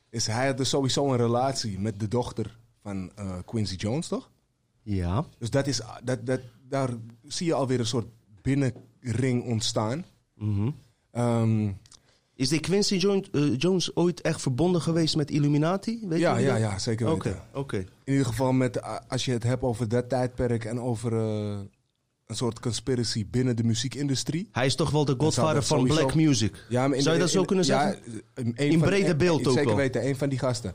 is 0.09 0.27
hij 0.27 0.47
had 0.47 0.57
dus 0.57 0.69
sowieso 0.69 1.11
een 1.11 1.17
relatie 1.17 1.79
met 1.79 1.99
de 1.99 2.07
dochter 2.07 2.57
van 2.81 3.11
eh, 3.15 3.37
Quincy 3.45 3.75
Jones, 3.75 4.07
toch? 4.07 4.29
Ja. 4.81 5.25
Dus 5.37 5.49
dat 5.49 5.67
is, 5.67 5.81
dat, 6.03 6.25
dat, 6.25 6.39
daar 6.69 6.89
zie 7.23 7.45
je 7.45 7.53
alweer 7.53 7.79
een 7.79 7.85
soort 7.85 8.07
binnenring 8.41 9.43
ontstaan. 9.43 10.05
Mhm. 10.33 10.69
Ehm, 11.11 11.71
Is 12.39 12.49
die 12.49 12.59
Quincy 12.59 12.95
Jones, 12.95 13.29
eh, 13.31 13.57
Jones 13.57 13.95
ooit 13.95 14.21
echt 14.21 14.41
verbonden 14.41 14.81
geweest 14.81 15.15
met 15.15 15.31
Illuminati? 15.31 15.99
Weet 16.07 16.19
ja, 16.19 16.37
je 16.37 16.45
ja, 16.45 16.55
ja, 16.55 16.79
zeker 16.79 17.11
Oké, 17.11 17.29
weten. 17.29 17.41
oké. 17.53 17.77
In 17.77 18.11
ieder 18.11 18.25
geval 18.25 18.51
met, 18.51 18.77
eh, 18.77 18.97
als 19.07 19.25
je 19.25 19.31
het 19.31 19.43
hebt 19.43 19.61
over 19.63 19.87
dat 19.89 20.09
tijdperk 20.09 20.65
en 20.65 20.81
over 20.81 21.13
eh, 21.13 21.59
een 22.25 22.35
soort 22.35 22.59
conspiracy 22.59 23.25
binnen 23.29 23.55
de 23.55 23.63
muziekindustrie. 23.63 24.49
Hij 24.51 24.65
is 24.65 24.75
toch 24.75 24.89
wel 24.89 25.05
de 25.05 25.15
godvader 25.17 25.63
van 25.63 25.77
sowieso- 25.79 25.99
black 25.99 26.15
music. 26.15 26.65
Ja, 26.69 26.87
maar 26.87 26.97
in 26.97 27.03
Zou 27.03 27.15
je 27.15 27.21
de- 27.21 27.27
dat 27.27 27.35
zo 27.35 27.43
kunnen 27.45 27.65
ja, 27.65 27.81
zeggen? 27.91 28.21
een 28.33 28.55
In 28.55 28.79
brede 28.79 29.15
beeld 29.15 29.47
ook 29.47 29.53
Zeker 29.53 29.65
wel. 29.67 29.75
weten, 29.75 30.07
een 30.07 30.15
van 30.17 30.29
die 30.29 30.39
gasten. 30.39 30.73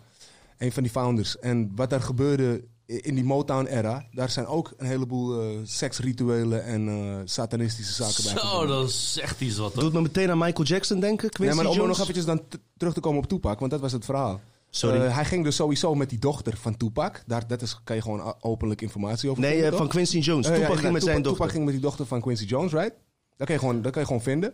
Een 0.58 0.72
van 0.72 0.82
die 0.82 0.92
founders. 0.92 1.38
En 1.38 1.72
wat 1.74 1.90
daar 1.90 2.00
gebeurde 2.02 2.64
in 2.86 3.14
die 3.14 3.24
Motown-era, 3.24 4.06
daar 4.12 4.30
zijn 4.30 4.46
ook 4.46 4.72
een 4.76 4.86
heleboel 4.86 5.40
eh, 5.40 5.48
seksrituelen 5.64 6.64
en 6.64 6.88
eh, 6.88 7.16
satanistische 7.24 7.92
zaken 7.92 8.24
bij. 8.34 8.42
zo, 8.42 8.66
dat 8.66 8.88
is 8.88 9.18
echt 9.22 9.40
iets 9.40 9.56
wat. 9.56 9.72
hoor. 9.74 9.82
Doet 9.82 9.92
me 9.92 10.00
meteen 10.00 10.30
aan 10.30 10.38
Michael 10.38 10.64
Jackson 10.66 11.00
denken, 11.00 11.30
Quincy 11.30 11.54
Nee, 11.54 11.62
maar 11.64 11.72
om 11.72 11.78
Jones. 11.78 11.96
nog 11.98 12.00
eventjes 12.08 12.24
dan 12.26 12.42
terug 12.76 12.94
te 12.94 13.00
komen 13.00 13.18
op 13.18 13.26
Tupac, 13.28 13.58
want 13.58 13.70
dat 13.70 13.80
was 13.80 13.92
het 13.92 14.04
verhaal. 14.04 14.40
Sorry. 14.70 15.00
Eh, 15.00 15.14
hij 15.14 15.24
ging 15.24 15.44
dus 15.44 15.56
sowieso 15.56 15.94
met 15.94 16.10
die 16.10 16.18
dochter 16.18 16.56
van 16.56 16.76
Tupac. 16.76 17.22
Daar 17.26 17.46
dat 17.46 17.62
is, 17.62 17.80
kan 17.84 17.96
je 17.96 18.02
gewoon 18.02 18.20
a- 18.20 18.34
openlijk 18.40 18.80
informatie 18.82 19.30
over 19.30 19.42
nee, 19.42 19.72
van 19.72 19.88
Quincy 19.88 20.18
Jones. 20.18 20.46
Ja, 20.46 20.54
Tupac 20.54 20.76
ging 20.78 20.92
met 20.92 21.02
zijn 21.02 21.16
dochter. 21.22 21.32
Tupac 21.32 21.50
ging 21.50 21.64
met 21.64 21.72
die 21.74 21.82
dochter 21.82 22.06
van 22.06 22.20
Quincy 22.20 22.44
Jones, 22.44 22.72
right? 22.72 22.92
Dat 23.36 23.46
kan 23.46 23.54
je 23.54 23.58
gewoon, 23.60 23.82
dat 23.82 23.92
kan 23.92 24.00
je 24.00 24.06
gewoon 24.06 24.22
vinden. 24.22 24.52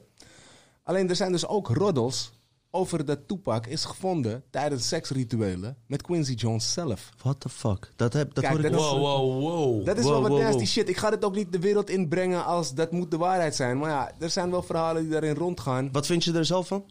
Alleen 0.83 1.09
er 1.09 1.17
zijn 1.17 1.33
dus 1.33 1.47
ook 1.47 1.69
roddels 1.69 2.33
over 2.71 3.05
dat 3.05 3.29
Tupac 3.29 3.67
is 3.67 3.85
gevonden 3.85 4.43
tijdens 4.51 4.89
seksrituelen 4.89 5.77
met 5.87 6.03
Quincy 6.03 6.33
Jones 6.33 6.73
zelf. 6.73 7.11
What 7.23 7.41
the 7.41 7.49
fuck? 7.49 7.93
Dat, 7.97 8.13
heb, 8.13 8.35
dat 8.35 8.45
Kijk, 8.45 8.57
hoor 8.57 8.65
ik 8.65 8.71
dat 8.73 8.81
nog- 8.81 8.93
is- 8.93 8.99
Wow, 8.99 9.43
wow, 9.43 9.43
wow. 9.43 9.87
Dat 9.87 9.97
is 9.99 10.03
Wow, 10.03 10.13
wel 10.13 10.21
wat 10.23 10.31
wow, 10.31 10.41
nasty 10.41 10.57
wow. 10.57 10.67
shit. 10.67 10.89
Ik 10.89 10.97
ga 10.97 11.11
dit 11.11 11.25
ook 11.25 11.35
niet 11.35 11.53
de 11.53 11.59
wereld 11.59 11.91
inbrengen 11.91 12.45
als 12.45 12.75
dat 12.75 12.93
moet 12.93 13.11
de 13.11 13.17
waarheid 13.17 13.55
zijn. 13.55 13.79
Maar 13.79 13.91
ja, 13.91 14.13
er 14.19 14.31
zijn 14.31 14.51
wel 14.51 14.63
verhalen 14.63 15.03
die 15.03 15.11
daarin 15.11 15.35
rondgaan. 15.35 15.93
Wat 15.93 16.07
vind 16.07 16.25
je 16.25 16.33
er 16.33 16.45
zelf 16.45 16.67
van? 16.67 16.91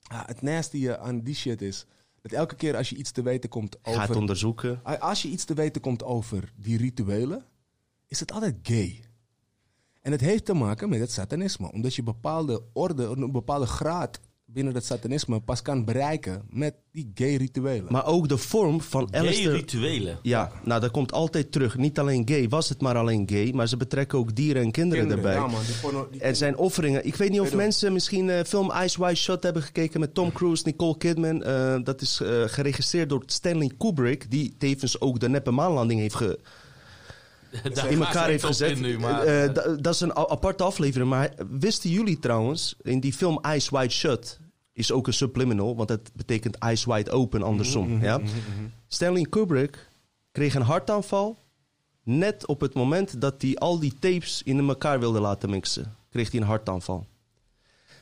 Ja, 0.00 0.22
het 0.26 0.42
nasty 0.42 0.90
aan 0.90 1.20
die 1.20 1.34
shit 1.34 1.62
is 1.62 1.86
dat 2.22 2.32
elke 2.32 2.54
keer 2.54 2.76
als 2.76 2.88
je 2.88 2.96
iets 2.96 3.10
te 3.12 3.22
weten 3.22 3.50
komt 3.50 3.76
Ga 3.82 3.90
het 3.90 4.00
over... 4.02 4.16
onderzoeken. 4.16 4.80
Als 5.00 5.22
je 5.22 5.28
iets 5.28 5.44
te 5.44 5.54
weten 5.54 5.80
komt 5.80 6.02
over 6.02 6.52
die 6.56 6.76
rituelen, 6.78 7.44
is 8.06 8.20
het 8.20 8.32
altijd 8.32 8.56
gay. 8.62 9.04
En 10.02 10.12
het 10.12 10.20
heeft 10.20 10.44
te 10.44 10.54
maken 10.54 10.88
met 10.88 11.00
het 11.00 11.12
satanisme. 11.12 11.72
Omdat 11.72 11.94
je 11.94 12.02
bepaalde 12.02 12.62
orde, 12.72 13.04
een 13.04 13.32
bepaalde 13.32 13.66
graad 13.66 14.20
binnen 14.54 14.74
het 14.74 14.84
satanisme 14.84 15.40
pas 15.40 15.62
kan 15.62 15.84
bereiken 15.84 16.42
met 16.50 16.74
die 16.92 17.10
gay 17.14 17.34
rituelen. 17.36 17.86
Maar 17.92 18.06
ook 18.06 18.28
de 18.28 18.36
vorm 18.36 18.80
van 18.80 19.08
Gay 19.10 19.20
Alistair... 19.20 19.52
rituelen. 19.54 20.18
Ja, 20.22 20.52
nou 20.64 20.80
dat 20.80 20.90
komt 20.90 21.12
altijd 21.12 21.52
terug. 21.52 21.76
Niet 21.76 21.98
alleen 21.98 22.28
gay, 22.28 22.48
was 22.48 22.68
het 22.68 22.80
maar 22.80 22.96
alleen 22.96 23.28
gay, 23.28 23.50
maar 23.54 23.68
ze 23.68 23.76
betrekken 23.76 24.18
ook 24.18 24.34
dieren 24.34 24.62
en 24.62 24.70
kinderen, 24.70 25.06
Kinderen, 25.08 25.32
erbij. 25.32 25.46
ja, 25.46 25.52
man, 25.52 25.64
die 25.66 25.74
porno- 25.82 26.08
die 26.10 26.20
er 26.20 26.36
zijn 26.36 26.56
offeringen. 26.56 27.06
Ik 27.06 27.14
weet 27.14 27.30
niet 27.30 27.40
of 27.40 27.46
Pedo- 27.46 27.56
mensen 27.56 27.92
misschien 27.92 28.30
eh 28.30 28.44
film 28.44 28.72
Ice 28.84 28.98
White 29.00 29.20
Shot 29.20 29.42
hebben 29.42 29.62
gekeken 29.62 30.00
met 30.00 30.14
Tom 30.14 30.32
Cruise, 30.32 30.62
Nicole 30.66 30.96
Kidman. 30.96 31.42
Eh, 31.42 31.76
dat 31.84 32.00
is 32.00 32.20
eh, 32.20 32.42
geregisseerd 32.46 33.08
door 33.08 33.22
Stanley 33.26 33.70
Kubrick, 33.78 34.30
die 34.30 34.54
tevens 34.58 35.00
ook 35.00 35.20
de 35.20 35.28
neppe 35.28 35.50
maanlanding 35.50 36.00
heeft 36.00 36.14
ge, 36.14 36.38
Daar 37.74 37.90
in 37.90 37.98
elkaar 38.02 38.28
heeft 38.28 38.42
op 38.44 38.48
gezet. 38.50 38.70
in 38.70 38.82
nu, 38.82 38.98
maar, 38.98 39.22
Eh, 39.22 39.54
da- 39.54 39.76
dat 39.80 39.94
is 39.94 40.00
een 40.00 40.10
a- 40.18 40.28
aparte 40.28 40.62
aflevering. 40.62 41.10
Maar 41.10 41.32
wisten 41.50 41.90
jullie 41.90 42.18
trouwens, 42.18 42.76
in 42.82 43.00
die 43.00 43.12
film 43.12 43.40
Ice 43.54 43.70
White 43.70 43.94
Shut 43.94 44.38
is 44.74 44.92
ook 44.92 45.06
een 45.06 45.12
subliminal, 45.12 45.76
want 45.76 45.88
dat 45.88 46.10
betekent 46.14 46.56
Ice 46.64 46.92
Wide 46.92 47.10
Open 47.10 47.42
andersom. 47.42 48.02
ja? 48.02 48.20
Stanley 48.88 49.22
Kubrick 49.22 49.88
kreeg 50.32 50.54
een 50.54 50.62
hartaanval 50.62 51.38
net 52.02 52.46
op 52.46 52.60
het 52.60 52.74
moment 52.74 53.20
dat 53.20 53.42
hij 53.42 53.56
al 53.56 53.78
die 53.78 53.98
tapes 53.98 54.42
in 54.42 54.68
elkaar 54.68 55.00
wilde 55.00 55.20
laten 55.20 55.50
mixen. 55.50 55.96
Kreeg 56.10 56.30
hij 56.30 56.40
een 56.40 56.46
hartaanval. 56.46 57.06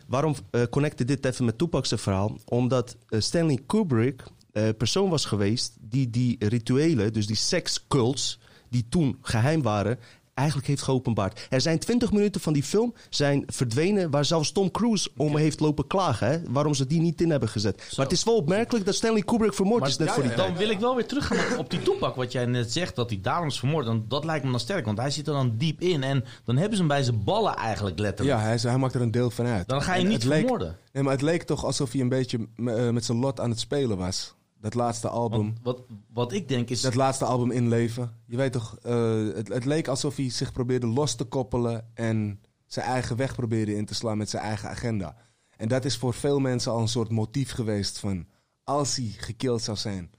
Waarom 0.06 0.34
eh 0.50 0.62
connecte 0.70 1.04
dit 1.04 1.24
even 1.24 1.44
met 1.44 1.58
Tupac's 1.58 1.92
verhaal? 1.96 2.36
Omdat 2.44 2.96
eh, 3.08 3.20
Stanley 3.20 3.58
Kubrick 3.66 4.24
eh 4.52 4.68
persoon 4.76 5.10
was 5.10 5.24
geweest 5.24 5.76
die 5.80 6.10
die 6.10 6.36
rituelen, 6.38 7.12
dus 7.12 7.26
die 7.26 7.36
sekscults, 7.36 8.38
die 8.68 8.86
toen 8.88 9.18
geheim 9.22 9.62
waren, 9.62 9.98
eigenlijk 10.34 10.68
heeft 10.68 10.82
geopenbaard. 10.82 11.46
Er 11.50 11.60
zijn 11.60 11.78
20 11.78 12.12
minuten 12.12 12.40
van 12.40 12.52
die 12.52 12.62
film 12.62 12.94
zijn 13.10 13.42
verdwenen 13.46 14.10
waar 14.10 14.24
zelfs 14.24 14.52
Tom 14.52 14.70
Cruise 14.70 15.10
om 15.16 15.36
heeft 15.36 15.60
lopen 15.60 15.86
klagen. 15.86 16.26
Hè? 16.28 16.38
Waarom 16.48 16.74
ze 16.74 16.86
die 16.86 17.00
niet 17.00 17.20
in 17.20 17.30
hebben 17.30 17.48
gezet. 17.48 17.76
Maar 17.96 18.06
het 18.06 18.14
is 18.14 18.24
wel 18.24 18.36
opmerkelijk 18.36 18.84
dat 18.84 18.94
Stanley 18.94 19.22
Kubrick 19.22 19.54
vermoord 19.54 19.80
Maar 19.80 19.88
is 19.88 19.96
net 19.96 20.08
ja, 20.08 20.14
voor 20.14 20.22
die 20.22 20.30
ja, 20.32 20.36
tijd. 20.38 20.48
dan 20.48 20.58
wil 20.58 20.70
ik 20.70 20.78
wel 20.80 20.94
weer 20.94 21.06
teruggaan 21.06 21.58
op 21.58 21.70
die 21.70 21.82
toepak. 21.82 22.14
Wat 22.16 22.32
jij 22.32 22.46
net 22.46 22.72
zegt, 22.72 22.96
dat 22.96 23.10
hij 23.10 23.18
daarom 23.22 23.46
is 23.48 23.58
vermoord. 23.58 23.86
Dan, 23.86 24.04
dat 24.08 24.24
lijkt 24.24 24.44
me 24.44 24.50
dan 24.50 24.60
sterk, 24.60 24.84
want 24.84 24.98
hij 24.98 25.10
zit 25.10 25.26
er 25.26 25.32
dan 25.32 25.54
diep 25.56 25.80
in. 25.80 26.02
En 26.02 26.24
dan 26.44 26.56
hebben 26.56 26.72
ze 26.76 26.78
hem 26.78 26.88
bij 26.88 27.02
zijn 27.02 27.24
ballen 27.24 27.56
eigenlijk 27.56 27.98
letterlijk. 27.98 28.38
Ja, 28.38 28.44
hij, 28.44 28.58
hij 28.62 28.78
maakt 28.78 28.94
er 28.94 29.00
een 29.00 29.10
deel 29.10 29.30
van 29.30 29.46
uit. 29.46 29.68
Dan 29.68 29.82
ga 29.82 29.94
je 29.94 30.02
En 30.02 30.08
niet 30.08 30.24
leek- 30.24 30.38
vermoorden. 30.38 30.76
Nee, 30.92 31.02
maar 31.02 31.12
het 31.12 31.22
leek 31.22 31.42
toch 31.42 31.64
alsof 31.64 31.92
hij 31.92 32.00
een 32.00 32.08
beetje 32.08 32.38
eh, 32.56 32.88
met 32.90 33.04
zijn 33.04 33.18
lot 33.18 33.40
aan 33.40 33.50
het 33.50 33.60
spelen 33.60 33.96
was. 33.96 34.34
Dat 34.62 34.74
laatste 34.74 35.08
album. 35.08 35.54
Want 35.62 35.62
wat, 35.62 35.82
wat 36.12 36.32
ik 36.32 36.48
denk 36.48 36.70
is... 36.70 36.80
Dat 36.80 36.94
laatste 36.94 37.24
album 37.24 37.50
inleven. 37.50 38.10
Je 38.26 38.36
weet 38.36 38.52
toch, 38.52 38.78
eh, 38.82 39.24
het, 39.34 39.48
het 39.48 39.64
leek 39.64 39.88
alsof 39.88 40.16
hij 40.16 40.30
zich 40.30 40.52
probeerde 40.52 40.86
los 40.86 41.14
te 41.14 41.24
koppelen 41.24 41.90
en 41.94 42.40
zijn 42.66 42.86
eigen 42.86 43.16
weg 43.16 43.34
probeerde 43.34 43.74
in 43.74 43.84
te 43.84 43.94
slaan 43.94 44.18
met 44.18 44.30
zijn 44.30 44.42
eigen 44.42 44.68
agenda. 44.68 45.16
En 45.56 45.68
dat 45.68 45.84
is 45.84 45.96
voor 45.96 46.14
veel 46.14 46.38
mensen 46.38 46.72
al 46.72 46.80
een 46.80 46.88
soort 46.88 47.10
motief 47.10 47.50
geweest 47.50 47.98
van 47.98 48.26
als 48.64 48.96
hij 48.96 49.14
gekild 49.16 49.62
zou 49.62 49.76
zijn 49.76 50.10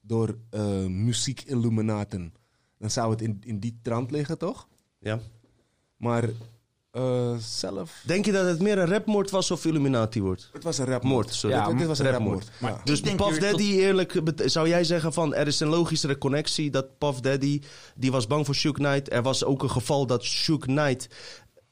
door 0.00 0.38
eh 0.50 0.86
muziek-illuminaten, 0.86 2.34
dan 2.78 2.90
zou 2.90 3.10
het 3.10 3.22
in, 3.22 3.38
in 3.44 3.58
die 3.58 3.78
trant 3.82 4.10
liggen, 4.10 4.38
toch? 4.38 4.68
Ja. 4.98 5.20
Maar 5.96 6.28
eh, 6.94 7.34
zelf. 7.38 8.02
Denk 8.02 8.24
je 8.24 8.32
dat 8.32 8.46
het 8.46 8.60
meer 8.60 8.78
een 8.78 8.88
rapmoord 8.88 9.30
was 9.30 9.50
of 9.50 9.64
Illuminati 9.64 10.22
wordt? 10.22 10.50
Het 10.52 10.62
was 10.62 10.78
een 10.78 10.84
rapmoord. 10.84 11.12
Moord, 11.14 11.34
sorry. 11.34 11.56
Ja, 11.56 11.66
dit, 11.66 11.78
dit 11.78 11.86
was 11.86 11.98
een 11.98 12.10
rapmoord. 12.10 12.50
rapmoord. 12.50 12.76
Ja. 12.76 12.84
Dus 12.84 13.00
Puff 13.00 13.38
Daddy, 13.38 13.72
eerlijk, 13.72 14.20
zou 14.36 14.68
jij 14.68 14.84
zeggen 14.84 15.12
van 15.12 15.34
er 15.34 15.46
is 15.46 15.60
een 15.60 15.68
logischere 15.68 16.18
connectie 16.18 16.70
dat 16.70 16.98
Puff 16.98 17.20
Daddy, 17.20 17.60
die 17.94 18.10
was 18.12 18.26
bang 18.26 18.46
voor 18.46 18.54
Shook 18.54 18.74
Knight. 18.74 19.12
Er 19.12 19.22
was 19.22 19.44
ook 19.44 19.62
een 19.62 19.70
geval 19.70 20.06
dat 20.06 20.24
Shook 20.24 20.60
Knight... 20.60 21.08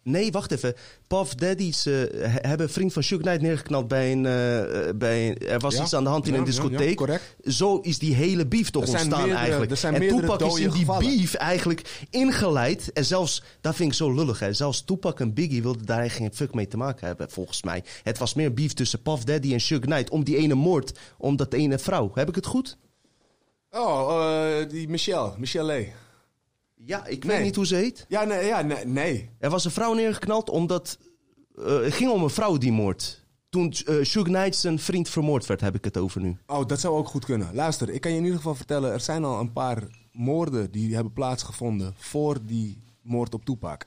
Nee, 0.05 0.33
wacht 0.33 0.51
even. 0.53 0.75
Puff 1.07 1.35
Daddy's 1.35 1.87
eh, 1.87 1.93
he- 2.11 2.49
hebben 2.49 2.67
een 2.67 2.73
vriend 2.73 2.93
van 2.93 3.03
Shook 3.03 3.21
Knight 3.21 3.41
neergeknald 3.41 3.89
bij 3.89 4.13
een... 4.13 4.27
eh, 4.27 4.89
eh, 4.89 4.97
bij 4.97 5.29
een- 5.29 5.39
er 5.39 5.59
was 5.59 5.75
Ja. 5.75 5.83
iets 5.83 5.95
aan 5.95 6.05
de 6.05 6.11
hand 6.11 6.27
in 6.27 6.33
Ja, 6.33 6.39
een 6.39 6.45
discotheek. 6.45 7.07
ja. 7.07 7.19
Zo 7.51 7.77
is 7.79 7.99
die 7.99 8.15
hele 8.15 8.47
beef 8.47 8.71
toch 8.71 8.83
ontstaan 8.87 9.09
meerdere- 9.09 9.39
eigenlijk. 9.39 9.71
er 9.73 9.85
en 9.95 10.09
Tupac 10.09 10.41
is 10.43 10.55
in 10.59 10.71
die 10.71 10.79
gevallen. 10.81 11.17
beef 11.17 11.35
eigenlijk 11.35 12.07
ingeleid. 12.11 12.93
En 12.93 13.05
zelfs, 13.05 13.43
dat 13.61 13.75
vind 13.75 13.89
ik 13.91 13.97
zo 13.97 14.13
lullig. 14.15 14.39
Hè. 14.39 14.53
Zelfs 14.53 14.85
Tupac 14.85 15.21
en 15.21 15.35
Biggie 15.35 15.63
wilden 15.63 15.87
daar 15.87 16.11
geen 16.11 16.35
fuck 16.35 16.55
mee 16.55 16.69
te 16.69 16.77
maken 16.77 17.07
hebben, 17.07 17.31
volgens 17.31 17.63
mij. 17.63 17.85
Het 18.03 18.19
was 18.19 18.35
meer 18.35 18.55
beef 18.55 18.73
tussen 18.73 19.03
Puff 19.03 19.25
Daddy 19.25 19.53
en 19.53 19.61
Suge 19.61 19.81
Knight. 19.81 20.11
Om 20.11 20.25
die 20.25 20.37
ene 20.37 20.55
moord, 20.55 20.99
om 21.19 21.37
dat 21.37 21.53
ene 21.53 21.79
vrouw. 21.79 22.11
Heb 22.15 22.29
ik 22.29 22.35
het 22.35 22.47
goed? 22.47 22.77
Oh, 23.71 24.59
eh, 24.61 24.69
die 24.69 24.89
Michelle, 24.89 25.33
Michelle. 25.39 25.87
Ja, 26.85 27.07
ik 27.07 27.25
Nee. 27.25 27.37
weet 27.37 27.45
niet 27.45 27.57
hoe 27.57 27.67
ze 27.67 27.75
heet. 27.75 28.05
Ja, 28.09 28.25
nee, 28.25 28.47
ja, 28.47 28.63
nee, 28.63 28.85
nee. 28.87 29.31
Er 29.39 29.51
was 29.51 29.65
een 29.65 29.71
vrouw 29.71 29.95
neergeknald 29.95 30.51
omdat... 30.51 30.99
eh, 31.59 31.81
het 31.81 31.93
ging 31.95 32.11
om 32.11 32.23
een 32.23 32.31
vrouw 32.31 32.57
die 32.57 32.73
moord. 32.73 33.25
Toen 33.49 33.73
Suge 33.73 34.23
Knight 34.23 34.57
zijn 34.57 34.79
vriend 34.79 35.09
vermoord 35.09 35.47
werd, 35.47 35.61
heb 35.61 35.75
ik 35.75 35.85
het 35.85 35.97
over 35.97 36.21
nu. 36.21 36.37
Oh, 36.47 36.67
dat 36.67 36.81
zou 36.81 36.97
ook 36.97 37.09
goed 37.09 37.25
kunnen. 37.25 37.55
Luister, 37.55 37.91
ik 37.91 38.01
kan 38.01 38.11
je 38.11 38.17
in 38.17 38.23
ieder 38.23 38.39
geval 38.39 38.55
vertellen... 38.55 38.93
er 38.93 39.01
zijn 39.01 39.25
al 39.25 39.41
een 39.41 39.53
paar 39.53 39.83
moorden 40.13 40.71
die 40.71 40.95
hebben 40.95 41.13
plaatsgevonden... 41.13 41.95
voor 41.97 42.39
die 42.47 42.83
moord 43.03 43.35
op 43.35 43.45
Tupac. 43.45 43.87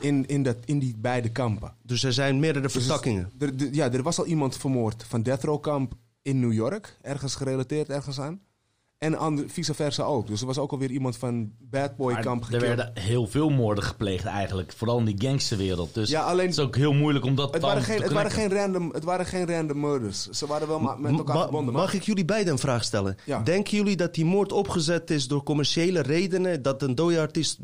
In, 0.00 0.26
in, 0.26 0.42
dat, 0.42 0.56
in 0.64 0.78
die 0.78 0.94
beide 0.98 1.30
kampen. 1.32 1.74
Dus 1.82 2.04
er 2.04 2.12
zijn 2.12 2.38
meerdere 2.40 2.64
Dus 2.64 2.72
vertakkingen. 2.72 3.30
er, 3.38 3.48
er- 3.58 3.74
ja, 3.74 3.92
er 3.92 4.02
was 4.02 4.18
al 4.18 4.26
iemand 4.26 4.56
vermoord 4.56 5.04
van 5.04 5.22
Death 5.22 5.42
Row 5.44 5.60
Kamp 5.60 5.92
in 6.22 6.40
New 6.40 6.52
York. 6.52 6.98
Ergens 7.02 7.34
gerelateerd 7.34 7.88
ergens 7.88 8.20
aan. 8.20 8.40
En 9.04 9.18
ander, 9.18 9.44
vice 9.48 9.74
versa 9.74 10.02
ook. 10.02 10.26
Dus 10.26 10.40
er 10.40 10.46
was 10.46 10.58
ook 10.58 10.72
alweer 10.72 10.90
iemand 10.90 11.16
van 11.16 11.50
Bad 11.58 11.96
Boy 11.96 12.12
Maar 12.12 12.22
Kamp 12.22 12.44
er 12.50 12.60
werden 12.60 12.90
heel 12.94 13.26
veel 13.26 13.50
moorden 13.50 13.84
gepleegd 13.84 14.24
eigenlijk. 14.24 14.72
Vooral 14.76 14.98
in 14.98 15.04
die 15.04 15.14
gangsterwereld. 15.28 15.94
Dus 15.94 16.08
Ja, 16.10 16.22
alleen- 16.22 16.46
het 16.46 16.58
is 16.58 16.64
ook 16.64 16.76
heel 16.76 16.92
moeilijk 16.92 17.24
om 17.24 17.34
dat 17.34 17.52
Het 17.54 17.62
waren, 17.62 17.82
geen, 17.82 17.96
te 17.96 18.02
het, 18.02 18.12
waren 18.12 18.30
geen 18.30 18.52
random, 18.52 18.90
het 18.92 19.04
waren 19.04 19.26
geen 19.26 19.46
random 19.46 19.80
murders. 19.80 20.28
Ze 20.30 20.46
waren 20.46 20.68
wel 20.68 20.80
ma- 20.80 20.96
met 20.96 21.12
elkaar 21.18 21.34
Ma- 21.34 21.42
verbonden. 21.42 21.72
maar- 21.74 21.82
Mag 21.82 21.94
ik 21.94 22.02
jullie 22.02 22.24
beiden 22.24 22.52
een 22.52 22.58
vraag 22.58 22.84
stellen? 22.84 23.16
Ja. 23.24 23.40
Denken 23.42 23.76
jullie 23.76 23.96
dat 23.96 24.14
die 24.14 24.24
moord 24.24 24.52
opgezet 24.52 25.10
is 25.10 25.28
door 25.28 25.42
commerciële 25.42 26.00
redenen? 26.00 26.62
Dat 26.62 26.82
een 26.82 26.94
dode 26.94 27.20
artiest 27.20 27.58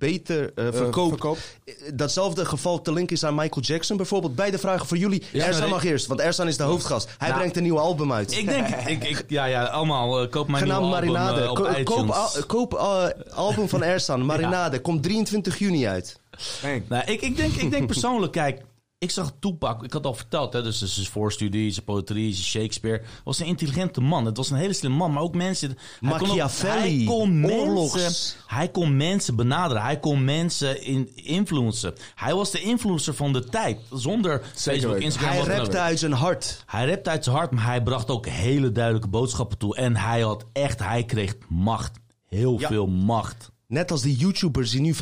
beter 0.00 0.52
eh, 0.54 0.64
verkoopt? 0.72 1.08
verkoopt. 1.08 1.56
Eh, 1.64 1.74
Datzelfde 1.94 2.44
geval 2.44 2.82
te 2.82 2.92
link 2.92 3.10
is 3.10 3.24
aan 3.24 3.34
Michael 3.34 3.60
Jackson 3.66 3.96
bijvoorbeeld. 3.96 4.34
Beide 4.34 4.58
vragen 4.58 4.86
voor 4.86 4.96
jullie. 4.96 5.22
Ja, 5.32 5.46
Ersan 5.46 5.62
nee. 5.62 5.70
mag 5.70 5.84
eerst, 5.84 6.06
want 6.06 6.20
Ersan 6.20 6.48
is 6.48 6.56
de 6.56 6.62
hoofdgast. 6.62 7.08
Hij 7.18 7.28
Nou, 7.28 7.38
brengt 7.40 7.56
een 7.56 7.62
nieuw 7.62 7.78
album 7.78 8.12
uit. 8.12 8.36
Ik 8.36 8.48
denk, 8.48 8.68
ik, 8.68 9.04
ik, 9.04 9.24
ja, 9.28 9.44
ja, 9.44 9.64
allemaal. 9.64 10.28
koop 10.28 10.48
mijn 10.48 10.62
Genaamd 10.62 10.80
nieuwe 10.82 10.96
album 10.96 11.12
Marinade. 11.12 11.52
Ko- 11.52 11.68
iTunes. 11.80 12.44
koop 12.46 12.72
al- 12.74 13.12
koop 13.16 13.24
album 13.34 13.68
van 13.68 13.82
Ersan, 13.92 14.24
Marinade. 14.24 14.80
Komt 14.80 15.02
23 15.02 15.58
juni 15.58 15.86
uit. 15.88 16.20
Bang. 16.62 16.82
Nou, 16.88 17.04
ik, 17.06 17.20
ik, 17.20 17.36
denk, 17.36 17.52
ik 17.54 17.70
denk 17.70 17.86
persoonlijk, 17.86 18.32
kijk, 18.32 18.62
ik 19.02 19.10
zag 19.10 19.32
Tupac, 19.38 19.82
ik 19.84 19.92
had 19.92 20.06
al 20.06 20.14
verteld, 20.14 20.52
hè, 20.52 20.62
dus 20.62 20.78
zijn 20.94 21.06
voorstudie, 21.06 21.70
zijn 21.70 21.84
poëtrie, 21.84 22.32
zijn 22.32 22.44
Shakespeare. 22.46 23.02
was 23.24 23.38
een 23.38 23.46
intelligente 23.46 24.00
man. 24.00 24.24
Het 24.26 24.36
was 24.36 24.50
een 24.50 24.56
hele 24.56 24.72
slimme 24.72 24.96
man, 24.96 25.12
maar 25.12 25.22
ook 25.22 25.34
mensen. 25.34 25.68
Hij 26.00 26.10
kon, 26.10 26.20
ook- 26.20 26.26
Machiavelli, 26.26 26.96
hij 26.96 27.04
kon 27.06 27.40
mensen, 27.40 28.34
hij 28.46 28.68
kon 28.68 28.96
mensen 28.96 29.36
benaderen, 29.36 29.82
hij 29.82 29.98
kon 30.00 30.24
mensen 30.24 30.82
in, 30.82 31.10
influencen. 31.16 31.94
Hij 32.14 32.34
was 32.34 32.50
de 32.50 32.60
influencer 32.60 33.14
van 33.14 33.32
de 33.32 33.44
tijd, 33.44 33.78
zonder 33.92 34.42
Facebook. 34.54 34.96
Instagram. 34.98 35.30
Hij 35.46 35.56
rapte 35.56 35.70
ook. 35.76 35.82
uit 35.82 35.98
zijn 35.98 36.12
hart. 36.12 36.62
Hij 36.66 36.88
rapte 36.88 37.10
uit 37.10 37.24
zijn 37.24 37.36
hart, 37.36 37.50
maar 37.50 37.64
hij 37.64 37.82
bracht 37.82 38.10
ook 38.10 38.26
hele 38.26 38.72
duidelijke 38.72 39.08
boodschappen 39.08 39.58
toe. 39.58 39.76
En 39.76 39.96
hij 39.96 40.20
had 40.20 40.44
echt, 40.52 40.78
hij 40.78 41.04
kreeg 41.04 41.34
macht. 41.48 41.98
Heel 42.28 42.58
Ja. 42.60 42.68
veel 42.68 42.86
macht. 42.86 43.50
Net 43.70 43.90
als 43.90 44.02
die 44.02 44.16
YouTubers 44.16 44.70
die 44.70 44.80
nu 44.80 44.94
500.000 44.94 45.00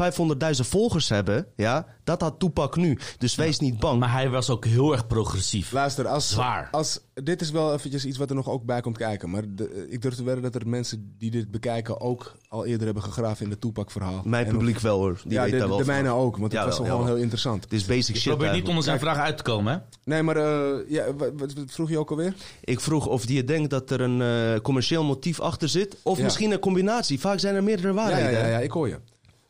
volgers 0.51 1.09
hebben. 1.09 1.47
Ja, 1.57 1.87
dat 2.05 2.21
had 2.21 2.39
Tupac 2.39 2.77
nu. 2.77 2.99
Dus 3.19 3.35
wees 3.35 3.59
niet 3.59 3.79
bang. 3.79 4.01
Maar 4.01 4.13
hij 4.13 4.31
was 4.31 4.51
ook 4.51 4.65
heel 4.65 4.93
erg 4.93 5.07
progressief. 5.07 5.73
Luister, 5.73 6.07
als, 6.07 6.31
Zwaar. 6.31 6.69
als, 6.71 7.01
dit 7.25 7.41
is 7.41 7.51
wel 7.51 7.73
eventjes 7.75 8.05
iets 8.05 8.19
wat 8.19 8.31
er 8.31 8.37
nog 8.37 8.49
ook 8.49 8.65
bij 8.65 8.81
komt 8.81 8.97
kijken. 8.99 9.31
Maar 9.31 9.43
de- 9.55 9.87
ik 9.91 10.03
durf 10.03 10.15
te 10.15 10.25
wedden 10.25 10.43
dat 10.43 10.55
er 10.55 10.69
mensen 10.69 11.15
die 11.19 11.31
dit 11.31 11.51
bekijken 11.51 12.01
ook 12.01 12.37
al 12.49 12.65
eerder 12.67 12.85
hebben 12.87 13.03
gegraven 13.03 13.45
in 13.45 13.51
het 13.51 13.61
Toepak-verhaal. 13.61 14.23
Mijn 14.25 14.47
En 14.47 14.53
publiek 14.53 14.77
of- 14.77 14.83
wel 14.83 14.99
hoor. 14.99 15.21
Die 15.25 15.33
ja, 15.33 15.43
weet 15.43 15.53
de, 15.53 15.59
daar 15.59 15.69
wel 15.69 15.77
de 15.79 15.85
mijne 15.85 16.11
ook, 16.11 16.37
want 16.37 16.53
het 16.53 16.61
Ja, 16.61 16.67
was 16.67 16.79
wel, 16.79 16.87
gewoon 16.87 17.01
ja, 17.01 17.07
heel 17.07 17.17
interessant. 17.17 17.63
Het 17.65 17.73
is 17.73 17.85
basic 17.85 18.17
shit 18.17 18.25
Probeer 18.25 18.31
niet 18.33 18.41
eigenlijk. 18.41 18.69
onder 18.69 18.85
zijn 18.85 18.99
vraag 18.99 19.17
uit 19.17 19.37
te 19.37 19.43
komen, 19.43 19.73
hè? 19.73 19.79
Nee, 20.05 20.23
maar 20.23 20.37
eh, 20.37 20.91
ja, 20.91 21.15
wat, 21.15 21.31
wat- 21.37 21.53
wat 21.53 21.71
vroeg 21.71 21.89
je 21.91 21.99
ook 21.99 22.11
alweer? 22.11 22.35
Ik 22.65 22.81
vroeg 22.81 23.07
of 23.07 23.27
die 23.27 23.37
je 23.37 23.45
denkt 23.45 23.71
dat 23.71 23.91
er 23.91 24.01
een 24.01 24.23
eh, 24.55 24.61
commercieel 24.61 25.05
motief 25.05 25.41
achter 25.41 25.69
zit. 25.69 25.97
Of 26.03 26.17
Ja. 26.19 26.25
misschien 26.25 26.51
een 26.51 26.59
combinatie. 26.59 27.21
Vaak 27.21 27.39
zijn 27.39 27.55
er 27.55 27.63
meerdere 27.65 27.93
waarheden. 27.93 28.33
ja, 28.33 28.39
ja, 28.39 28.47
ja, 28.47 28.59
ik 28.59 28.71
hoor 28.71 28.89
je. 28.89 28.99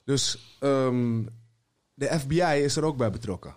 Dus 0.04 0.56
ehm, 0.60 1.22
de 1.94 2.06
FBI 2.20 2.62
is 2.62 2.76
er 2.76 2.84
ook 2.84 2.96
bij 2.96 3.10
betrokken. 3.10 3.54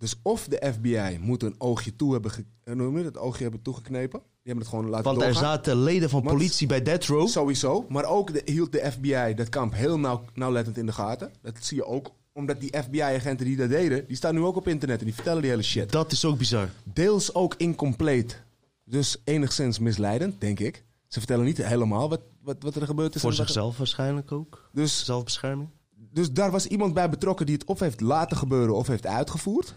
Dus 0.00 0.14
of 0.22 0.44
de 0.48 0.72
FBI 0.72 1.18
moet 1.20 1.42
een 1.42 1.54
oogje 1.58 1.96
toe 1.96 2.12
hebben, 2.12 2.32
eh, 2.64 2.74
noem 2.74 2.98
je 2.98 3.04
het, 3.04 3.18
oogje 3.18 3.42
hebben 3.42 3.62
toegeknepen. 3.62 4.20
Die 4.20 4.28
hebben 4.42 4.62
het 4.64 4.74
gewoon 4.74 4.88
laten 4.90 5.04
Want 5.04 5.22
er 5.22 5.34
zaten 5.34 5.82
leden 5.82 6.10
van 6.10 6.22
Want- 6.22 6.36
politie 6.36 6.66
bij 6.66 6.82
Death 6.82 7.06
Row. 7.06 7.28
Sowieso. 7.28 7.86
Maar 7.88 8.04
ook 8.04 8.32
de, 8.32 8.42
hield 8.44 8.72
de 8.72 8.90
FBI 8.92 9.34
dat 9.34 9.48
kamp 9.48 9.74
heel 9.74 9.98
nauw, 9.98 10.24
nauwlettend 10.34 10.78
in 10.78 10.86
de 10.86 10.92
gaten. 10.92 11.32
Dat 11.42 11.54
zie 11.60 11.76
je 11.76 11.84
ook. 11.84 12.10
Omdat 12.32 12.60
die 12.60 12.72
FBI-agenten 12.82 13.46
die 13.46 13.56
dat 13.56 13.68
deden, 13.68 14.06
die 14.06 14.16
staan 14.16 14.34
nu 14.34 14.40
ook 14.40 14.56
op 14.56 14.68
internet 14.68 14.98
en 14.98 15.04
die 15.04 15.14
vertellen 15.14 15.42
die 15.42 15.50
hele 15.50 15.62
shit. 15.62 15.92
Dat 15.92 16.12
is 16.12 16.24
ook 16.24 16.38
bizar. 16.38 16.68
Deels 16.82 17.34
ook 17.34 17.54
incompleet. 17.56 18.42
Dus 18.84 19.16
enigszins 19.24 19.78
misleidend, 19.78 20.40
denk 20.40 20.58
ik. 20.60 20.84
Ze 21.08 21.18
vertellen 21.18 21.44
niet 21.44 21.64
helemaal 21.64 22.08
wat, 22.08 22.20
wat, 22.42 22.56
wat 22.60 22.74
er 22.74 22.86
gebeurd 22.86 23.14
is. 23.14 23.20
Voor 23.20 23.32
zichzelf 23.32 23.76
waarschijnlijk 23.76 24.32
ook. 24.32 24.68
Dus, 24.72 25.04
Zelfbescherming. 25.04 25.68
dus 26.12 26.32
daar 26.32 26.50
was 26.50 26.66
iemand 26.66 26.94
bij 26.94 27.10
betrokken 27.10 27.46
die 27.46 27.54
het 27.54 27.64
of 27.64 27.80
heeft 27.80 28.00
laten 28.00 28.36
gebeuren 28.36 28.74
of 28.74 28.86
heeft 28.86 29.06
uitgevoerd. 29.06 29.74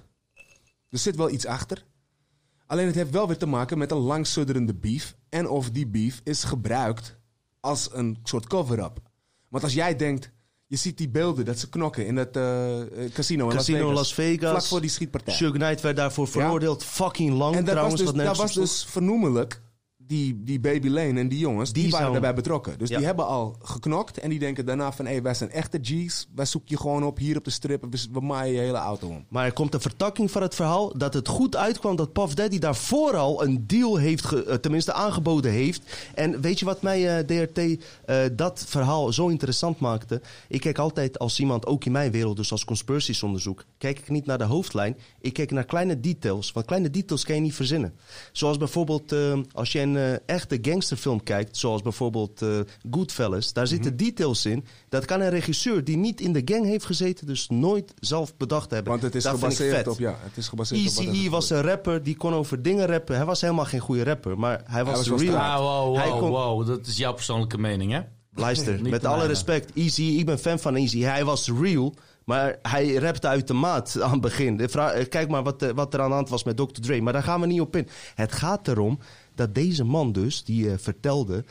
Er 0.93 0.99
zit 0.99 1.15
wel 1.15 1.29
iets 1.29 1.45
achter. 1.45 1.85
Alleen 2.65 2.85
het 2.85 2.95
heeft 2.95 3.09
wel 3.09 3.27
weer 3.27 3.37
te 3.37 3.45
maken 3.45 3.77
met 3.77 3.91
een 3.91 3.97
langsudderende 3.97 4.73
beef. 4.73 5.15
En 5.29 5.49
of 5.49 5.69
die 5.69 5.87
beef 5.87 6.21
is 6.23 6.43
gebruikt 6.43 7.17
als 7.59 7.89
een 7.91 8.17
soort 8.23 8.47
cover-up. 8.47 8.99
Want 9.49 9.63
als 9.63 9.73
jij 9.73 9.95
denkt, 9.95 10.31
je 10.67 10.75
ziet 10.75 10.97
die 10.97 11.09
beelden 11.09 11.45
dat 11.45 11.59
ze 11.59 11.69
knokken 11.69 12.05
in 12.05 12.15
het 12.15 12.35
eh, 12.35 12.81
eh, 12.81 13.11
casino 13.13 13.49
in 13.49 13.55
Casino 13.55 13.85
Las, 13.85 13.95
Las 13.95 14.13
Vegas. 14.13 14.49
Vlak 14.49 14.63
voor 14.63 14.81
die 14.81 14.89
schietpartij. 14.89 15.33
Suge 15.33 15.51
Knight 15.51 15.81
werd 15.81 15.95
daarvoor 15.95 16.27
veroordeeld. 16.27 16.83
Fucking 16.83 17.33
lang 17.33 17.55
en 17.55 17.65
dat 17.65 17.73
trouwens. 17.73 18.01
was 18.01 18.13
dus, 18.13 18.23
dat 18.23 18.37
was 18.37 18.53
dus 18.53 18.85
vernoemelijk 18.85 19.61
die, 20.07 20.41
die 20.43 20.59
Baby 20.59 20.87
Lane 20.87 21.19
en 21.19 21.27
die 21.29 21.39
jongens, 21.39 21.73
die, 21.73 21.83
Die 21.83 21.91
waren 21.91 22.11
daarbij 22.11 22.33
betrokken. 22.33 22.77
Dus 22.77 22.89
Ja. 22.89 22.97
die 22.97 23.05
hebben 23.05 23.25
al 23.27 23.55
geknokt 23.61 24.17
en 24.19 24.29
die 24.29 24.39
denken 24.39 24.65
daarna 24.65 24.91
van... 24.91 25.05
hé, 25.05 25.11
hey, 25.11 25.21
wij 25.21 25.33
zijn 25.33 25.49
echte 25.51 25.79
G's, 25.81 26.27
wij 26.35 26.45
zoeken 26.45 26.69
je 26.71 26.77
gewoon 26.81 27.03
op 27.03 27.17
hier 27.17 27.37
op 27.37 27.43
de 27.43 27.49
strip... 27.51 27.83
en 27.83 27.89
we, 27.89 28.05
we 28.11 28.19
maaien 28.21 28.53
je 28.53 28.59
hele 28.59 28.77
auto 28.77 29.07
om. 29.07 29.25
Maar 29.29 29.45
er 29.45 29.53
komt 29.53 29.73
een 29.73 29.81
vertakking 29.81 30.31
van 30.31 30.41
het 30.41 30.55
verhaal 30.55 30.97
dat 30.97 31.13
het 31.13 31.27
goed 31.27 31.55
uitkwam 31.55 31.95
dat 31.95 32.13
Puff 32.13 32.33
Daddy 32.33 32.59
daarvoor 32.59 33.15
al 33.17 33.43
een 33.43 33.67
deal 33.67 33.95
heeft, 33.97 34.25
ge- 34.25 34.43
eh, 34.45 34.55
tenminste 34.55 34.93
aangeboden 34.93 35.51
heeft. 35.51 35.81
En 36.15 36.41
weet 36.41 36.59
je 36.59 36.65
wat 36.65 36.81
mij, 36.81 37.17
eh, 37.17 37.25
DRT, 37.25 37.57
eh, 38.05 38.17
dat 38.33 38.63
verhaal 38.67 39.13
zo 39.13 39.27
interessant 39.27 39.79
maakte? 39.79 40.21
Ik 40.47 40.61
kijk 40.61 40.77
altijd 40.77 41.19
als 41.19 41.39
iemand, 41.39 41.65
ook 41.65 41.85
in 41.85 41.91
mijn 41.91 42.11
wereld, 42.11 42.37
dus 42.37 42.51
als 42.51 42.65
conspiracies 42.65 43.23
onderzoek, 43.23 43.63
kijk 43.77 43.99
ik 43.99 44.09
niet 44.09 44.25
naar 44.25 44.37
de 44.37 44.43
hoofdlijn. 44.43 44.97
Ik 45.21 45.33
kijk 45.33 45.51
naar 45.51 45.63
kleine 45.65 45.99
details, 45.99 46.51
want 46.51 46.65
kleine 46.65 46.89
details 46.89 47.23
kan 47.25 47.35
je 47.35 47.41
niet 47.41 47.53
verzinnen. 47.55 47.93
Zoals 48.31 48.57
bijvoorbeeld 48.57 49.15
als 49.53 49.71
je 49.71 49.79
een 49.79 49.92
eh, 49.97 50.13
echte 50.25 50.57
gangsterfilm 50.61 51.23
kijkt, 51.23 51.57
zoals 51.57 51.81
bijvoorbeeld 51.81 52.41
eh, 52.41 52.49
Goodfellas, 52.91 53.53
daar 53.53 53.67
zitten 53.67 53.93
Mhm. 53.93 54.03
details 54.03 54.45
in. 54.45 54.65
Dat 54.89 55.05
kan 55.05 55.21
een 55.21 55.29
regisseur 55.29 55.83
die 55.83 55.97
niet 55.97 56.21
in 56.21 56.33
de 56.33 56.41
gang 56.45 56.65
heeft 56.65 56.85
gezeten, 56.85 57.27
dus 57.27 57.49
nooit 57.49 57.93
zelf 57.99 58.37
bedacht 58.37 58.71
hebben. 58.71 58.91
Want 58.91 59.03
het 59.03 59.15
is 59.15 59.23
Dat 59.23 59.33
gebaseerd 59.33 59.75
vet. 59.75 59.87
op... 59.87 59.99
Ja, 59.99 60.17
het 60.23 60.37
is 60.37 60.47
gebaseerd 60.47 60.81
op... 60.81 60.87
er 60.87 60.91
Eazy-E 60.99 61.13
gebeurt. 61.13 61.31
was 61.31 61.49
een 61.49 61.61
rapper, 61.61 62.03
die 62.03 62.15
kon 62.17 62.33
over 62.33 62.61
dingen 62.61 62.85
rappen. 62.85 63.15
Hij 63.15 63.25
was 63.25 63.41
helemaal 63.41 63.65
geen 63.65 63.79
goede 63.79 64.03
rapper, 64.03 64.39
maar 64.39 64.61
hij 64.65 64.85
was, 64.85 65.09
real. 65.09 65.35
Ah, 65.37 65.59
wow, 65.59 65.95
Hij 65.97 66.09
wow, 66.09 66.19
kon- 66.19 66.29
wow. 66.29 66.67
Dat 66.67 66.87
is 66.87 66.97
jouw 66.97 67.13
persoonlijke 67.13 67.57
mening, 67.57 67.91
hè? 67.91 67.99
Luister, 68.35 68.81
met 68.89 69.05
alle 69.05 69.25
respect, 69.25 69.71
Easy, 69.75 70.03
ik 70.03 70.25
ben 70.25 70.39
fan 70.39 70.59
van 70.59 70.75
Easy. 70.75 70.99
Hij 71.01 71.25
was 71.25 71.49
real, 71.61 71.93
maar 72.25 72.59
hij 72.61 72.93
rapte 72.93 73.27
uit 73.27 73.47
de 73.47 73.53
maat 73.53 74.01
aan 74.01 74.11
het 74.11 74.21
begin. 74.21 74.59
Eh, 74.59 75.05
Kijk 75.09 75.29
maar 75.29 75.43
wat, 75.43 75.71
wat 75.75 75.93
er 75.93 76.01
aan 76.01 76.09
de 76.09 76.15
hand 76.15 76.29
was 76.29 76.43
met 76.43 76.57
Dr. 76.57 76.63
Dre, 76.81 77.01
maar 77.01 77.13
daar 77.13 77.23
gaan 77.23 77.41
we 77.41 77.47
niet 77.47 77.61
op 77.61 77.75
in. 77.75 77.87
Het 78.15 78.31
gaat 78.31 78.67
erom 78.67 78.99
dat 79.35 79.55
deze 79.55 79.83
man 79.83 80.11
dus, 80.11 80.43
die 80.43 80.71
eh, 80.71 80.77
vertelde... 80.77 81.43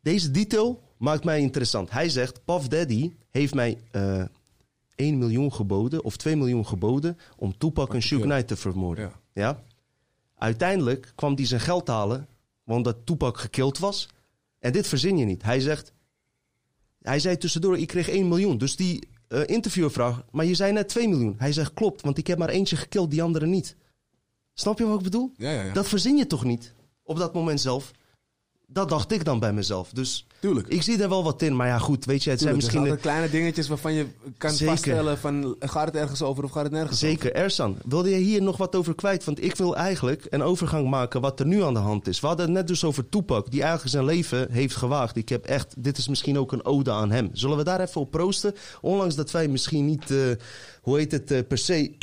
Deze 0.00 0.30
detail 0.30 0.82
maakt 0.96 1.24
mij 1.24 1.40
interessant. 1.40 1.90
Hij 1.90 2.08
zegt, 2.08 2.44
Puff 2.44 2.68
Daddy 2.68 3.12
heeft 3.30 3.54
mij 3.54 3.78
eh 3.90 4.24
1 4.94 5.18
miljoen 5.18 5.52
geboden 5.52 6.04
of 6.04 6.16
2 6.16 6.36
miljoen 6.36 6.66
geboden... 6.66 7.18
om 7.36 7.58
Tupac 7.58 7.94
en 7.94 8.02
Suge. 8.02 8.22
Knight 8.22 8.48
te 8.48 8.56
vermoorden. 8.56 9.04
Ja. 9.04 9.42
Ja? 9.42 9.62
Uiteindelijk 10.38 11.12
kwam 11.14 11.34
hij 11.34 11.46
zijn 11.46 11.60
geld 11.60 11.88
halen, 11.88 12.28
want 12.64 12.84
dat 12.84 12.96
Tupac 13.04 13.38
gekild 13.38 13.78
was. 13.78 14.08
En 14.58 14.72
dit 14.72 14.86
verzin 14.86 15.18
je 15.18 15.24
niet. 15.24 15.42
Hij 15.42 15.60
zegt, 15.60 15.92
hij 17.02 17.18
zei 17.18 17.36
tussendoor, 17.36 17.78
ik 17.78 17.86
kreeg 17.86 18.08
1 18.08 18.28
miljoen. 18.28 18.58
Dus 18.58 18.76
die 18.76 19.08
eh, 19.28 19.40
interviewer 19.46 19.90
vraagt, 19.90 20.22
maar 20.30 20.44
je 20.44 20.54
zei 20.54 20.72
net 20.72 20.88
2 20.88 21.08
miljoen. 21.08 21.34
Hij 21.38 21.52
zegt, 21.52 21.74
klopt, 21.74 22.00
want 22.02 22.18
ik 22.18 22.26
heb 22.26 22.38
maar 22.38 22.48
eentje 22.48 22.76
gekild, 22.76 23.10
die 23.10 23.22
andere 23.22 23.46
niet. 23.46 23.76
Snap 24.54 24.78
je 24.78 24.86
wat 24.86 24.96
ik 24.96 25.04
bedoel? 25.04 25.32
Ja, 25.36 25.50
ja, 25.50 25.62
ja. 25.62 25.72
Dat 25.72 25.88
verzin 25.88 26.16
je 26.16 26.26
toch 26.26 26.44
niet 26.44 26.72
op 27.02 27.18
dat 27.18 27.34
moment 27.34 27.60
zelf? 27.60 27.90
Dat 28.66 28.88
dacht 28.88 29.12
ik 29.12 29.24
dan 29.24 29.38
bij 29.38 29.52
mezelf. 29.52 29.90
Dus 29.90 30.26
Tuurlijk. 30.40 30.68
ik 30.68 30.82
zie 30.82 31.02
er 31.02 31.08
wel 31.08 31.24
wat 31.24 31.42
in. 31.42 31.56
Maar 31.56 31.66
ja, 31.66 31.78
goed, 31.78 32.04
weet 32.04 32.24
je, 32.24 32.30
het 32.30 32.40
zijn 32.40 32.52
Tuurlijk, 32.52 32.72
er 32.72 32.72
zijn 32.72 32.82
misschien... 32.82 33.06
altijd 33.12 33.30
kleine 33.30 33.30
dingetjes 33.30 33.68
waarvan 33.68 33.92
je 33.92 34.06
kan 34.38 34.50
Zeker. 34.50 34.66
vaststellen 34.66 35.18
van... 35.18 35.56
gaat 35.58 35.86
het 35.86 35.96
ergens 35.96 36.22
over 36.22 36.44
of 36.44 36.50
gaat 36.50 36.62
het 36.62 36.72
nergens 36.72 37.04
over? 37.04 37.08
Zeker, 37.08 37.34
Ersan. 37.34 37.76
Wilde 37.84 38.10
je 38.10 38.16
hier 38.16 38.42
nog 38.42 38.56
wat 38.56 38.76
over 38.76 38.94
kwijt? 38.94 39.24
Want 39.24 39.44
ik 39.44 39.56
wil 39.56 39.76
eigenlijk 39.76 40.26
een 40.30 40.42
overgang 40.42 40.88
maken 40.88 41.20
wat 41.20 41.40
er 41.40 41.46
nu 41.46 41.62
aan 41.62 41.74
de 41.74 41.80
hand 41.80 42.06
is. 42.08 42.20
We 42.20 42.26
hadden 42.26 42.46
het 42.46 42.54
net 42.54 42.66
dus 42.66 42.84
over 42.84 43.08
Tupac, 43.08 43.50
die 43.50 43.60
eigenlijk 43.60 43.90
zijn 43.90 44.04
leven 44.04 44.52
heeft 44.52 44.76
gewaagd. 44.76 45.16
Ik 45.16 45.28
heb 45.28 45.44
echt, 45.44 45.74
dit 45.78 45.98
is 45.98 46.08
misschien 46.08 46.38
ook 46.38 46.52
een 46.52 46.64
ode 46.64 46.90
aan 46.90 47.10
hem. 47.10 47.30
Zullen 47.32 47.56
we 47.56 47.64
daar 47.64 47.80
even 47.80 48.00
op 48.00 48.10
proosten? 48.10 48.54
Ondanks 48.80 49.14
dat 49.14 49.30
wij 49.30 49.48
misschien 49.48 49.86
niet, 49.86 50.10
eh, 50.10 50.18
hoe 50.82 50.98
heet 50.98 51.12
het, 51.12 51.30
eh, 51.30 51.38
per 51.48 51.58
se 51.58 51.96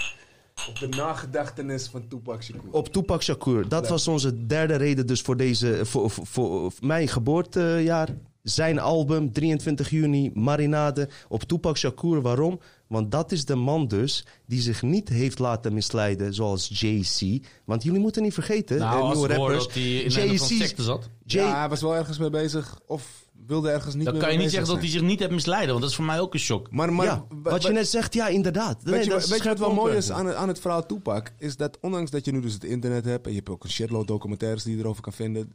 Op 0.69 0.79
de 0.79 0.87
nagedachtenis 0.87 1.87
van 1.87 2.07
Tupac 2.07 2.43
Shakur. 2.43 2.71
op 2.71 2.87
Tupac 2.93 3.21
Shakur. 3.23 3.67
Dat 3.69 3.87
was 3.89 4.07
onze 4.07 4.45
derde 4.45 4.75
reden 4.75 5.07
dus 5.07 5.21
voor, 5.21 5.37
deze, 5.37 5.79
voor, 5.85 6.09
voor, 6.09 6.25
voor 6.27 6.71
mijn 6.79 7.07
geboortejaar. 7.07 8.09
Zijn 8.43 8.79
album, 8.79 9.31
23 9.31 9.89
juni, 9.89 10.31
Marinade, 10.33 11.09
op 11.27 11.43
Tupac 11.43 11.77
Shakur. 11.77 12.21
Waarom? 12.21 12.59
Want 12.87 13.11
dat 13.11 13.31
is 13.31 13.45
de 13.45 13.55
man 13.55 13.87
dus 13.87 14.25
die 14.45 14.61
zich 14.61 14.81
niet 14.81 15.09
heeft 15.09 15.39
laten 15.39 15.73
misleiden 15.73 16.33
zoals 16.33 16.67
Jay-Z. 16.79 17.37
Want 17.65 17.83
jullie 17.83 17.99
moeten 17.99 18.21
niet 18.23 18.33
vergeten, 18.33 18.75
eh, 18.77 18.83
Nou, 18.83 19.01
als 19.01 19.13
nieuwe 19.17 19.33
rappers. 19.33 19.63
dat 19.63 19.73
hij 19.73 19.83
in 19.97 20.05
een 20.05 20.11
van 20.11 20.47
Jay-Z 20.47 20.57
secte 20.57 20.83
zat. 20.83 21.09
Jay- 21.25 21.45
Ja, 21.45 21.59
hij 21.59 21.69
was 21.69 21.81
wel 21.81 21.95
ergens 21.95 22.17
mee 22.17 22.29
bezig 22.29 22.79
of 22.85 23.25
wilde 23.51 23.69
ergens 23.69 23.95
niet 23.95 24.03
Dan 24.05 24.13
meer 24.13 24.23
kan 24.23 24.31
je 24.31 24.37
niet 24.39 24.51
zeggen 24.51 24.69
dat 24.69 24.79
hij 24.79 24.89
zich 24.89 25.01
niet 25.01 25.19
heeft 25.19 25.31
misleiden, 25.31 25.69
want 25.69 25.81
dat 25.81 25.89
is 25.89 25.95
voor 25.95 26.05
mij 26.05 26.19
ook 26.19 26.33
een 26.33 26.39
shock. 26.39 26.71
Maar, 26.71 26.93
maar 26.93 27.05
ja, 27.05 27.25
wa- 27.29 27.51
wat 27.51 27.63
je 27.63 27.71
net 27.71 27.87
zegt, 27.87 28.13
ja, 28.13 28.27
inderdaad. 28.27 28.83
Nee, 28.83 28.93
Weet 28.93 29.03
je, 29.03 29.09
dat 29.09 29.19
wat- 29.19 29.23
is 29.29 29.31
weet 29.33 29.43
je 29.43 29.49
wat 29.49 29.59
wel 29.59 29.73
mooi 29.73 29.95
is 29.95 30.11
aan 30.11 30.25
het, 30.25 30.35
aan 30.35 30.47
het 30.47 30.59
verhaal 30.59 30.85
Tupac? 30.85 31.31
Is 31.37 31.57
dat 31.57 31.77
ondanks 31.81 32.11
dat 32.11 32.25
je 32.25 32.31
nu 32.31 32.39
dus 32.41 32.53
het 32.53 32.63
internet 32.63 33.05
hebt... 33.05 33.25
en 33.25 33.31
je 33.31 33.37
hebt 33.37 33.49
ook 33.49 33.63
een 33.63 33.69
shitload 33.69 34.07
documentaires 34.07 34.63
die 34.63 34.75
je 34.75 34.81
erover 34.83 35.01
kan 35.01 35.13
vinden... 35.13 35.53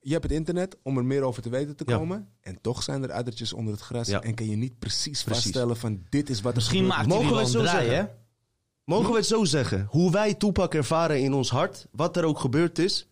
je 0.00 0.10
hebt 0.12 0.22
het 0.22 0.32
internet 0.32 0.76
om 0.82 0.96
er 0.96 1.04
meer 1.04 1.22
over 1.22 1.42
te 1.42 1.48
weten 1.48 1.76
te 1.76 1.84
Ja. 1.86 1.96
komen... 1.96 2.28
en 2.40 2.58
toch 2.60 2.82
zijn 2.82 3.02
er 3.02 3.12
addertjes 3.12 3.52
onder 3.52 3.72
het 3.72 3.82
gras... 3.82 4.08
Ja. 4.08 4.20
en 4.22 4.34
kan 4.34 4.48
je 4.50 4.56
niet 4.56 4.78
precies, 4.78 5.22
Precies. 5.22 5.42
vaststellen 5.42 5.76
van 5.76 6.02
dit 6.08 6.30
is 6.30 6.40
wat 6.40 6.50
er 6.52 6.56
Misschien 6.56 6.78
gebeurt. 6.90 6.96
maakt 6.96 7.08
wel 7.08 7.22
we 7.30 7.32
een 7.34 7.38
het 7.38 7.48
zo 7.48 7.60
draai, 7.62 7.84
hè? 7.88 7.90
zeggen? 7.94 8.20
Mogen 8.84 9.10
we 9.10 9.16
het 9.16 9.26
zo 9.26 9.44
zeggen? 9.44 9.86
Hoe 9.90 10.10
wij 10.10 10.34
Tupac 10.34 10.74
ervaren 10.74 11.20
in 11.20 11.32
ons 11.32 11.50
hart, 11.50 11.86
wat 11.92 12.16
er 12.16 12.24
ook 12.24 12.38
gebeurd 12.38 12.78
is. 12.78 13.06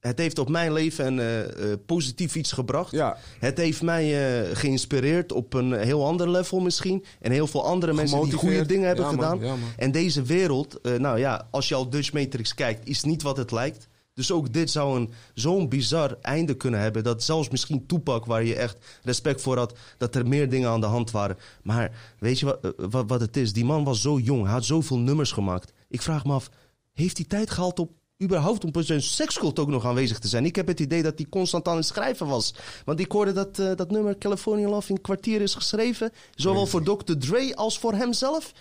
Het 0.00 0.18
heeft 0.18 0.38
op 0.38 0.48
mijn 0.48 0.72
leven 0.72 1.06
een 1.06 1.18
eh, 1.18 1.72
eh, 1.72 1.78
positief 1.86 2.34
iets 2.34 2.52
gebracht. 2.52 2.90
Ja. 2.90 3.16
Het 3.38 3.58
heeft 3.58 3.82
mij 3.82 4.04
eh, 4.04 4.56
geïnspireerd 4.56 5.32
op 5.32 5.54
een 5.54 5.72
heel 5.72 6.06
ander 6.06 6.30
level 6.30 6.60
misschien. 6.60 7.04
En 7.20 7.32
heel 7.32 7.46
veel 7.46 7.64
andere 7.66 7.92
mensen 7.92 8.22
die 8.22 8.32
goede 8.32 8.66
dingen 8.66 8.86
hebben 8.86 9.04
Ja, 9.04 9.10
man. 9.12 9.20
gedaan. 9.20 9.38
Ja, 9.40 9.56
man. 9.56 9.68
en 9.76 9.92
deze 9.92 10.22
wereld, 10.22 10.78
nou 10.98 11.18
ja, 11.18 11.48
als 11.50 11.68
je 11.68 11.74
al 11.74 11.90
Dutch 11.90 12.12
Matrix 12.12 12.54
kijkt, 12.54 12.88
is 12.88 13.02
niet 13.02 13.22
wat 13.22 13.36
het 13.36 13.50
lijkt. 13.50 13.88
Dus 14.14 14.32
ook 14.32 14.52
dit 14.52 14.70
zou 14.70 15.00
een 15.00 15.10
zo'n 15.34 15.68
bizar 15.68 16.16
einde 16.20 16.54
kunnen 16.54 16.80
hebben. 16.80 17.04
Dat 17.04 17.22
zelfs 17.22 17.48
misschien 17.48 17.86
Tupac, 17.86 18.24
waar 18.24 18.44
je 18.44 18.54
echt 18.54 18.76
respect 19.02 19.40
voor 19.40 19.56
had, 19.56 19.78
dat 19.98 20.14
er 20.14 20.26
meer 20.28 20.48
dingen 20.48 20.70
aan 20.70 20.80
de 20.80 20.86
hand 20.86 21.10
waren. 21.10 21.36
Maar 21.62 22.14
weet 22.18 22.38
je 22.38 22.46
wat, 22.46 22.74
wat, 22.76 23.04
wat 23.08 23.20
het 23.20 23.36
is? 23.36 23.52
Die 23.52 23.64
man 23.64 23.84
was 23.84 24.00
zo 24.00 24.18
jong, 24.18 24.42
hij 24.42 24.52
had 24.52 24.64
zoveel 24.64 24.98
nummers 24.98 25.32
gemaakt. 25.32 25.72
Ik 25.88 26.02
vraag 26.02 26.24
me 26.24 26.32
af, 26.32 26.50
heeft 26.92 27.16
hij 27.16 27.26
tijd 27.26 27.50
gehaald 27.50 27.78
op 27.78 27.90
überhaupt 28.22 28.64
om 28.64 28.82
zijn 28.82 29.02
sekscult 29.02 29.58
ook 29.58 29.68
nog 29.68 29.86
aanwezig 29.86 30.18
te 30.18 30.28
zijn? 30.28 30.44
Ik 30.44 30.56
heb 30.56 30.66
het 30.66 30.80
idee 30.80 31.02
dat 31.02 31.18
hij 31.18 31.26
constant 31.30 31.68
aan 31.68 31.76
het 31.76 31.86
schrijven 31.86 32.26
was. 32.26 32.54
Want 32.84 33.00
ik 33.00 33.12
hoorde 33.12 33.32
dat 33.32 33.58
eh, 33.58 33.76
dat 33.76 33.90
nummer 33.90 34.18
California 34.18 34.68
Love 34.68 34.90
in 34.92 35.00
kwartier 35.00 35.40
is 35.40 35.54
geschreven. 35.54 36.12
Zowel 36.34 36.66
voor 36.66 36.82
Dr. 36.82 37.12
Dre 37.18 37.56
als 37.56 37.78
voor 37.78 37.92
hemzelf. 37.92 38.52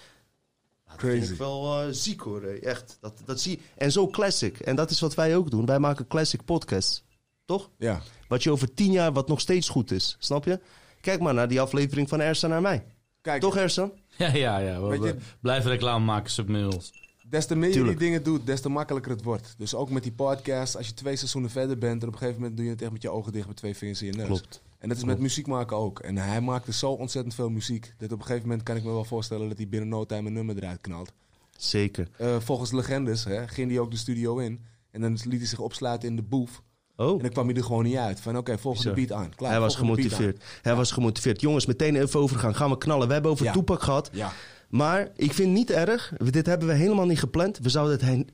Dat 0.88 1.00
vind 1.00 1.14
Crazy. 1.14 1.32
ik 1.32 1.38
wel 1.38 1.82
eh, 1.82 1.88
ziek 1.92 2.22
hoor, 2.22 2.44
eh, 2.44 2.64
echt. 2.64 2.98
Dat, 3.02 3.14
dat 3.26 3.40
zie 3.42 3.62
En 3.78 3.92
zo 3.92 4.08
classic. 4.08 4.60
En 4.60 4.76
dat 4.76 4.90
is 4.90 5.00
wat 5.00 5.16
wij 5.16 5.36
ook 5.36 5.52
doen. 5.52 5.66
Wij 5.66 5.80
maken 5.80 6.08
classic 6.08 6.46
podcasts. 6.46 7.04
Toch? 7.46 7.70
Ja. 7.78 8.02
Wat 8.28 8.44
je 8.44 8.52
over 8.52 8.74
tien 8.74 8.92
jaar, 8.92 9.14
wat 9.14 9.28
nog 9.28 9.40
steeds 9.40 9.70
goed 9.70 9.92
is. 9.92 10.16
Snap 10.20 10.46
je? 10.46 10.60
Kijk 11.02 11.20
maar 11.20 11.34
naar 11.34 11.48
die 11.48 11.62
aflevering 11.62 12.10
van 12.10 12.22
Ersan 12.22 12.50
naar 12.50 12.62
mij. 12.62 12.84
Kijk, 13.22 13.42
Toch 13.42 13.58
Ersan? 13.58 13.92
Ja, 14.18 14.34
ja, 14.34 14.58
ja. 14.58 14.82
We 14.82 15.16
blijven 15.42 15.72
reclame 15.72 16.06
maken, 16.06 16.32
submails. 16.32 16.92
Des 17.30 17.46
te 17.46 17.56
meer 17.56 17.74
je 17.74 17.84
die 17.84 17.96
dingen 17.96 18.24
doet, 18.24 18.46
des 18.46 18.62
te 18.62 18.70
makkelijker 18.70 19.12
het 19.12 19.24
wordt. 19.24 19.56
Dus 19.58 19.76
ook 19.76 19.90
met 19.90 20.04
die 20.04 20.12
podcast, 20.12 20.78
als 20.78 20.88
je 20.88 20.94
twee 20.94 21.16
seizoenen 21.16 21.50
verder 21.50 21.78
bent... 21.78 22.02
en 22.02 22.08
op 22.08 22.14
een 22.14 22.20
gegeven 22.20 22.42
moment 22.42 22.58
doe 22.58 22.66
je 22.66 22.72
het 22.72 22.82
echt 22.82 22.92
met 22.92 23.02
je 23.02 23.10
ogen 23.10 23.32
dicht 23.32 23.48
met 23.48 23.56
twee 23.56 23.76
vingers 23.76 24.02
in 24.02 24.08
je 24.08 24.14
neus. 24.14 24.26
Klopt. 24.26 24.62
En 24.78 24.90
dat 24.90 24.98
is 24.98 25.04
met 25.04 25.20
muziek 25.20 25.48
maken 25.48 25.78
ook. 25.78 26.00
En 26.00 26.18
hij 26.18 26.42
maakte 26.42 26.74
zo 26.74 26.92
ontzettend 26.92 27.36
veel 27.36 27.50
muziek... 27.50 27.94
dat 27.98 28.12
op 28.12 28.20
een 28.20 28.26
gegeven 28.26 28.48
moment 28.48 28.64
kan 28.64 28.76
ik 28.76 28.84
me 28.84 28.92
wel 28.92 29.06
voorstellen... 29.06 29.48
dat 29.48 29.58
hij 29.58 29.68
binnen 29.68 29.90
no 29.90 30.06
time 30.06 30.28
een 30.28 30.34
nummer 30.34 30.58
eruit 30.58 30.82
knalt. 30.82 31.14
Zeker. 31.58 32.08
Eh, 32.18 32.40
volgens 32.40 32.72
legendes 32.72 33.24
hè, 33.24 33.48
ging 33.48 33.72
hij 33.72 33.80
ook 33.80 33.92
de 33.92 33.98
studio 33.98 34.38
in... 34.38 34.60
en 34.92 35.02
dan 35.02 35.12
liet 35.24 35.40
hij 35.40 35.48
zich 35.48 35.60
opsluiten 35.60 36.10
in 36.10 36.16
de 36.16 36.24
booth... 36.24 36.62
Oh. 36.96 37.12
En 37.12 37.20
dan 37.20 37.30
kwam 37.30 37.48
hij 37.48 37.56
er 37.56 37.64
gewoon 37.64 37.84
niet 37.84 37.96
uit. 37.96 38.20
Van 38.20 38.38
oké, 38.38 38.58
volgende 38.58 38.94
Bizar. 38.94 39.08
beat 39.08 39.24
aan. 39.24 39.36
Klaar, 39.36 39.52
Hij 39.52 39.60
was 39.60 39.78
volgende 39.78 40.02
gemotiveerd. 40.02 40.44
Hij 40.62 40.76
was 40.76 40.92
gemotiveerd. 40.92 41.42
Jongens, 41.42 41.66
meteen 41.66 41.96
even 41.96 42.20
overgaan. 42.20 42.56
Gaan 42.56 42.70
we 42.70 42.78
knallen. 42.78 43.08
We 43.08 43.14
hebben 43.14 43.32
over 43.32 43.46
Ja. 43.46 43.52
Toepak 43.52 43.82
gehad. 43.82 44.10
Ja. 44.14 44.32
Maar 44.70 45.12
ik 45.16 45.34
vind 45.34 45.54
niet 45.54 45.72
erg. 45.72 46.14
Dit 46.18 46.46
hebben 46.46 46.68
we 46.68 46.74
helemaal 46.74 47.06
niet 47.06 47.20
gepland. 47.20 47.58
We 47.58 47.70
zouden 47.70 47.94
het 47.94 48.06
heen- 48.06 48.30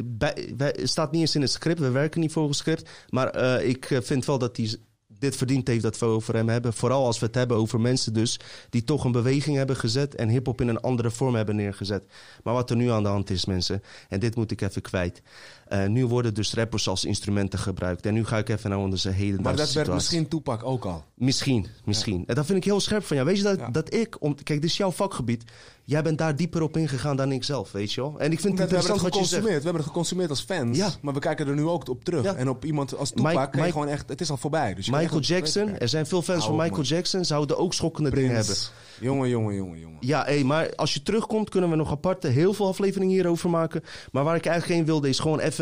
staat 0.88 1.12
niet 1.12 1.22
eens 1.22 1.36
in 1.36 1.42
het 1.42 1.52
script. 1.52 1.80
We 1.80 1.90
werken 1.90 2.22
niet 2.22 2.32
volgens 2.32 2.58
script. 2.58 2.90
Maar 3.10 3.30
eh, 3.30 3.70
ik 3.70 3.92
eh, 3.92 4.02
vind 4.02 4.26
wel 4.26 4.38
dat 4.38 4.58
hij 4.58 4.78
dit 5.20 5.36
verdiend 5.36 5.68
heeft 5.68 5.82
dat 5.82 6.00
we 6.00 6.06
over 6.06 6.36
hem 6.36 6.50
hebben. 6.50 6.74
Vooral 6.74 7.06
als 7.06 7.20
we 7.20 7.26
het 7.26 7.36
hebben 7.36 7.58
over 7.58 7.82
mensen 7.82 8.14
dus 8.14 8.40
die 8.70 8.84
toch 8.84 9.04
een 9.04 9.12
beweging 9.12 9.58
hebben 9.58 9.76
gezet 9.76 10.16
en 10.16 10.30
hip-hop 10.30 10.62
in 10.62 10.68
een 10.68 10.80
andere 10.80 11.12
vorm 11.12 11.36
hebben 11.36 11.56
neergezet. 11.56 12.04
Maar 12.44 12.54
wat 12.54 12.70
er 12.70 12.76
nu 12.76 12.90
aan 12.90 13.04
de 13.04 13.10
hand 13.10 13.30
is, 13.30 13.46
mensen, 13.46 13.82
en 14.10 14.20
dit 14.20 14.36
moet 14.36 14.52
ik 14.52 14.62
even 14.62 14.82
kwijt. 14.82 15.22
Eh, 15.66 15.86
nu 15.86 16.06
worden 16.06 16.34
dus 16.34 16.54
rappers 16.54 16.88
als 16.88 17.06
instrumenten 17.06 17.60
gebruikt. 17.60 18.06
En 18.06 18.14
nu 18.14 18.26
ga 18.26 18.38
ik 18.38 18.50
even 18.50 18.70
naar 18.70 18.80
onze 18.80 19.10
hedendaagse 19.10 19.42
Maar 19.44 19.56
dat 19.66 19.74
werd 19.74 19.94
misschien 19.94 20.28
Toepak 20.28 20.64
ook 20.64 20.86
al. 20.86 21.04
Misschien, 21.14 21.68
misschien. 21.86 22.24
En 22.28 22.36
dat 22.36 22.46
vind 22.46 22.58
ik 22.58 22.64
heel 22.64 22.80
scherp 22.80 23.04
van 23.06 23.16
jou. 23.16 23.28
Weet 23.28 23.38
je 23.38 23.44
dat, 23.44 23.60
Ja. 23.60 23.70
dat 23.70 23.94
ik, 23.94 24.16
om, 24.20 24.36
kijk, 24.36 24.62
dit 24.62 24.70
is 24.70 24.78
jouw 24.78 24.92
vakgebied. 24.92 25.44
Jij 25.84 26.04
bent 26.04 26.18
daar 26.18 26.36
dieper 26.36 26.62
op 26.62 26.78
ingegaan 26.78 27.16
dan 27.16 27.32
ik 27.32 27.44
zelf, 27.44 27.72
weet 27.72 27.94
je 27.94 28.02
wel. 28.02 28.20
En 28.20 28.32
ik 28.32 28.40
vind 28.40 28.44
het 28.44 28.44
we 28.44 28.60
hebben 28.60 28.78
interessant 28.78 29.02
het 29.02 29.02
wat 29.02 29.14
je 29.14 29.20
zegt. 29.20 29.30
geconsumeerd. 29.30 29.58
We 29.58 29.64
hebben 29.64 29.82
het 29.82 29.92
geconsumeerd 29.92 30.30
als 30.30 30.42
fans. 30.42 30.78
Ja. 30.78 30.90
Maar 31.02 31.14
we 31.14 31.20
kijken 31.20 31.48
er 31.48 31.56
nu 31.56 31.64
ook 31.64 31.90
op 31.90 32.04
terug. 32.04 32.26
En 32.26 32.50
op 32.50 32.66
iemand 32.66 32.98
als 32.98 33.14
Mike- 33.14 33.48
kan 33.52 33.66
je 33.66 33.72
gewoon 33.72 33.88
echt... 33.88 34.10
Het 34.10 34.22
is 34.22 34.30
al 34.30 34.38
voorbij. 34.38 34.74
Dus 34.74 34.90
Michael 34.90 35.20
Jackson, 35.22 35.80
er 35.80 35.90
zijn 35.90 36.06
veel 36.06 36.22
fans 36.22 36.46
van 36.46 36.56
Michael 36.56 36.72
man. 36.76 36.82
Jackson, 36.86 37.26
zouden 37.26 37.58
ook 37.58 37.74
schokkende 37.74 38.10
dingen 38.10 38.36
hebben. 38.36 38.56
Jongen, 39.00 39.30
jongen, 39.30 39.56
jongen, 39.56 39.80
jongen. 39.80 39.98
Ja, 40.00 40.24
hé, 40.26 40.44
maar 40.44 40.76
als 40.76 40.94
je 40.94 41.04
terugkomt 41.04 41.50
kunnen 41.50 41.70
we 41.70 41.76
nog 41.76 41.92
aparte 41.92 42.28
heel 42.28 42.54
veel 42.54 42.68
afleveringen 42.68 43.14
hierover 43.14 43.50
maken. 43.50 43.84
Maar 44.12 44.24
waar 44.24 44.36
ik 44.36 44.46
eigenlijk 44.46 44.78
heen 44.78 44.86
wilde 44.88 45.10
is 45.10 45.20
gewoon 45.20 45.40
even... 45.40 45.54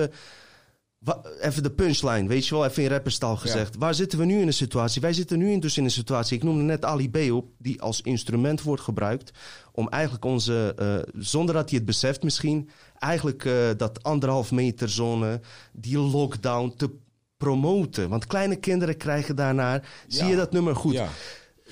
Even 1.42 1.64
de 1.64 1.72
punchline, 1.72 2.28
weet 2.28 2.48
je 2.48 2.56
wel, 2.56 2.66
even 2.66 2.84
in 2.84 2.90
rapperstaal 2.90 3.36
gezegd. 3.36 3.76
Waar 3.78 3.94
zitten 3.94 4.20
we 4.20 4.26
nu 4.26 4.40
in 4.40 4.48
een 4.48 4.54
situatie? 4.54 5.02
Wij 5.02 5.14
zitten 5.14 5.38
nu 5.38 5.52
in, 5.52 5.60
dus 5.60 5.78
in 5.78 5.84
een 5.84 5.92
situatie, 5.92 6.38
ik 6.38 6.44
noemde 6.44 6.64
net 6.64 6.86
Ali 6.86 7.10
B 7.10 7.18
op, 7.32 7.50
die 7.58 7.82
als 7.82 8.02
instrument 8.02 8.62
wordt 8.62 8.82
gebruikt 8.82 9.32
om 9.72 9.90
eigenlijk 9.90 10.26
onze, 10.26 10.74
eh, 10.78 11.22
zonder 11.22 11.56
dat 11.56 11.70
hij 11.70 11.78
het 11.78 11.88
beseft 11.88 12.24
misschien, 12.24 12.70
eigenlijk 13.00 13.46
eh, 13.46 13.54
dat 13.78 14.04
anderhalf 14.04 14.52
meter 14.52 14.90
zone, 14.90 15.42
die 15.72 15.98
lockdown 15.98 16.74
te 16.78 16.90
promoten. 17.38 18.10
Want 18.10 18.28
kleine 18.28 18.56
kinderen 18.56 18.98
krijgen 18.98 19.36
daarnaar, 19.36 19.90
zie 20.08 20.26
je 20.26 20.36
dat 20.36 20.52
nummer 20.52 20.76
goed. 20.76 20.94
Ja. 20.94 21.10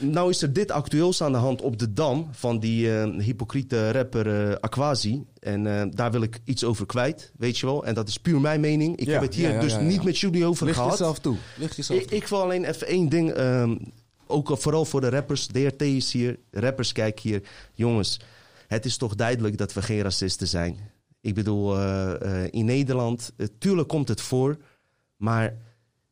Nou 0.02 0.30
is 0.30 0.42
er 0.42 0.54
dit 0.54 0.72
actueels 0.72 1.22
aan 1.22 1.32
de 1.32 1.38
hand 1.38 1.62
op 1.62 1.80
de 1.80 1.94
Dam 1.94 2.28
van 2.32 2.60
die 2.60 2.98
eh, 2.98 3.10
hypocriete 3.18 3.92
rapper 3.92 4.50
eh, 4.50 4.56
Aquasi. 4.60 5.26
En 5.40 5.68
eh, 5.80 5.88
daar 5.92 6.12
wil 6.12 6.22
ik 6.22 6.40
iets 6.44 6.64
over 6.64 6.86
kwijt, 6.86 7.32
weet 7.38 7.58
je 7.58 7.66
wel. 7.66 7.86
En 7.86 7.94
dat 7.94 8.08
is 8.08 8.18
puur 8.18 8.42
mijn 8.42 8.60
mening. 8.60 8.98
Ik 8.98 9.06
Ja, 9.06 9.12
heb 9.14 9.22
het 9.22 9.36
hier 9.36 9.48
ja, 9.50 9.54
ja, 9.56 9.62
dus 9.62 9.78
niet 9.80 10.04
met 10.04 10.18
jullie 10.18 10.46
over 10.46 10.66
Licht 10.66 10.78
gehad. 10.78 10.92
jezelf 10.92 11.20
toe. 11.20 11.38
Licht 11.58 11.76
jezelf 11.76 12.00
Ik, 12.00 12.08
toe. 12.08 12.18
ik 12.18 12.28
wil 12.28 12.42
alleen 12.42 12.66
even 12.66 12.88
één 12.88 13.10
ding, 13.10 13.32
ehm, 13.32 13.78
ook 14.28 14.50
al 14.50 14.58
vooral 14.58 14.86
voor 14.86 15.02
de 15.02 15.10
rappers. 15.10 15.46
DRT 15.46 15.82
is 15.82 16.12
hier, 16.12 16.40
rappers 16.52 16.92
kijk 16.92 17.20
hier. 17.20 17.42
Jongens, 17.74 18.20
het 18.68 18.86
is 18.86 18.98
toch 18.98 19.16
duidelijk 19.16 19.58
dat 19.58 19.74
we 19.74 19.82
geen 19.82 20.02
racisten 20.02 20.48
zijn. 20.48 20.78
Ik 21.22 21.34
bedoel, 21.34 21.80
in 22.50 22.66
Nederland, 22.66 23.32
tuurlijk 23.58 23.88
komt 23.88 24.08
het 24.08 24.22
voor, 24.22 24.58
maar 25.18 25.58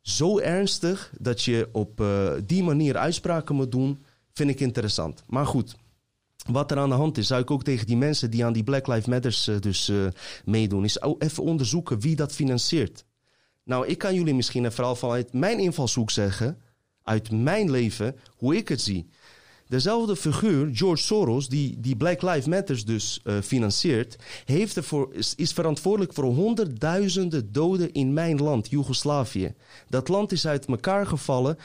zo 0.10 0.39
ernstig 0.39 1.12
dat 1.20 1.43
je 1.43 1.70
op 1.72 2.01
eh, 2.01 2.32
die 2.45 2.64
manier 2.64 2.97
uitspraken 2.97 3.55
moet 3.55 3.72
doen, 3.72 4.03
vind 4.34 4.49
ik 4.49 4.60
interessant. 4.60 5.24
Maar 5.28 5.45
goed, 5.45 5.76
wat 6.51 6.72
er 6.72 6.78
aan 6.78 6.89
de 6.89 6.95
hand 6.95 7.18
is, 7.18 7.28
zou 7.28 7.41
ik 7.41 7.51
ook 7.51 7.64
tegen 7.64 7.86
die 7.86 7.97
mensen 7.97 8.32
die 8.32 8.45
aan 8.45 8.53
die 8.53 8.64
Black 8.64 8.88
Lives 8.88 9.05
Matters 9.05 9.47
eh, 9.47 9.60
dus 9.60 9.89
eh, 9.89 10.07
meedoen, 10.45 10.84
is 10.84 10.99
even 11.18 11.43
onderzoeken 11.43 11.99
wie 11.99 12.16
dat 12.16 12.32
financiert. 12.32 13.05
Nou, 13.64 13.88
ik 13.88 13.97
kan 13.97 14.14
jullie 14.14 14.34
misschien 14.34 14.64
een 14.64 14.72
verhaal 14.72 14.95
vanuit 14.95 15.34
mijn 15.34 15.60
invalshoek 15.60 16.12
zeggen, 16.12 16.62
uit 17.03 17.32
mijn 17.32 17.72
leven, 17.72 18.16
hoe 18.36 18.55
ik 18.55 18.68
het 18.68 18.82
zie. 18.82 19.10
Dezelfde 19.70 20.15
figuur, 20.15 20.70
George 20.74 21.03
Soros, 21.03 21.47
die, 21.49 21.80
die 21.80 21.95
Black 21.95 22.22
Lives 22.22 22.45
Matters 22.45 22.86
dus 22.86 23.20
eh, 23.24 23.38
financiert, 23.41 24.15
heeft 24.45 24.78
ervoor, 24.78 25.13
is, 25.13 25.34
is 25.36 25.53
verantwoordelijk 25.53 26.13
voor 26.13 26.24
honderdduizenden 26.24 27.51
doden 27.51 27.91
in 27.91 28.13
mijn 28.13 28.41
land, 28.41 28.70
Joegoslavië. 28.70 29.53
Dat 29.89 30.07
land 30.07 30.32
is 30.32 30.47
uit 30.47 30.65
elkaar 30.65 31.07
gevallen. 31.07 31.57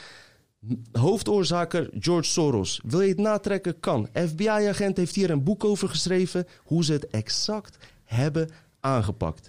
Hoofdoorzaker 0.91 1.89
George 1.99 2.29
Soros. 2.29 2.81
Wil 2.83 3.01
je 3.01 3.09
het 3.09 3.17
natrekken? 3.17 3.79
Kan. 3.79 4.07
FBI-agent 4.13 4.97
heeft 4.97 5.15
hier 5.15 5.29
een 5.29 5.43
boek 5.43 5.63
over 5.63 5.89
geschreven 5.89 6.47
hoe 6.63 6.83
ze 6.83 6.93
het 6.93 7.07
exact 7.07 7.77
hebben 8.03 8.49
aangepakt. 8.79 9.47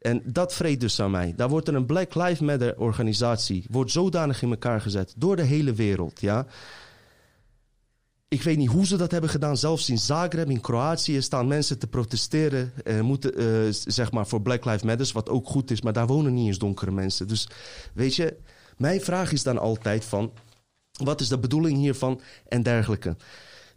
En 0.00 0.22
dat 0.24 0.54
vreet 0.54 0.80
dus 0.80 1.00
aan 1.00 1.10
mij. 1.10 1.32
Daar 1.36 1.48
wordt 1.48 1.68
er 1.68 1.74
een 1.74 1.86
Black 1.86 2.14
Lives 2.14 2.40
Matter 2.40 2.78
organisatie, 2.78 3.64
wordt 3.70 3.90
zodanig 3.90 4.42
in 4.42 4.50
elkaar 4.50 4.80
gezet 4.80 5.14
door 5.16 5.36
de 5.36 5.42
hele 5.42 5.72
wereld, 5.72 6.20
ja. 6.20 6.46
Ik 8.30 8.42
weet 8.42 8.56
niet 8.56 8.68
hoe 8.68 8.86
ze 8.86 8.96
dat 8.96 9.10
hebben 9.10 9.30
gedaan. 9.30 9.56
Zelfs 9.56 9.88
in 9.88 9.98
Zagreb, 9.98 10.50
in 10.50 10.60
Kroatië, 10.60 11.22
staan 11.22 11.46
mensen 11.46 11.78
te 11.78 11.86
protesteren. 11.86 12.72
eh, 12.84 13.00
moeten, 13.00 13.34
eh, 13.36 13.72
zeg 13.86 14.12
maar 14.12 14.26
voor 14.26 14.42
Black 14.42 14.64
Lives 14.64 14.82
Matter, 14.82 15.10
wat 15.12 15.28
ook 15.28 15.46
goed 15.46 15.70
is. 15.70 15.82
Maar 15.82 15.92
daar 15.92 16.06
wonen 16.06 16.34
niet 16.34 16.46
eens 16.46 16.58
donkere 16.58 16.90
mensen. 16.90 17.28
Dus 17.28 17.48
weet 17.94 18.14
je, 18.16 18.36
mijn 18.76 19.00
vraag 19.00 19.32
is 19.32 19.42
dan 19.42 19.58
altijd 19.58 20.04
van... 20.04 20.32
Wat 21.04 21.20
is 21.20 21.28
de 21.28 21.38
bedoeling 21.38 21.76
hiervan 21.78 22.20
en 22.48 22.62
dergelijke. 22.62 23.16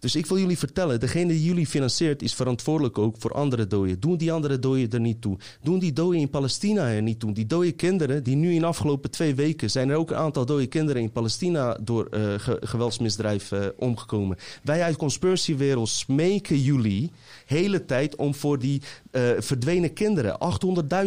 Dus 0.04 0.16
ik 0.16 0.26
wil 0.26 0.38
jullie 0.38 0.58
vertellen, 0.58 0.99
degene 0.99 1.28
die 1.32 1.43
jullie 1.43 1.68
financiert 1.68 2.22
is 2.22 2.34
verantwoordelijk 2.34 2.97
ook 2.97 3.16
voor 3.20 3.32
andere 3.32 3.68
doden. 3.68 3.99
Doen 3.99 4.18
die 4.18 4.32
andere 4.32 4.60
doden 4.60 4.89
er 4.89 4.99
niet 4.99 5.22
toe. 5.22 5.38
Doen 5.62 5.80
die 5.80 5.93
doden 5.93 6.20
in 6.20 6.30
Palestina 6.30 6.88
er 6.91 7.01
niet 7.01 7.20
toe. 7.20 7.32
Die 7.32 7.45
dode 7.45 7.72
kinderen, 7.72 8.24
die 8.24 8.36
nu 8.36 8.54
in 8.54 8.60
de 8.60 8.66
afgelopen 8.66 9.12
twee 9.12 9.36
weken... 9.36 9.70
zijn 9.70 9.89
er 9.89 9.95
ook 9.95 10.12
een 10.12 10.18
aantal 10.18 10.45
dode 10.45 10.68
kinderen 10.68 11.01
in 11.01 11.12
Palestina 11.12 11.78
door 11.82 12.08
ge- 12.38 12.58
geweldsmisdrijf 12.60 13.51
eh, 13.51 13.66
omgekomen. 13.78 14.38
Wij 14.64 14.82
uit 14.84 14.95
Conspiracywereld 14.95 15.89
smeken 15.89 16.60
jullie 16.62 17.12
hele 17.45 17.86
tijd 17.86 18.16
om 18.16 18.36
voor 18.36 18.60
die 18.60 18.82
eh, 19.12 19.22
verdwenen 19.38 19.93
kinderen... 19.93 20.38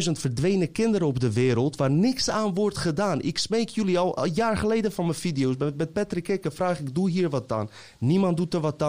800.000 0.07 0.11
verdwenen 0.13 0.73
kinderen 0.73 1.07
op 1.07 1.21
de 1.21 1.33
wereld 1.33 1.77
waar 1.77 1.91
niks 1.91 2.31
aan 2.31 2.55
wordt 2.55 2.79
gedaan. 2.79 3.23
Ik 3.23 3.39
smeek 3.39 3.69
jullie 3.69 3.99
al 3.99 4.25
een 4.25 4.33
jaar 4.35 4.57
geleden 4.57 4.93
van 4.93 5.05
mijn 5.05 5.19
video's. 5.19 5.57
Met, 5.57 5.77
met 5.77 5.93
Patrick 5.93 6.25
Kikker 6.25 6.53
vraag 6.53 6.81
ik, 6.81 6.95
doe 6.95 7.11
hier 7.11 7.31
wat 7.31 7.53
aan. 7.53 7.71
Niemand 7.99 8.37
doet 8.37 8.55
er 8.55 8.61
wat 8.61 8.83
aan. 8.83 8.85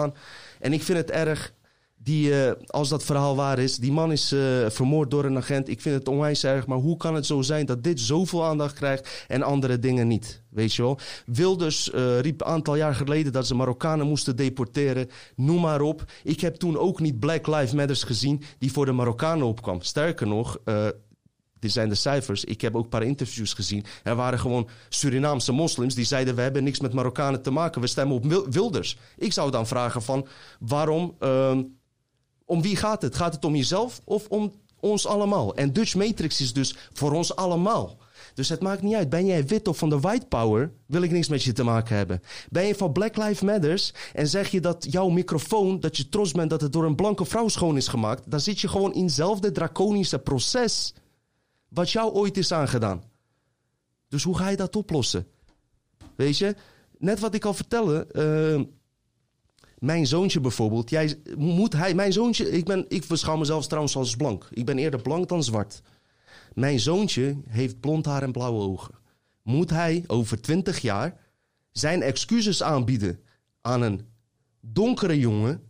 En 0.60 0.72
ik 0.72 0.82
vind 0.82 0.98
het 0.98 1.10
erg, 1.10 1.52
die, 2.02 2.44
eh, 2.44 2.52
als 2.66 2.88
dat 2.88 3.04
verhaal 3.04 3.36
waar 3.36 3.58
is... 3.58 3.76
die 3.76 3.92
man 3.92 4.12
is 4.12 4.32
eh, 4.32 4.40
vermoord 4.68 5.10
door 5.10 5.24
een 5.24 5.36
agent. 5.36 5.68
Ik 5.68 5.80
vind 5.80 5.94
het 5.94 6.08
onwijs 6.08 6.44
erg, 6.44 6.66
maar 6.66 6.78
hoe 6.78 6.96
kan 6.96 7.14
het 7.14 7.26
zo 7.26 7.42
zijn... 7.42 7.66
dat 7.66 7.84
dit 7.84 8.00
zoveel 8.00 8.44
aandacht 8.44 8.74
krijgt 8.74 9.24
en 9.28 9.42
andere 9.42 9.78
dingen 9.78 10.06
niet? 10.06 10.42
Weet 10.50 10.74
je 10.74 10.82
wel? 10.82 10.98
Wilders 11.26 11.90
eh, 11.90 12.20
riep 12.20 12.40
een 12.40 12.46
aantal 12.46 12.76
jaar 12.76 12.94
geleden... 12.94 13.32
dat 13.32 13.46
ze 13.46 13.54
Marokkanen 13.54 14.06
moesten 14.06 14.36
deporteren. 14.36 15.08
Noem 15.36 15.60
maar 15.60 15.80
op. 15.80 16.04
Ik 16.24 16.40
heb 16.40 16.54
toen 16.54 16.78
ook 16.78 17.00
niet 17.00 17.18
Black 17.18 17.46
Lives 17.46 17.72
Matters 17.72 18.02
gezien... 18.02 18.42
die 18.58 18.72
voor 18.72 18.86
de 18.86 18.92
Marokkanen 18.92 19.46
opkwam. 19.46 19.80
Sterker 19.80 20.26
nog... 20.26 20.58
dit 21.60 21.72
zijn 21.72 21.88
de 21.88 21.94
cijfers. 21.94 22.44
Ik 22.44 22.60
heb 22.60 22.76
ook 22.76 22.82
een 22.82 22.88
paar 22.88 23.02
interviews 23.02 23.52
gezien. 23.52 23.84
Er 24.02 24.16
waren 24.16 24.38
gewoon 24.38 24.68
Surinaamse 24.88 25.52
moslims 25.52 25.94
die 25.94 26.04
zeiden... 26.04 26.34
we 26.34 26.42
hebben 26.42 26.64
niks 26.64 26.80
met 26.80 26.92
Marokkanen 26.92 27.42
te 27.42 27.50
maken, 27.50 27.80
we 27.80 27.86
stemmen 27.86 28.16
op 28.16 28.24
Wil- 28.24 28.48
Wilders. 28.50 28.96
Ik 29.16 29.32
zou 29.32 29.50
dan 29.50 29.66
vragen 29.66 30.02
van 30.02 30.26
waarom... 30.58 31.14
ehm, 31.18 31.62
om 32.44 32.62
wie 32.62 32.76
gaat 32.76 33.02
het? 33.02 33.16
Gaat 33.16 33.34
het 33.34 33.44
om 33.44 33.56
jezelf 33.56 34.00
of 34.04 34.26
om 34.28 34.52
ons 34.80 35.06
allemaal? 35.06 35.54
En 35.54 35.72
Dutch 35.72 35.94
Matrix 35.94 36.40
is 36.40 36.52
dus 36.52 36.74
voor 36.92 37.12
ons 37.12 37.36
allemaal. 37.36 37.98
Dus 38.34 38.48
het 38.48 38.60
maakt 38.60 38.82
niet 38.82 38.94
uit. 38.94 39.08
Ben 39.08 39.26
jij 39.26 39.46
wit 39.46 39.68
of 39.68 39.78
van 39.78 39.88
de 39.88 40.00
white 40.00 40.26
power, 40.26 40.72
wil 40.86 41.02
ik 41.02 41.10
niks 41.10 41.28
met 41.28 41.42
je 41.42 41.52
te 41.52 41.62
maken 41.62 41.96
hebben. 41.96 42.22
Ben 42.50 42.66
je 42.66 42.74
van 42.74 42.92
Black 42.92 43.16
Lives 43.16 43.40
Matters 43.40 43.92
en 44.12 44.26
zeg 44.26 44.50
je 44.50 44.60
dat 44.60 44.86
jouw 44.90 45.08
microfoon, 45.08 45.80
dat 45.80 45.96
je 45.96 46.08
trots 46.08 46.32
bent 46.32 46.50
dat 46.50 46.60
het 46.60 46.72
door 46.72 46.84
een 46.84 46.94
blanke 46.94 47.24
vrouw 47.24 47.48
schoon 47.48 47.76
is 47.76 47.88
gemaakt, 47.88 48.30
dan 48.30 48.40
zit 48.40 48.60
je 48.60 48.68
gewoon 48.68 48.94
in 48.94 49.04
hetzelfde 49.04 49.52
draconische 49.52 50.18
proces 50.18 50.94
wat 51.68 51.90
jou 51.90 52.12
ooit 52.12 52.36
is 52.36 52.52
aangedaan. 52.52 53.02
Dus 54.08 54.22
hoe 54.22 54.36
ga 54.36 54.48
je 54.48 54.56
dat 54.56 54.76
oplossen? 54.76 55.26
Weet 56.16 56.38
je, 56.38 56.56
net 56.98 57.20
wat 57.20 57.34
ik 57.34 57.44
al 57.44 57.54
vertelde. 57.54 58.06
eh, 58.06 58.62
mijn 59.78 60.06
zoontje 60.06 60.40
bijvoorbeeld, 60.40 60.90
jij, 60.90 61.20
moet 61.36 61.72
hij, 61.72 61.94
mijn 61.94 62.12
zoontje, 62.12 62.50
ik, 62.50 62.64
ben, 62.64 62.84
ik 62.88 63.06
beschouw 63.06 63.36
mezelf 63.36 63.66
trouwens 63.66 63.96
als 63.96 64.16
blank. 64.16 64.48
Ik 64.50 64.64
ben 64.64 64.78
eerder 64.78 65.02
blank 65.02 65.28
dan 65.28 65.44
zwart. 65.44 65.82
Mijn 66.54 66.80
zoontje 66.80 67.36
heeft 67.48 67.80
blond 67.80 68.06
haar 68.06 68.22
en 68.22 68.32
blauwe 68.32 68.60
ogen. 68.60 68.94
Moet 69.42 69.70
hij 69.70 70.04
over 70.06 70.40
20 70.40 70.78
jaar 70.78 71.20
zijn 71.70 72.02
excuses 72.02 72.62
aanbieden 72.62 73.20
aan 73.60 73.82
een 73.82 74.06
donkere 74.60 75.18
jongen 75.18 75.62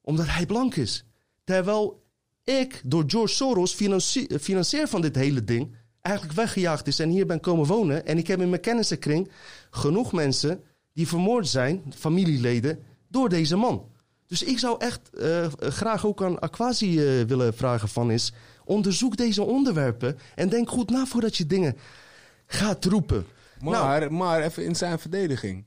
omdat 0.00 0.26
hij 0.26 0.46
blank 0.46 0.74
is? 0.74 1.04
Terwijl 1.44 2.05
ik 2.46 2.80
door 2.84 3.04
George 3.06 3.34
Soros 3.34 3.74
financie- 3.74 4.38
financier 4.38 4.88
van 4.88 5.00
dit 5.00 5.14
hele 5.16 5.44
ding 5.44 5.76
eigenlijk 6.00 6.36
weggejaagd 6.36 6.86
is 6.86 6.98
en 6.98 7.08
hier 7.10 7.26
ben 7.26 7.40
komen 7.40 7.66
wonen. 7.66 8.06
En 8.06 8.18
ik 8.18 8.26
heb 8.26 8.40
in 8.40 8.48
mijn 8.50 8.60
kennissenkring 8.60 9.30
genoeg 9.70 10.12
mensen 10.12 10.62
die 10.92 11.08
vermoord 11.08 11.48
zijn, 11.48 11.82
familieleden, 11.96 12.82
door 13.08 13.28
deze 13.28 13.56
man. 13.56 13.88
Dus 14.26 14.42
ik 14.42 14.58
zou 14.58 14.76
echt 14.78 15.10
eh, 15.14 15.46
graag 15.58 16.06
ook 16.06 16.22
aan 16.22 16.38
Aquasi 16.38 16.98
eh, 17.00 17.26
willen 17.26 17.54
vragen 17.54 17.88
van 17.88 18.10
is... 18.10 18.32
onderzoek 18.64 19.16
deze 19.16 19.42
onderwerpen 19.42 20.18
en 20.34 20.48
denk 20.48 20.68
goed 20.68 20.90
na 20.90 21.06
voordat 21.06 21.36
je 21.36 21.46
dingen 21.46 21.76
gaat 22.46 22.84
roepen. 22.84 23.26
Maar, 23.60 24.00
Nou, 24.00 24.10
maar 24.12 24.42
even 24.42 24.64
in 24.64 24.76
zijn 24.76 24.98
verdediging. 24.98 25.64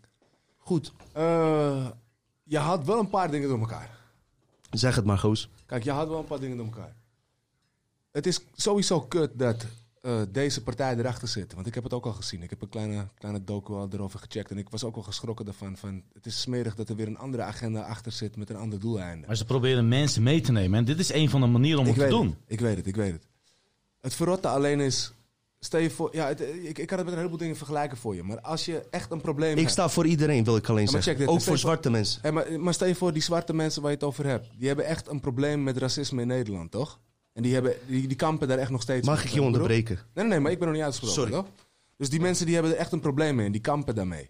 goed. 0.58 0.92
Eh, 1.14 1.88
je 2.44 2.58
had 2.58 2.86
wel 2.86 3.00
een 3.00 3.10
paar 3.10 3.32
dingen 3.32 3.50
door 3.50 3.60
elkaar. 3.60 3.99
Zeg 4.72 4.96
het 4.96 5.06
maar, 5.06 5.18
Goos. 5.18 5.50
Kijk, 5.66 5.84
je 5.84 5.92
had 5.92 6.08
wel 6.08 6.20
een 6.20 6.26
paar 6.26 6.40
dingen 6.40 6.58
door 6.58 6.66
elkaar. 6.66 6.96
Het 8.12 8.28
is 8.28 8.40
sowieso 8.56 9.02
kut 9.02 9.32
dat 9.40 9.66
eh, 10.02 10.22
deze 10.32 10.64
partij 10.64 10.98
erachter 10.98 11.28
zit. 11.28 11.54
Want 11.54 11.68
ik 11.68 11.74
heb 11.74 11.84
het 11.84 11.94
ook 11.94 12.06
al 12.06 12.14
gezien. 12.14 12.44
Ik 12.44 12.50
heb 12.50 12.62
een 12.62 12.70
kleine, 12.70 13.08
kleine 13.18 13.44
docu 13.44 13.74
al 13.74 13.88
erover 13.92 14.20
gecheckt. 14.20 14.52
En 14.52 14.58
ik 14.58 14.70
was 14.70 14.84
ook 14.84 14.96
al 14.96 15.02
geschrokken 15.02 15.48
ervan. 15.48 15.78
Van, 15.78 16.04
het 16.14 16.26
is 16.26 16.42
smerig 16.42 16.76
dat 16.76 16.90
er 16.90 16.96
weer 16.96 17.08
een 17.08 17.18
andere 17.18 17.44
agenda 17.44 17.82
achter 17.82 18.12
zit 18.12 18.36
met 18.36 18.50
een 18.50 18.56
ander 18.56 18.80
doeleinde. 18.80 19.28
Maar 19.28 19.36
ze 19.36 19.46
proberen 19.46 19.88
mensen 19.88 20.24
mee 20.24 20.42
te 20.42 20.52
nemen. 20.52 20.80
En 20.80 20.86
dit 20.86 21.00
is 21.00 21.14
een 21.14 21.30
van 21.30 21.42
de 21.42 21.48
manieren 21.48 21.80
om 21.80 21.88
ik 21.88 21.96
het 21.96 22.04
te 22.04 22.10
doen. 22.10 22.28
Het, 22.28 22.38
ik 22.48 22.60
weet 22.60 22.78
het, 22.78 22.88
ik 22.88 22.96
weet 22.96 23.12
het. 23.12 23.28
Het 24.02 24.16
verrotte 24.16 24.48
alleen 24.48 24.80
is... 24.80 25.14
stel 25.60 25.80
je 25.80 25.90
voor, 25.90 26.10
ja, 26.16 26.28
het- 26.28 26.42
ik, 26.42 26.78
ik 26.78 26.88
kan 26.88 26.98
het 26.98 27.06
met 27.06 27.08
een 27.08 27.16
heleboel 27.20 27.38
dingen 27.38 27.56
vergelijken 27.56 27.98
voor 27.98 28.16
je. 28.16 28.24
Maar 28.24 28.42
als 28.42 28.66
je 28.66 28.82
echt 28.90 29.12
een 29.12 29.22
probleem 29.22 29.52
Ik 29.52 29.58
hebt. 29.60 29.72
sta 29.72 29.90
voor 29.90 30.06
iedereen, 30.06 30.44
wil 30.44 30.56
ik 30.56 30.70
alleen 30.70 30.86
Ja, 30.86 30.90
zeggen. 30.92 31.18
dit. 31.18 31.28
Ook 31.28 31.42
voor 31.42 31.54
je 31.54 31.60
zwarte 31.60 31.90
mensen. 31.92 32.34
Maar, 32.34 32.60
maar 32.60 32.74
stel 32.74 32.88
je 32.88 32.96
voor, 32.96 33.14
die 33.14 33.22
zwarte 33.22 33.54
mensen 33.54 33.82
waar 33.82 33.92
je 33.92 33.98
het 33.98 34.06
over 34.06 34.26
hebt, 34.26 34.50
die 34.58 34.68
hebben 34.68 34.86
echt 34.86 35.08
een 35.08 35.20
probleem 35.20 35.64
met 35.64 35.78
racisme 35.78 36.22
in 36.22 36.28
Nederland, 36.28 36.72
toch? 36.72 37.00
En 37.34 37.44
die, 37.44 37.54
hebben, 37.54 37.74
die, 37.88 38.08
die 38.08 38.18
kampen 38.18 38.48
daar 38.48 38.58
echt 38.58 38.70
nog 38.70 38.82
steeds 38.82 39.08
Mag 39.08 39.18
ik 39.20 39.24
je 39.24 39.30
bedoel- 39.30 39.46
onderbreken? 39.46 39.96
Nee, 39.96 40.04
nee, 40.14 40.28
nee, 40.28 40.40
maar 40.40 40.52
ik 40.52 40.58
ben 40.58 40.68
nog 40.68 40.76
niet 40.76 40.86
uitgesproken, 40.86 41.22
Sorry. 41.22 41.32
toch? 41.44 41.46
Dus 41.98 42.10
die 42.10 42.20
mensen 42.20 42.46
die 42.46 42.54
hebben 42.56 42.74
er 42.74 42.78
echt 42.78 42.92
een 42.92 43.00
probleem 43.00 43.36
mee 43.36 43.46
en 43.46 43.52
die 43.52 43.62
kampen 43.62 43.96
daarmee. 43.96 44.30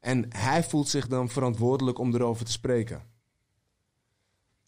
En 0.00 0.26
hij 0.28 0.64
voelt 0.64 0.88
zich 0.88 1.06
dan 1.06 1.28
verantwoordelijk 1.28 1.98
om 1.98 2.14
erover 2.14 2.44
te 2.44 2.52
spreken. 2.52 3.02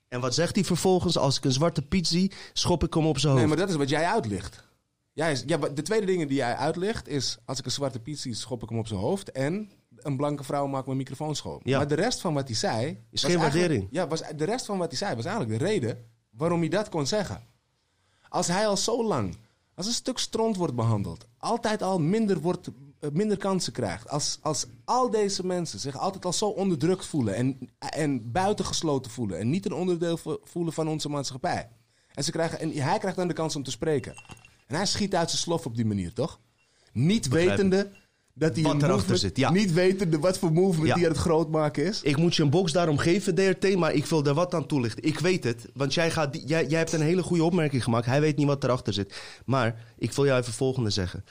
En 0.09 0.21
wat 0.21 0.35
zegt 0.35 0.55
hij 0.55 0.65
vervolgens? 0.65 1.19
Als 1.19 1.37
ik 1.37 1.45
een 1.45 1.53
zwarte 1.53 1.83
Piet 1.83 2.07
zie, 2.07 2.33
schop 2.53 2.85
ik 2.85 2.95
hem 2.95 3.07
op 3.07 3.19
zijn 3.19 3.33
hoofd. 3.33 3.45
Nee, 3.47 3.55
maar 3.55 3.61
dat 3.65 3.71
is 3.75 3.81
wat 3.81 3.89
jij 3.89 4.05
uitlicht. 4.07 4.65
Ja, 5.15 5.59
wat- 5.59 5.77
de 5.77 5.83
tweede 5.83 6.07
dingen 6.07 6.29
die 6.29 6.37
jij 6.37 6.57
uitlicht 6.57 7.09
is... 7.09 7.39
als 7.45 7.59
ik 7.59 7.65
een 7.65 7.71
zwarte 7.71 8.01
piet 8.01 8.19
zie, 8.19 8.35
schop 8.35 8.63
ik 8.63 8.69
hem 8.69 8.79
op 8.79 8.87
zijn 8.87 9.01
hoofd... 9.01 9.31
en 9.33 9.71
een 9.97 10.17
blanke 10.17 10.45
vrouw 10.45 10.67
maakt 10.67 10.87
mijn 10.87 10.99
microfoon 10.99 11.37
schoon. 11.37 11.61
Ja. 11.65 11.77
Maar 11.77 11.89
de 11.89 11.95
rest 11.95 12.21
van 12.21 12.35
wat 12.35 12.47
hij 12.49 12.57
zei... 12.57 13.05
Is 13.11 13.25
geen 13.25 13.39
waardering. 13.39 13.89
Ja, 13.91 14.09
was, 14.09 14.23
de 14.37 14.45
rest 14.45 14.67
van 14.67 14.79
wat 14.79 14.89
hij 14.89 14.99
zei 14.99 15.15
was 15.15 15.25
eigenlijk 15.25 15.59
de 15.59 15.65
reden... 15.65 16.05
waarom 16.31 16.61
hij 16.61 16.69
dat 16.69 16.89
kon 16.89 17.07
zeggen. 17.07 17.43
Als 18.29 18.47
hij 18.47 18.67
al 18.67 18.77
zo 18.77 19.05
lang 19.05 19.37
als 19.75 19.87
een 19.87 19.93
stuk 19.93 20.19
stront 20.19 20.57
wordt 20.57 20.75
behandeld... 20.75 21.27
altijd 21.39 21.83
al 21.83 21.99
minder, 22.01 22.41
wordt, 22.41 22.69
eh, 23.01 23.11
minder 23.11 23.37
kansen 23.37 23.73
krijgt... 23.73 24.09
Als, 24.09 24.39
als 24.43 24.67
al 24.85 25.11
deze 25.11 25.47
mensen 25.47 25.79
zich 25.79 25.99
altijd 25.99 26.25
al 26.25 26.33
zo 26.33 26.49
onderdrukt 26.49 27.07
voelen... 27.07 27.35
en, 27.35 27.71
en 27.79 28.33
buitengesloten 28.33 29.11
voelen... 29.11 29.39
en 29.39 29.51
niet 29.51 29.67
een 29.67 29.73
onderdeel 29.73 30.17
vo- 30.17 30.41
voelen 30.43 30.73
van 30.73 30.89
onze 30.89 31.09
maatschappij... 31.09 31.69
En, 32.15 32.25
ze 32.25 32.31
krijgen, 32.31 32.59
en 32.61 32.71
hij 32.73 32.99
krijgt 32.99 33.17
dan 33.17 33.29
de 33.29 33.35
kans 33.35 33.57
om 33.57 33.63
te 33.63 33.71
spreken. 33.71 34.15
En 34.67 34.75
hij 34.77 34.87
schiet 34.87 35.15
uit 35.15 35.31
zijn 35.31 35.43
slof 35.43 35.67
op 35.67 35.77
die 35.77 35.85
manier, 35.87 36.13
toch? 36.13 36.41
Niet 36.93 37.29
wetende 37.29 37.91
dat 38.35 38.55
hij 38.55 38.63
Wat 38.65 38.83
erachter 38.83 39.19
zit, 39.19 39.37
ja. 39.37 39.51
Niet 39.51 39.73
wetende 39.73 40.19
wat 40.19 40.39
voor 40.39 40.53
movement 40.53 40.89
Ja. 40.89 40.95
die 40.95 41.05
aan 41.05 41.11
het 41.11 41.21
groot 41.21 41.51
maken 41.51 41.85
is. 41.85 42.03
Ik 42.03 42.17
moet 42.17 42.35
je 42.37 42.43
een 42.43 42.51
box 42.51 42.73
daarom 42.73 42.99
geven, 42.99 43.35
DRT, 43.35 43.77
maar 43.77 43.93
ik 43.93 44.07
wil 44.07 44.23
daar 44.23 44.35
wat 44.35 44.55
aan 44.55 44.67
toelichten. 44.67 45.03
Ik 45.05 45.19
weet 45.19 45.45
het, 45.45 45.67
want 45.75 45.95
jij, 45.95 46.11
gaat, 46.11 46.49
jij, 46.49 46.67
jij 46.67 46.79
hebt 46.79 46.93
een 46.93 47.01
hele 47.01 47.23
goede 47.23 47.45
opmerking 47.45 47.85
gemaakt. 47.85 48.07
Hij 48.07 48.21
weet 48.21 48.37
niet 48.37 48.47
wat 48.47 48.65
erachter 48.65 48.93
zit. 48.93 49.23
Maar 49.45 49.85
ik 49.99 50.13
wil 50.13 50.25
jou 50.25 50.37
even 50.37 50.49
het 50.51 50.59
volgende 50.59 50.91
zeggen. 50.91 51.25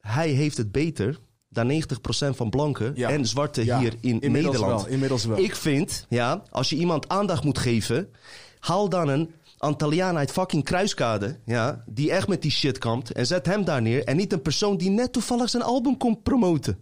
Hij 0.00 0.28
heeft 0.28 0.56
het 0.56 0.72
beter 0.72 1.18
dan 1.48 1.66
90% 1.68 2.36
van 2.36 2.50
blanken 2.50 2.92
Ja. 2.94 3.08
en 3.10 3.26
zwarte 3.26 3.64
Ja, 3.64 3.78
hier 3.78 3.94
in 4.00 4.20
inmiddels 4.20 4.54
Nederland. 4.54 4.82
wel, 4.82 4.90
inmiddels 4.92 5.24
wel. 5.24 5.38
Ik 5.38 5.54
vind, 5.54 6.06
ja, 6.08 6.42
als 6.50 6.70
je 6.70 6.76
iemand 6.76 7.08
aandacht 7.08 7.44
moet 7.44 7.58
geven, 7.58 8.10
haal 8.58 8.88
dan 8.88 9.08
een 9.08 9.30
Antilliaan 9.66 10.16
uit 10.16 10.30
fucking 10.30 10.64
Kruiskade, 10.64 11.38
ja, 11.44 11.82
die 11.86 12.10
echt 12.12 12.28
met 12.28 12.42
die 12.42 12.50
shit 12.50 12.78
kampt, 12.78 13.12
en 13.12 13.26
zet 13.26 13.46
hem 13.46 13.64
daar 13.64 13.82
neer. 13.82 14.04
En 14.04 14.16
niet 14.16 14.32
een 14.32 14.42
persoon 14.42 14.76
die 14.76 14.90
net 14.90 15.12
toevallig 15.12 15.50
zijn 15.50 15.62
album 15.62 15.96
komt 15.96 16.22
promoten. 16.22 16.78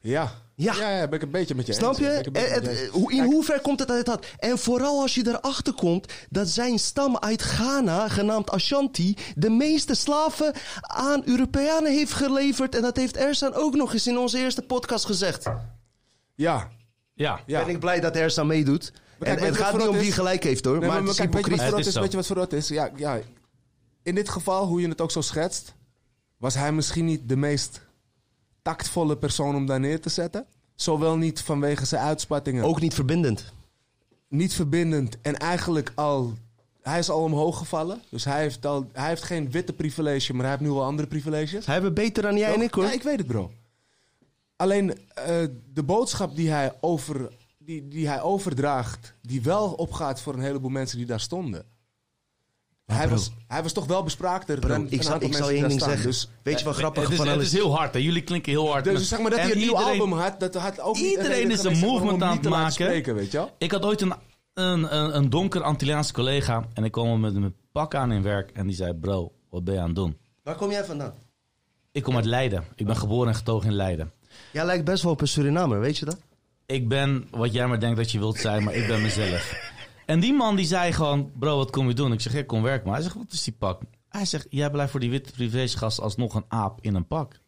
Ja. 0.00 0.30
Ja. 0.56 0.74
ja, 0.74 0.90
ja, 0.96 1.08
ben 1.08 1.18
ik 1.18 1.22
een 1.24 1.30
beetje 1.30 1.54
met 1.54 1.66
je 1.66 1.72
Snap 1.72 1.98
je? 1.98 2.00
Ben 2.04 2.18
ik 2.18 2.26
een 2.26 2.32
beetje 2.32 2.48
En- 2.48 2.62
met 2.62 2.70
je 2.70 2.76
en- 2.76 2.82
eens. 2.84 2.90
hoe- 2.92 3.12
in 3.12 3.24
hoever 3.24 3.60
komt 3.60 3.80
het 3.80 3.90
uit 3.90 4.06
dat? 4.06 4.26
En 4.38 4.58
vooral 4.58 5.00
als 5.00 5.14
je 5.14 5.26
erachter 5.26 5.72
komt 5.74 6.12
dat 6.30 6.48
zijn 6.48 6.78
stam 6.78 7.18
uit 7.18 7.42
Ghana, 7.42 8.08
genaamd 8.08 8.50
Ashanti, 8.50 9.16
de 9.34 9.50
meeste 9.50 9.94
slaven 9.94 10.52
aan 10.80 11.22
Europeanen 11.24 11.92
heeft 11.92 12.12
geleverd. 12.12 12.74
En 12.74 12.82
dat 12.82 12.96
heeft 12.96 13.16
Ersan 13.16 13.54
ook 13.54 13.74
nog 13.74 13.92
eens 13.92 14.06
in 14.06 14.18
onze 14.18 14.38
eerste 14.38 14.62
podcast 14.62 15.04
gezegd. 15.04 15.44
Ja, 16.34 16.70
Ja. 17.14 17.40
ja. 17.46 17.64
Ben 17.64 17.74
ik 17.74 17.80
blij 17.80 18.00
dat 18.00 18.16
Ersan 18.16 18.46
meedoet. 18.46 18.92
En 19.24 19.38
het 19.38 19.56
gaat 19.56 19.76
niet 19.76 19.86
om 19.86 19.96
wie 19.96 20.12
gelijk 20.12 20.42
heeft 20.42 20.64
hoor, 20.64 20.78
Nee, 20.78 20.88
maar, 20.88 21.00
het 21.00 21.08
is 21.08 21.16
kijk, 21.16 21.32
weet 21.32 21.44
je 21.44 21.70
wat 21.70 21.86
is. 21.86 21.94
Weet 21.94 22.10
je 22.10 22.16
wat 22.16 22.26
verrot 22.26 22.52
is? 22.52 22.68
Ja, 22.68 22.90
ja, 22.96 23.20
in 24.04 24.14
dit 24.14 24.28
geval, 24.28 24.66
hoe 24.66 24.80
je 24.80 24.88
het 24.88 25.00
ook 25.00 25.10
zo 25.10 25.20
schetst, 25.20 25.74
was 26.36 26.54
hij 26.54 26.72
misschien 26.72 27.04
niet 27.04 27.28
de 27.28 27.36
meest 27.36 27.80
tactvolle 28.62 29.16
persoon 29.16 29.54
om 29.54 29.66
daar 29.66 29.80
neer 29.80 30.00
te 30.00 30.08
zetten. 30.08 30.46
Zowel 30.74 31.16
niet 31.16 31.40
vanwege 31.40 31.84
zijn 31.84 32.02
uitspattingen, 32.02 32.64
Ook 32.64 32.80
niet 32.80 32.94
verbindend. 32.94 33.52
niet 34.28 34.54
verbindend 34.54 35.20
en 35.20 35.36
eigenlijk 35.36 35.92
al. 35.94 36.32
Hij 36.82 36.98
is 36.98 37.10
al 37.10 37.22
omhoog 37.22 37.58
gevallen. 37.58 38.02
Dus 38.10 38.24
hij 38.24 38.40
heeft, 38.40 38.66
al, 38.66 38.90
hij 38.92 39.08
heeft 39.08 39.22
geen 39.22 39.50
witte 39.50 39.72
privilege, 39.72 40.32
maar 40.32 40.42
hij 40.42 40.50
heeft 40.50 40.62
nu 40.62 40.70
wel 40.70 40.84
andere 40.84 41.08
privileges. 41.08 41.66
Hij 41.66 41.80
heeft 41.80 41.94
beter 41.94 42.22
dan 42.22 42.36
jij 42.36 42.54
en 42.54 42.62
ik 42.62 42.74
hoor. 42.74 42.84
Ja, 42.84 42.92
ik 42.92 43.02
weet 43.02 43.18
het, 43.18 43.26
bro. 43.26 43.50
Alleen 44.56 44.98
eh, 45.14 45.26
de 45.72 45.82
boodschap 45.82 46.36
die 46.36 46.50
hij, 46.50 46.72
over, 46.80 47.30
die, 47.64 47.88
die 47.88 48.08
hij 48.08 48.22
overdraagt, 48.22 49.14
die 49.22 49.42
wel 49.42 49.72
opgaat 49.72 50.20
voor 50.20 50.34
een 50.34 50.40
heleboel 50.40 50.70
mensen 50.70 50.98
die 50.98 51.06
daar 51.06 51.20
stonden. 51.20 51.64
Hij 52.84 53.06
bro. 53.06 53.14
was, 53.14 53.30
hij 53.46 53.62
was 53.62 53.72
toch 53.72 53.86
wel 53.86 54.02
bespraakter 54.02 54.58
Bro, 54.58 54.68
dan 54.68 54.84
ik 54.86 54.92
een 54.92 55.02
zal, 55.02 55.22
ik 55.22 55.34
zal 55.34 55.50
één 55.50 55.68
ding 55.68 55.82
zeggen. 55.82 56.06
Dus, 56.06 56.28
Weet 56.42 56.58
je 56.58 56.64
wat 56.64 56.74
grappig 56.74 57.02
het, 57.02 57.12
is, 57.12 57.16
van 57.18 57.28
het 57.28 57.40
is 57.40 57.52
heel 57.52 57.76
hard, 57.76 57.94
hè? 57.94 58.00
Jullie 58.00 58.22
klinken 58.22 58.52
heel 58.52 58.70
hard. 58.70 58.84
dus 58.84 59.08
zeg 59.08 59.20
maar 59.20 59.30
dat 59.30 59.38
En 59.38 59.44
hij 59.44 59.54
een 59.54 59.60
nieuw 59.60 59.70
iedereen- 59.70 60.00
album 60.00 60.18
had, 60.18 60.40
dat 60.40 60.54
had 60.54 60.80
ook 60.80 60.94
niet 60.96 61.04
Iedereen 61.04 61.50
is 61.50 61.62
een 61.64 61.78
movement 61.78 62.22
aan 62.22 62.36
het 62.36 62.48
maken. 62.48 62.72
Spreken, 62.72 63.14
weet 63.14 63.32
je? 63.32 63.48
Ik 63.58 63.70
had 63.70 63.84
ooit 63.84 64.00
een, 64.00 64.14
een, 64.54 64.96
een, 64.96 65.16
een 65.16 65.30
donker 65.30 65.62
Antilliaanse 65.62 66.12
collega 66.12 66.68
en 66.74 66.84
ik 66.84 66.92
kwam 66.92 67.20
met 67.20 67.34
mijn 67.34 67.54
pak 67.72 67.94
aan 67.94 68.12
in 68.12 68.22
werk 68.22 68.50
en 68.50 68.66
die 68.66 68.76
zei: 68.76 68.94
Bro, 68.94 69.32
wat 69.50 69.64
ben 69.64 69.74
je 69.74 69.80
aan 69.80 69.86
het 69.86 69.96
doen? 69.96 70.18
Waar 70.42 70.56
kom 70.56 70.70
jij 70.70 70.84
vandaan? 70.84 71.14
Ik 71.92 72.02
kom 72.02 72.16
uit 72.16 72.24
Leiden. 72.24 72.64
Ik 72.74 72.86
ben 72.86 72.96
geboren 72.96 73.28
en 73.28 73.34
getogen 73.34 73.68
in 73.68 73.74
Leiden. 73.74 74.12
Jij 74.52 74.64
lijkt 74.64 74.84
best 74.84 75.02
wel 75.02 75.12
op 75.12 75.20
een 75.20 75.28
Surinamer, 75.28 75.80
weet 75.80 75.98
je 75.98 76.04
dat? 76.04 76.18
Ik 76.66 76.88
ben 76.88 77.28
wat 77.30 77.52
jij 77.52 77.66
maar 77.66 77.80
denkt 77.80 77.96
dat 77.96 78.10
je 78.10 78.18
wilt 78.18 78.36
zijn, 78.38 78.64
maar 78.64 78.74
ik 78.74 78.86
ben 78.86 79.02
mezelf. 79.02 79.72
En 80.06 80.20
die 80.20 80.32
man 80.32 80.56
die 80.56 80.66
zei 80.66 80.92
gewoon: 80.92 81.32
Bro, 81.38 81.56
wat 81.56 81.70
kom 81.70 81.88
je 81.88 81.94
doen? 81.94 82.12
Ik 82.12 82.20
zeg: 82.20 82.34
Ik 82.34 82.46
kom 82.46 82.62
werken. 82.62 82.84
Maar 82.86 82.94
hij 82.94 83.02
zegt: 83.02 83.16
Wat 83.16 83.32
is 83.32 83.42
die 83.42 83.52
pak? 83.58 83.82
Hij 84.08 84.24
zegt: 84.24 84.46
Jij 84.50 84.70
blijft 84.70 84.90
voor 84.90 85.00
die 85.00 85.10
witte 85.10 85.32
privégast 85.32 86.00
alsnog 86.00 86.34
een 86.34 86.44
aap 86.48 86.78
in 86.80 86.94
een 86.94 87.06
pak. 87.06 87.42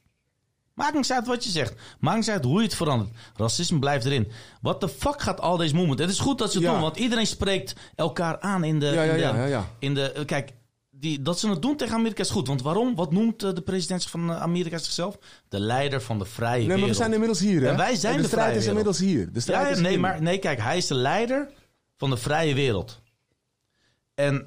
Maakt 0.75 0.95
niks 0.95 1.13
uit 1.13 1.27
wat 1.27 1.45
je 1.45 1.51
zegt. 1.51 1.75
Maakt 2.01 2.17
niks 2.17 2.29
uit 2.29 2.45
hoe 2.45 2.59
je 2.59 2.65
het 2.67 2.75
verandert. 2.77 3.11
Racisme 3.37 3.79
blijft 3.79 4.05
erin. 4.05 4.31
Wat 4.61 4.81
de 4.81 4.89
fuck 4.89 5.23
gaat 5.23 5.41
al 5.41 5.57
deze 5.57 5.75
movement? 5.75 5.99
Het 5.99 6.11
is 6.11 6.19
goed 6.19 6.39
dat 6.39 6.51
ze 6.53 6.59
het 6.59 6.67
Ja. 6.67 6.73
doen, 6.73 6.81
want 6.83 6.97
iedereen 6.97 7.27
spreekt 7.27 7.75
elkaar 7.95 8.41
aan 8.41 8.65
in 8.65 8.79
de. 8.81 8.87
Ja, 8.87 9.03
ja, 9.03 9.15
in 9.15 9.15
de. 9.51 9.61
In 9.79 9.95
de 9.95 10.23
kijk, 10.27 10.53
die, 11.01 11.23
dat 11.23 11.39
ze 11.39 11.49
het 11.49 11.63
doen 11.63 11.77
tegen 11.77 11.95
Amerika 11.95 12.23
is 12.23 12.31
goed. 12.31 12.47
Want 12.47 12.63
waarom? 12.63 12.95
Wat 12.95 13.13
noemt 13.13 13.43
eh, 13.43 13.55
de 13.55 13.61
president 13.61 14.05
van 14.05 14.31
eh, 14.31 14.41
Amerika 14.43 14.79
zichzelf? 14.79 15.19
De 15.49 15.61
leider 15.61 16.03
van 16.03 16.19
de 16.19 16.25
vrije 16.25 16.57
Nee, 16.59 16.67
maar 16.67 16.75
we 16.75 16.81
wereld. 16.81 16.97
zijn 16.97 17.13
inmiddels 17.13 17.41
hier, 17.41 17.61
hè? 17.61 17.69
En 17.69 17.77
wij 17.77 17.95
zijn 17.97 18.17
de, 18.17 18.23
de 18.23 18.29
strijd 18.29 18.47
is 18.57 18.65
wereld. 18.65 18.69
inmiddels 18.69 18.99
hier. 18.99 19.33
De 19.33 19.41
strijd 19.41 19.67
Ja, 19.67 19.73
is 19.73 19.81
nee, 19.81 19.91
hier. 19.91 20.01
maar 20.01 20.23
nee, 20.23 20.39
kijk, 20.39 20.61
hij 20.61 20.77
is 20.77 20.87
de 20.87 20.95
leider 20.95 21.49
van 21.97 22.11
de 22.11 22.17
vrije 22.17 22.55
wereld. 22.55 23.01
En 24.15 24.47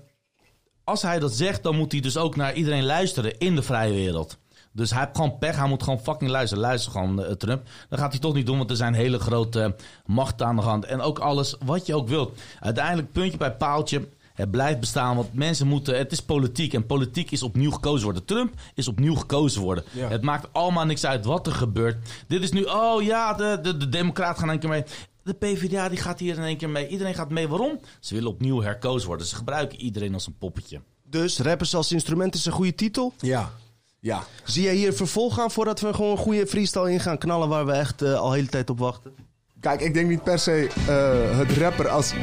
als 0.83 1.01
hij 1.01 1.19
dat 1.19 1.33
zegt, 1.33 1.63
dan 1.63 1.75
moet 1.75 1.91
hij 1.91 2.01
dus 2.01 2.17
ook 2.17 2.35
naar 2.35 2.53
iedereen 2.53 2.85
luisteren 2.85 3.37
in 3.37 3.55
de 3.55 3.61
vrije 3.61 3.93
wereld. 3.93 4.37
Dus 4.71 4.89
hij 4.91 4.99
heeft 4.99 5.15
gewoon 5.15 5.37
pech, 5.37 5.55
hij 5.55 5.67
moet 5.67 5.83
gewoon 5.83 5.99
fucking 5.99 6.31
luisteren. 6.31 6.63
Luister 6.63 6.91
gewoon, 6.91 7.23
eh, 7.23 7.31
Trump. 7.31 7.67
Dat 7.89 7.99
gaat 7.99 8.11
hij 8.11 8.19
toch 8.19 8.33
niet 8.33 8.45
doen, 8.45 8.57
want 8.57 8.69
er 8.69 8.75
zijn 8.75 8.93
hele 8.93 9.19
grote 9.19 9.75
machten 10.05 10.45
aan 10.47 10.55
de 10.55 10.61
hand. 10.61 10.85
En 10.85 11.01
ook 11.01 11.19
alles 11.19 11.55
wat 11.65 11.85
je 11.85 11.95
ook 11.95 12.07
wilt. 12.07 12.39
Uiteindelijk, 12.59 13.11
puntje 13.11 13.37
bij 13.37 13.55
paaltje, 13.55 14.07
het 14.39 14.51
blijft 14.51 14.79
bestaan. 14.79 15.15
Want 15.15 15.33
mensen 15.33 15.67
moeten, 15.67 15.97
het 15.97 16.11
is 16.11 16.21
politiek. 16.21 16.73
En 16.73 16.85
politiek 16.85 17.31
is 17.31 17.43
opnieuw 17.43 17.71
gekozen 17.71 18.03
worden. 18.03 18.25
Trump 18.25 18.53
is 18.75 18.87
opnieuw 18.87 19.15
gekozen 19.15 19.61
worden. 19.61 19.83
Ja. 19.91 20.07
Het 20.07 20.21
maakt 20.21 20.47
allemaal 20.51 20.85
niks 20.85 21.05
uit 21.05 21.25
wat 21.25 21.47
er 21.47 21.53
gebeurt. 21.53 21.97
Dit 22.27 22.43
is 22.43 22.51
nu, 22.51 22.63
oh 22.63 23.01
ja, 23.01 23.33
de, 23.33 23.59
de, 23.61 23.77
de 23.77 23.89
Democraten 23.89 24.39
gaan 24.39 24.49
een 24.49 24.59
keer 24.59 24.69
mee. 24.69 24.83
De 25.23 25.33
PvdA 25.33 25.89
die 25.89 25.97
gaat 25.97 26.19
hier 26.19 26.37
in 26.37 26.43
één 26.43 26.57
keer 26.57 26.69
mee. 26.69 26.87
Iedereen 26.87 27.15
gaat 27.15 27.29
mee. 27.29 27.47
Waarom? 27.47 27.79
Ze 27.99 28.13
willen 28.13 28.29
opnieuw 28.29 28.61
herkozen 28.61 29.07
worden. 29.07 29.27
Ze 29.27 29.35
gebruiken 29.35 29.79
iedereen 29.81 30.13
als 30.13 30.27
een 30.27 30.37
poppetje. 30.37 30.81
Dus 31.03 31.39
rappers 31.39 31.75
als 31.75 31.91
instrument 31.91 32.35
is 32.35 32.45
een 32.45 32.51
goede 32.51 32.75
titel. 32.75 33.13
Ja, 33.17 33.51
ja. 33.99 34.23
Zie 34.43 34.63
jij 34.63 34.75
hier 34.75 34.93
vervolg 34.93 35.39
aan 35.39 35.51
voordat 35.51 35.79
we 35.79 35.93
gewoon 35.93 36.11
een 36.11 36.17
goede 36.17 36.47
freestyle 36.47 36.91
in 36.91 36.99
gaan 36.99 37.17
knallen 37.17 37.49
waar 37.49 37.65
we 37.65 37.71
echt 37.71 38.01
eh, 38.01 38.19
al 38.19 38.29
de 38.29 38.35
hele 38.35 38.47
tijd 38.47 38.69
op 38.69 38.79
wachten? 38.79 39.13
Kijk, 39.61 39.81
ik 39.81 39.93
denk 39.93 40.09
niet 40.09 40.23
per 40.23 40.39
se 40.39 40.67
eh, 40.87 41.37
het 41.37 41.57
rapper 41.57 41.87
als. 41.87 42.13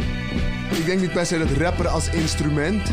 Ik 0.71 0.87
denk 0.87 1.01
niet 1.01 1.13
per 1.13 1.27
se 1.27 1.39
dat 1.39 1.51
rapper 1.59 1.89
als 1.89 2.09
instrument 2.11 2.91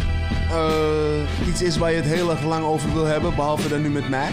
eh, 0.52 1.48
iets 1.48 1.62
is 1.62 1.78
waar 1.78 1.90
je 1.92 1.96
het 1.96 2.06
heel 2.06 2.30
erg 2.32 2.44
lang 2.44 2.66
over 2.66 2.94
wil 2.94 3.06
hebben, 3.06 3.36
behalve 3.36 3.70
dan 3.70 3.82
nu 3.82 3.90
met 3.90 4.10
mij. 4.10 4.30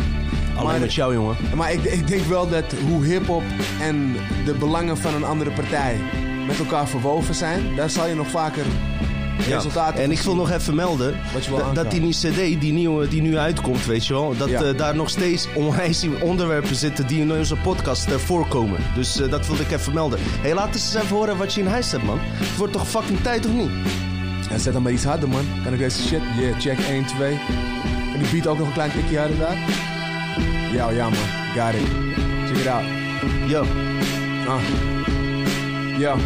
Alleen 0.57 0.71
Maar- 0.71 0.81
met 0.81 0.95
jou, 0.95 1.15
jongen. 1.15 1.37
Maar 1.55 1.73
ik, 1.73 1.85
ik 1.85 2.07
denk 2.07 2.23
wel 2.25 2.49
dat 2.49 2.65
hoe 2.89 3.05
hip-hop 3.05 3.43
en 3.81 4.17
de 4.45 4.55
belangen 4.55 4.97
van 4.97 5.15
een 5.15 5.25
andere 5.25 5.51
partij 5.51 5.97
met 6.47 6.59
elkaar 6.59 6.89
verwoven 6.89 7.35
zijn, 7.35 7.75
daar 7.77 7.91
zal 7.91 8.07
je 8.07 8.15
nog 8.15 8.29
vaker 8.29 8.65
resultaten 9.49 10.03
En 10.03 10.11
ik 10.11 10.21
wil 10.21 10.35
nog 10.35 10.51
even 10.51 10.75
melden 10.75 11.15
dat, 11.75 11.91
die 11.91 12.01
nieuwe 12.01 12.15
CD 12.15 12.61
die, 12.61 12.73
nieuwe, 12.73 13.09
die 13.09 13.23
nu 13.23 13.39
uitkomt, 13.39 13.87
weet 13.87 14.07
je 14.07 14.13
wel, 14.13 14.37
dat 14.37 14.49
eh, 14.49 14.77
daar 14.77 14.97
nog 14.97 15.11
steeds 15.11 15.49
onwijs 15.55 16.07
onderwerpen 16.23 16.77
zitten 16.77 17.07
die 17.07 17.21
in 17.21 17.33
onze 17.33 17.57
podcast 17.57 18.07
eh, 18.07 18.17
voorkomen. 18.17 18.79
Dus 18.95 19.21
eh, 19.21 19.31
dat 19.31 19.47
wilde 19.47 19.63
ik 19.63 19.71
even 19.71 19.95
melden. 19.95 20.19
Hé, 20.23 20.41
hey, 20.41 20.55
laat 20.55 20.75
eens 20.75 20.95
even 20.95 21.17
horen 21.17 21.37
wat 21.37 21.55
je 21.55 21.61
in 21.61 21.67
huis 21.67 21.91
hebt, 21.91 22.05
man. 22.05 22.19
Het 22.21 22.57
wordt 22.57 22.73
toch 22.73 22.89
fucking 22.89 23.21
tijd, 23.21 23.47
of 23.47 23.53
niet? 23.53 23.71
Ja, 24.51 24.59
zet 24.59 24.73
dan 24.73 24.83
maar 24.83 24.93
iets 24.93 25.05
harder, 25.05 25.29
man. 25.29 25.45
Kan 25.65 25.73
ik 25.73 25.79
deze 25.79 26.03
shit? 26.03 26.21
Yeah, 26.39 26.61
check 26.61 26.79
1, 26.79 27.07
2. 27.07 27.33
En 28.15 28.19
die 28.19 28.31
beat 28.33 28.47
ook 28.47 28.59
nog 28.59 28.67
een 28.67 28.73
klein 28.73 28.91
tikje 28.91 29.19
harder 29.19 29.39
daar. 29.39 29.57
Ja, 30.73 30.91
ja, 30.91 31.05
man. 31.09 31.19
Got 31.55 31.75
it. 31.75 31.89
Check 32.47 32.57
it 32.57 32.67
out. 32.67 32.85
Yo. 33.47 33.65
Ah. 34.47 34.61
Ja. 35.99 36.17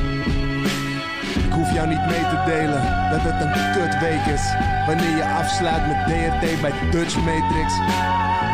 Hoef 1.55 1.73
jou 1.73 1.87
niet 1.89 2.07
mee 2.07 2.27
te 2.33 2.41
delen 2.47 2.83
dat 3.11 3.23
het 3.29 3.39
een 3.45 3.55
kutweek 3.75 4.25
is. 4.37 4.45
Wanneer 4.87 5.17
je 5.17 5.27
afsluit 5.41 5.85
met 5.91 6.01
DRT 6.07 6.45
bij 6.61 6.75
Dutch 6.91 7.17
Matrix, 7.29 7.71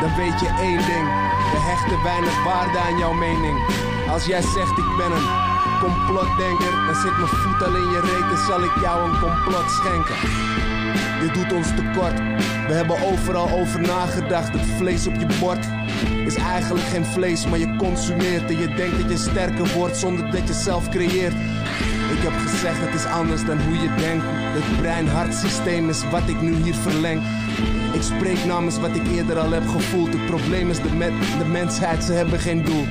dan 0.01 0.13
weet 0.23 0.39
je 0.45 0.51
één 0.69 0.83
ding. 0.91 1.07
We 1.53 1.59
hechten 1.71 2.03
weinig 2.03 2.45
waarde 2.45 2.79
aan 2.79 2.99
jouw 2.99 3.13
mening. 3.13 3.57
Als 4.09 4.25
jij 4.25 4.43
zegt 4.43 4.79
ik 4.85 4.91
ben 5.01 5.13
een 5.19 5.29
complotdenker, 5.81 6.73
dan 6.87 6.97
zit 7.05 7.17
mijn 7.17 7.35
voet 7.41 7.63
al 7.67 7.75
in 7.83 7.91
je 7.95 8.01
reet 8.01 8.29
en 8.35 8.45
zal 8.47 8.63
ik 8.65 8.75
jou 8.85 8.97
een 9.09 9.19
complot 9.21 9.69
schenken. 9.79 10.19
Dit 11.21 11.35
doet 11.35 11.53
ons 11.53 11.69
tekort. 11.77 12.19
We 12.69 12.73
hebben 12.77 13.03
overal 13.03 13.49
over 13.51 13.81
nagedacht. 13.81 14.53
Het 14.53 14.67
vlees 14.77 15.07
op 15.07 15.15
je 15.15 15.27
bord 15.41 15.67
is 16.27 16.35
eigenlijk 16.35 16.85
geen 16.85 17.05
vlees, 17.05 17.47
maar 17.47 17.59
je 17.59 17.77
consumeert. 17.77 18.51
En 18.51 18.59
je 18.59 18.75
denkt 18.75 19.01
dat 19.01 19.11
je 19.11 19.17
sterker 19.17 19.73
wordt 19.77 19.97
zonder 19.97 20.31
dat 20.31 20.49
je 20.49 20.55
zelf 20.55 20.89
creëert. 20.89 21.35
Ik 22.21 22.29
heb 22.29 22.39
gezegd, 22.39 22.81
het 22.81 22.95
is 22.95 23.05
anders 23.05 23.45
dan 23.45 23.61
hoe 23.61 23.75
je 23.75 23.95
denkt. 23.97 24.25
Het 24.29 24.81
brein-hart 24.81 25.35
systeem 25.35 25.89
is 25.89 26.11
wat 26.11 26.29
ik 26.29 26.41
nu 26.41 26.55
hier 26.55 26.75
verleng. 26.75 27.23
Ik 27.93 28.03
spreek 28.03 28.45
namens 28.45 28.79
wat 28.79 28.97
ik 28.97 29.07
eerder 29.07 29.39
al 29.39 29.51
heb 29.51 29.69
gevoeld. 29.69 30.13
Het 30.13 30.27
probleem 30.27 30.71
is 30.71 30.77
de, 30.77 30.93
met, 30.93 31.13
de 31.39 31.45
mensheid, 31.45 32.05
ze 32.05 32.13
hebben 32.13 32.39
geen 32.39 32.65
doel. 32.65 32.85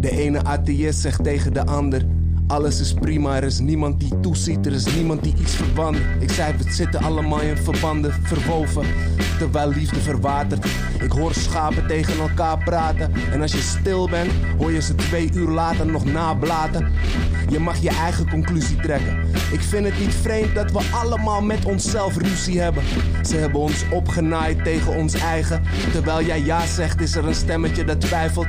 De 0.00 0.10
ene 0.10 0.44
atheïst 0.44 1.00
zegt 1.00 1.24
tegen 1.24 1.52
de 1.52 1.66
ander. 1.66 2.02
Alles 2.46 2.80
is 2.80 2.94
prima, 2.94 3.36
er 3.36 3.44
is 3.44 3.58
niemand 3.58 4.00
die 4.00 4.20
toeziet, 4.20 4.66
er 4.66 4.72
is 4.72 4.94
niemand 4.94 5.22
die 5.22 5.34
iets 5.40 5.54
verband. 5.54 5.96
Ik 6.20 6.30
zei, 6.30 6.54
we 6.56 6.72
zitten 6.72 7.00
allemaal 7.00 7.40
in 7.40 7.56
verbanden, 7.56 8.12
verwoven, 8.22 8.86
terwijl 9.38 9.68
liefde 9.68 10.00
verwatert. 10.00 10.66
Ik 11.00 11.12
hoor 11.12 11.34
schapen 11.34 11.86
tegen 11.86 12.20
elkaar 12.20 12.58
praten. 12.58 13.12
En 13.32 13.40
als 13.40 13.52
je 13.52 13.60
stil 13.60 14.08
bent, 14.08 14.30
hoor 14.58 14.72
je 14.72 14.82
ze 14.82 14.94
twee 14.94 15.30
uur 15.32 15.48
later 15.48 15.86
nog 15.86 16.04
nablaten. 16.04 16.92
Je 17.48 17.58
mag 17.58 17.76
je 17.76 17.90
eigen 17.90 18.30
conclusie 18.30 18.76
trekken. 18.76 19.18
Ik 19.52 19.60
vind 19.60 19.84
het 19.84 19.98
niet 19.98 20.14
vreemd 20.14 20.54
dat 20.54 20.70
we 20.72 20.80
allemaal 20.92 21.42
met 21.42 21.64
onszelf 21.64 22.16
ruzie 22.16 22.60
hebben. 22.60 22.82
Ze 23.22 23.36
hebben 23.36 23.60
ons 23.60 23.84
opgenaaid 23.90 24.64
tegen 24.64 24.96
ons 24.96 25.14
eigen. 25.14 25.62
Terwijl 25.92 26.26
jij 26.26 26.42
ja 26.42 26.66
zegt, 26.66 27.00
is 27.00 27.14
er 27.14 27.26
een 27.26 27.34
stemmetje 27.34 27.84
dat 27.84 28.00
twijfelt. 28.00 28.48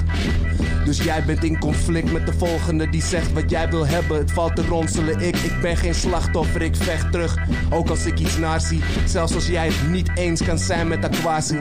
Dus 0.86 1.04
jij 1.04 1.24
bent 1.26 1.44
in 1.44 1.60
conflict 1.60 2.12
met 2.12 2.26
de 2.26 2.34
volgende 2.34 2.90
die 2.90 3.04
zegt 3.04 3.34
wat 3.34 3.50
jij 3.50 3.70
wil 3.70 3.88
hebben. 3.88 4.18
Het 4.18 4.32
valt 4.32 4.56
te 4.56 4.66
ronselen, 4.66 5.20
ik, 5.20 5.36
ik 5.36 5.62
ben 5.62 5.78
geen 5.78 5.96
slachtoffer, 5.96 6.62
ik 6.62 6.76
vecht 6.76 7.12
terug. 7.12 7.38
Ook 7.70 7.90
als 7.90 8.06
ik 8.06 8.20
iets 8.20 8.38
naar 8.38 8.62
zie, 8.62 8.82
zelfs 9.06 9.36
als 9.36 9.48
jij 9.48 9.68
het 9.68 9.90
niet 9.90 10.10
eens 10.16 10.44
kan 10.44 10.58
zijn 10.58 10.79
met 10.88 11.06
Aquasi. 11.06 11.60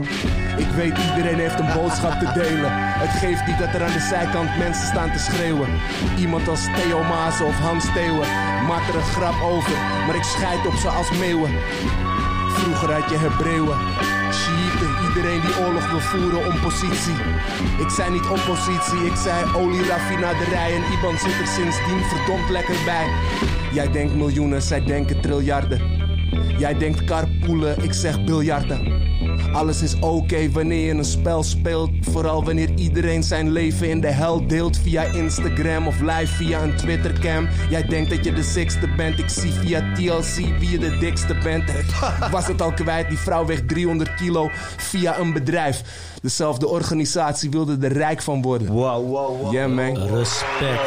Ik 0.57 0.71
weet, 0.77 0.99
iedereen 1.09 1.39
heeft 1.39 1.59
een 1.59 1.73
boodschap 1.75 2.13
te 2.13 2.31
delen. 2.41 2.71
Het 3.05 3.11
geeft 3.11 3.47
niet 3.47 3.59
dat 3.59 3.75
er 3.75 3.83
aan 3.83 3.93
de 3.93 4.07
zijkant 4.15 4.59
mensen 4.59 4.87
staan 4.87 5.13
te 5.13 5.19
schreeuwen. 5.19 5.69
Iemand 6.19 6.49
als 6.49 6.65
Theo 6.77 7.03
Maas 7.03 7.41
of 7.41 7.59
Hans 7.59 7.93
Theeuwen 7.95 8.29
maakt 8.69 8.89
er 8.89 8.95
een 8.95 9.13
grap 9.17 9.39
over, 9.43 9.77
maar 10.07 10.15
ik 10.15 10.23
scheid 10.23 10.67
op 10.67 10.75
ze 10.75 10.89
als 10.89 11.11
meeuwen. 11.19 11.51
Vroeger 12.49 12.93
had 12.93 13.11
je 13.11 13.19
Hebreeuwen, 13.19 13.79
Shiiten, 14.41 14.93
iedereen 15.09 15.41
die 15.41 15.59
oorlog 15.65 15.91
wil 15.91 16.01
voeren 16.01 16.47
om 16.47 16.61
positie. 16.61 17.19
Ik 17.79 17.91
zei 17.91 18.11
niet 18.11 18.29
oppositie, 18.37 19.07
ik 19.11 19.17
zei 19.17 19.39
olieraffinaderij 19.57 20.75
en 20.77 20.93
Iban 20.93 21.19
zit 21.19 21.41
er 21.41 21.47
sindsdien 21.47 22.03
verdomd 22.13 22.49
lekker 22.51 22.77
bij. 22.85 23.07
Jij 23.73 23.91
denkt 23.91 24.15
miljoenen, 24.15 24.63
zij 24.63 24.85
denken 24.85 25.21
triljarden. 25.21 25.98
Jij 26.59 26.79
denkt 26.79 27.05
carpoolen, 27.05 27.83
ik 27.83 27.93
zeg 27.93 28.25
biljarten. 28.25 29.07
Alles 29.53 29.83
is 29.83 29.99
oké 30.01 30.51
wanneer 30.51 30.87
je 30.87 30.93
een 30.93 31.05
spel 31.05 31.43
speelt. 31.43 31.91
Vooral 32.01 32.45
wanneer 32.45 32.71
iedereen 32.75 33.23
zijn 33.23 33.51
leven 33.51 33.89
in 33.89 34.01
de 34.01 34.11
hel 34.11 34.47
deelt. 34.47 34.77
Via 34.77 35.03
Instagram 35.03 35.87
of 35.87 36.01
live 36.01 36.27
via 36.27 36.63
een 36.63 36.77
Twittercam. 36.77 37.49
Jij 37.71 37.83
denkt 37.83 38.11
dat 38.11 38.25
je 38.25 38.33
de 38.33 38.43
sixte 38.43 38.89
bent. 38.97 39.19
Ik 39.19 39.29
zie 39.29 39.53
via 39.53 39.93
TLC 39.95 40.59
wie 40.59 40.71
je 40.71 40.79
de 40.79 40.99
dikste 40.99 41.35
bent. 41.43 41.69
Ik 41.69 41.95
was 42.31 42.47
het 42.47 42.63
al 42.63 42.73
kwijt, 42.73 43.09
die 43.09 43.19
vrouw 43.19 43.47
weegt 43.47 43.69
300 43.69 44.15
kilo. 44.15 44.51
Via 44.77 45.19
een 45.19 45.33
bedrijf. 45.33 45.83
Dezelfde 46.23 46.69
organisatie 46.69 47.51
wilde 47.51 47.77
er 47.81 47.93
rijk 47.93 48.23
van 48.23 48.43
worden. 48.43 48.67
Wow, 48.69 49.11
wow, 49.11 49.41
wow. 49.41 49.53
Yeah, 49.53 49.75
man. 49.75 49.97
Respect, 49.97 50.81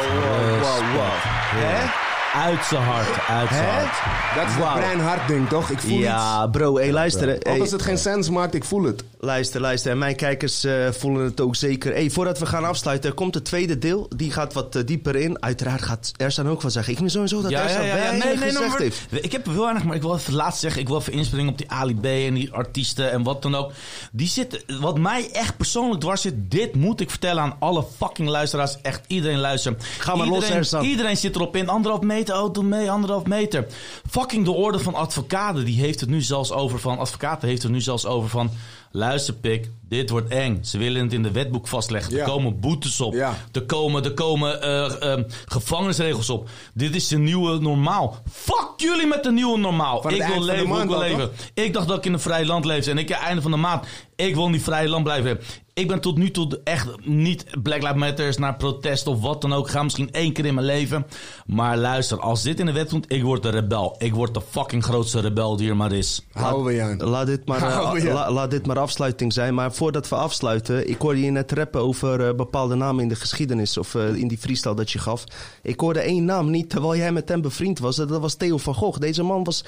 respect. 0.60 1.22
Hè? 1.54 2.10
Uit 2.34 2.64
zijn 2.64 2.82
hart, 2.82 3.20
uit 3.28 3.48
zijn 3.48 3.64
Hè? 3.64 3.70
hart. 3.70 4.34
Dat 4.36 4.46
is 4.48 4.56
Wauw. 4.56 4.74
het 4.76 4.80
brein-hart 4.84 5.28
ding, 5.28 5.48
toch? 5.48 5.70
Ik 5.70 5.78
voel 5.78 5.90
iets. 5.90 6.00
Ja, 6.00 6.46
bro, 6.46 6.76
hey, 6.76 6.92
luister. 6.92 7.28
hè. 7.28 7.34
Ook 7.34 7.42
Hey, 7.46 7.60
als 7.60 7.70
het 7.70 7.82
geen 7.82 7.98
sens 7.98 8.30
maakt, 8.30 8.54
ik 8.54 8.64
voel 8.64 8.82
het. 8.82 9.04
Luister, 9.20 9.60
luister. 9.60 9.90
En 9.90 9.98
mijn 9.98 10.16
kijkers 10.16 10.64
eh, 10.64 10.90
voelen 10.90 11.24
het 11.24 11.40
ook 11.40 11.56
zeker. 11.56 11.92
Hey, 11.92 12.10
voordat 12.10 12.38
we 12.38 12.46
gaan 12.46 12.64
afsluiten, 12.64 13.10
er 13.10 13.16
komt 13.16 13.34
het 13.34 13.44
tweede 13.44 13.78
deel. 13.78 14.06
Die 14.16 14.32
gaat 14.32 14.52
wat 14.52 14.76
eh, 14.76 14.82
dieper 14.86 15.16
in. 15.16 15.42
Uiteraard 15.42 15.82
gaat 15.82 16.12
Ersan 16.16 16.48
ook 16.48 16.60
van 16.60 16.70
zeggen. 16.70 16.92
Ik 16.92 16.98
vind 16.98 17.10
sowieso 17.10 17.42
dat 17.42 17.50
Ersan 17.50 17.80
weinig 17.80 18.38
gezegd 18.42 18.68
maar- 18.68 18.78
heeft. 18.78 19.00
Ik 19.10 19.32
heb 19.32 19.46
heel 19.46 19.62
weinig, 19.62 19.84
maar 19.84 19.96
ik 19.96 20.02
wil 20.02 20.14
even 20.16 20.34
laatst 20.34 20.60
zeggen. 20.60 20.80
Ik 20.80 20.88
wil 20.88 20.98
even 20.98 21.12
inspringen 21.12 21.52
op 21.52 21.58
die 21.58 21.70
Ali 21.70 21.94
B 22.00 22.04
en 22.04 22.34
die 22.34 22.52
artiesten 22.52 23.10
en 23.12 23.22
wat 23.22 23.42
dan 23.42 23.54
ook. 23.54 23.72
Die 24.12 24.28
zitten, 24.28 24.60
wat 24.80 24.98
mij 24.98 25.28
echt 25.32 25.56
persoonlijk 25.56 26.00
dwars 26.00 26.20
zit. 26.20 26.34
Dit 26.50 26.74
moet 26.74 27.00
ik 27.00 27.10
vertellen 27.10 27.42
aan 27.42 27.56
alle 27.58 27.84
fucking 27.98 28.28
luisteraars. 28.28 28.76
Echt 28.82 29.00
iedereen 29.06 29.38
luisteren. 29.38 29.78
Ga 29.98 30.14
maar 30.14 30.26
los, 30.26 30.34
iedereen, 30.36 30.56
Ersan. 30.56 30.84
Iedereen 30.84 31.16
zit 31.16 31.34
erop 31.34 31.56
in. 31.56 31.68
Anderhalf 31.68 32.02
meter, 32.02 32.20
oh 32.30 32.52
doe 32.52 32.64
mee, 32.64 32.90
anderhalf 32.90 33.26
meter. 33.26 33.66
Fucking 34.10 34.44
de 34.44 34.52
orde 34.52 34.78
van 34.78 34.94
advocaten. 34.94 35.64
Die 35.64 35.80
heeft 35.80 36.00
het 36.00 36.08
nu 36.08 36.22
zelfs 36.22 36.52
over 36.52 36.78
van, 36.78 36.98
advocaten 36.98 37.48
heeft 37.48 37.62
het 37.62 37.72
nu 37.72 37.80
zelfs 37.80 38.06
over 38.06 38.28
van... 38.28 38.50
Luister 38.94 39.34
pik, 39.34 39.70
dit 39.88 40.10
wordt 40.10 40.28
eng. 40.28 40.58
Ze 40.64 40.78
willen 40.78 41.02
het 41.02 41.12
in 41.12 41.22
de 41.22 41.30
wetboek 41.30 41.68
vastleggen. 41.68 42.14
Ja. 42.14 42.18
Er 42.18 42.24
komen 42.24 42.60
boetes 42.60 43.00
op. 43.00 43.14
Ja. 43.14 43.36
Er 43.52 43.62
komen, 43.62 44.04
er 44.04 44.14
komen 44.14 44.62
eh, 44.62 45.12
eh, 45.12 45.24
gevangenisregels 45.46 46.30
op. 46.30 46.48
Dit 46.74 46.94
is 46.94 47.08
de 47.08 47.18
nieuwe 47.18 47.60
normaal. 47.60 48.16
Fuck 48.32 48.72
jullie 48.76 49.06
met 49.06 49.22
de 49.22 49.32
nieuwe 49.32 49.58
normaal. 49.58 50.02
Van 50.02 50.14
ik 50.14 50.22
wil 50.22 50.42
leven 50.42 50.82
ik 50.82 50.88
wil 50.88 50.98
leven. 50.98 51.30
Ik 51.54 51.72
dacht 51.72 51.88
dat 51.88 51.96
ik 51.96 52.04
in 52.04 52.12
een 52.12 52.20
vrij 52.20 52.46
land 52.46 52.64
leefde. 52.64 52.90
En 52.90 52.98
ik 52.98 53.12
aan 53.12 53.18
het 53.18 53.26
einde 53.26 53.42
van 53.42 53.50
de 53.50 53.56
maand. 53.56 53.86
Ik 54.26 54.34
wil 54.34 54.46
in 54.46 54.52
die 54.52 54.62
vrije 54.62 54.88
land 54.88 55.04
blijven. 55.04 55.38
Ik 55.74 55.88
ben 55.88 56.00
tot 56.00 56.16
nu 56.18 56.30
toe 56.30 56.60
echt 56.64 56.88
niet 57.04 57.44
Black 57.62 57.82
Lives 57.82 57.96
Matters 57.98 58.36
naar 58.36 58.56
protest 58.56 59.06
of 59.06 59.20
wat 59.20 59.40
dan 59.40 59.52
ook. 59.52 59.64
Ik 59.66 59.72
ga 59.72 59.82
misschien 59.82 60.10
één 60.10 60.32
keer 60.32 60.44
in 60.44 60.54
mijn 60.54 60.66
leven. 60.66 61.06
Maar 61.46 61.76
luister, 61.78 62.20
als 62.20 62.42
dit 62.42 62.60
in 62.60 62.66
de 62.66 62.72
wet 62.72 62.88
komt, 62.88 63.12
ik 63.12 63.22
word 63.22 63.42
de 63.42 63.48
rebel. 63.48 63.94
Ik 63.98 64.14
word 64.14 64.34
de 64.34 64.40
fucking 64.50 64.84
grootste 64.84 65.20
rebel 65.20 65.56
die 65.56 65.68
er 65.68 65.76
maar 65.76 65.92
is. 65.92 66.26
Houden 66.32 66.64
we 66.64 66.72
je 66.72 66.82
aan. 66.82 67.02
Laat 67.02 67.26
dit, 67.26 67.46
maar, 67.46 67.62
eh, 67.62 68.04
la- 68.14 68.30
laat 68.32 68.50
dit 68.50 68.66
maar 68.66 68.78
afsluiting 68.78 69.32
zijn. 69.32 69.54
Maar 69.54 69.72
voordat 69.72 70.08
we 70.08 70.14
afsluiten, 70.16 70.88
ik 70.88 70.98
hoorde 71.00 71.20
je 71.20 71.30
net 71.30 71.52
rappen 71.52 71.80
over 71.80 72.26
eh, 72.28 72.34
bepaalde 72.34 72.74
namen 72.74 73.02
in 73.02 73.08
de 73.08 73.14
geschiedenis. 73.16 73.78
Of 73.78 73.94
eh, 73.94 74.14
in 74.14 74.28
die 74.28 74.38
freestyle 74.38 74.74
dat 74.74 74.90
je 74.90 74.98
gaf. 74.98 75.24
Ik 75.62 75.80
hoorde 75.80 76.00
één 76.00 76.24
naam 76.24 76.50
niet 76.50 76.70
terwijl 76.70 76.96
jij 76.96 77.12
met 77.12 77.28
hem 77.28 77.40
bevriend 77.40 77.78
was. 77.78 77.96
Dat 77.96 78.08
was 78.20 78.34
Theo 78.34 78.56
van 78.56 78.74
Gogh. 78.74 78.98
Deze 79.00 79.22
man 79.22 79.44
was. 79.44 79.64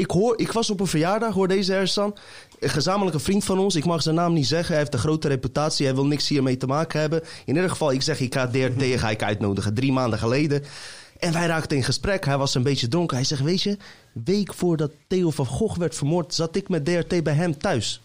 Ik, 0.00 0.10
hoor, 0.10 0.38
ik 0.38 0.52
was 0.52 0.70
op 0.70 0.80
een 0.80 0.86
verjaardag, 0.86 1.34
hoor 1.34 1.48
deze 1.48 1.74
Ersan. 1.74 2.16
Een 2.58 2.68
gezamenlijke 2.68 3.18
vriend 3.18 3.44
van 3.44 3.58
ons. 3.58 3.74
Ik 3.74 3.84
mag 3.84 4.02
zijn 4.02 4.14
naam 4.14 4.32
niet 4.32 4.46
zeggen. 4.46 4.68
Hij 4.68 4.78
heeft 4.78 4.94
een 4.94 5.00
grote 5.00 5.28
reputatie. 5.28 5.86
Hij 5.86 5.94
wil 5.94 6.06
niks 6.06 6.28
hiermee 6.28 6.56
te 6.56 6.66
maken 6.66 7.00
hebben. 7.00 7.22
In 7.44 7.54
ieder 7.54 7.70
geval, 7.70 7.92
ik 7.92 8.02
zeg, 8.02 8.20
ik 8.20 8.34
ga 8.34 8.48
DRT 8.48 8.82
ga 9.00 9.10
ik 9.10 9.22
uitnodigen. 9.22 9.74
Drie 9.74 9.92
maanden 9.92 10.18
geleden. 10.18 10.64
En 11.18 11.32
wij 11.32 11.46
raakten 11.46 11.76
in 11.76 11.82
gesprek. 11.82 12.24
Hij 12.24 12.38
was 12.38 12.54
een 12.54 12.62
beetje 12.62 12.88
dronken. 12.88 13.16
Hij 13.16 13.26
zegt, 13.26 13.42
weet 13.42 13.62
je, 13.62 13.76
week 14.12 14.54
voordat 14.54 14.90
Theo 15.06 15.30
van 15.30 15.46
Gogh 15.46 15.78
werd 15.78 15.94
vermoord... 15.94 16.34
zat 16.34 16.56
ik 16.56 16.68
met 16.68 16.84
DRT 16.84 17.22
bij 17.22 17.34
hem 17.34 17.58
thuis. 17.58 18.00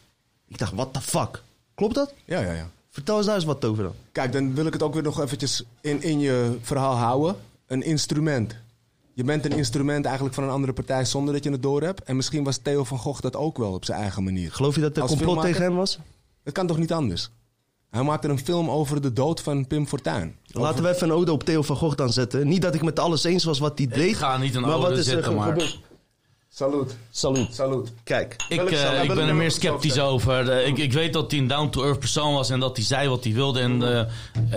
Ik 0.48 0.58
dacht, 0.58 0.74
what 0.74 0.94
the 0.94 1.02
fuck? 1.02 1.42
Klopt 1.76 1.96
dat? 1.96 2.14
Ja, 2.26 2.40
ja, 2.40 2.52
ja. 2.52 2.70
Vertel 2.90 3.18
eens 3.18 3.26
daar 3.26 3.36
eens 3.36 3.46
wat 3.46 3.66
over 3.66 3.84
dan. 3.84 3.94
Kijk, 4.12 4.32
dan 4.32 4.56
wil 4.56 4.66
ik 4.66 4.74
het 4.74 4.84
ook 4.84 4.94
weer 4.94 5.04
nog 5.04 5.22
eventjes 5.22 5.64
in, 5.82 6.02
in 6.02 6.20
je 6.20 6.58
verhaal 6.62 6.96
houden. 6.96 7.36
Een 7.68 7.84
instrument. 7.84 8.56
Je 9.16 9.24
bent 9.24 9.46
een 9.46 9.52
instrument 9.58 10.06
eigenlijk 10.06 10.36
van 10.36 10.44
een 10.44 10.50
andere 10.50 10.74
partij 10.74 11.06
zonder 11.06 11.34
dat 11.34 11.44
je 11.44 11.52
het 11.52 11.62
door 11.62 11.82
hebt. 11.82 12.04
En 12.04 12.16
misschien 12.16 12.44
was 12.44 12.58
Theo 12.58 12.84
van 12.84 12.98
Gogh 12.98 13.22
dat 13.22 13.36
ook 13.36 13.58
wel 13.58 13.74
op 13.74 13.86
zijn 13.86 14.00
eigen 14.02 14.24
manier. 14.24 14.52
Geloof 14.52 14.76
je 14.76 14.82
dat 14.82 14.96
er 14.96 15.02
Als 15.02 15.12
complot 15.12 15.42
tegen 15.42 15.62
hem 15.62 15.76
was? 15.76 16.00
Het 16.44 16.54
kan 16.54 16.68
toch 16.68 16.78
niet 16.78 16.94
anders? 16.94 17.30
Hij 17.90 18.04
maakte 18.04 18.28
een 18.28 18.40
film 18.40 18.70
over 18.70 19.02
de 19.02 19.14
dood 19.14 19.42
van 19.42 19.68
Pim 19.68 19.88
Fortuyn. 19.88 20.36
Laten 20.46 20.84
we 20.84 20.90
even 20.90 21.10
een 21.10 21.16
ode 21.16 21.32
op 21.32 21.44
Theo 21.44 21.62
van 21.62 21.76
Gogh 21.76 21.96
dan 21.96 22.14
zetten. 22.14 22.48
Niet 22.48 22.62
dat 22.62 22.76
ik 22.76 22.84
met 22.84 23.00
alles 23.00 23.24
eens 23.24 23.44
was 23.44 23.60
wat 23.60 23.78
hij 23.78 23.88
deed. 23.88 24.16
ga 24.16 24.38
niet 24.38 24.56
een 24.56 24.62
maar 24.62 24.72
ode 24.74 24.82
wat 24.82 24.92
is 24.92 24.98
er 24.98 25.04
zetten, 25.04 25.24
ge- 25.32 25.38
maar- 25.38 25.48
gebeurd? 25.48 25.80
Salut. 26.58 26.96
Salut. 27.12 27.54
Salut. 27.54 27.94
Kijk. 28.04 28.36
Ik, 28.50 28.62
eh, 28.72 29.04
ik 29.04 29.08
ben 29.14 29.28
er 29.28 29.36
meer 29.36 29.52
sceptisch 29.52 30.00
over. 30.00 30.66
Ik, 30.66 30.78
ik 30.78 30.94
weet 30.94 31.14
dat 31.14 31.32
hij 31.32 31.40
een 31.40 31.48
down-to-earth 31.48 32.00
persoon 32.00 32.34
was 32.34 32.50
en 32.50 32.60
dat 32.60 32.76
hij 32.76 32.86
zei 32.86 33.10
wat 33.10 33.24
hij 33.24 33.34
wilde. 33.34 33.60
En, 33.60 33.84
eh, 33.84 34.00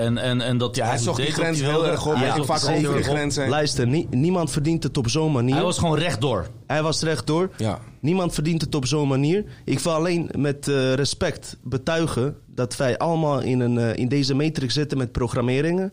en, 0.04 0.18
en, 0.18 0.40
en 0.40 0.58
dat 0.58 0.76
hij 0.76 0.86
Hij 0.86 0.98
zocht 0.98 1.16
die 1.16 1.26
deed 1.26 1.34
wat 1.36 1.44
grens 1.44 1.58
hij 1.60 1.68
heel 1.68 1.76
wilde. 1.78 1.92
erg 1.92 2.06
op. 2.06 2.14
Hij 2.14 2.42
vaak 2.44 2.62
over 2.64 2.94
die 2.94 3.02
grens 3.02 3.36
heen. 3.36 3.48
Luister, 3.48 3.86
nie- 3.86 4.06
niemand 4.10 4.50
verdient 4.50 4.82
het 4.82 4.96
op 4.96 5.08
zo'n 5.08 5.32
manier. 5.32 5.54
Hij 5.54 5.64
was 5.64 5.78
gewoon 5.78 5.98
rechtdoor. 5.98 6.46
Hij 6.66 6.82
was 6.82 7.02
rechtdoor. 7.02 7.50
Ja. 7.56 7.78
Niemand 8.00 8.34
verdient 8.34 8.60
het 8.62 8.74
op 8.74 8.86
zo'n 8.86 9.08
manier. 9.08 9.44
Ik 9.64 9.78
wil 9.78 9.92
alleen 9.92 10.30
met 10.36 10.68
eh, 10.68 10.94
respect 10.94 11.56
betuigen 11.62 12.36
dat 12.46 12.76
wij 12.76 12.98
allemaal 12.98 13.40
in, 13.40 13.60
een, 13.60 13.96
in 13.96 14.08
deze 14.08 14.34
matrix 14.34 14.74
zitten 14.74 14.98
met 14.98 15.12
programmeringen. 15.12 15.92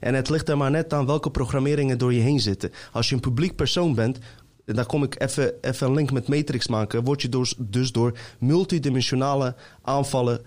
En 0.00 0.14
het 0.14 0.28
ligt 0.28 0.48
er 0.48 0.56
maar 0.56 0.70
net 0.70 0.92
aan 0.92 1.06
welke 1.06 1.30
programmeringen 1.30 1.98
door 1.98 2.12
je 2.14 2.20
heen 2.20 2.40
zitten. 2.40 2.70
Als 2.92 3.08
je 3.08 3.14
een 3.14 3.20
publiek 3.20 3.56
persoon 3.56 3.94
bent, 3.94 4.18
en 4.64 4.74
daar 4.74 4.86
kom 4.86 5.02
ik 5.02 5.20
even, 5.20 5.52
even 5.60 5.86
een 5.86 5.94
link 5.94 6.12
met 6.12 6.28
Matrix 6.28 6.68
maken, 6.68 7.04
word 7.04 7.22
je 7.22 7.28
dus, 7.28 7.54
dus 7.58 7.92
door 7.92 8.18
multidimensionale 8.38 9.54
aanvallen 9.82 10.40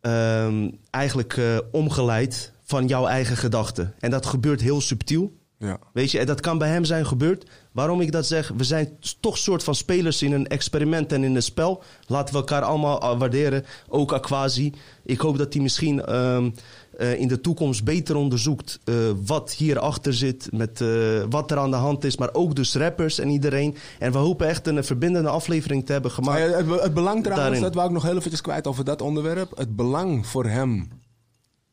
ehm, 0.00 0.70
eigenlijk 0.90 1.36
eh, 1.36 1.58
omgeleid 1.70 2.52
van 2.64 2.86
jouw 2.86 3.06
eigen 3.06 3.36
gedachten. 3.36 3.94
En 3.98 4.10
dat 4.10 4.26
gebeurt 4.26 4.60
heel 4.60 4.80
subtiel. 4.80 5.32
Ja. 5.58 5.78
Weet 5.92 6.10
je, 6.10 6.18
en 6.18 6.26
dat 6.26 6.40
kan 6.40 6.58
bij 6.58 6.68
hem 6.68 6.84
zijn 6.84 7.06
gebeurd. 7.06 7.50
Waarom 7.72 8.00
ik 8.00 8.12
dat 8.12 8.26
zeg, 8.26 8.52
we 8.56 8.64
zijn 8.64 8.98
toch 9.20 9.38
soort 9.38 9.64
van 9.64 9.74
spelers 9.74 10.22
in 10.22 10.32
een 10.32 10.46
experiment 10.46 11.12
en 11.12 11.24
in 11.24 11.34
een 11.34 11.42
spel. 11.42 11.82
Laten 12.06 12.34
we 12.34 12.40
elkaar 12.40 12.62
allemaal 12.62 13.00
eh, 13.00 13.18
waarderen, 13.18 13.64
ook 13.88 14.12
Aquasi. 14.12 14.72
Ik 15.04 15.20
hoop 15.20 15.38
dat 15.38 15.52
hij 15.52 15.62
misschien 15.62 16.04
ehm, 16.04 16.50
eh, 16.96 17.20
in 17.20 17.28
de 17.28 17.40
toekomst 17.40 17.84
beter 17.84 18.16
onderzoekt 18.16 18.78
eh, 18.84 18.94
wat 19.26 19.52
hierachter 19.52 20.14
zit, 20.14 20.48
met 20.50 20.80
eh, 20.80 20.88
wat 21.30 21.50
er 21.50 21.58
aan 21.58 21.70
de 21.70 21.76
hand 21.76 22.04
is, 22.04 22.16
maar 22.16 22.34
ook 22.34 22.54
dus 22.54 22.74
rappers 22.74 23.18
en 23.18 23.28
iedereen. 23.28 23.76
En 23.98 24.12
we 24.12 24.18
hopen 24.18 24.48
echt 24.48 24.66
een 24.66 24.84
verbindende 24.84 25.28
aflevering 25.28 25.86
te 25.86 25.92
hebben 25.92 26.10
gemaakt. 26.10 26.40
Het, 26.40 26.80
het 26.82 26.94
belang 26.94 27.22
trouwens, 27.22 27.48
Daarin. 27.48 27.60
dat 27.60 27.74
wou 27.74 27.86
ik 27.86 27.92
nog 27.92 28.02
heel 28.02 28.16
eventjes 28.16 28.40
kwijt 28.40 28.66
over 28.66 28.84
dat 28.84 29.02
onderwerp. 29.02 29.56
Het 29.56 29.76
belang 29.76 30.26
voor 30.26 30.46
hem 30.46 30.88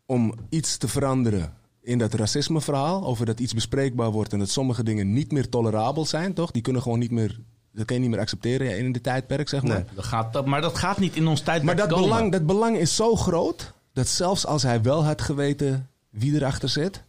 om 0.06 0.34
iets 0.50 0.78
te 0.78 0.88
veranderen 0.88 1.54
in 1.82 1.98
dat 1.98 2.14
racismeverhaal. 2.14 3.06
Over 3.06 3.26
dat 3.26 3.40
iets 3.40 3.54
bespreekbaar 3.54 4.12
wordt 4.12 4.34
en 4.34 4.40
dat 4.40 4.50
sommige 4.50 4.84
dingen 4.84 5.14
niet 5.14 5.32
meer 5.32 5.50
tolerabel 5.50 6.06
zijn, 6.06 6.34
toch? 6.34 6.52
Die 6.52 6.62
kunnen 6.62 6.82
gewoon 6.82 7.00
niet 7.00 7.12
meer, 7.12 7.40
dat 7.72 7.86
kan 7.86 7.96
je 7.96 8.02
niet 8.02 8.12
meer 8.12 8.20
accepteren 8.20 8.68
ja, 8.68 8.74
in 8.74 8.91
dit 8.91 9.04
tijdperk, 9.04 9.50
zeg 9.50 9.64
maar. 9.64 9.76
Nee. 9.76 9.86
Dat 9.96 10.06
gaat, 10.06 10.46
maar 10.46 10.62
dat 10.62 10.78
gaat 10.78 11.00
niet 11.00 11.16
in 11.16 11.28
ons 11.28 11.41
tijd 11.41 11.64
Maar 11.64 11.76
dat 11.76 11.88
belang, 11.88 12.32
dat 12.32 12.46
belang 12.46 12.78
is 12.78 12.96
zo 12.96 13.16
groot 13.16 13.74
dat 13.94 14.07
zelfs 14.07 14.45
als 14.45 14.64
hij 14.64 14.82
wel 14.82 15.03
had 15.06 15.22
geweten 15.22 15.90
wie 16.10 16.34
erachter 16.36 16.70
zit, 16.70 17.03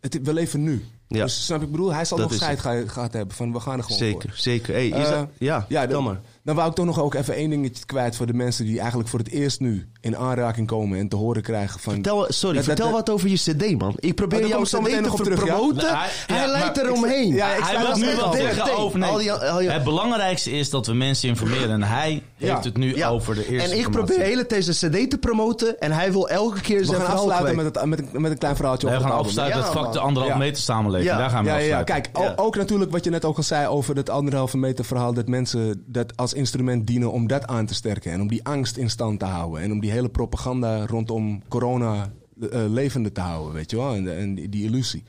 het, 0.00 0.18
we 0.22 0.32
leven 0.32 0.62
nu. 0.62 0.84
Ja. 1.08 1.22
Dus 1.24 1.44
snap 1.44 1.62
ik 1.62 1.70
bedoel, 1.70 1.92
hij 1.94 2.04
zal 2.04 2.18
Dat 2.18 2.30
nog 2.30 2.36
scheid 2.38 2.60
ge- 2.60 2.84
gehad 2.86 3.12
hebben 3.12 3.34
van 3.36 3.52
we 3.52 3.60
gaan 3.60 3.76
er 3.78 3.82
gewoon 3.84 3.98
Zeker, 3.98 4.28
voor. 4.30 4.38
zeker. 4.38 4.74
Hey, 4.74 4.86
is 4.88 4.92
Eh, 5.06 5.10
dat- 5.10 5.28
ja, 5.38 5.66
ja 5.68 5.86
dan, 5.86 6.04
maar. 6.04 6.20
dan 6.42 6.54
wou 6.56 6.68
ik 6.68 6.74
toch 6.74 6.86
nog 6.86 7.00
ook 7.00 7.14
even 7.14 7.34
één 7.34 7.50
dingetje 7.50 7.84
kwijt 7.84 8.16
voor 8.16 8.26
de 8.26 8.34
mensen 8.34 8.64
die 8.64 8.78
eigenlijk 8.78 9.08
voor 9.08 9.18
het 9.18 9.28
eerst 9.28 9.60
nu 9.60 9.88
in 10.02 10.16
aanraking 10.16 10.66
komen 10.66 10.98
en 10.98 11.08
te 11.08 11.16
horen 11.16 11.42
krijgen 11.42 11.80
van. 11.80 11.92
Vertel, 11.92 12.26
sorry, 12.28 12.56
dat- 12.56 12.64
vertel 12.64 12.86
dat- 12.86 12.94
wat 12.94 13.10
over 13.10 13.28
je 13.28 13.36
cd, 13.36 13.78
man. 13.78 13.94
Ik 13.98 14.14
probeer 14.14 14.40
daar 14.40 14.48
jouw 14.48 14.62
cd 14.62 14.72
meteen 14.80 14.94
te 14.96 15.00
nog 15.00 15.10
op 15.12 15.16
ver- 15.16 15.24
terug, 15.24 15.44
ja. 15.46 15.54
promoten. 15.54 15.76
Nee, 15.82 15.92
hij- 16.26 16.36
ja, 16.36 16.46
leidt 16.46 16.76
eromheen. 16.78 17.34
Ja, 17.34 17.54
ik 17.54 17.64
hij 17.64 17.78
wil 17.86 17.96
nu 17.96 18.16
wel 18.16 18.26
op 18.26 18.34
zeggen 18.34 18.64
Ding, 18.64 18.76
over... 18.76 18.98
Nee, 18.98 19.10
al 19.10 19.18
die- 19.18 19.32
al 19.32 19.58
die- 19.58 19.70
het 19.70 19.84
belangrijkste 19.84 20.50
is 20.50 20.70
dat 20.70 20.86
we 20.86 20.92
mensen 20.94 21.28
informeren. 21.28 21.70
En 21.70 21.82
hij 21.82 22.22
Ja. 22.36 22.52
heeft 22.52 22.64
het 22.64 22.76
nu 22.76 22.96
Ja. 22.96 23.08
over 23.08 23.34
de 23.34 23.48
eerste 23.48 23.70
En 23.72 23.78
ik 23.78 23.90
probeer 23.90 24.16
de 24.18 24.24
hele 24.24 24.46
tijd 24.46 24.64
zijn 24.64 24.92
cd 24.92 25.10
te 25.10 25.18
promoten 25.18 25.80
en 25.80 25.92
hij 25.92 26.12
wil 26.12 26.28
elke 26.28 26.60
keer 26.60 26.78
We 26.78 26.84
zijn 26.84 27.00
gaan 27.00 27.16
afsluiten 27.16 27.56
met, 27.56 27.64
het, 27.64 27.84
met, 27.84 27.98
een, 27.98 28.20
met 28.22 28.30
een 28.30 28.38
klein 28.38 28.56
verhaaltje 28.56 28.86
we 28.86 28.92
over 28.94 29.06
gaan 29.08 29.16
het 29.18 29.26
album. 29.26 29.38
afsluiten 29.42 29.60
Ja, 29.60 29.64
het 29.78 29.84
vak 29.84 29.92
de 29.92 29.98
anderhalf 29.98 30.32
Ja. 30.32 30.38
meter 30.38 30.62
samenleving. 30.62 31.10
Ja. 31.10 31.18
Daar 31.18 31.30
gaan 31.30 31.44
we 31.44 31.50
Ja, 31.50 31.56
ja, 31.56 31.62
ja, 31.66 31.78
afsluiten. 31.78 32.12
kijk, 32.12 32.40
ook 32.40 32.56
natuurlijk 32.56 32.90
wat 32.90 33.04
je 33.04 33.10
net 33.10 33.24
ook 33.24 33.36
al 33.36 33.42
zei 33.42 33.66
over 33.66 33.96
het 33.96 34.10
anderhalve 34.10 34.56
meter 34.56 34.84
verhaal. 34.84 35.12
Dat 35.14 35.28
mensen 35.28 35.82
dat 35.86 36.16
als 36.16 36.32
instrument 36.32 36.86
dienen 36.86 37.12
om 37.12 37.26
dat 37.26 37.46
aan 37.46 37.66
te 37.66 37.74
sterken. 37.74 38.12
En 38.12 38.20
om 38.20 38.28
die 38.28 38.44
angst 38.44 38.76
in 38.76 38.90
stand 38.90 39.18
te 39.18 39.24
houden. 39.24 39.62
En 39.62 39.72
om 39.72 39.80
die 39.80 39.90
hele 39.92 40.08
propaganda 40.08 40.86
rondom 40.86 41.42
corona 41.48 42.12
eh, 42.50 42.60
levende 42.68 43.12
te 43.12 43.20
houden, 43.20 43.52
weet 43.52 43.70
je 43.70 43.76
wel. 43.76 43.94
En, 43.94 44.16
en 44.18 44.34
die, 44.34 44.48
die 44.48 44.64
illusie. 44.64 45.04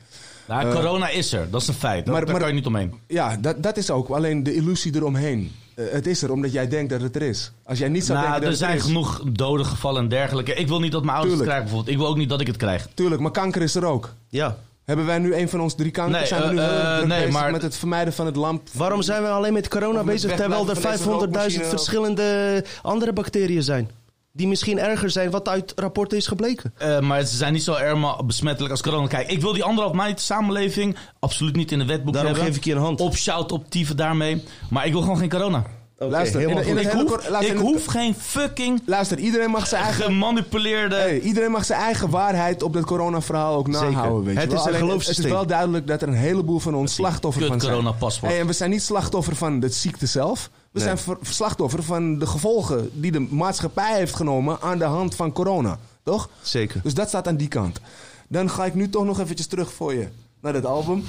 Nou, 0.47 0.73
corona 0.73 1.09
is 1.09 1.33
er, 1.33 1.47
dat 1.51 1.61
is 1.61 1.67
een 1.67 1.73
feit. 1.73 2.05
Dat, 2.05 2.13
maar- 2.13 2.23
daar 2.25 2.31
maar- 2.31 2.39
kan 2.41 2.49
je 2.49 2.55
niet 2.55 2.65
omheen. 2.65 2.93
Ja, 3.07 3.37
dat, 3.37 3.63
dat 3.63 3.77
is 3.77 3.89
ook. 3.91 4.09
Alleen 4.09 4.43
de 4.43 4.55
illusie 4.55 4.95
eromheen. 4.95 5.51
Eh, 5.75 5.85
het 5.91 6.07
is 6.07 6.21
er 6.21 6.31
omdat 6.31 6.51
jij 6.51 6.67
denkt 6.67 6.89
dat 6.89 7.01
het 7.01 7.15
er 7.15 7.21
is. 7.21 7.51
Als 7.63 7.79
jij 7.79 7.89
niet 7.89 8.05
zou 8.05 8.17
Nou, 8.19 8.31
denken 8.31 8.49
er 8.49 8.57
dat 8.57 8.59
het 8.59 8.69
zijn 8.69 8.71
er 8.71 8.77
is. 8.77 8.91
genoeg 8.91 9.23
doden 9.31 9.65
gevallen 9.65 10.01
en 10.01 10.07
dergelijke. 10.09 10.53
Ik 10.53 10.67
wil 10.67 10.79
niet 10.79 10.91
dat 10.91 11.03
mijn 11.03 11.15
ouders 11.17 11.35
het 11.35 11.43
krijgen 11.45 11.65
bijvoorbeeld. 11.65 11.93
Ik 11.95 12.01
wil 12.01 12.09
ook 12.11 12.17
niet 12.17 12.29
dat 12.29 12.41
ik 12.41 12.47
het 12.47 12.57
krijg. 12.57 12.87
Tuurlijk, 12.93 13.21
maar 13.21 13.31
kanker 13.31 13.61
is 13.61 13.75
er 13.75 13.85
ook. 13.85 14.13
Ja. 14.29 14.57
Hebben 14.85 15.05
wij 15.05 15.17
nu 15.19 15.35
een 15.35 15.49
van 15.49 15.61
ons 15.61 15.75
drie 15.75 15.91
kanker? 15.91 16.17
Nee, 16.17 16.27
zijn 16.27 16.41
we 16.41 16.49
nu 16.53 16.57
eh, 16.59 16.63
heel 16.65 16.73
erg 16.73 16.87
eh, 16.89 16.95
druk 16.95 17.07
nee, 17.07 17.17
bezig 17.17 17.33
maar- 17.33 17.51
met 17.51 17.61
het 17.61 17.75
vermijden 17.75 18.13
van 18.13 18.25
het 18.25 18.35
lamp? 18.35 18.67
Waarom 18.73 19.01
zijn 19.01 19.21
we 19.23 19.29
alleen 19.29 19.53
met 19.53 19.67
corona 19.67 19.97
met 20.03 20.05
bezig 20.05 20.29
terwijl 20.35 20.59
er 20.61 20.65
wegblijven 20.67 21.03
van 21.03 21.19
deze 21.19 21.25
500.000 21.29 21.33
rookmachine? 21.33 21.63
verschillende 21.65 22.63
andere 22.81 23.13
bacteriën 23.13 23.63
zijn? 23.63 23.89
Die 24.35 24.47
misschien 24.47 24.79
erger 24.79 25.09
zijn 25.09 25.31
wat 25.31 25.47
uit 25.47 25.73
rapporten 25.75 26.17
is 26.17 26.27
gebleken. 26.27 26.73
Eh, 26.77 26.99
maar 26.99 27.23
ze 27.25 27.35
zijn 27.35 27.53
niet 27.53 27.63
zo 27.63 27.73
erg 27.73 28.25
besmettelijk 28.25 28.71
als 28.71 28.81
corona. 28.81 29.07
Kijk, 29.07 29.31
ik 29.31 29.41
wil 29.41 29.53
die 29.53 29.63
anderhalf 29.63 29.95
meter 29.95 30.19
samenleving 30.19 30.95
absoluut 31.19 31.55
niet 31.55 31.71
in 31.71 31.79
de 31.79 31.85
wetboek 31.85 32.13
Daarom 32.13 32.31
hebben. 32.33 32.49
geef 32.51 32.57
ik 32.61 32.65
je 32.67 32.71
een 32.73 32.81
hand. 32.81 32.99
Op 32.99 33.15
shout, 33.17 33.51
op 33.51 33.69
tieven 33.69 33.97
daarmee. 33.97 34.43
Maar 34.69 34.85
ik 34.85 34.91
wil 34.91 35.01
gewoon 35.01 35.17
geen 35.17 35.29
corona. 35.29 35.63
Luister, 35.97 36.39
helemaal 36.39 36.63
in- 36.63 36.77
Ik 36.77 36.87
hele 36.87 37.03
hoef, 37.03 37.29
luister, 37.29 37.55
ik 37.55 37.89
geen 37.89 38.15
fucking 38.15 38.81
Luister, 38.85 39.17
iedereen 39.17 39.49
mag 39.49 39.67
zijn 39.67 39.83
eigen... 39.83 40.03
gemanipuleerde... 40.03 40.95
Hey, 40.95 41.19
iedereen 41.19 41.51
mag 41.51 41.65
zijn 41.65 41.79
eigen 41.79 42.09
waarheid 42.09 42.63
op 42.63 42.73
dat 42.73 42.85
corona-verhaal 42.85 43.55
ook 43.55 43.67
Zeker. 43.71 43.91
nahouden. 43.91 44.23
Weet 44.23 44.37
Het 44.37 44.51
wel. 44.51 44.59
is 44.61 44.67
Alleen, 44.67 44.79
geloofssysteem. 44.79 45.23
Het 45.25 45.33
is 45.33 45.39
wel 45.39 45.47
duidelijk 45.47 45.87
dat 45.87 46.01
er 46.01 46.07
een 46.07 46.13
heleboel 46.13 46.59
van 46.59 46.75
ons 46.75 46.93
slachtoffer 46.93 47.45
van 47.47 47.59
zijn. 47.59 47.71
coronapaspoort. 47.73 48.31
Hey, 48.31 48.41
en 48.41 48.47
we 48.47 48.53
zijn 48.53 48.69
niet 48.69 48.81
slachtoffer 48.83 49.35
van 49.35 49.59
de 49.59 49.69
ziekte 49.69 50.05
zelf. 50.05 50.49
We 50.73 50.79
Nee. 50.83 50.97
zijn 50.97 51.17
slachtoffer 51.21 51.83
van 51.83 52.17
de 52.19 52.25
gevolgen 52.25 52.89
die 52.93 53.11
de 53.11 53.19
maatschappij 53.19 53.95
heeft 53.97 54.15
genomen 54.15 54.57
aan 54.61 54.77
de 54.77 54.83
hand 54.83 55.15
van 55.15 55.31
corona. 55.31 55.79
Toch? 56.03 56.29
Zeker. 56.41 56.79
Dus 56.83 56.93
dat 56.93 57.07
staat 57.07 57.27
aan 57.27 57.35
die 57.35 57.47
kant. 57.47 57.79
Dan 58.27 58.49
ga 58.49 58.65
ik 58.65 58.73
nu 58.73 58.89
toch 58.89 59.05
nog 59.05 59.19
eventjes 59.19 59.47
terug 59.47 59.73
voor 59.73 59.93
je 59.93 60.07
naar 60.41 60.53
dat 60.53 60.65
album. 60.65 61.03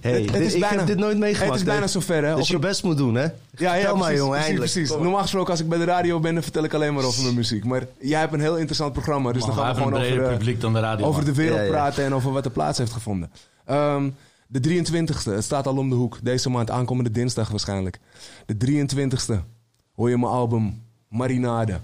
Hey, 0.00 0.12
Het- 0.12 0.22
het 0.24 0.32
dit- 0.32 0.42
is 0.46 0.54
ik 0.54 0.60
bijna- 0.60 0.76
heb 0.78 0.86
dit 0.86 0.98
nooit 0.98 1.18
meegemaakt. 1.18 1.50
het 1.52 1.60
is 1.60 1.66
bijna 1.66 1.86
zover, 1.86 2.24
hè? 2.24 2.34
Dus 2.34 2.48
je 2.48 2.58
best 2.58 2.82
moet 2.82 2.96
doen, 2.96 3.14
hè? 3.14 3.22
Ja, 3.22 3.30
ja, 3.56 3.72
Vertel 3.72 3.92
maar, 3.96 4.02
precies, 4.02 4.16
jongen, 4.18 4.30
precies, 4.38 4.46
eindelijk. 4.46 4.72
precies. 4.72 4.90
Normaal 5.02 5.20
gesproken, 5.22 5.50
als 5.50 5.60
ik 5.60 5.68
bij 5.68 5.78
de 5.78 5.84
radio 5.84 6.20
ben, 6.20 6.34
dan 6.34 6.42
vertel 6.42 6.64
ik 6.64 6.74
alleen 6.74 6.94
maar 6.94 7.04
over 7.04 7.22
mijn 7.22 7.34
muziek. 7.34 7.64
Maar 7.64 7.86
jij 8.00 8.20
hebt 8.20 8.32
een 8.32 8.40
heel 8.40 8.56
interessant 8.56 8.92
programma, 8.92 9.32
dus 9.32 9.44
dan 9.44 9.54
gaan 9.54 9.68
we 9.74 9.80
gewoon 9.82 9.94
een 9.94 10.06
over, 10.12 10.24
eh, 10.24 10.36
publiek 10.36 10.60
dan 10.60 10.72
de 10.72 10.80
radio. 10.80 11.06
over 11.06 11.24
de 11.24 11.34
wereld 11.34 11.58
Ja, 11.58 11.64
ja. 11.64 11.70
praten 11.70 12.04
en 12.04 12.14
over 12.14 12.32
wat 12.32 12.44
er 12.44 12.50
plaats 12.50 12.78
heeft 12.78 12.92
gevonden. 12.92 13.30
Ehm, 13.64 14.08
de 14.52 14.84
23ste, 14.84 15.32
het 15.32 15.44
staat 15.44 15.66
al 15.66 15.76
om 15.76 15.88
de 15.88 15.94
hoek. 15.94 16.18
Deze 16.22 16.50
maand, 16.50 16.70
aankomende 16.70 17.10
dinsdag 17.10 17.48
waarschijnlijk. 17.48 17.98
De 18.46 18.86
23ste 18.86 19.34
hoor 19.94 20.10
je 20.10 20.18
mijn 20.18 20.32
album 20.32 20.82
Marinade. 21.08 21.80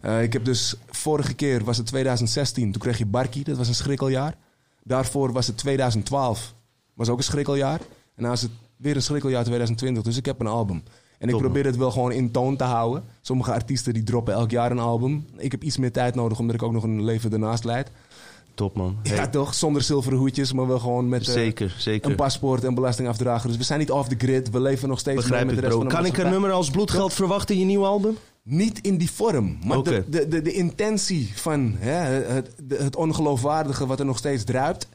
Eh, 0.00 0.22
ik 0.22 0.32
heb 0.32 0.44
dus, 0.44 0.74
vorige 0.90 1.34
keer 1.34 1.64
was 1.64 1.76
het 1.76 1.86
2016, 1.86 2.72
toen 2.72 2.82
kreeg 2.82 2.98
je 2.98 3.06
Barkie, 3.06 3.44
dat 3.44 3.56
was 3.56 3.68
een 3.68 3.74
schrikkeljaar. 3.74 4.34
Daarvoor 4.82 5.32
was 5.32 5.46
het 5.46 5.56
2012, 5.56 6.54
was 6.94 7.08
ook 7.08 7.18
een 7.18 7.24
schrikkeljaar. 7.24 7.80
En 8.14 8.24
nu 8.24 8.30
is 8.30 8.42
het 8.42 8.50
weer 8.76 8.96
een 8.96 9.02
schrikkeljaar 9.02 9.44
2020, 9.44 10.02
dus 10.02 10.16
ik 10.16 10.26
heb 10.26 10.40
een 10.40 10.46
album. 10.46 10.82
En 11.18 11.28
ik 11.28 11.36
probeer 11.36 11.64
het 11.64 11.76
wel 11.76 11.90
gewoon 11.90 12.12
in 12.12 12.30
toon 12.30 12.56
te 12.56 12.64
houden. 12.64 13.04
Sommige 13.20 13.52
artiesten 13.52 13.94
die 13.94 14.02
droppen 14.02 14.34
elk 14.34 14.50
jaar 14.50 14.70
een 14.70 14.78
album. 14.78 15.26
Ik 15.36 15.50
heb 15.50 15.62
iets 15.62 15.76
meer 15.76 15.92
tijd 15.92 16.14
nodig, 16.14 16.38
omdat 16.38 16.54
ik 16.54 16.62
ook 16.62 16.72
nog 16.72 16.82
een 16.82 17.04
leven 17.04 17.32
ernaast 17.32 17.64
leid. 17.64 17.90
Top, 18.54 18.76
man. 18.76 18.96
Ja, 19.02 19.28
toch? 19.28 19.54
Zonder 19.54 19.82
zilveren 19.82 20.18
hoedjes, 20.18 20.52
maar 20.52 20.66
wel 20.66 20.78
gewoon 20.78 21.08
met 21.08 21.26
eh, 21.26 21.32
Zeker, 21.32 21.74
zeker. 21.78 22.10
een 22.10 22.16
paspoort 22.16 22.64
en 22.64 22.74
belastingafdrager. 22.74 23.48
Dus 23.48 23.56
we 23.56 23.64
zijn 23.64 23.78
niet 23.78 23.90
off 23.90 24.08
the 24.08 24.14
grid. 24.18 24.50
We 24.50 24.60
leven 24.60 24.88
nog 24.88 24.98
steeds 24.98 25.16
mee 25.20 25.26
Begrijp 25.28 25.46
met 25.46 25.54
de 25.54 25.60
rest 25.60 25.72
bro. 25.72 25.80
van 25.80 25.88
de 25.88 25.94
Kan 25.94 26.04
ik 26.06 26.18
een 26.24 26.30
nummer 26.30 26.50
als 26.50 26.70
bloedgeld 26.70 27.12
verwachten 27.12 27.54
in 27.54 27.60
je 27.60 27.66
nieuwe 27.66 27.86
album? 27.86 28.16
Niet 28.44 28.78
in 28.80 28.96
die 28.98 29.10
vorm. 29.10 29.58
Maar 29.64 29.82
de, 29.82 30.04
de, 30.08 30.28
de, 30.28 30.42
de 30.42 30.52
intentie 30.52 31.32
van 31.34 31.74
hè, 31.78 31.92
het, 32.32 32.50
de- 32.62 32.76
het 32.76 32.96
ongeloofwaardige 32.96 33.86
wat 33.86 33.98
er 34.00 34.06
nog 34.06 34.18
steeds 34.18 34.44
druipt, 34.44 34.88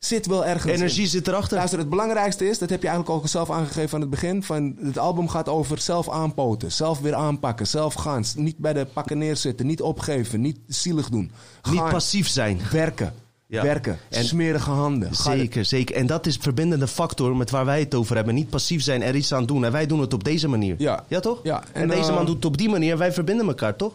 zit 0.00 0.26
wel 0.26 0.44
ergens 0.46 0.72
Energie 0.72 1.02
in. 1.02 1.08
zit 1.08 1.28
erachter. 1.28 1.56
Luister, 1.56 1.78
het 1.78 1.88
belangrijkste 1.88 2.48
is, 2.48 2.58
dat 2.58 2.70
heb 2.70 2.82
je 2.82 2.88
eigenlijk 2.88 3.18
ook 3.18 3.28
zelf 3.28 3.50
aangegeven 3.50 3.94
aan 3.94 4.00
het 4.00 4.10
begin, 4.10 4.42
van 4.42 4.76
het 4.82 4.98
album 4.98 5.28
gaat 5.28 5.48
over 5.48 5.78
zelf 5.78 6.10
aanpoten, 6.10 6.72
zelf 6.72 6.98
weer 7.00 7.14
aanpakken, 7.14 7.66
zelf 7.66 7.94
gaan. 7.94 8.24
Niet 8.36 8.56
bij 8.56 8.72
de 8.72 8.84
pakken 8.92 9.18
neerzitten, 9.18 9.66
niet 9.66 9.80
opgeven, 9.82 10.40
niet 10.40 10.58
zielig 10.66 11.08
doen. 11.08 11.30
Niet 11.70 11.88
passief 11.88 12.28
zijn. 12.28 12.60
Werken. 12.70 13.14
Ja. 13.46 13.62
Werken. 13.62 13.98
En- 14.08 14.24
Smerige 14.24 14.70
handen. 14.70 15.14
Zeker, 15.14 15.64
zeker. 15.64 15.96
En 15.96 16.06
dat 16.06 16.26
is 16.26 16.36
de 16.36 16.42
verbindende 16.42 16.86
factor 16.88 17.36
met 17.36 17.50
waar 17.50 17.64
wij 17.64 17.80
het 17.80 17.94
over 17.94 18.16
hebben. 18.16 18.34
Niet 18.34 18.50
passief 18.50 18.82
zijn, 18.82 19.02
er 19.02 19.14
iets 19.14 19.32
aan 19.34 19.46
doen. 19.46 19.64
En 19.64 19.72
wij 19.72 19.86
doen 19.86 20.00
het 20.00 20.12
op 20.14 20.24
deze 20.24 20.48
manier. 20.48 20.74
Ja. 20.78 21.04
Ja, 21.08 21.20
toch? 21.20 21.40
Ja, 21.42 21.62
En, 21.72 21.82
en, 21.82 21.88
deze 21.88 22.08
eh, 22.10 22.14
man 22.14 22.26
doet 22.26 22.34
het 22.36 22.44
op 22.44 22.56
die 22.58 22.68
manier. 22.68 22.98
Wij 22.98 23.12
verbinden 23.12 23.46
elkaar, 23.46 23.76
toch? 23.76 23.92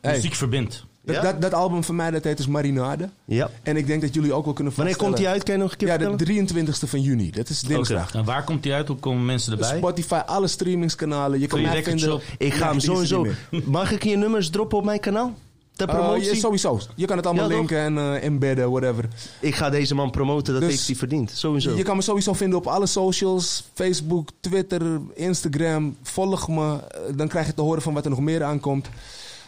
Hey. 0.00 0.14
Muziek 0.14 0.34
verbindt. 0.34 0.84
Dat, 1.04 1.14
Ja? 1.16 1.22
dat, 1.22 1.40
dat 1.40 1.54
album 1.54 1.84
van 1.84 1.96
mij, 1.96 2.10
dat 2.10 2.24
heet 2.24 2.36
dus 2.36 2.46
Marinade. 2.46 3.08
Ja. 3.24 3.50
En 3.62 3.76
ik 3.76 3.86
denk 3.86 4.00
dat 4.00 4.14
jullie 4.14 4.32
ook 4.32 4.44
wel 4.44 4.54
kunnen 4.54 4.72
Wanneer 4.76 4.96
komt 4.96 5.16
die 5.16 5.28
uit? 5.28 5.42
Kan 5.42 5.54
je 5.54 5.60
nog 5.60 5.70
een 5.70 5.76
keer 5.76 5.88
Ja, 5.88 5.96
de 5.96 6.04
vertellen? 6.16 6.48
23e 6.48 6.88
van 6.88 7.00
juni. 7.00 7.30
Dat 7.30 7.48
is 7.48 7.60
dinsdag. 7.60 8.14
En 8.14 8.24
waar 8.24 8.44
komt 8.44 8.62
die 8.62 8.72
uit? 8.72 8.88
Hoe 8.88 8.96
komen 8.96 9.24
mensen 9.24 9.52
erbij? 9.52 9.76
Spotify, 9.76 10.14
alle 10.26 10.46
streamingskanalen. 10.46 11.40
Je 11.40 11.46
kan 11.46 11.62
mij 11.62 11.82
vinden. 11.82 12.08
Shop. 12.08 12.22
Ik 12.38 12.52
ga 12.54 12.64
Ja, 12.64 12.70
hem 12.70 12.80
sowieso... 12.80 13.26
Mag 13.64 13.92
ik 13.92 14.04
je 14.04 14.16
nummers 14.16 14.50
droppen 14.50 14.78
op 14.78 14.84
mijn 14.84 15.00
kanaal? 15.00 15.32
Ter 15.76 15.86
meer. 15.86 15.96
promotie? 15.96 16.34
Sowieso. 16.34 16.80
Je 16.94 17.06
kan 17.06 17.16
het 17.16 17.26
allemaal 17.26 17.50
Ja, 17.50 17.56
linken 17.56 17.78
en 17.78 17.98
eh, 17.98 18.24
embedden, 18.24 18.70
whatever. 18.70 19.08
ik 19.40 19.54
ga 19.54 19.70
deze 19.70 19.94
man 19.94 20.10
promoten, 20.10 20.52
dat 20.52 20.62
Dus- 20.62 20.70
heeft 20.72 20.86
hij 20.86 20.96
verdiend. 20.96 21.30
Sowieso. 21.34 21.76
Je 21.76 21.82
kan 21.82 21.96
me 21.96 22.02
sowieso 22.02 22.32
vinden 22.32 22.58
op 22.58 22.66
alle 22.66 22.86
socials. 22.86 23.64
Facebook, 23.74 24.28
Twitter, 24.40 24.82
Instagram. 25.14 25.96
Volg 26.02 26.48
me. 26.48 26.72
eh, 26.72 27.00
Dan 27.16 27.28
krijg 27.28 27.46
je 27.46 27.54
te 27.54 27.60
horen 27.62 27.82
van 27.82 27.94
wat 27.94 28.04
er 28.04 28.10
nog 28.10 28.20
meer 28.20 28.42
aankomt. 28.42 28.88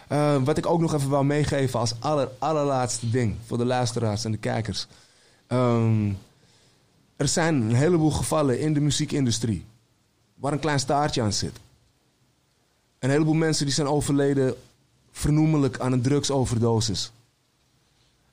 Eh, 0.07 0.43
wat 0.45 0.59
ik 0.59 0.67
ook 0.67 0.81
nog 0.81 0.95
even 0.95 1.09
wou 1.09 1.25
meegeven 1.25 1.81
als 1.81 1.95
aller, 1.99 2.29
allerlaatste 2.39 3.11
ding 3.11 3.37
voor 3.47 3.59
de 3.59 3.65
luisteraars 3.65 4.25
en 4.25 4.31
de 4.31 4.39
kijkers. 4.39 4.87
Ehm, 5.47 6.13
er 7.17 7.29
zijn 7.29 7.55
een 7.55 7.75
heleboel 7.75 8.11
gevallen 8.11 8.61
in 8.61 8.75
de 8.75 8.81
muziekindustrie 8.81 9.65
waar 10.35 10.53
een 10.53 10.59
klein 10.59 10.81
staartje 10.81 11.23
aan 11.23 11.33
zit. 11.33 11.61
Een 12.99 13.11
heleboel 13.11 13.35
mensen 13.35 13.65
die 13.65 13.75
zijn 13.75 13.87
overleden 13.87 14.55
vernoemelijk 15.11 15.79
aan 15.79 15.93
een 15.93 16.03
drugsoverdosis. 16.03 17.13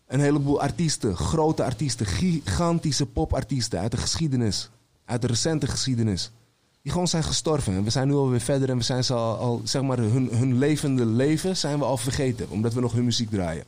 Een 0.08 0.20
heleboel 0.20 0.62
artiesten, 0.62 1.16
grote 1.16 1.64
artiesten, 1.64 2.06
gigantische 2.06 3.06
popartiesten 3.06 3.80
uit 3.80 3.92
de 3.92 3.98
geschiedenis, 3.98 4.70
uit 5.06 5.22
de 5.22 5.28
recente 5.28 5.68
geschiedenis, 5.68 6.32
die 6.84 6.92
gewoon 6.92 7.08
zijn 7.08 7.24
gestorven. 7.24 7.76
En 7.76 7.84
we 7.84 7.90
zijn 7.90 8.08
nu 8.08 8.14
alweer 8.14 8.42
verder 8.42 8.70
en 8.70 8.78
we 8.78 8.84
zijn 8.84 9.04
ze 9.04 9.14
al, 9.14 9.38
al 9.38 9.62
zeg 9.64 9.82
maar, 9.82 9.98
hun, 9.98 10.30
hun 10.32 10.58
levende 10.58 11.06
leven 11.06 11.58
zijn 11.58 11.80
we 11.80 11.86
al 11.86 11.98
vergeten, 11.98 12.50
omdat 12.50 12.74
we 12.74 12.82
nog 12.82 12.94
hun 12.94 13.04
muziek 13.04 13.30
draaien. 13.30 13.64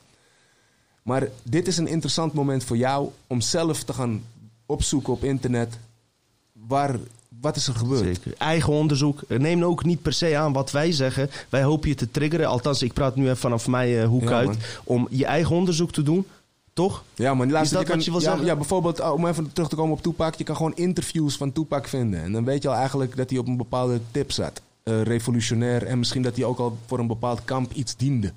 Maar 1.04 1.28
dit 1.44 1.68
is 1.68 1.78
een 1.78 1.88
interessant 1.88 2.34
moment 2.34 2.64
voor 2.64 2.78
jou 2.78 3.10
om 3.28 3.42
zelf 3.42 3.84
te 3.84 3.94
gaan 3.94 4.24
opzoeken 4.66 5.14
op 5.14 5.24
internet. 5.24 5.78
Waar, 6.68 7.00
wat 7.42 7.56
is 7.56 7.68
er 7.68 7.76
gebeurd? 7.76 8.04
Zeker. 8.04 8.34
Eigen 8.38 8.74
onderzoek. 8.74 9.22
Neem 9.28 9.64
ook 9.64 9.84
niet 9.84 10.02
per 10.02 10.14
se 10.14 10.38
aan 10.38 10.54
wat 10.54 10.72
wij 10.72 10.92
zeggen. 10.92 11.30
Wij 11.50 11.64
hopen 11.64 11.90
je 11.90 11.96
te 11.96 12.12
triggeren. 12.12 12.48
Althans, 12.48 12.82
ik 12.82 12.94
praat 12.94 13.16
nu 13.16 13.24
even 13.24 13.38
vanaf 13.38 13.68
mijn 13.68 13.98
eh, 13.98 14.08
hoek 14.08 14.30
Ja, 14.30 14.30
uit. 14.30 14.80
Om 14.84 15.08
je 15.10 15.26
eigen 15.26 15.56
onderzoek 15.56 15.92
te 15.92 16.04
doen. 16.04 16.26
Toch? 16.76 17.03
Ja, 17.14 17.34
maar 17.34 17.47
luister, 17.47 17.77
dat 17.77 17.81
je 17.81 17.88
kan, 17.88 17.95
wat 17.97 18.06
je 18.06 18.11
wil 18.11 18.19
ja, 18.19 18.27
zeggen? 18.27 18.45
ja, 18.45 18.56
bijvoorbeeld, 18.56 18.99
uh, 18.99 19.11
om 19.14 19.27
even 19.27 19.53
terug 19.53 19.69
te 19.69 19.76
komen 19.76 19.93
op 19.93 20.02
Tupac. 20.02 20.35
Je 20.35 20.43
kan 20.43 20.56
gewoon 20.56 20.76
interviews 20.76 21.38
van 21.38 21.52
Tupac 21.52 21.88
vinden. 21.88 22.23
En 22.23 22.31
dan 22.31 22.45
weet 22.45 22.61
je 22.61 22.69
al 22.69 22.76
eigenlijk 22.76 23.15
dat 23.15 23.30
hij 23.30 23.39
op 23.39 23.47
een 23.47 23.57
bepaalde 23.57 23.99
tip 24.11 24.31
zat. 24.31 24.61
Eh, 24.84 25.02
revolutionair. 25.02 25.84
En 25.84 25.99
misschien 25.99 26.22
dat 26.22 26.35
hij 26.35 26.45
ook 26.45 26.60
al 26.60 26.77
voor 26.85 26.99
een 26.99 27.07
bepaald 27.07 27.45
kamp 27.45 27.73
iets 27.73 27.95
diende. 27.95 28.31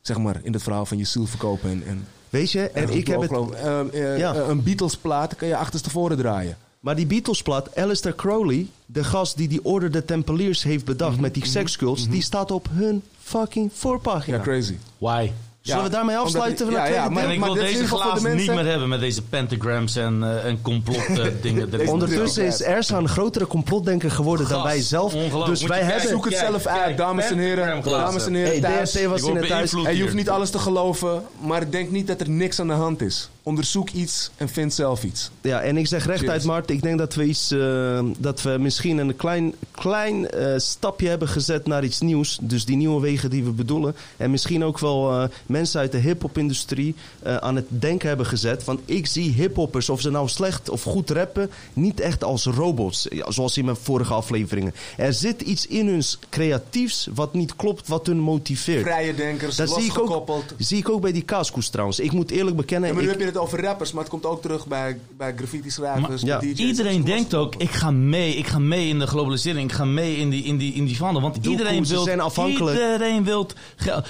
Zeg 0.00 0.18
maar, 0.18 0.40
in 0.42 0.52
het 0.52 0.62
verhaal 0.62 0.86
van 0.86 0.98
je 0.98 1.04
ziel 1.04 1.26
verkopen. 1.26 1.70
En, 1.70 1.82
en, 1.86 2.06
Weet 2.28 2.52
je? 2.52 2.70
En 2.70 2.88
ik 2.90 3.06
heb 3.06 3.20
het... 3.20 3.30
Eh, 3.30 3.80
eh, 3.80 4.18
Ja. 4.18 4.34
Een 4.34 4.62
Beatles 4.62 4.96
plaat 4.96 5.36
kan 5.36 5.48
je 5.48 5.56
achterstevoren 5.56 6.16
draaien. 6.16 6.56
Maar 6.80 6.96
die 6.96 7.06
Beatles-plaat, 7.06 7.76
Alistair 7.76 8.14
Crowley, 8.14 8.66
de 8.86 9.04
gast 9.04 9.36
die 9.36 9.48
die 9.48 9.64
Orde 9.64 9.90
der 9.90 10.04
Tempeliers 10.04 10.62
heeft 10.62 10.84
bedacht 10.84 11.12
Mhm, 11.12 11.20
met 11.20 11.34
die 11.34 11.46
sekscults, 11.46 12.08
die 12.08 12.22
staat 12.22 12.50
op 12.50 12.68
hun 12.70 13.02
fucking 13.18 13.70
voorpagina. 13.74 14.36
Ja, 14.36 14.42
crazy. 14.42 14.76
Why? 14.98 15.30
Zullen 15.62 15.82
Ja, 15.82 15.88
we 15.88 15.94
daarmee 15.94 16.16
afsluiten 16.16 16.66
van 16.66 16.74
ja, 16.74 16.86
ja, 16.86 17.08
maar-? 17.08 17.24
En 17.24 17.30
ik 17.30 17.44
wil 17.44 17.54
deze 17.54 17.78
de 17.78 17.86
glazen 17.86 18.36
niet 18.36 18.54
meer 18.54 18.66
hebben 18.66 18.88
met 18.88 19.00
deze 19.00 19.22
pentagrams 19.22 19.96
en, 19.96 20.22
eh 20.22 20.44
en 20.44 20.62
complot 20.62 20.96
eh, 21.08 21.14
dingen 21.42 21.66
erin. 21.66 21.78
Deze- 21.78 21.90
Ondertussen 21.90 22.44
is 22.44 22.62
Ersa 22.62 22.96
een 22.96 23.08
grotere 23.08 23.46
complotdenker 23.46 24.10
geworden 24.10 24.48
dan 24.48 24.62
wij 24.62 24.80
zelf. 24.80 25.14
Dus 25.46 25.62
wij 25.62 25.80
hebben... 25.82 26.08
Zoek 26.08 26.24
het 26.24 26.34
Kijk, 26.34 26.46
zelf 26.46 26.62
kijk, 26.62 26.76
uit, 26.78 26.96
dames 26.96 27.30
en 27.30 27.38
heren. 27.38 27.82
Dames 27.82 28.26
en 28.26 28.34
heren 28.34 28.50
Hey, 28.50 28.60
thuis. 28.60 29.04
Was 29.04 29.20
Je 29.20 29.28
in 29.28 29.36
het 29.36 29.46
thuis. 29.46 29.72
En 29.72 29.96
je 29.96 30.02
hoeft 30.02 30.14
niet 30.14 30.30
alles 30.30 30.50
te 30.50 30.58
geloven, 30.58 31.22
maar 31.40 31.70
denk 31.70 31.90
niet 31.90 32.06
dat 32.06 32.20
er 32.20 32.30
niks 32.30 32.60
aan 32.60 32.66
de 32.68 32.72
hand 32.72 33.02
is. 33.02 33.28
Onderzoek 33.42 33.90
iets 33.90 34.30
en 34.36 34.48
vind 34.48 34.74
zelf 34.74 35.04
iets. 35.04 35.30
Ja, 35.40 35.60
en 35.60 35.76
ik 35.76 35.86
zeg 35.86 36.06
rechtuit. 36.06 36.44
Mart. 36.44 36.70
Ik 36.70 36.82
denk 36.82 36.98
dat 36.98 37.14
we, 37.14 37.24
iets, 37.24 37.50
eh, 37.50 38.00
dat 38.18 38.42
we 38.42 38.56
misschien 38.58 38.98
een 38.98 39.16
klein, 39.16 39.54
klein 39.70 40.30
eh, 40.30 40.54
stapje 40.56 41.08
hebben 41.08 41.28
gezet 41.28 41.66
naar 41.66 41.84
iets 41.84 42.00
nieuws. 42.00 42.38
Dus 42.42 42.64
die 42.64 42.76
nieuwe 42.76 43.00
wegen 43.00 43.30
die 43.30 43.44
we 43.44 43.50
bedoelen. 43.50 43.96
En 44.16 44.30
misschien 44.30 44.64
ook 44.64 44.78
wel 44.78 45.12
eh, 45.12 45.28
mensen 45.46 45.80
uit 45.80 45.92
de 45.92 45.98
hip-hop-industrie 45.98 46.94
aan 47.22 47.56
het 47.56 47.66
denken 47.68 48.08
hebben 48.08 48.26
gezet. 48.26 48.64
Want 48.64 48.80
ik 48.84 49.06
zie 49.06 49.32
hip-hoppers, 49.32 49.88
of 49.88 50.00
ze 50.00 50.10
nou 50.10 50.28
slecht 50.28 50.68
of 50.68 50.82
goed 50.82 51.10
rappen, 51.10 51.50
niet 51.72 52.00
echt 52.00 52.24
als 52.24 52.44
robots. 52.44 53.06
Zoals 53.28 53.56
in 53.56 53.64
mijn 53.64 53.76
vorige 53.76 54.14
afleveringen. 54.14 54.74
Er 54.96 55.12
zit 55.12 55.40
iets 55.40 55.66
in 55.66 55.86
hun 55.86 56.02
creatiefs 56.28 57.08
wat 57.14 57.34
niet 57.34 57.56
klopt, 57.56 57.88
wat 57.88 58.06
hun 58.06 58.18
motiveert. 58.18 58.82
Vrije 58.82 59.14
denkers, 59.14 59.56
Dat 59.56 59.70
zie 59.70 59.84
ik, 59.84 59.98
ook, 59.98 60.44
zie 60.58 60.78
ik 60.78 60.88
ook 60.88 61.00
bij 61.00 61.12
die 61.12 61.22
kaaskoes 61.22 61.68
trouwens. 61.68 62.00
Ik 62.00 62.12
moet 62.12 62.30
eerlijk 62.30 62.56
bekennen. 62.56 63.02
Ja, 63.02 63.29
het 63.32 63.42
over 63.42 63.62
rappers, 63.62 63.92
maar 63.92 64.00
het 64.00 64.10
komt 64.10 64.26
ook 64.26 64.42
terug 64.42 64.66
bij, 64.66 64.98
bij 65.16 65.34
graffiti-schrijvers, 65.36 66.22
ja. 66.22 66.38
DJ's. 66.38 66.58
Iedereen 66.58 67.04
denkt 67.04 67.34
ook, 67.34 67.54
ik 67.54 67.70
ga 67.70 67.90
mee, 67.90 68.34
ik 68.34 68.46
ga 68.46 68.58
mee 68.58 68.88
in 68.88 68.98
de 68.98 69.06
globalisering, 69.06 69.70
ik 69.70 69.76
ga 69.76 69.84
mee 69.84 70.16
in 70.16 70.30
die, 70.30 70.44
in 70.44 70.56
die, 70.56 70.74
in 70.74 70.84
die 70.84 70.96
verandering. 70.96 71.32
Want 71.32 71.46
iedereen 71.46 71.84
wil, 71.84 72.02
zijn 72.02 72.20
afhankelijk. 72.20 72.76
iedereen 72.76 73.24
wil 73.24 73.46
geld. 73.76 74.06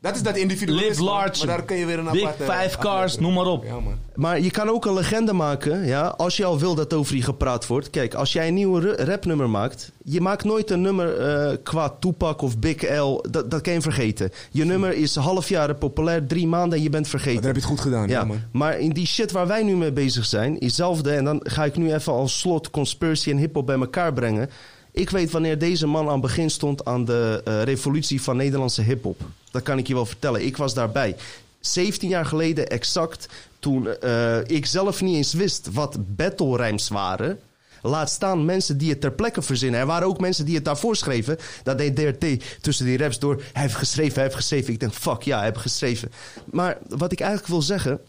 Dat 0.00 0.14
is 0.14 0.22
dat 0.22 0.36
individualisme. 0.36 0.88
Live 0.88 1.02
large, 1.02 1.46
maar 1.46 1.56
daar 1.56 1.64
kun 1.64 1.76
je 1.76 1.86
weer 1.86 1.98
een 1.98 2.10
big 2.10 2.24
aparte 2.24 2.44
five 2.44 2.78
cars, 2.78 3.18
noem 3.18 3.34
maar 3.34 3.46
op. 3.46 3.64
Ja, 3.64 3.80
man. 3.80 3.98
Maar 4.14 4.40
je 4.40 4.50
kan 4.50 4.68
ook 4.68 4.84
een 4.84 4.94
legende 4.94 5.32
maken, 5.32 5.86
ja, 5.86 6.06
als 6.06 6.36
je 6.36 6.44
al 6.44 6.58
wil 6.58 6.74
dat 6.74 6.94
over 6.94 7.16
je 7.16 7.22
gepraat 7.22 7.66
wordt. 7.66 7.90
Kijk, 7.90 8.14
als 8.14 8.32
jij 8.32 8.48
een 8.48 8.54
nieuwe 8.54 9.04
rapnummer 9.04 9.50
maakt, 9.50 9.92
je 10.04 10.20
maakt 10.20 10.44
nooit 10.44 10.70
een 10.70 10.80
nummer 10.80 11.18
eh, 11.18 11.56
qua 11.62 11.88
Tupac 11.88 12.42
of 12.42 12.58
Big 12.58 12.98
L, 12.98 13.24
dat, 13.30 13.50
dat 13.50 13.60
kan 13.60 13.72
je 13.72 13.80
vergeten. 13.80 14.30
Je 14.50 14.64
nummer 14.64 14.92
is 14.92 15.16
half 15.16 15.48
jaar 15.48 15.74
populair, 15.74 16.26
drie 16.26 16.46
maanden 16.46 16.78
en 16.78 16.84
je 16.84 16.90
bent 16.90 17.08
vergeten. 17.08 17.34
Maar 17.34 17.42
dan 17.42 17.52
heb 17.52 17.62
je 17.62 17.68
het 17.68 17.78
goed 17.80 17.92
gedaan, 17.92 18.08
ja, 18.08 18.24
man. 18.24 18.40
maar 18.52 18.78
in 18.78 18.90
die 18.90 19.06
shit 19.06 19.32
waar 19.32 19.46
wij 19.46 19.62
nu 19.62 19.76
mee 19.76 19.92
bezig 19.92 20.24
zijn, 20.24 20.56
hetzelfde, 20.58 21.10
en 21.10 21.24
dan 21.24 21.40
ga 21.42 21.64
ik 21.64 21.76
nu 21.76 21.94
even 21.94 22.12
als 22.12 22.38
slot 22.38 22.70
conspiracy 22.70 23.30
en 23.30 23.36
hip-hop 23.36 23.66
bij 23.66 23.78
elkaar 23.78 24.12
brengen. 24.12 24.50
Ik 24.92 25.10
weet 25.10 25.30
wanneer 25.30 25.58
deze 25.58 25.86
man 25.86 26.06
aan 26.06 26.12
het 26.12 26.20
begin 26.20 26.50
stond 26.50 26.84
aan 26.84 27.04
de 27.04 27.40
eh, 27.44 27.62
revolutie 27.62 28.22
van 28.22 28.36
Nederlandse 28.36 28.82
hip-hop. 28.82 29.20
Dat 29.50 29.62
kan 29.62 29.78
ik 29.78 29.86
je 29.86 29.94
wel 29.94 30.06
vertellen. 30.06 30.46
Ik 30.46 30.56
was 30.56 30.74
daarbij. 30.74 31.16
17 31.60 32.08
jaar 32.08 32.26
geleden 32.26 32.68
exact, 32.68 33.28
toen 33.58 33.88
eh, 33.88 34.38
ik 34.46 34.66
zelf 34.66 35.02
niet 35.02 35.16
eens 35.16 35.32
wist 35.32 35.68
wat 35.72 36.16
battle 36.16 36.56
rhymes 36.56 36.88
waren. 36.88 37.40
Laat 37.82 38.10
staan 38.10 38.44
mensen 38.44 38.78
die 38.78 38.90
het 38.90 39.00
ter 39.00 39.12
plekke 39.12 39.42
verzinnen. 39.42 39.80
Er 39.80 39.86
waren 39.86 40.08
ook 40.08 40.20
mensen 40.20 40.44
die 40.44 40.54
het 40.54 40.64
daarvoor 40.64 40.96
schreven. 40.96 41.38
Dat 41.62 41.78
deed 41.78 41.96
DRT 41.96 42.44
tussen 42.60 42.86
die 42.86 42.98
raps 42.98 43.18
door. 43.18 43.42
Hij 43.52 43.62
heeft 43.62 43.74
geschreven, 43.74 44.14
hij 44.14 44.22
heeft 44.22 44.34
geschreven. 44.34 44.72
Ik 44.72 44.80
denk, 44.80 44.92
fuck 44.92 45.22
ja, 45.22 45.36
hij 45.36 45.46
heeft 45.46 45.58
geschreven. 45.58 46.12
Maar 46.44 46.78
wat 46.88 47.12
ik 47.12 47.20
eigenlijk 47.20 47.50
wil 47.50 47.62
zeggen. 47.62 48.00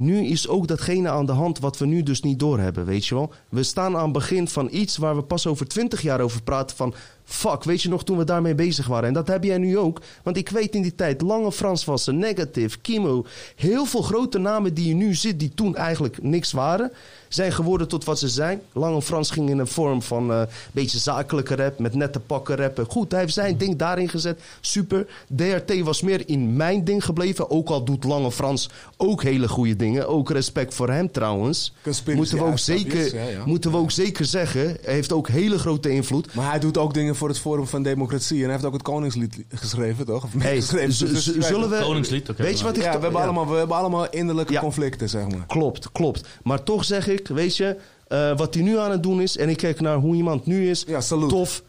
Nu 0.00 0.26
is 0.26 0.48
ook 0.48 0.66
datgene 0.66 1.08
aan 1.08 1.26
de 1.26 1.32
hand 1.32 1.58
wat 1.58 1.78
we 1.78 1.86
nu 1.86 2.02
dus 2.02 2.20
niet 2.20 2.38
doorhebben, 2.38 2.84
weet 2.84 3.06
je 3.06 3.14
wel. 3.14 3.32
We 3.48 3.62
staan 3.62 3.96
aan 3.96 4.02
het 4.02 4.12
begin 4.12 4.48
van 4.48 4.68
iets 4.70 4.96
waar 4.96 5.16
we 5.16 5.22
pas 5.22 5.46
over 5.46 5.68
twintig 5.68 6.02
jaar 6.02 6.20
over 6.20 6.42
praten 6.42 6.76
van... 6.76 6.94
Fuck, 7.30 7.64
weet 7.64 7.82
je 7.82 7.88
nog 7.88 8.04
toen 8.04 8.18
we 8.18 8.24
daarmee 8.24 8.54
bezig 8.54 8.86
waren? 8.86 9.08
En 9.08 9.14
dat 9.14 9.28
heb 9.28 9.44
jij 9.44 9.58
nu 9.58 9.78
ook. 9.78 10.00
Want 10.22 10.36
ik 10.36 10.48
weet 10.48 10.74
in 10.74 10.82
die 10.82 10.94
tijd, 10.94 11.20
Lange 11.20 11.52
Frans 11.52 11.84
was 11.84 12.06
er, 12.06 12.14
Negative, 12.14 12.78
Kimo... 12.78 13.26
Heel 13.56 13.84
veel 13.84 14.02
grote 14.02 14.38
namen 14.38 14.74
die 14.74 14.88
je 14.88 14.94
nu 14.94 15.14
ziet, 15.14 15.40
die 15.40 15.52
toen 15.54 15.76
eigenlijk 15.76 16.22
niks 16.22 16.52
waren... 16.52 16.92
zijn 17.28 17.52
geworden 17.52 17.88
tot 17.88 18.04
wat 18.04 18.18
ze 18.18 18.28
zijn. 18.28 18.60
Lange 18.72 19.02
Frans 19.02 19.30
ging 19.30 19.50
in 19.50 19.58
een 19.58 19.66
vorm 19.66 20.02
van 20.02 20.30
een 20.30 20.46
beetje 20.72 20.98
zakelijke 20.98 21.54
rap... 21.54 21.78
met 21.78 21.94
nette 21.94 22.20
pakken 22.20 22.56
rappen. 22.56 22.86
Goed, 22.86 23.10
hij 23.10 23.20
heeft 23.20 23.34
zijn 23.34 23.56
ding 23.56 23.76
daarin 23.76 24.08
gezet. 24.08 24.40
Super. 24.60 25.06
DRT 25.36 25.80
was 25.80 26.02
meer 26.02 26.28
in 26.28 26.56
mijn 26.56 26.84
ding 26.84 27.04
gebleven. 27.04 27.50
Ook 27.50 27.68
al 27.68 27.84
doet 27.84 28.04
Lange 28.04 28.32
Frans 28.32 28.68
ook 28.96 29.22
hele 29.22 29.48
goede 29.48 29.76
dingen. 29.76 30.08
Ook 30.08 30.30
respect 30.30 30.74
voor 30.74 30.90
hem 30.90 31.10
trouwens. 31.10 31.72
Conspiracy 31.82 32.18
Moeten 32.18 32.38
we, 32.38 32.44
ook 32.44 32.58
zeker, 32.58 33.14
ja, 33.14 33.28
ja. 33.28 33.44
moeten 33.44 33.70
we 33.70 33.76
ook 33.76 33.90
zeker 33.90 34.24
zeggen. 34.24 34.76
Hij 34.82 34.94
heeft 34.94 35.12
ook 35.12 35.28
hele 35.28 35.58
grote 35.58 35.90
invloed. 35.90 36.34
Maar 36.34 36.50
hij 36.50 36.60
doet 36.60 36.78
ook 36.78 36.94
dingen 36.94 37.16
voor 37.20 37.28
het 37.28 37.38
Forum 37.38 37.66
van 37.66 37.82
Democratie. 37.82 38.36
En 38.36 38.42
hij 38.42 38.52
heeft 38.52 38.64
ook 38.64 38.72
het 38.72 38.82
Koningslied 38.82 39.44
geschreven, 39.48 40.04
toch? 40.06 40.24
Of 40.24 40.30
Hey, 40.38 40.54
Dus 40.54 40.98
zullen 41.38 41.70
we, 41.70 41.78
Koningslied, 41.82 42.28
oké. 42.30 42.42
weet 42.42 42.58
je 42.58 42.64
wat 42.64 42.76
ik... 42.76 42.82
Ja, 42.82 42.92
we 42.96 42.98
hebben, 43.02 43.20
ja. 43.20 43.24
Allemaal, 43.26 43.48
we 43.48 43.56
hebben 43.56 43.76
allemaal 43.76 44.10
innerlijke 44.10 44.52
Ja. 44.52 44.60
conflicten, 44.60 45.08
zeg 45.08 45.28
maar. 45.28 45.46
Klopt, 45.46 45.92
klopt. 45.92 46.28
Maar 46.42 46.62
toch 46.62 46.84
zeg 46.84 47.08
ik, 47.08 47.28
weet 47.28 47.56
je, 47.56 47.76
eh, 48.08 48.36
wat 48.36 48.54
hij 48.54 48.62
nu 48.62 48.78
aan 48.78 48.90
het 48.90 49.02
doen 49.02 49.20
is... 49.20 49.36
en 49.36 49.48
ik 49.48 49.56
kijk 49.56 49.80
naar 49.80 49.96
hoe 49.96 50.14
iemand 50.14 50.46
nu 50.46 50.70
is... 50.70 50.84
Ja, 50.86 51.00
salut. 51.00 51.28
Tof, 51.28 51.62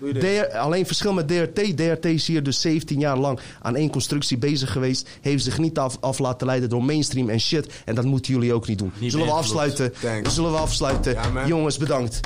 dit. 0.00 0.20
DR 0.20 0.56
alleen 0.58 0.86
verschil 0.86 1.12
met 1.12 1.28
DRT. 1.28 1.76
DRT 1.76 2.04
is 2.04 2.26
hier 2.26 2.42
dus 2.42 2.60
17 2.60 2.98
jaar 3.00 3.18
lang 3.18 3.38
aan 3.62 3.76
één 3.76 3.90
constructie 3.90 4.38
bezig 4.38 4.72
geweest. 4.72 5.08
Heeft 5.20 5.44
zich 5.44 5.58
niet 5.58 5.78
af, 5.78 5.96
af 6.00 6.18
laten 6.18 6.46
leiden 6.46 6.68
door 6.68 6.84
mainstream 6.84 7.28
en 7.28 7.40
shit. 7.40 7.72
En 7.84 7.94
dat 7.94 8.04
moeten 8.04 8.32
jullie 8.32 8.52
ook 8.54 8.66
niet 8.66 8.78
doen. 8.78 8.92
Niet 8.98 9.10
Zullen 9.10 9.26
we 9.26 9.32
afsluiten? 9.32 9.92
Thanks. 10.00 10.34
Zullen 10.34 10.52
we 10.52 10.58
afsluiten? 10.58 11.12
Ja. 11.12 11.46
Jongens, 11.46 11.76
bedankt. 11.76 12.20